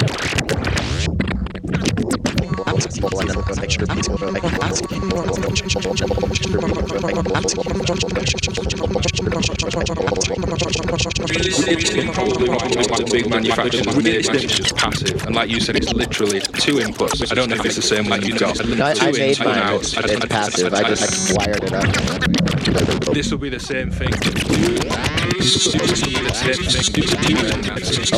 big 13.09 13.29
manufacturers 13.29 14.45
just 14.45 14.75
passive. 14.75 15.25
And 15.25 15.35
like 15.35 15.49
you 15.49 15.59
said, 15.59 15.75
it's 15.75 15.93
literally 15.93 16.39
two 16.39 16.75
inputs. 16.75 17.31
I 17.31 17.35
don't 17.35 17.49
know 17.49 17.55
if 17.55 17.65
it's 17.65 17.75
the 17.75 17.81
same 17.81 18.09
one 18.09 18.21
you've 18.21 18.39
got. 18.39 18.59
I, 18.59 19.11
made 19.11 19.39
mine. 19.39 19.75
it's 19.75 20.25
passive. 20.27 20.73
I 20.73 20.83
just 20.83 21.37
wired 21.37 21.63
it 21.63 21.73
up. 21.73 23.13
This 23.13 23.31
will 23.31 23.39
be 23.39 23.49
the 23.49 23.59
same 23.59 23.91
thing. 23.91 25.18
Oh, 25.41 25.45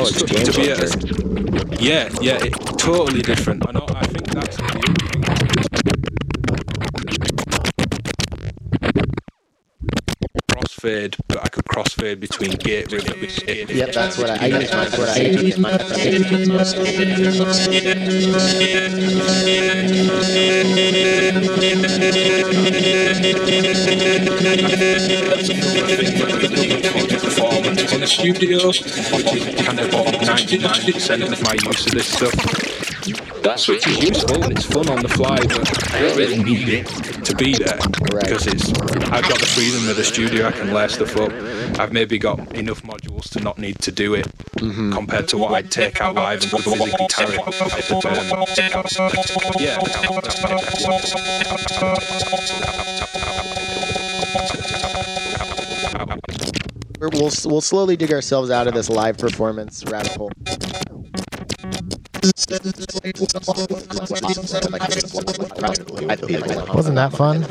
it's 0.07 0.23
To 0.23 0.51
be 0.59 0.69
a-. 0.69 0.77
Yeah, 1.79 2.09
yeah, 2.19 2.43
it, 2.43 2.51
totally 2.79 3.21
different. 3.21 3.67
I 3.67 3.71
know. 3.73 3.85
I 3.89 4.07
think 4.07 4.25
that's. 4.31 4.57
Crossfade, 10.51 11.15
but 11.27 11.43
I 11.43 11.49
could 11.49 11.65
crossfade 11.65 12.19
between 12.19 12.53
gate. 12.53 12.91
Yep, 12.91 13.91
that's 13.93 14.17
what 14.17 14.31
I, 14.31 14.37
I 14.37 14.47
use 14.47 14.73
mine 14.73 14.89
for. 14.89 15.05
I 15.05 15.17
use 15.19 15.59
mine. 15.59 15.77
performance 26.41 27.05
in 27.05 27.10
the 28.01 28.07
studio, 28.07 28.67
which 28.67 28.81
is 28.81 29.65
kind 29.65 29.79
of 29.79 29.89
99% 29.89 31.31
of 31.31 31.43
my 31.43 31.53
use 31.69 31.85
of 31.85 31.91
this 31.93 32.07
stuff. 32.07 32.33
That's 33.41 33.67
which 33.67 33.87
is 33.87 34.03
useful 34.03 34.43
and 34.43 34.51
it's 34.51 34.65
fun 34.65 34.87
on 34.89 35.01
the 35.01 35.09
fly, 35.09 35.37
but 35.37 35.93
I 35.93 36.01
don't 36.01 36.17
really 36.17 36.43
need 36.43 36.69
it 36.69 36.85
to 37.25 37.35
be 37.35 37.53
there 37.53 37.77
Right. 38.13 38.23
because 38.23 38.45
it's 38.47 38.69
I've 39.11 39.23
got 39.27 39.39
the 39.39 39.45
freedom 39.55 39.89
of 39.89 39.95
the 39.97 40.03
studio. 40.03 40.47
I 40.47 40.51
can 40.51 40.71
layer 40.73 40.87
stuff 40.89 41.17
up. 41.17 41.31
I've 41.79 41.91
maybe 41.91 42.19
got 42.19 42.55
enough 42.55 42.83
modules 42.83 43.29
to 43.31 43.39
not 43.39 43.57
need 43.57 43.79
to 43.79 43.91
do 43.91 44.13
it 44.13 44.27
compared 44.57 45.27
to 45.29 45.37
what 45.39 45.53
I'd 45.53 45.71
take 45.71 45.99
out 46.01 46.15
live 46.15 46.43
and 46.43 46.65
really 46.67 46.91
guitar 46.91 47.27
it. 47.31 47.39
Um, 48.05 48.45
yeah. 49.59 49.79
We're, 57.01 57.09
we'll 57.13 57.31
we'll 57.45 57.61
slowly 57.61 57.97
dig 57.97 58.13
ourselves 58.13 58.51
out 58.51 58.67
of 58.67 58.75
this 58.75 58.87
live 58.87 59.17
performance 59.17 59.83
rabbit 59.85 60.11
hole. 60.11 60.29
Wasn't 66.75 66.95
that 66.95 67.11
fun? 67.11 67.41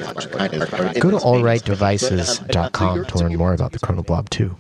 Go 1.01 1.11
to 1.11 1.16
alrightdevices.com 1.16 3.05
to 3.07 3.18
learn 3.18 3.34
more 3.34 3.53
about 3.53 3.72
the 3.72 3.80
Chronoblob 3.80 4.30
2. 4.30 4.57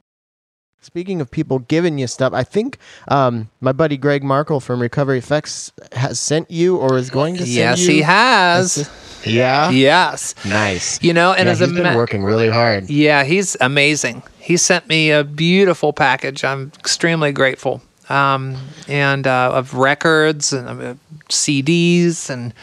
Speaking 0.82 1.20
of 1.20 1.30
people 1.30 1.58
giving 1.58 1.98
you 1.98 2.06
stuff, 2.06 2.32
I 2.32 2.42
think 2.42 2.78
um, 3.08 3.50
my 3.60 3.72
buddy 3.72 3.98
Greg 3.98 4.24
Markle 4.24 4.60
from 4.60 4.80
Recovery 4.80 5.18
Effects 5.18 5.72
has 5.92 6.18
sent 6.18 6.50
you 6.50 6.78
or 6.78 6.96
is 6.96 7.10
going 7.10 7.34
to 7.34 7.40
send 7.40 7.50
Yes, 7.52 7.80
you. 7.86 7.92
he 7.96 8.00
has. 8.02 8.90
Yeah? 9.26 9.68
Yes. 9.68 10.34
Nice. 10.46 11.02
You 11.02 11.12
know, 11.12 11.32
and 11.34 11.44
yeah, 11.46 11.52
as 11.52 11.58
he's 11.58 11.70
a 11.70 11.74
been 11.74 11.82
ma- 11.82 11.96
working 11.96 12.24
really 12.24 12.48
hard. 12.48 12.88
Yeah, 12.88 13.24
he's 13.24 13.58
amazing. 13.60 14.22
He 14.38 14.56
sent 14.56 14.88
me 14.88 15.10
a 15.10 15.22
beautiful 15.22 15.92
package. 15.92 16.44
I'm 16.44 16.72
extremely 16.78 17.30
grateful. 17.30 17.82
Um, 18.08 18.56
and 18.88 19.26
uh, 19.26 19.52
of 19.52 19.74
records 19.74 20.52
and 20.54 20.68
uh, 20.68 20.94
CDs 21.28 22.30
and 22.30 22.54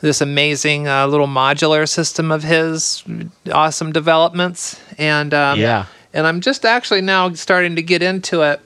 this 0.00 0.20
amazing 0.20 0.86
uh, 0.86 1.06
little 1.06 1.26
modular 1.26 1.88
system 1.88 2.30
of 2.30 2.42
his, 2.42 3.02
awesome 3.50 3.90
developments. 3.90 4.78
And 4.98 5.32
um, 5.32 5.58
Yeah. 5.58 5.86
And 6.14 6.26
I'm 6.26 6.40
just 6.40 6.64
actually 6.64 7.00
now 7.02 7.30
starting 7.34 7.74
to 7.76 7.82
get 7.82 8.00
into 8.00 8.42
it. 8.42 8.60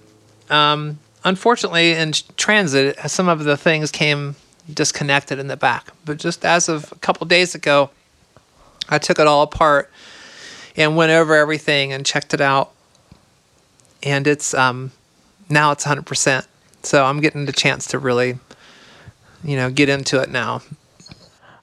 Um, 0.50 0.98
unfortunately, 1.24 1.92
in 1.92 2.12
transit, 2.36 2.98
some 3.10 3.28
of 3.28 3.42
the 3.44 3.56
things 3.56 3.90
came 3.90 4.36
disconnected 4.72 5.38
in 5.38 5.48
the 5.48 5.56
back. 5.56 5.88
But 6.04 6.18
just 6.18 6.44
as 6.44 6.68
of 6.68 6.92
a 6.92 6.96
couple 6.96 7.26
days 7.26 7.54
ago, 7.54 7.90
I 8.90 8.98
took 8.98 9.18
it 9.18 9.26
all 9.26 9.42
apart 9.42 9.90
and 10.76 10.94
went 10.94 11.10
over 11.10 11.34
everything 11.34 11.92
and 11.92 12.04
checked 12.04 12.34
it 12.34 12.42
out. 12.42 12.70
And 14.02 14.26
it's 14.26 14.52
um, 14.52 14.92
now 15.48 15.72
it's 15.72 15.86
100%. 15.86 16.46
So 16.82 17.04
I'm 17.04 17.20
getting 17.20 17.46
the 17.46 17.52
chance 17.52 17.86
to 17.88 17.98
really, 17.98 18.38
you 19.42 19.56
know, 19.56 19.70
get 19.70 19.88
into 19.88 20.20
it 20.20 20.30
now. 20.30 20.60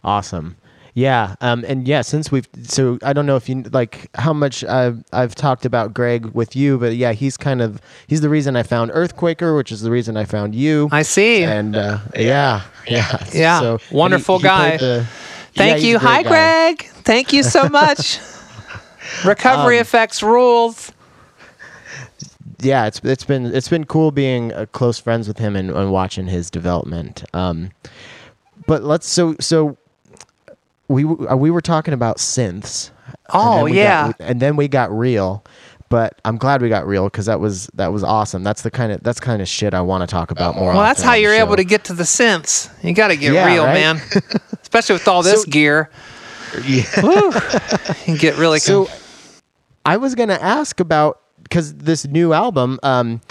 Awesome. 0.04 0.58
Yeah, 0.98 1.36
um, 1.42 1.66
and 1.68 1.86
yeah, 1.86 2.02
since 2.04 2.32
we've 2.32 2.48
so 2.64 2.98
I 3.04 3.12
don't 3.12 3.26
know 3.26 3.36
if 3.36 3.50
you 3.50 3.64
like 3.74 4.10
how 4.16 4.32
much 4.32 4.64
I've 4.64 5.04
I've 5.12 5.36
talked 5.36 5.66
about 5.66 5.94
Greg 5.94 6.28
with 6.28 6.56
you, 6.56 6.78
but 6.78 6.96
yeah, 6.96 7.12
he's 7.12 7.36
kind 7.36 7.62
of 7.62 7.82
he's 8.08 8.22
the 8.22 8.30
reason 8.30 8.56
I 8.56 8.64
found 8.64 8.92
Earthquaker, 8.92 9.58
which 9.58 9.74
is 9.74 9.82
the 9.82 9.92
reason 9.92 10.16
I 10.16 10.24
found 10.24 10.56
you. 10.56 10.88
I 10.94 11.02
see. 11.02 11.44
and 11.44 11.76
uh, 11.76 12.00
yeah, 12.16 12.62
yeah, 12.88 13.18
Yeah, 13.34 13.60
So 13.60 13.80
wonderful 13.92 14.38
he- 14.40 14.44
he 14.44 14.48
guy. 14.48 14.78
the- 14.78 15.06
Thank 15.54 15.82
yeah, 15.82 15.88
you. 15.90 16.00
Hi, 16.00 16.24
guy. 16.24 16.30
Greg. 16.30 16.84
Thank 17.04 17.34
you 17.34 17.44
so 17.44 17.68
much. 17.82 18.20
Recovery 19.26 19.78
Um, 19.78 19.82
effects 19.82 20.24
rules. 20.24 20.94
yeah, 22.62 22.86
it's 22.88 23.02
it's 23.04 23.26
been 23.26 23.48
it's 23.48 23.68
been 23.70 23.86
cool 23.86 24.12
being 24.12 24.54
uh, 24.54 24.66
close 24.72 24.98
friends 24.98 25.28
with 25.28 25.40
him 25.40 25.56
and, 25.58 25.70
and 25.72 25.92
watching 25.92 26.28
his 26.28 26.50
development. 26.50 27.24
Um, 27.34 27.72
but 28.66 28.84
let's 28.84 29.08
so 29.08 29.36
so 29.42 29.78
we 30.88 31.04
w- 31.04 31.30
uh, 31.30 31.36
we 31.36 31.52
were 31.52 31.62
talking 31.62 31.94
about 31.94 32.18
synths. 32.18 32.92
Oh, 33.34 33.66
yeah. 33.66 34.08
got, 34.08 34.16
and 34.20 34.40
then 34.42 34.56
we 34.56 34.68
got 34.68 34.92
real. 34.92 35.44
But 35.90 36.20
I'm 36.26 36.38
glad 36.38 36.62
we 36.64 36.70
got 36.70 36.88
real 36.88 37.06
because 37.06 37.28
that 37.28 37.40
was 37.40 37.68
that 37.76 37.94
was 37.94 38.04
awesome. 38.04 38.44
That's 38.44 38.64
the 38.64 38.72
kind 38.72 38.92
of 38.92 39.04
that's 39.04 39.20
kind 39.20 39.42
of 39.42 39.48
shit 39.48 39.74
I 39.74 39.82
want 39.82 40.02
to 40.02 40.08
talk 40.12 40.32
about 40.32 40.56
more. 40.56 40.74
Well, 40.74 40.82
that's 40.82 41.02
how 41.02 41.14
you're 41.14 41.34
able 41.34 41.56
to 41.56 41.64
get 41.64 41.84
to 41.86 41.94
the 41.94 42.04
synths. 42.04 42.70
You 42.84 42.94
got 42.94 43.10
to 43.10 43.16
get 43.16 43.34
Yeah, 43.34 43.46
real, 43.46 43.66
right? 43.66 43.74
man. 43.74 44.02
Especially 44.62 44.94
with 44.94 45.08
all 45.08 45.22
this 45.22 45.44
So- 45.44 45.50
gear. 45.52 45.90
Woo. 47.04 47.32
You 48.08 48.18
get 48.18 48.38
really 48.38 48.60
So 48.60 48.86
con- 48.86 48.96
I 49.86 49.98
was 49.98 50.16
gonna 50.16 50.40
ask 50.42 50.80
about 50.80 51.20
because 51.44 51.76
this 51.76 52.06
new 52.08 52.34
album, 52.34 52.80
um, 52.82 53.22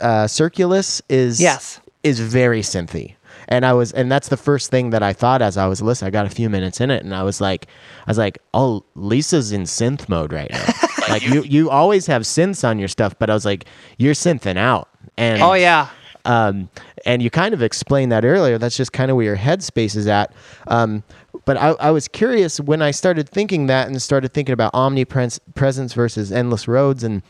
uh, 0.00 0.26
Circulus, 0.28 1.02
is 1.08 1.40
Yes. 1.40 1.80
is 2.04 2.20
very 2.20 2.60
synthy, 2.60 3.14
and 3.48 3.64
I 3.66 3.72
was 3.72 3.92
and 3.92 4.10
that's 4.10 4.28
the 4.28 4.36
first 4.36 4.70
thing 4.70 4.90
that 4.90 5.02
I 5.02 5.12
thought 5.12 5.42
as 5.42 5.56
I 5.56 5.66
was 5.66 5.80
listening. 5.82 6.08
I 6.08 6.10
got 6.10 6.26
a 6.26 6.30
few 6.30 6.48
minutes 6.50 6.80
in 6.80 6.90
it, 6.90 7.04
and 7.04 7.14
I 7.14 7.22
was 7.22 7.40
like, 7.40 7.66
I 8.06 8.10
was 8.10 8.18
like, 8.18 8.38
oh, 8.52 8.84
Lisa's 8.94 9.52
in 9.52 9.62
synth 9.62 10.08
mode 10.08 10.32
right 10.32 10.50
now. 10.50 10.64
like 11.08 11.22
you, 11.22 11.42
you 11.42 11.70
always 11.70 12.06
have 12.06 12.22
synths 12.22 12.66
on 12.66 12.78
your 12.78 12.88
stuff, 12.88 13.18
but 13.18 13.30
I 13.30 13.34
was 13.34 13.44
like, 13.44 13.66
you're 13.98 14.14
synthing 14.14 14.56
out, 14.56 14.88
and 15.16 15.42
Oh 15.42 15.54
yeah. 15.54 15.88
um, 16.24 16.68
and 17.06 17.20
you 17.22 17.28
kind 17.30 17.52
of 17.52 17.62
explained 17.62 18.12
that 18.12 18.24
earlier. 18.24 18.56
That's 18.58 18.76
just 18.76 18.92
kind 18.92 19.10
of 19.10 19.16
where 19.16 19.26
your 19.26 19.36
headspace 19.36 19.94
is 19.96 20.06
at. 20.06 20.32
Um, 20.68 21.02
but 21.44 21.58
I, 21.58 21.70
I 21.72 21.90
was 21.90 22.08
curious 22.08 22.58
when 22.60 22.80
I 22.80 22.90
started 22.92 23.28
thinking 23.28 23.66
that 23.66 23.86
and 23.88 24.00
started 24.00 24.32
thinking 24.32 24.54
about 24.54 24.72
omnipresence 24.74 25.92
versus 25.92 26.32
endless 26.32 26.66
roads 26.66 27.04
and 27.04 27.22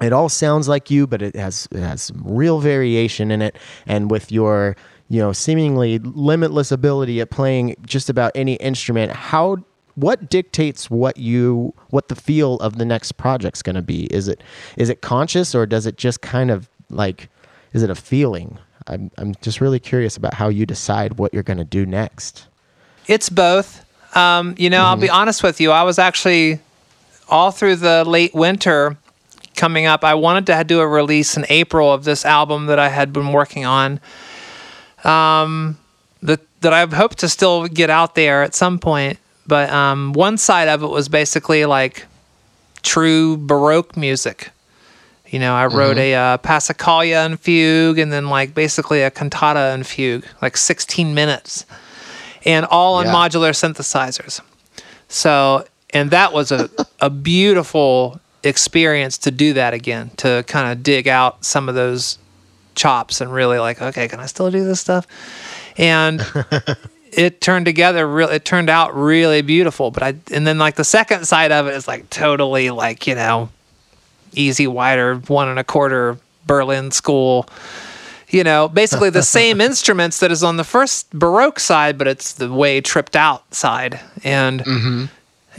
it 0.00 0.12
all 0.12 0.28
sounds 0.28 0.66
like 0.66 0.90
you, 0.90 1.06
but 1.06 1.20
it 1.22 1.36
has 1.36 1.68
it 1.70 1.80
has 1.80 2.10
real 2.16 2.58
variation 2.60 3.30
in 3.30 3.42
it. 3.42 3.56
And 3.86 4.10
with 4.10 4.32
your 4.32 4.76
you 5.14 5.20
know 5.20 5.32
seemingly 5.32 6.00
limitless 6.00 6.72
ability 6.72 7.20
at 7.20 7.30
playing 7.30 7.76
just 7.86 8.10
about 8.10 8.32
any 8.34 8.54
instrument, 8.54 9.12
how 9.12 9.58
what 9.94 10.28
dictates 10.28 10.90
what 10.90 11.16
you 11.16 11.72
what 11.90 12.08
the 12.08 12.16
feel 12.16 12.56
of 12.56 12.78
the 12.78 12.84
next 12.84 13.12
project's 13.12 13.62
going 13.62 13.76
to 13.76 13.82
be? 13.82 14.06
Is 14.06 14.26
it 14.26 14.42
is 14.76 14.88
it 14.88 15.02
conscious 15.02 15.54
or 15.54 15.66
does 15.66 15.86
it 15.86 15.96
just 15.96 16.20
kind 16.20 16.50
of 16.50 16.68
like 16.90 17.28
is 17.72 17.84
it 17.84 17.90
a 17.90 17.94
feeling? 17.94 18.58
I'm 18.88 19.12
I'm 19.16 19.36
just 19.40 19.60
really 19.60 19.78
curious 19.78 20.16
about 20.16 20.34
how 20.34 20.48
you 20.48 20.66
decide 20.66 21.16
what 21.16 21.32
you're 21.32 21.44
going 21.44 21.58
to 21.58 21.64
do 21.64 21.86
next. 21.86 22.48
It's 23.06 23.28
both. 23.28 23.86
Um, 24.16 24.56
you 24.58 24.68
know, 24.68 24.82
I'll 24.84 24.96
be 24.96 25.10
honest 25.10 25.44
with 25.44 25.60
you. 25.60 25.70
I 25.70 25.84
was 25.84 26.00
actually 26.00 26.58
all 27.28 27.52
through 27.52 27.76
the 27.76 28.04
late 28.04 28.34
winter 28.34 28.96
coming 29.54 29.86
up. 29.86 30.02
I 30.02 30.14
wanted 30.14 30.46
to 30.46 30.64
do 30.64 30.80
a 30.80 30.88
release 30.88 31.36
in 31.36 31.46
April 31.48 31.92
of 31.92 32.02
this 32.02 32.24
album 32.24 32.66
that 32.66 32.80
I 32.80 32.88
had 32.88 33.12
been 33.12 33.32
working 33.32 33.64
on. 33.64 34.00
Um, 35.04 35.78
that 36.22 36.40
that 36.60 36.72
I 36.72 36.86
hoped 36.86 37.18
to 37.18 37.28
still 37.28 37.66
get 37.68 37.90
out 37.90 38.14
there 38.14 38.42
at 38.42 38.54
some 38.54 38.78
point. 38.78 39.18
But 39.46 39.68
um, 39.70 40.12
one 40.14 40.38
side 40.38 40.68
of 40.68 40.82
it 40.82 40.86
was 40.88 41.08
basically 41.08 41.66
like 41.66 42.06
true 42.82 43.36
Baroque 43.36 43.96
music. 43.96 44.50
You 45.26 45.38
know, 45.40 45.54
I 45.54 45.66
wrote 45.66 45.98
a 45.98 46.14
uh, 46.14 46.38
Passacaglia 46.38 47.26
and 47.26 47.38
fugue, 47.40 47.98
and 47.98 48.12
then 48.12 48.28
like 48.28 48.54
basically 48.54 49.02
a 49.02 49.10
cantata 49.10 49.74
and 49.74 49.86
fugue, 49.86 50.24
like 50.40 50.56
16 50.56 51.12
minutes, 51.12 51.66
and 52.46 52.64
all 52.66 52.94
on 52.94 53.06
Yeah. 53.06 53.12
modular 53.12 53.50
synthesizers. 53.50 54.40
So, 55.08 55.66
and 55.90 56.10
that 56.10 56.32
was 56.32 56.52
a, 56.52 56.70
a 57.00 57.10
beautiful 57.10 58.20
experience 58.44 59.18
to 59.18 59.30
do 59.30 59.52
that 59.54 59.74
again, 59.74 60.10
to 60.18 60.44
kind 60.46 60.70
of 60.70 60.82
dig 60.82 61.08
out 61.08 61.44
some 61.44 61.68
of 61.68 61.74
those 61.74 62.18
chops 62.74 63.20
and 63.20 63.32
really 63.32 63.58
like, 63.58 63.80
okay, 63.80 64.08
can 64.08 64.20
I 64.20 64.26
still 64.26 64.50
do 64.50 64.64
this 64.64 64.80
stuff? 64.80 65.06
And 65.76 66.24
it 67.16 67.40
turned 67.40 67.64
together 67.64 68.06
real 68.06 68.28
it 68.28 68.44
turned 68.44 68.68
out 68.68 68.94
really 68.96 69.40
beautiful 69.40 69.92
but 69.92 70.02
i 70.02 70.14
and 70.32 70.46
then 70.46 70.58
like 70.58 70.74
the 70.74 70.84
second 70.84 71.24
side 71.26 71.52
of 71.52 71.66
it 71.66 71.74
is 71.74 71.86
like 71.86 72.10
totally 72.10 72.70
like 72.70 73.06
you 73.06 73.14
know 73.14 73.48
easy 74.32 74.66
wider 74.66 75.16
one 75.16 75.48
and 75.48 75.58
a 75.58 75.64
quarter 75.64 76.18
berlin 76.46 76.90
school 76.90 77.48
you 78.34 78.42
know 78.44 78.68
basically 78.68 79.10
the 79.10 79.22
same 79.38 79.60
instruments 79.60 80.20
that 80.20 80.30
is 80.30 80.42
on 80.42 80.56
the 80.56 80.64
first 80.64 81.10
baroque 81.10 81.60
side 81.60 81.96
but 81.96 82.06
it's 82.08 82.34
the 82.34 82.52
way 82.52 82.80
tripped 82.80 83.16
out 83.16 83.54
side. 83.54 84.00
And 84.24 84.60
mm-hmm. 84.60 85.04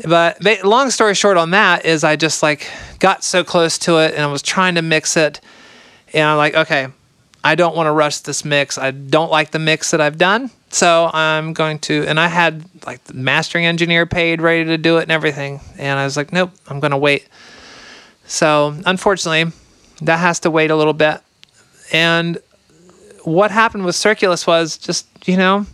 but 0.09 0.39
ba- 0.41 0.57
long 0.63 0.89
story 0.91 1.15
short 1.15 1.37
on 1.37 1.51
that 1.51 1.85
is 1.85 2.03
i 2.03 2.15
just 2.15 2.43
like 2.43 2.69
got 2.99 3.23
so 3.23 3.43
close 3.43 3.77
to 3.79 3.97
it 3.99 4.13
and 4.13 4.23
i 4.23 4.27
was 4.27 4.41
trying 4.41 4.75
to 4.75 4.81
mix 4.81 5.15
it. 5.15 5.39
And 6.13 6.23
i'm 6.23 6.37
like 6.37 6.55
okay 6.55 6.87
I 7.45 7.53
don't 7.53 7.76
want 7.76 7.85
to 7.85 7.91
rush 7.91 8.22
this 8.22 8.43
mix. 8.43 8.80
I 8.80 8.89
don't 8.89 9.30
like 9.30 9.51
the 9.51 9.59
mix 9.59 9.91
that 9.91 10.01
I've 10.01 10.17
done. 10.17 10.49
So 10.72 11.11
I'm 11.13 11.53
going 11.53 11.77
to, 11.81 12.03
and 12.07 12.19
I 12.19 12.27
had 12.27 12.65
like 12.88 13.03
the 13.03 13.13
mastering 13.13 13.67
engineer 13.67 14.07
paid, 14.07 14.41
ready 14.41 14.65
to 14.65 14.80
do 14.80 14.97
it 14.97 15.03
and 15.03 15.11
everything. 15.11 15.61
And 15.77 15.99
I 15.99 16.05
was 16.05 16.17
like, 16.17 16.34
nope, 16.34 16.49
I'm 16.67 16.80
going 16.80 16.89
to 16.89 16.97
wait. 16.97 17.27
So 18.26 18.76
unfortunately, 18.88 19.53
that 20.01 20.17
has 20.17 20.39
to 20.39 20.49
wait 20.49 20.72
a 20.72 20.76
little 20.76 20.93
bit. 20.93 21.22
And 21.93 22.39
what 23.26 23.51
happened 23.51 23.85
with 23.85 23.95
Circulus 23.95 24.47
was 24.47 24.80
just, 24.80 25.05
you 25.27 25.38
know, 25.38 25.67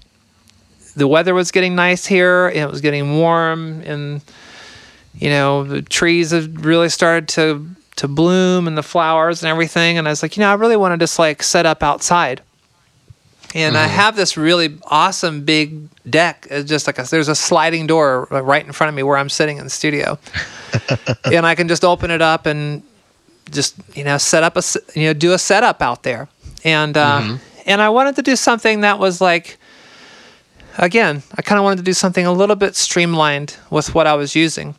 the 0.97 1.07
weather 1.07 1.33
was 1.33 1.51
getting 1.51 1.73
nice 1.73 2.05
here. 2.05 2.51
It 2.53 2.69
was 2.69 2.81
getting 2.81 3.17
warm 3.17 3.79
and, 3.85 4.21
you 5.13 5.29
know, 5.29 5.63
the 5.63 5.81
trees 5.81 6.31
have 6.31 6.65
really 6.65 6.89
started 6.89 7.29
to 7.29 7.65
to 8.01 8.07
bloom 8.07 8.67
and 8.67 8.75
the 8.75 8.81
flowers 8.81 9.43
and 9.43 9.49
everything. 9.51 9.99
And 9.99 10.07
I 10.07 10.11
was 10.11 10.23
like, 10.23 10.35
you 10.35 10.41
know, 10.41 10.49
I 10.49 10.55
really 10.55 10.75
want 10.75 10.91
to 10.93 10.97
just 10.97 11.19
like 11.19 11.43
set 11.43 11.67
up 11.67 11.83
outside. 11.83 12.41
And 13.53 13.77
I 13.77 13.85
mm-hmm. 13.85 13.95
have 13.95 14.15
this 14.15 14.35
really 14.37 14.79
awesome 14.85 15.45
big 15.45 15.87
deck. 16.09 16.47
It's 16.49 16.67
just 16.67 16.87
like 16.87 16.97
a, 16.97 17.03
there's 17.03 17.27
a 17.27 17.35
sliding 17.35 17.85
door 17.85 18.27
right 18.31 18.65
in 18.65 18.71
front 18.71 18.89
of 18.89 18.95
me 18.95 19.03
where 19.03 19.17
I'm 19.17 19.29
sitting 19.29 19.57
in 19.57 19.65
the 19.65 19.69
studio, 19.69 20.17
and 21.25 21.45
I 21.45 21.53
can 21.53 21.67
just 21.67 21.83
open 21.83 22.09
it 22.09 22.23
up 22.23 22.47
and 22.47 22.81
just 23.51 23.75
you 23.93 24.03
know 24.03 24.17
set 24.17 24.41
up 24.41 24.55
a 24.55 24.63
you 24.95 25.07
know 25.07 25.13
do 25.13 25.33
a 25.33 25.37
setup 25.37 25.81
out 25.81 26.01
there. 26.01 26.27
And 26.63 26.95
uh, 26.95 27.19
mm-hmm. 27.19 27.35
and 27.65 27.81
I 27.81 27.89
wanted 27.89 28.15
to 28.15 28.21
do 28.21 28.37
something 28.37 28.81
that 28.81 28.99
was 28.99 29.19
like 29.19 29.59
again, 30.77 31.21
I 31.35 31.41
kind 31.41 31.59
of 31.59 31.65
wanted 31.65 31.77
to 31.77 31.83
do 31.83 31.93
something 31.93 32.25
a 32.25 32.31
little 32.31 32.55
bit 32.55 32.75
streamlined 32.77 33.57
with 33.69 33.93
what 33.93 34.07
I 34.07 34.13
was 34.13 34.33
using. 34.33 34.75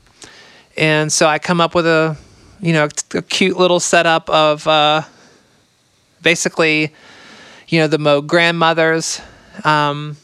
And 0.79 1.13
so 1.13 1.27
I 1.27 1.39
come 1.39 1.61
up 1.61 1.75
with 1.75 1.87
a, 1.87 2.17
you 2.63 2.73
know, 2.73 2.89
a 3.15 3.23
cute 3.23 3.59
little 3.59 3.81
setup 3.81 4.31
of 4.31 4.67
uh, 4.67 5.03
basically, 6.23 6.95
you 7.69 7.81
know, 7.81 7.89
the 7.89 7.99
Moog 7.99 8.29
grandmothers, 8.29 9.21
um, 9.65 10.17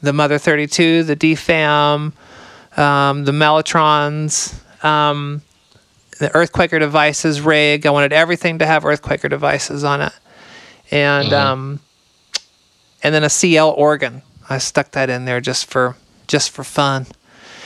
the 0.00 0.12
Mother 0.12 0.38
32, 0.38 1.04
the 1.04 1.14
DFAM, 1.14 2.12
um, 2.78 3.24
the 3.24 3.32
Mellotrons, 3.32 4.54
um, 4.82 5.42
the 6.18 6.30
Earthquaker 6.30 6.80
devices 6.80 7.42
rig. 7.42 7.86
I 7.86 7.90
wanted 7.90 8.14
everything 8.14 8.58
to 8.60 8.66
have 8.66 8.84
Earthquaker 8.84 9.28
devices 9.28 9.84
on 9.84 10.00
it. 10.00 10.12
And, 10.90 11.32
um, 11.32 11.80
and 13.02 13.14
then 13.14 13.22
a 13.22 13.30
CL 13.30 13.70
organ. 13.70 14.22
I 14.48 14.58
stuck 14.58 14.92
that 14.92 15.10
in 15.10 15.26
there 15.26 15.40
just 15.40 15.66
for 15.66 15.96
just 16.26 16.50
for 16.50 16.64
fun. 16.64 17.06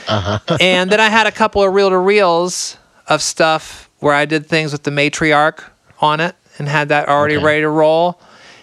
Uh-huh. 0.07 0.57
and 0.61 0.89
then 0.89 0.99
I 0.99 1.09
had 1.09 1.27
a 1.27 1.31
couple 1.31 1.63
of 1.63 1.73
reel 1.73 1.89
to 1.89 1.97
reels 1.97 2.77
of 3.07 3.21
stuff 3.21 3.89
where 3.99 4.13
I 4.13 4.25
did 4.25 4.47
things 4.47 4.71
with 4.71 4.83
the 4.83 4.91
matriarch 4.91 5.63
on 5.99 6.19
it 6.19 6.35
and 6.57 6.67
had 6.67 6.89
that 6.89 7.09
already 7.09 7.37
ready 7.37 7.61
to 7.61 7.69
roll. 7.69 8.19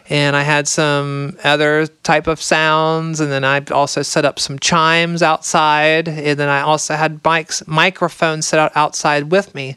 And 0.09 0.37
I 0.37 0.43
had 0.43 0.69
some 0.69 1.39
other 1.43 1.87
type 2.03 2.27
of 2.27 2.43
sounds, 2.43 3.21
and 3.21 3.33
then 3.33 3.45
I 3.45 3.63
also 3.71 4.03
set 4.03 4.25
up 4.25 4.39
some 4.39 4.59
chimes 4.59 5.23
outside, 5.23 6.07
and 6.09 6.39
then 6.39 6.49
I 6.49 6.61
also 6.61 6.97
had 6.97 7.23
mics, 7.23 7.67
microphones 7.67 8.47
set 8.47 8.59
out 8.59 8.73
outside 8.75 9.31
with 9.31 9.55
me 9.55 9.77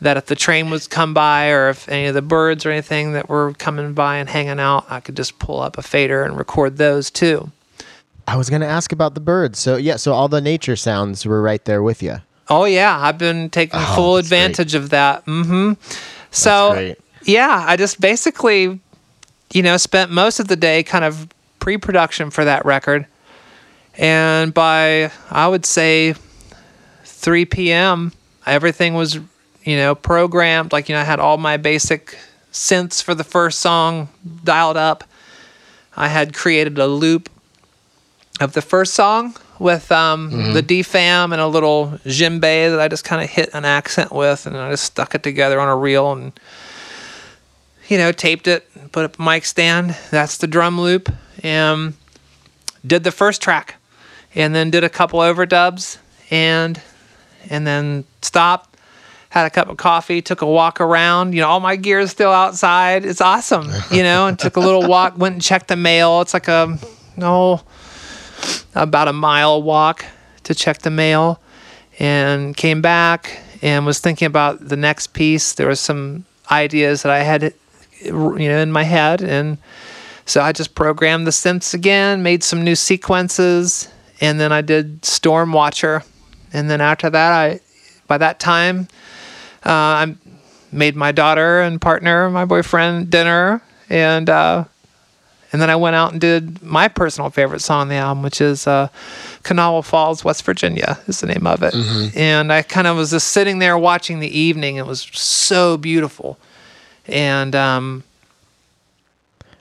that 0.00 0.16
if 0.16 0.26
the 0.26 0.34
train 0.34 0.68
was 0.68 0.88
come 0.88 1.14
by 1.14 1.50
or 1.50 1.68
if 1.68 1.88
any 1.88 2.06
of 2.06 2.14
the 2.14 2.22
birds 2.22 2.66
or 2.66 2.70
anything 2.70 3.12
that 3.12 3.28
were 3.28 3.54
coming 3.54 3.92
by 3.92 4.16
and 4.16 4.28
hanging 4.28 4.58
out, 4.58 4.84
I 4.90 4.98
could 4.98 5.16
just 5.16 5.38
pull 5.38 5.60
up 5.60 5.78
a 5.78 5.82
fader 5.82 6.24
and 6.24 6.36
record 6.36 6.76
those 6.76 7.08
too. 7.08 7.52
I 8.26 8.36
was 8.36 8.48
going 8.50 8.60
to 8.62 8.66
ask 8.68 8.92
about 8.92 9.14
the 9.14 9.20
birds. 9.20 9.58
So 9.58 9.76
yeah, 9.76 9.96
so 9.96 10.12
all 10.12 10.28
the 10.28 10.40
nature 10.40 10.76
sounds 10.76 11.26
were 11.26 11.42
right 11.42 11.64
there 11.64 11.82
with 11.82 12.02
you. 12.02 12.16
Oh 12.48 12.64
yeah, 12.64 12.98
I've 12.98 13.18
been 13.18 13.50
taking 13.50 13.80
Oh, 13.80 13.94
full 13.94 14.14
that's 14.14 14.28
great. 14.28 14.38
advantage 14.38 14.74
of 14.74 14.90
that. 14.90 15.24
Mm-hmm. 15.26 15.72
So 16.30 16.94
yeah, 17.24 17.64
I 17.66 17.76
just 17.76 18.00
basically, 18.00 18.80
you 19.52 19.62
know, 19.62 19.76
spent 19.76 20.10
most 20.10 20.40
of 20.40 20.48
the 20.48 20.56
day 20.56 20.82
kind 20.82 21.04
of 21.04 21.28
pre-production 21.60 22.30
for 22.30 22.44
that 22.44 22.64
record, 22.64 23.06
and 23.96 24.52
by 24.52 25.10
I 25.30 25.48
would 25.48 25.64
say 25.66 26.14
3 27.04 27.44
p.m. 27.46 28.12
everything 28.46 28.94
was, 28.94 29.16
you 29.64 29.76
know, 29.76 29.94
programmed. 29.94 30.72
Like 30.72 30.88
you 30.88 30.94
know, 30.94 31.00
I 31.00 31.04
had 31.04 31.20
all 31.20 31.38
my 31.38 31.56
basic 31.56 32.18
synths 32.52 33.02
for 33.02 33.14
the 33.14 33.24
first 33.24 33.60
song 33.60 34.08
dialed 34.44 34.76
up. 34.76 35.04
I 35.96 36.08
had 36.08 36.34
created 36.34 36.78
a 36.78 36.86
loop 36.86 37.28
of 38.42 38.52
the 38.52 38.62
first 38.62 38.94
song 38.94 39.34
with 39.58 39.92
um, 39.92 40.52
the 40.52 40.62
DFAM 40.62 41.32
and 41.32 41.40
a 41.40 41.46
little 41.46 41.98
djembe 42.04 42.40
that 42.40 42.80
I 42.80 42.88
just 42.88 43.04
kind 43.04 43.22
of 43.22 43.30
hit 43.30 43.50
an 43.54 43.64
accent 43.64 44.12
with, 44.12 44.46
and 44.46 44.56
I 44.56 44.70
just 44.70 44.84
stuck 44.84 45.14
it 45.14 45.22
together 45.22 45.60
on 45.60 45.68
a 45.68 45.76
reel 45.76 46.12
and 46.12 46.32
you 47.88 47.96
know 47.98 48.10
taped 48.12 48.48
it, 48.48 48.68
put 48.90 49.04
up 49.04 49.18
a 49.18 49.22
mic 49.22 49.44
stand. 49.44 49.96
That's 50.10 50.38
the 50.38 50.46
drum 50.46 50.80
loop, 50.80 51.10
and 51.42 51.94
did 52.84 53.04
the 53.04 53.12
first 53.12 53.40
track, 53.40 53.76
and 54.34 54.54
then 54.54 54.70
did 54.70 54.82
a 54.84 54.88
couple 54.88 55.20
overdubs, 55.20 55.98
and 56.30 56.80
and 57.48 57.66
then 57.66 58.04
stopped. 58.20 58.70
Had 59.28 59.46
a 59.46 59.50
cup 59.50 59.70
of 59.70 59.78
coffee, 59.78 60.20
took 60.20 60.42
a 60.42 60.46
walk 60.46 60.78
around. 60.78 61.32
You 61.32 61.40
know, 61.40 61.48
all 61.48 61.60
my 61.60 61.76
gear 61.76 62.00
is 62.00 62.10
still 62.10 62.32
outside. 62.32 63.06
It's 63.06 63.22
awesome. 63.22 63.66
You 63.90 64.02
know, 64.02 64.26
and 64.26 64.38
took 64.38 64.56
a 64.56 64.60
little 64.60 64.86
walk. 64.88 65.16
Went 65.16 65.34
and 65.34 65.42
checked 65.42 65.68
the 65.68 65.76
mail. 65.76 66.20
It's 66.20 66.34
like 66.34 66.48
a 66.48 66.78
no 67.16 67.62
about 68.74 69.08
a 69.08 69.12
mile 69.12 69.62
walk 69.62 70.04
to 70.44 70.54
check 70.54 70.78
the 70.78 70.90
mail 70.90 71.40
and 71.98 72.56
came 72.56 72.82
back 72.82 73.40
and 73.60 73.86
was 73.86 74.00
thinking 74.00 74.26
about 74.26 74.68
the 74.68 74.76
next 74.76 75.08
piece. 75.08 75.52
There 75.54 75.68
was 75.68 75.80
some 75.80 76.24
ideas 76.50 77.02
that 77.02 77.12
i 77.12 77.20
had 77.20 77.54
you 78.00 78.12
know 78.12 78.58
in 78.58 78.72
my 78.72 78.82
head. 78.82 79.22
And 79.22 79.58
so 80.26 80.40
i 80.40 80.52
just 80.52 80.74
programmed 80.74 81.26
the 81.26 81.30
synths 81.30 81.74
again 81.74 82.22
made 82.22 82.42
some 82.42 82.62
new 82.62 82.76
sequences 82.76 83.88
and 84.20 84.38
then 84.38 84.52
i 84.52 84.60
did 84.60 85.04
storm 85.04 85.52
watcher. 85.52 86.02
And 86.52 86.68
then 86.68 86.80
after 86.80 87.08
that 87.10 87.32
i 87.32 87.60
by 88.06 88.18
that 88.18 88.40
time 88.40 88.88
uh, 89.64 89.70
i 89.70 90.14
made 90.72 90.96
my 90.96 91.12
daughter 91.12 91.60
and 91.60 91.80
partner 91.80 92.30
my 92.30 92.44
boyfriend 92.44 93.10
dinner. 93.10 93.62
And 93.88 94.30
uh, 94.30 94.64
and 95.52 95.60
then 95.60 95.68
I 95.70 95.76
went 95.76 95.94
out 95.96 96.12
and 96.12 96.20
did 96.20 96.62
my 96.62 96.88
personal 96.88 97.30
favorite 97.30 97.60
song 97.60 97.82
on 97.82 97.88
the 97.88 97.96
album, 97.96 98.22
which 98.22 98.40
is 98.40 98.66
uh, 98.66 98.88
Kanawha 99.42 99.82
Falls, 99.82 100.24
West 100.24 100.44
Virginia, 100.44 100.98
is 101.06 101.20
the 101.20 101.26
name 101.26 101.46
of 101.46 101.62
it. 101.62 101.74
And 102.16 102.52
I 102.52 102.62
kind 102.62 102.86
of 102.86 102.96
was 102.96 103.10
just 103.10 103.28
sitting 103.28 103.58
there 103.58 103.76
watching 103.76 104.20
the 104.20 104.38
evening. 104.38 104.76
It 104.76 104.86
was 104.86 105.02
so 105.12 105.76
beautiful. 105.76 106.38
And 107.06 107.54
um, 107.54 108.04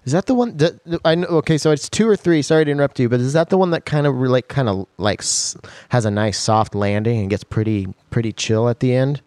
Is 0.05 0.13
that 0.13 0.25
the 0.27 0.33
one 0.35 0.57
that 0.57 0.79
I 1.05 1.15
know? 1.15 1.27
Okay, 1.27 1.57
so 1.57 1.71
it's 1.71 1.89
two 1.89 2.07
or 2.07 2.15
three. 2.15 2.41
Sorry 2.41 2.65
to 2.65 2.71
interrupt 2.71 2.99
you, 2.99 3.09
but 3.09 3.19
is 3.19 3.33
that 3.33 3.49
the 3.49 3.57
one 3.57 3.71
that 3.71 3.85
kind 3.85 4.07
of 4.07 4.15
like 4.15 4.47
kind 4.47 4.69
of 4.69 4.87
like 4.97 5.21
has 5.89 6.05
a 6.05 6.11
nice 6.11 6.39
soft 6.39 6.73
landing 6.73 7.19
and 7.19 7.29
gets 7.29 7.43
pretty 7.43 7.87
pretty 8.09 8.31
chill 8.31 8.69
at 8.69 8.79
the 8.79 8.93
end? 8.95 9.21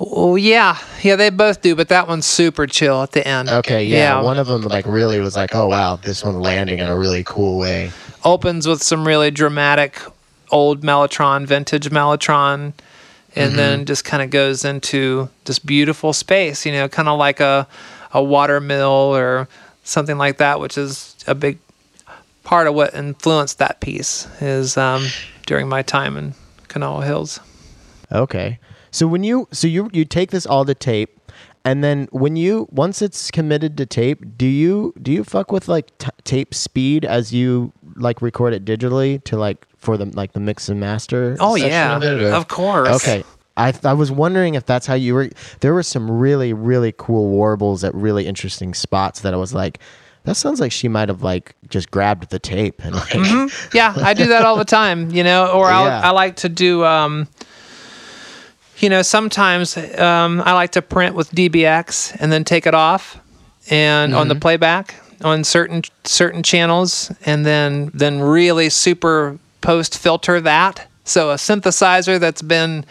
Oh 0.00 0.36
yeah, 0.36 0.78
yeah, 1.02 1.16
they 1.16 1.30
both 1.30 1.60
do, 1.60 1.74
but 1.74 1.88
that 1.88 2.06
one's 2.06 2.24
super 2.26 2.66
chill 2.66 3.02
at 3.02 3.12
the 3.12 3.26
end. 3.26 3.48
Okay, 3.48 3.84
yeah, 3.84 4.20
One 4.20 4.38
of 4.38 4.46
them 4.46 4.62
like 4.62 4.86
really 4.86 5.18
was 5.18 5.34
like, 5.34 5.54
oh 5.54 5.66
wow, 5.68 5.96
this 5.96 6.24
one 6.24 6.40
landing 6.40 6.78
in 6.78 6.86
a 6.86 6.96
really 6.96 7.24
cool 7.24 7.58
way. 7.58 7.90
opens 8.24 8.66
with 8.68 8.82
some 8.82 9.06
really 9.06 9.30
dramatic 9.30 10.00
old 10.50 10.82
Mellotron, 10.82 11.46
vintage 11.46 11.90
Mellotron, 11.90 12.72
and 13.34 13.54
then 13.58 13.84
just 13.86 14.04
kind 14.04 14.22
of 14.22 14.30
goes 14.30 14.64
into 14.64 15.28
this 15.44 15.58
beautiful 15.58 16.12
space, 16.12 16.64
you 16.64 16.72
know, 16.72 16.88
kind 16.88 17.08
of 17.08 17.18
like 17.18 17.40
a 17.40 17.66
a 18.12 18.22
water 18.22 18.60
mill 18.60 18.88
or 19.16 19.48
something 19.82 20.16
like 20.16 20.38
that, 20.38 20.60
which 20.60 20.78
is 20.78 21.16
a 21.26 21.34
big 21.34 21.58
part 22.44 22.66
of 22.66 22.74
what 22.74 22.94
influenced 22.94 23.58
that 23.58 23.80
piece 23.80 24.26
is 24.40 24.76
um, 24.76 25.04
during 25.46 25.68
my 25.68 25.82
time 25.82 26.16
in 26.16 26.34
Kanawha 26.68 27.04
Hills. 27.04 27.40
Okay. 28.12 28.58
So 28.90 29.06
when 29.06 29.24
you 29.24 29.48
so 29.52 29.66
you 29.66 29.90
you 29.92 30.04
take 30.04 30.30
this 30.30 30.46
all 30.46 30.64
to 30.64 30.74
tape, 30.74 31.18
and 31.64 31.82
then 31.84 32.08
when 32.10 32.36
you 32.36 32.68
once 32.70 33.02
it's 33.02 33.30
committed 33.30 33.76
to 33.78 33.86
tape, 33.86 34.36
do 34.36 34.46
you 34.46 34.94
do 35.00 35.12
you 35.12 35.24
fuck 35.24 35.52
with 35.52 35.68
like 35.68 35.96
t- 35.98 36.08
tape 36.24 36.54
speed 36.54 37.04
as 37.04 37.32
you 37.32 37.72
like 37.96 38.22
record 38.22 38.52
it 38.54 38.64
digitally 38.64 39.22
to 39.24 39.36
like 39.36 39.66
for 39.76 39.96
the 39.96 40.06
like 40.06 40.32
the 40.32 40.40
mix 40.40 40.68
and 40.68 40.80
master? 40.80 41.36
Oh 41.40 41.54
yeah, 41.54 41.96
of, 41.96 42.02
of 42.22 42.48
course. 42.48 42.88
Okay. 42.96 43.24
I, 43.56 43.74
I 43.82 43.92
was 43.92 44.12
wondering 44.12 44.54
if 44.54 44.66
that's 44.66 44.86
how 44.86 44.94
you 44.94 45.14
were. 45.14 45.30
There 45.60 45.74
were 45.74 45.82
some 45.82 46.08
really, 46.08 46.52
really 46.52 46.94
cool 46.96 47.28
warbles 47.28 47.82
at 47.82 47.92
really 47.92 48.24
interesting 48.24 48.72
spots 48.72 49.22
that 49.22 49.34
I 49.34 49.36
was 49.36 49.52
like, 49.52 49.80
that 50.22 50.36
sounds 50.36 50.60
like 50.60 50.70
she 50.70 50.86
might 50.86 51.08
have 51.08 51.24
like 51.24 51.56
just 51.68 51.90
grabbed 51.90 52.30
the 52.30 52.38
tape 52.38 52.80
and 52.84 52.94
like, 52.94 53.14
yeah, 53.74 53.94
I 53.96 54.14
do 54.14 54.26
that 54.28 54.44
all 54.44 54.54
the 54.54 54.64
time, 54.64 55.10
you 55.10 55.24
know, 55.24 55.48
or 55.50 55.66
I'll, 55.66 55.86
Yeah. 55.86 56.02
I 56.04 56.10
like 56.10 56.36
to 56.36 56.48
do, 56.48 56.84
um, 56.84 57.26
you 58.78 58.88
know, 58.88 59.02
sometimes 59.02 59.76
um, 59.76 60.40
I 60.44 60.52
like 60.52 60.72
to 60.72 60.82
print 60.82 61.14
with 61.14 61.30
DBX 61.32 62.16
and 62.20 62.30
then 62.32 62.44
take 62.44 62.66
it 62.66 62.74
off 62.74 63.20
and 63.70 64.14
on 64.14 64.28
the 64.28 64.34
playback 64.34 64.94
on 65.22 65.44
certain 65.44 65.82
certain 66.04 66.42
channels 66.42 67.12
and 67.26 67.44
then 67.44 67.90
then 67.92 68.20
really 68.20 68.70
super 68.70 69.38
post 69.60 69.98
filter 69.98 70.40
that. 70.40 70.88
So 71.04 71.30
a 71.30 71.34
synthesizer 71.34 72.20
that's 72.20 72.42
been 72.42 72.84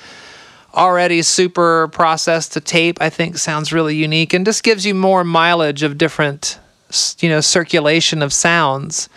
already 0.74 1.22
super 1.22 1.88
processed 1.90 2.54
to 2.54 2.62
tape, 2.62 2.98
I 3.02 3.10
think 3.10 3.38
sounds 3.38 3.72
really 3.72 3.96
unique 3.96 4.34
and 4.34 4.46
just 4.46 4.64
gives 4.64 4.86
you 4.86 4.94
more 4.94 5.24
mileage 5.24 5.84
of 5.84 5.98
different, 5.98 6.60
you 7.20 7.30
know, 7.30 7.42
circulation 7.42 8.22
of 8.22 8.34
sounds, 8.34 9.10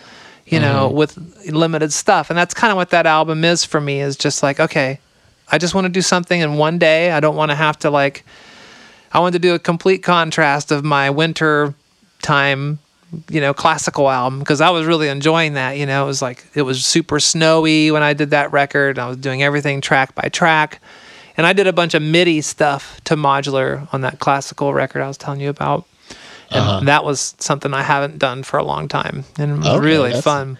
you 0.45 0.59
know, 0.59 0.89
with 0.89 1.17
limited 1.45 1.93
stuff. 1.93 2.29
And 2.29 2.37
that's 2.37 2.53
kind 2.53 2.71
of 2.71 2.77
what 2.77 2.89
that 2.91 3.05
album 3.05 3.43
is 3.43 3.65
for 3.65 3.81
me 3.81 4.01
is 4.01 4.15
just 4.15 4.41
like, 4.41 4.59
okay, 4.59 4.99
I 5.51 5.57
just 5.57 5.75
want 5.75 5.85
to 5.85 5.89
do 5.89 6.01
something 6.01 6.39
in 6.39 6.57
one 6.57 6.77
day. 6.77 7.11
I 7.11 7.19
don't 7.19 7.35
want 7.35 7.51
to 7.51 7.55
have 7.55 7.77
to 7.79 7.89
like, 7.89 8.23
I 9.11 9.19
want 9.19 9.33
to 9.33 9.39
do 9.39 9.53
a 9.53 9.59
complete 9.59 10.01
contrast 10.01 10.71
of 10.71 10.83
my 10.83 11.09
winter 11.09 11.73
time 12.21 12.79
you 13.29 13.41
know 13.41 13.53
classical 13.53 14.09
album 14.09 14.39
because 14.39 14.61
I 14.61 14.69
was 14.69 14.85
really 14.85 15.07
enjoying 15.07 15.53
that. 15.55 15.77
You 15.77 15.85
know, 15.85 16.03
it 16.03 16.07
was 16.07 16.21
like 16.21 16.45
it 16.53 16.61
was 16.61 16.85
super 16.85 17.19
snowy 17.19 17.91
when 17.91 18.03
I 18.03 18.13
did 18.13 18.31
that 18.31 18.51
record. 18.51 18.99
I 18.99 19.07
was 19.07 19.17
doing 19.17 19.43
everything 19.43 19.81
track 19.81 20.15
by 20.15 20.29
track, 20.29 20.81
and 21.37 21.45
I 21.45 21.53
did 21.53 21.67
a 21.67 21.73
bunch 21.73 21.93
of 21.93 22.01
MIDI 22.01 22.41
stuff 22.41 23.01
to 23.05 23.15
modular 23.15 23.87
on 23.93 24.01
that 24.01 24.19
classical 24.19 24.73
record 24.73 25.01
I 25.01 25.07
was 25.07 25.17
telling 25.17 25.41
you 25.41 25.49
about. 25.49 25.85
And 26.49 26.59
uh-huh. 26.59 26.79
that 26.81 27.05
was 27.05 27.33
something 27.39 27.73
I 27.73 27.81
haven't 27.81 28.19
done 28.19 28.43
for 28.43 28.57
a 28.57 28.63
long 28.63 28.87
time, 28.89 29.23
and 29.37 29.51
it 29.51 29.57
was 29.57 29.67
Okay, 29.67 29.85
really 29.85 30.21
fun. 30.21 30.57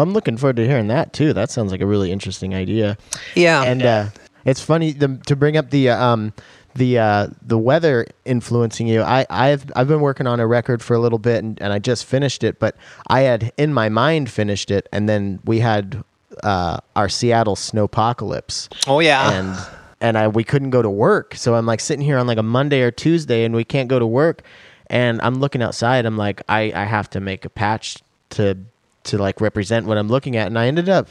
Well, 0.00 0.08
I'm 0.08 0.14
looking 0.14 0.38
forward 0.38 0.56
to 0.56 0.66
hearing 0.66 0.88
that 0.88 1.12
too. 1.12 1.34
That 1.34 1.50
sounds 1.50 1.72
like 1.72 1.82
a 1.82 1.86
really 1.86 2.10
interesting 2.10 2.54
idea. 2.54 2.96
Yeah, 3.34 3.62
And 3.62 3.82
uh, 3.82 4.06
it's 4.46 4.62
funny 4.62 4.92
the, 4.92 5.20
to 5.26 5.36
bring 5.36 5.58
up 5.58 5.68
the 5.68 5.90
uh, 5.90 6.02
um, 6.02 6.32
the 6.74 6.98
uh, 6.98 7.26
the 7.42 7.58
weather 7.58 8.06
influencing 8.24 8.86
you. 8.86 9.02
I 9.02 9.26
I've 9.28 9.70
I've 9.76 9.88
been 9.88 10.00
working 10.00 10.26
on 10.26 10.40
a 10.40 10.46
record 10.46 10.82
for 10.82 10.94
a 10.94 10.98
little 10.98 11.18
bit 11.18 11.44
and, 11.44 11.60
and 11.60 11.70
I 11.70 11.80
just 11.80 12.06
finished 12.06 12.42
it, 12.42 12.58
but 12.58 12.78
I 13.08 13.20
had 13.20 13.52
in 13.58 13.74
my 13.74 13.90
mind 13.90 14.30
finished 14.30 14.70
it, 14.70 14.88
and 14.90 15.06
then 15.06 15.38
we 15.44 15.60
had 15.60 16.02
uh, 16.42 16.78
our 16.96 17.10
Seattle 17.10 17.54
snowpocalypse. 17.54 18.70
oh 18.86 19.00
yeah, 19.00 19.30
and 19.30 19.58
and 20.00 20.16
I 20.16 20.28
we 20.28 20.44
couldn't 20.44 20.70
go 20.70 20.80
to 20.80 20.88
work. 20.88 21.34
So 21.34 21.56
I'm 21.56 21.66
like 21.66 21.80
sitting 21.80 22.02
here 22.02 22.16
on 22.16 22.26
like 22.26 22.38
a 22.38 22.42
Monday 22.42 22.80
or 22.80 22.90
Tuesday 22.90 23.44
and 23.44 23.54
we 23.54 23.64
can't 23.64 23.90
go 23.90 23.98
to 23.98 24.06
work. 24.06 24.44
And 24.86 25.20
I'm 25.20 25.40
looking 25.40 25.62
outside. 25.62 26.06
I'm 26.06 26.16
like, 26.16 26.40
I, 26.48 26.72
I 26.74 26.84
have 26.84 27.10
to 27.10 27.20
make 27.20 27.44
a 27.44 27.50
patch 27.50 27.98
to 28.30 28.56
to 29.04 29.18
like 29.18 29.40
represent 29.40 29.86
what 29.86 29.98
I'm 29.98 30.08
looking 30.08 30.36
at. 30.36 30.46
And 30.46 30.58
I 30.58 30.66
ended 30.66 30.88
up 30.88 31.08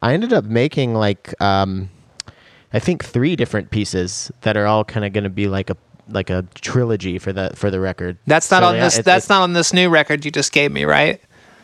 I 0.00 0.14
ended 0.14 0.32
up 0.32 0.44
making 0.44 0.94
like 0.94 1.34
um 1.40 1.90
I 2.72 2.78
think 2.78 3.04
three 3.04 3.36
different 3.36 3.70
pieces 3.70 4.30
that 4.42 4.56
are 4.56 4.66
all 4.66 4.84
kind 4.84 5.04
of 5.04 5.12
going 5.12 5.24
to 5.24 5.30
be 5.30 5.46
like 5.48 5.68
a 5.70 5.76
like 6.08 6.30
a 6.30 6.44
trilogy 6.54 7.18
for 7.18 7.32
the 7.32 7.50
for 7.54 7.70
the 7.70 7.80
record. 7.80 8.18
that's 8.26 8.50
not 8.50 8.62
So, 8.62 8.68
on 8.68 8.74
yeah, 8.76 8.84
this. 8.84 8.98
that's 8.98 9.28
not 9.28 9.42
on 9.42 9.52
this 9.52 9.72
new 9.72 9.88
record 9.88 10.24
you 10.24 10.30
just 10.30 10.52
gave 10.52 10.72
me, 10.72 10.84
right? 10.84 11.20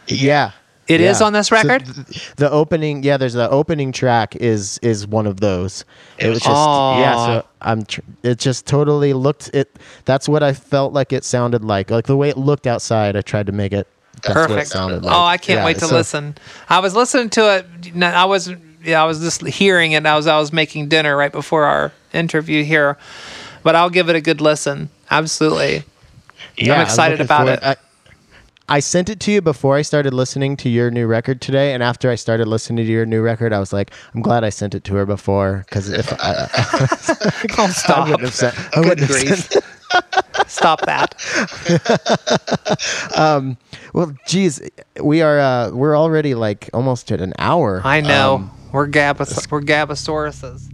yeah. 0.07 0.53
It 0.87 1.03
is 1.03 1.21
yeah. 1.21 1.27
on 1.27 1.33
this 1.35 1.49
So 1.49 1.57
record? 1.57 1.85
th- 1.85 2.33
the 2.37 2.51
opening, 2.51 3.03
yeah, 3.03 3.19
there's 3.19 3.35
the 3.35 3.51
opening 3.51 3.93
track 3.93 4.35
is 4.37 4.79
is 4.81 5.07
one 5.07 5.27
of 5.27 5.39
those. 5.41 5.85
It 6.19 6.29
was 6.31 6.39
just 6.39 6.49
Aw. 6.49 7.01
yeah. 7.01 7.15
So 7.27 7.47
I'm. 7.61 7.85
Tr- 7.85 8.01
it 8.23 8.39
just 8.39 8.65
totally 8.67 9.13
looked 9.13 9.51
it. 9.53 9.79
That's 10.07 10.31
what 10.31 10.43
I 10.43 10.55
felt 10.55 10.95
like 10.95 11.13
it 11.13 11.25
sounded 11.25 11.63
like. 11.63 11.91
Like 11.91 12.07
the 12.07 12.17
way 12.17 12.31
it 12.31 12.39
looked 12.39 12.67
outside. 12.67 13.17
I 13.17 13.21
tried 13.21 13.45
to 13.49 13.53
make 13.53 13.73
it. 13.75 13.87
That's 14.23 14.35
what 14.35 14.45
it 14.45 14.49
Perfect. 14.49 14.69
sounded 14.69 15.05
oh, 15.05 15.07
like. 15.07 15.17
Oh, 15.17 15.23
I 15.23 15.37
can't 15.37 15.59
Yeah, 15.59 15.65
wait 15.65 15.79
to 15.79 15.87
so- 15.87 15.95
listen. 15.95 16.37
I 16.69 16.81
was 16.81 16.95
listening 16.95 17.31
to 17.31 17.57
it. 17.57 18.03
I 18.03 18.25
was 18.25 18.53
yeah, 18.83 19.03
I 19.03 19.07
was 19.07 19.21
just 19.21 19.47
hearing 19.47 19.93
it. 19.93 20.07
I 20.07 20.17
was 20.17 20.27
I 20.27 20.39
was 20.39 20.53
making 20.53 20.89
dinner 20.89 21.17
right 21.17 21.33
before 21.33 21.65
our 21.65 21.93
interview 22.13 22.65
here, 22.65 22.97
but 23.63 23.75
I'll 23.75 23.91
give 23.91 24.09
it 24.09 24.17
a 24.17 24.21
good 24.21 24.41
listen. 24.41 24.89
Absolutely. 25.11 25.85
Yeah, 26.57 26.75
I'm 26.75 26.81
excited 26.83 27.19
looking 27.19 27.25
about 27.27 27.49
it. 27.49 27.63
I, 27.63 27.77
I 28.69 28.81
sent 28.81 29.09
it 29.09 29.19
to 29.21 29.33
you 29.33 29.41
before 29.41 29.77
I 29.77 29.83
started 29.83 30.13
listening 30.13 30.57
to 30.59 30.69
your 30.69 30.91
new 30.91 31.07
record 31.07 31.41
today, 31.41 31.73
and 31.73 31.83
after 31.83 32.11
I 32.11 32.17
started 32.17 32.47
listening 32.49 32.85
to 32.85 32.93
your 32.93 33.07
new 33.07 33.23
record, 33.23 33.53
I 33.53 33.59
was 33.61 33.73
like, 33.73 33.93
I'm 34.15 34.21
glad 34.21 34.45
I 34.45 34.51
sent 34.51 34.75
it 34.75 34.85
to 34.85 34.95
her 34.97 35.07
before 35.07 35.65
because 35.69 35.89
if 35.89 36.13
I, 36.13 36.19
Oh, 36.19 36.49
I 37.59 37.69
stop. 37.71 38.09
wouldn't 38.09 38.21
have 38.25 38.35
sent, 38.35 38.59
I 38.77 38.83
Good 38.83 39.01
wouldn't 39.01 39.11
have 39.29 39.39
sent. 39.39 39.65
Stop 40.49 40.81
that. 40.87 41.15
Well, 43.95 44.15
geez, 44.27 44.61
we 45.03 45.23
are 45.23 45.39
uh, 45.41 45.71
we're 45.71 45.97
already 45.97 46.35
like 46.35 46.69
almost 46.75 47.11
at 47.11 47.21
an 47.23 47.33
hour. 47.39 47.81
I 47.85 48.01
know. 48.03 48.35
Um, 48.37 48.51
we're 48.73 48.87
Gabas- 48.89 49.51
we're 49.51 49.63
Gabasauruses. 49.63 50.71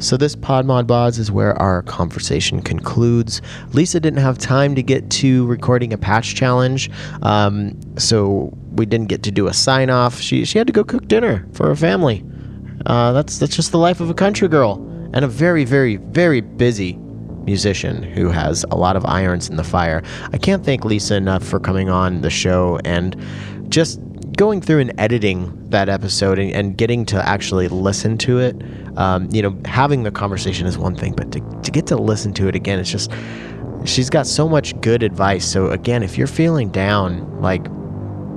So 0.00 0.16
this 0.16 0.34
Podmod 0.34 0.84
Bods 0.84 1.18
is 1.18 1.30
where 1.30 1.54
our 1.60 1.82
conversation 1.82 2.62
concludes. 2.62 3.42
Lisa 3.72 4.00
didn't 4.00 4.20
have 4.20 4.38
time 4.38 4.74
to 4.74 4.82
get 4.82 5.10
to 5.10 5.46
recording 5.46 5.92
a 5.92 5.98
patch 5.98 6.34
challenge, 6.34 6.90
um, 7.22 7.78
so 7.98 8.52
we 8.72 8.86
didn't 8.86 9.08
get 9.08 9.22
to 9.24 9.30
do 9.30 9.46
a 9.46 9.52
sign 9.52 9.90
off. 9.90 10.18
She 10.18 10.44
she 10.44 10.58
had 10.58 10.66
to 10.66 10.72
go 10.72 10.84
cook 10.84 11.06
dinner 11.06 11.46
for 11.52 11.66
her 11.66 11.76
family. 11.76 12.24
Uh, 12.86 13.12
that's 13.12 13.38
that's 13.38 13.54
just 13.54 13.72
the 13.72 13.78
life 13.78 14.00
of 14.00 14.08
a 14.08 14.14
country 14.14 14.48
girl 14.48 14.74
and 15.12 15.24
a 15.24 15.28
very 15.28 15.64
very 15.64 15.96
very 15.96 16.40
busy 16.40 16.96
musician 17.44 18.02
who 18.02 18.30
has 18.30 18.64
a 18.70 18.76
lot 18.76 18.96
of 18.96 19.04
irons 19.04 19.48
in 19.50 19.56
the 19.56 19.64
fire. 19.64 20.02
I 20.32 20.38
can't 20.38 20.64
thank 20.64 20.84
Lisa 20.84 21.14
enough 21.16 21.44
for 21.44 21.60
coming 21.60 21.90
on 21.90 22.22
the 22.22 22.30
show 22.30 22.78
and 22.84 23.16
just 23.68 24.00
going 24.36 24.60
through 24.60 24.78
and 24.78 24.92
editing 24.98 25.68
that 25.70 25.88
episode 25.88 26.38
and, 26.38 26.50
and 26.52 26.76
getting 26.78 27.04
to 27.06 27.28
actually 27.28 27.68
listen 27.68 28.16
to 28.18 28.38
it. 28.38 28.56
Um, 29.00 29.30
you 29.32 29.40
know, 29.40 29.56
having 29.64 30.02
the 30.02 30.10
conversation 30.10 30.66
is 30.66 30.76
one 30.76 30.94
thing, 30.94 31.14
but 31.14 31.32
to, 31.32 31.40
to 31.40 31.70
get 31.70 31.86
to 31.86 31.96
listen 31.96 32.34
to 32.34 32.48
it 32.48 32.54
again, 32.54 32.78
it's 32.78 32.90
just 32.90 33.10
she's 33.86 34.10
got 34.10 34.26
so 34.26 34.46
much 34.46 34.78
good 34.82 35.02
advice. 35.02 35.46
So 35.46 35.70
again, 35.70 36.02
if 36.02 36.18
you're 36.18 36.26
feeling 36.26 36.68
down, 36.68 37.40
like 37.40 37.64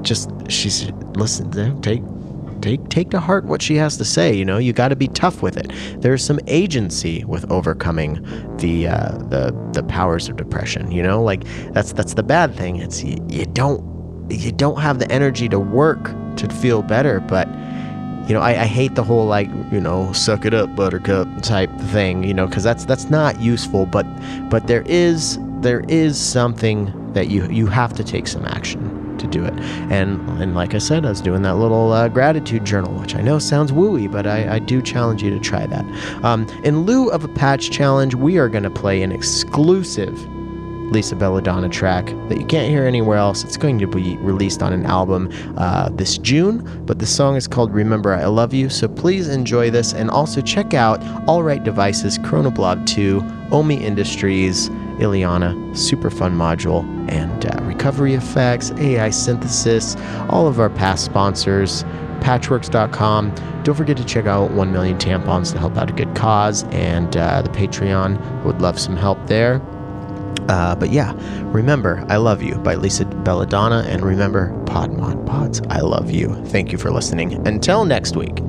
just 0.04 0.30
she's 0.50 0.90
listen, 1.18 1.52
take 1.82 2.02
take 2.62 2.88
take 2.88 3.10
to 3.10 3.20
heart 3.20 3.44
what 3.44 3.62
she 3.62 3.76
has 3.76 3.98
to 3.98 4.06
say. 4.06 4.34
You 4.34 4.46
know, 4.46 4.58
you 4.58 4.72
got 4.72 4.88
to 4.88 4.96
be 4.96 5.10
tough 5.10 5.42
with 5.42 5.58
it. 5.58 5.70
There's 5.98 6.24
some 6.24 6.40
agency 6.48 7.26
with 7.26 7.44
overcoming 7.52 8.24
the 8.56 8.88
uh, 8.88 9.18
the 9.18 9.54
the 9.74 9.84
powers 9.84 10.30
of 10.30 10.38
depression. 10.38 10.92
You 10.92 11.04
know, 11.04 11.22
like 11.22 11.44
that's 11.74 11.92
that's 11.92 12.14
the 12.14 12.24
bad 12.24 12.56
thing. 12.56 12.78
It's 12.78 13.04
you, 13.04 13.18
you 13.28 13.46
don't 13.48 13.84
you 14.32 14.54
don't 14.54 14.80
have 14.80 15.00
the 15.00 15.12
energy 15.12 15.50
to 15.50 15.60
work 15.60 16.06
to 16.38 16.48
feel 16.50 16.82
better, 16.82 17.20
but. 17.20 17.50
You 18.28 18.34
know, 18.34 18.42
I, 18.42 18.62
I 18.62 18.66
hate 18.66 18.96
the 18.96 19.04
whole 19.04 19.26
like 19.26 19.50
you 19.72 19.80
know 19.80 20.12
suck 20.14 20.46
it 20.46 20.54
up 20.54 20.76
buttercup 20.76 21.28
type 21.42 21.72
thing. 21.92 22.24
You 22.24 22.34
know, 22.34 22.48
because 22.48 22.64
that's 22.64 22.86
that's 22.86 23.10
not 23.10 23.40
useful. 23.42 23.86
But 23.86 24.06
but 24.50 24.68
there 24.68 24.84
is 24.86 25.40
there 25.62 25.82
is 25.88 26.20
something 26.20 26.92
that 27.14 27.30
you 27.30 27.46
you 27.50 27.68
have 27.68 27.94
to 27.94 28.04
take 28.04 28.28
some 28.28 28.46
action 28.46 29.18
to 29.18 29.28
do 29.28 29.44
it. 29.46 29.54
And 29.92 30.28
and 30.42 30.56
like 30.56 30.74
I 30.74 30.78
said, 30.78 31.06
I 31.06 31.10
was 31.10 31.22
doing 31.22 31.42
that 31.44 31.56
little 31.56 31.92
uh, 31.92 32.08
gratitude 32.10 32.66
journal, 32.66 32.94
which 32.94 33.16
I 33.16 33.22
know 33.22 33.40
sounds 33.40 33.72
wooey, 33.72 34.12
but 34.12 34.28
I, 34.28 34.56
I 34.56 34.60
do 34.60 34.82
challenge 34.82 35.24
you 35.24 35.30
to 35.32 35.40
try 35.40 35.66
that. 35.66 35.86
Um, 36.24 36.48
in 36.64 36.82
lieu 36.86 37.10
of 37.10 37.24
a 37.24 37.28
patch 37.28 37.72
challenge, 37.72 38.16
we 38.16 38.38
are 38.38 38.50
going 38.50 38.64
to 38.64 38.70
play 38.70 39.02
an 39.02 39.12
exclusive 39.12 40.16
Lisa 40.94 41.16
Bella 41.16 41.42
Donna 41.42 41.68
track 41.68 42.06
that 42.30 42.40
you 42.40 42.46
can't 42.46 42.70
hear 42.70 42.86
anywhere 42.86 43.18
else. 43.18 43.44
It's 43.44 43.58
going 43.58 43.80
to 43.80 43.88
be 43.88 44.16
released 44.18 44.62
on 44.62 44.72
an 44.72 44.86
album 44.86 45.30
uh, 45.58 45.90
this 45.90 46.20
June, 46.20 46.86
but 46.86 47.00
the 47.00 47.06
song 47.06 47.36
is 47.36 47.48
called 47.48 47.74
Remember 47.74 48.14
I 48.14 48.26
Love 48.26 48.54
You. 48.54 48.70
So 48.70 48.88
please 48.88 49.28
enjoy 49.28 49.72
this 49.72 49.92
and 49.94 50.10
also 50.12 50.40
check 50.40 50.74
out 50.76 51.02
Alright 51.28 51.64
Devices, 51.64 52.20
Chronoblob 52.20 52.86
2, 52.86 53.22
Omiindustriies, 53.50 54.70
Ileana, 55.00 55.76
super 55.76 56.12
fun 56.12 56.36
module, 56.36 56.84
and 57.12 57.46
uh, 57.48 57.64
Recovery 57.64 58.14
Effects, 58.14 58.72
AI 58.74 59.10
Synthesis, 59.10 59.96
all 60.30 60.48
of 60.48 60.60
our 60.60 60.70
past 60.70 61.06
sponsors, 61.06 61.84
patchwerks.com. 62.22 63.34
Don't 63.64 63.76
forget 63.76 63.98
to 63.98 64.06
check 64.06 64.28
out 64.28 64.52
1 64.52 64.72
Million 64.72 64.98
Tampons 64.98 65.52
to 65.54 65.58
help 65.58 65.76
out 65.76 65.90
a 65.90 65.94
good 65.94 66.14
cause, 66.16 66.64
and 66.66 67.18
uh, 67.18 67.42
the 67.42 67.50
Patreon 67.50 68.44
would 68.44 68.62
love 68.62 68.80
some 68.80 68.96
help 68.96 69.18
there. 69.26 69.60
Uh, 70.50 70.76
but 70.76 70.92
yeah, 70.92 71.14
remember, 71.52 72.06
I 72.10 72.18
Love 72.18 72.42
You 72.42 72.56
by 72.56 72.76
Lisa 72.76 73.06
Bella 73.06 73.46
Donna, 73.46 73.86
and 73.88 74.04
remember, 74.04 74.52
Podmod 74.66 75.26
Pods, 75.26 75.62
I 75.70 75.80
Love 75.80 76.12
You. 76.12 76.36
Thank 76.46 76.72
you 76.72 76.78
for 76.78 76.92
listening. 76.92 77.46
Until 77.48 77.86
next 77.86 78.16
week. 78.16 78.40